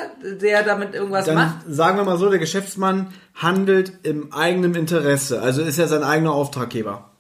[0.41, 1.57] der damit irgendwas Dann macht.
[1.69, 5.41] sagen wir mal so, der Geschäftsmann handelt im eigenen Interesse.
[5.43, 7.12] Also ist er sein eigener Auftraggeber.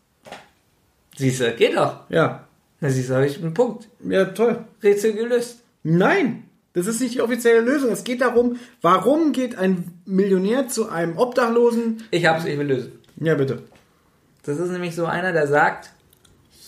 [1.16, 2.00] Siehst du, geht doch.
[2.08, 2.46] Ja.
[2.80, 3.88] Na siehst du, habe ich einen Punkt.
[4.08, 4.64] Ja, toll.
[4.82, 5.62] Rätsel gelöst.
[5.82, 7.90] Nein, das ist nicht die offizielle Lösung.
[7.90, 12.04] Es geht darum, warum geht ein Millionär zu einem Obdachlosen?
[12.10, 12.92] Ich hab's, ich will lösen.
[13.20, 13.62] Ja, bitte.
[14.44, 15.90] Das ist nämlich so einer, der sagt,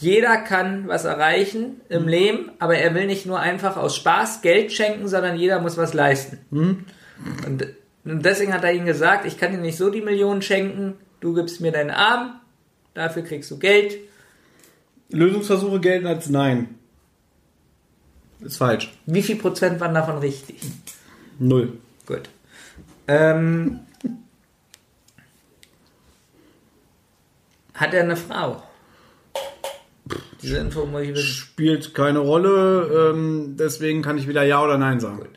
[0.00, 4.72] jeder kann was erreichen im Leben, aber er will nicht nur einfach aus Spaß Geld
[4.72, 6.38] schenken, sondern jeder muss was leisten.
[6.50, 6.84] Und,
[7.46, 11.32] und deswegen hat er ihm gesagt, ich kann dir nicht so die Millionen schenken, du
[11.32, 12.40] gibst mir deinen Arm,
[12.92, 13.96] dafür kriegst du Geld.
[15.10, 16.74] Lösungsversuche gelten als Nein.
[18.40, 18.92] Ist falsch.
[19.06, 20.56] Wie viel Prozent waren davon richtig?
[21.38, 21.78] Null.
[22.06, 22.28] Gut.
[23.08, 23.80] Ähm,
[27.74, 28.62] hat er eine Frau?
[30.42, 31.24] Diese Info muss ich wissen.
[31.24, 35.28] Spielt keine Rolle, ähm, deswegen kann ich wieder Ja oder Nein sagen.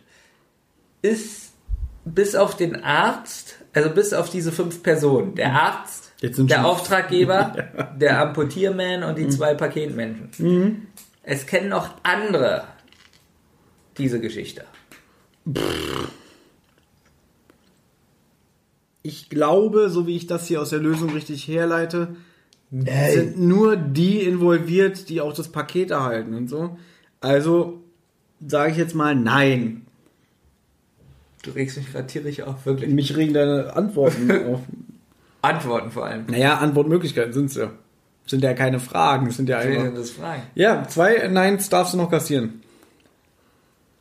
[1.02, 1.53] ist
[2.03, 6.65] bis auf den Arzt, also bis auf diese fünf Personen, der Arzt, Jetzt sind der
[6.65, 7.56] Auftraggeber,
[7.99, 10.88] der Amputierman und die zwei Paketmenschen.
[11.23, 12.64] Es kennen noch andere
[13.98, 14.64] diese Geschichte.
[19.02, 22.15] Ich glaube, so wie ich das hier aus der Lösung richtig herleite,
[22.69, 26.77] sind nur die involviert, die auch das Paket erhalten und so.
[27.22, 27.81] Also
[28.45, 29.85] sage ich jetzt mal Nein.
[31.44, 32.94] Du regst mich gerade tierisch auf, wirklich.
[32.94, 34.61] Mich regen deine Antworten auf.
[35.48, 36.26] Antworten vor allem.
[36.28, 37.72] Naja, Antwortmöglichkeiten sind es ja.
[38.26, 39.94] Sind ja keine Fragen, sind ja einfach.
[39.94, 40.44] das fragen.
[40.53, 42.61] Ja, zwei Neins darfst du noch kassieren.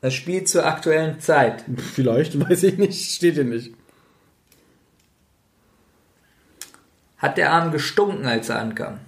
[0.01, 1.65] Das Spiel zur aktuellen Zeit.
[1.95, 3.73] Vielleicht, weiß ich nicht, steht hier nicht.
[7.19, 8.99] Hat der Arm gestunken, als er ankam?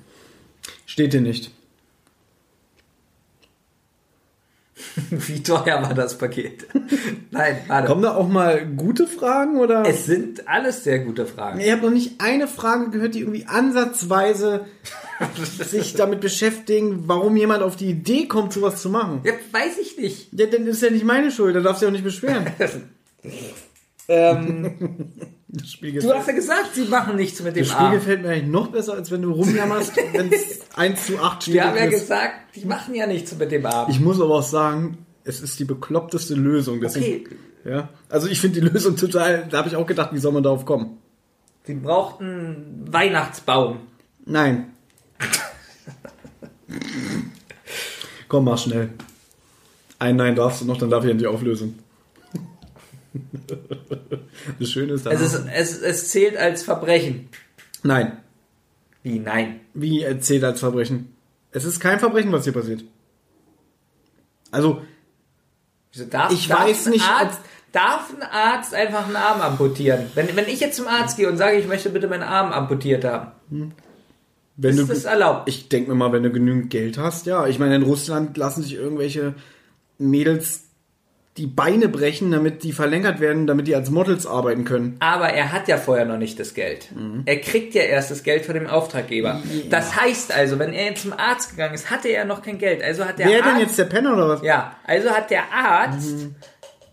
[0.87, 1.51] Steht hier nicht.
[5.11, 6.67] Wie teuer war das Paket?
[7.31, 7.87] Nein, warte.
[7.87, 9.85] Kommen da auch mal gute Fragen oder?
[9.87, 11.61] Es sind alles sehr gute Fragen.
[11.61, 14.67] Ich habe noch nicht eine Frage gehört, die irgendwie ansatzweise
[15.65, 19.21] sich damit beschäftigen, warum jemand auf die Idee kommt, sowas zu machen.
[19.25, 20.29] Ja, weiß ich nicht.
[20.33, 22.47] Ja, dann ist ja nicht meine Schuld, da darfst du ja auch nicht beschweren.
[24.09, 24.99] Ähm,
[25.51, 27.93] Das Spiel du hast ja gesagt, sie machen nichts mit dem das Spiel Arm.
[27.95, 31.55] gefällt mir eigentlich noch besser, als wenn du rumjammerst, wenn es 1 zu 8 steht.
[31.55, 33.91] Wir haben ja es- gesagt, die machen ja nichts mit dem Arm.
[33.91, 36.81] ich muss aber auch sagen, es ist die bekloppteste Lösung.
[36.83, 37.37] Deswegen, Okay.
[37.65, 40.43] ja, also ich finde die Lösung total, da habe ich auch gedacht, wie soll man
[40.43, 40.99] darauf kommen?
[41.65, 43.79] Sie brauchten einen Weihnachtsbaum.
[44.27, 44.73] Nein.
[48.29, 48.91] Komm, mach schnell.
[49.99, 51.75] Ein Nein darfst du noch, dann darf ich in die Auflösung.
[54.59, 57.29] Das Schöne ist, Es, ist, es, es zählt als Verbrechen.
[57.83, 58.19] Nein.
[59.03, 59.19] Wie?
[59.19, 59.61] Nein.
[59.75, 61.15] Wie erzählt als Verbrechen?
[61.51, 62.85] Es ist kein Verbrechen, was hier passiert.
[64.51, 64.83] Also,
[65.93, 67.41] Wieso darf, Ich darf weiß ein nicht, Arzt,
[67.73, 70.07] darf ein Arzt einfach einen Arm amputieren?
[70.15, 73.05] Wenn, wenn ich jetzt zum Arzt gehe und sage, ich möchte bitte meinen Arm amputiert
[73.05, 73.33] haben,
[74.57, 74.87] wenn ist du.
[74.87, 75.49] das erlaubt?
[75.49, 77.47] Ich denke mir mal, wenn du genügend Geld hast, ja.
[77.47, 79.35] Ich meine, in Russland lassen sich irgendwelche
[79.99, 80.68] Mädels
[81.39, 84.97] die Beine brechen, damit die verlängert werden, damit die als Models arbeiten können.
[84.99, 86.89] Aber er hat ja vorher noch nicht das Geld.
[86.95, 87.23] Mhm.
[87.25, 89.41] Er kriegt ja erst das Geld von dem Auftraggeber.
[89.71, 92.83] Das heißt also, wenn er jetzt zum Arzt gegangen ist, hatte er noch kein Geld.
[92.83, 94.43] Also hat der Wer Arzt, denn jetzt der Penner oder was?
[94.43, 96.35] Ja, also hat der Arzt Mhm.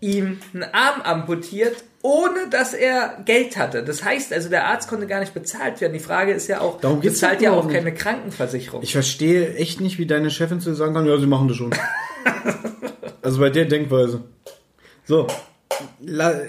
[0.00, 1.76] ihm einen Arm amputiert,
[2.06, 3.82] ohne dass er Geld hatte.
[3.82, 5.92] Das heißt also, der Arzt konnte gar nicht bezahlt werden.
[5.92, 7.74] Die Frage ist ja auch, Darum geht's bezahlt ja auch nicht.
[7.74, 8.80] keine Krankenversicherung.
[8.84, 11.56] Ich verstehe echt nicht, wie deine Chefin zu dir sagen kann, ja, sie machen das
[11.56, 11.74] schon.
[13.22, 14.22] also bei der Denkweise.
[15.04, 15.26] So.
[16.00, 16.48] La, äh,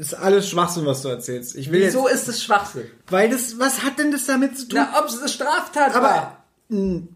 [0.00, 1.54] ist alles Schwachsinn, was du erzählst.
[1.54, 2.84] Ich will Wieso jetzt, ist es Schwachsinn?
[3.08, 4.80] weil das, was hat denn das damit zu tun?
[4.80, 7.08] Na, ob es eine Straftat Aber war.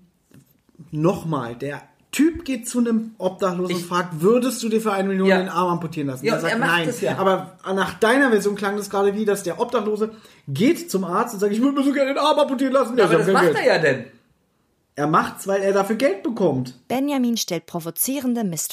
[0.92, 5.08] nochmal, der Typ geht zu einem Obdachlosen und Ich- fragt, würdest du dir für eine
[5.08, 5.38] Million Ja.
[5.38, 6.24] den Arm amputieren lassen?
[6.24, 6.88] Ja, er und sagt er nein.
[6.88, 7.18] es ja.
[7.18, 10.12] Aber nach deiner Version klang das gerade wie, dass der Obdachlose
[10.48, 12.96] geht zum Arzt und sagt, ich würde mir so gerne den Arm amputieren lassen.
[12.96, 13.56] Ja, Aber das macht Geld.
[13.58, 14.04] er ja denn.
[14.98, 16.72] Er macht's, weil er dafür Geld bekommt.
[16.88, 18.72] Benjamin stellt provozierende Mist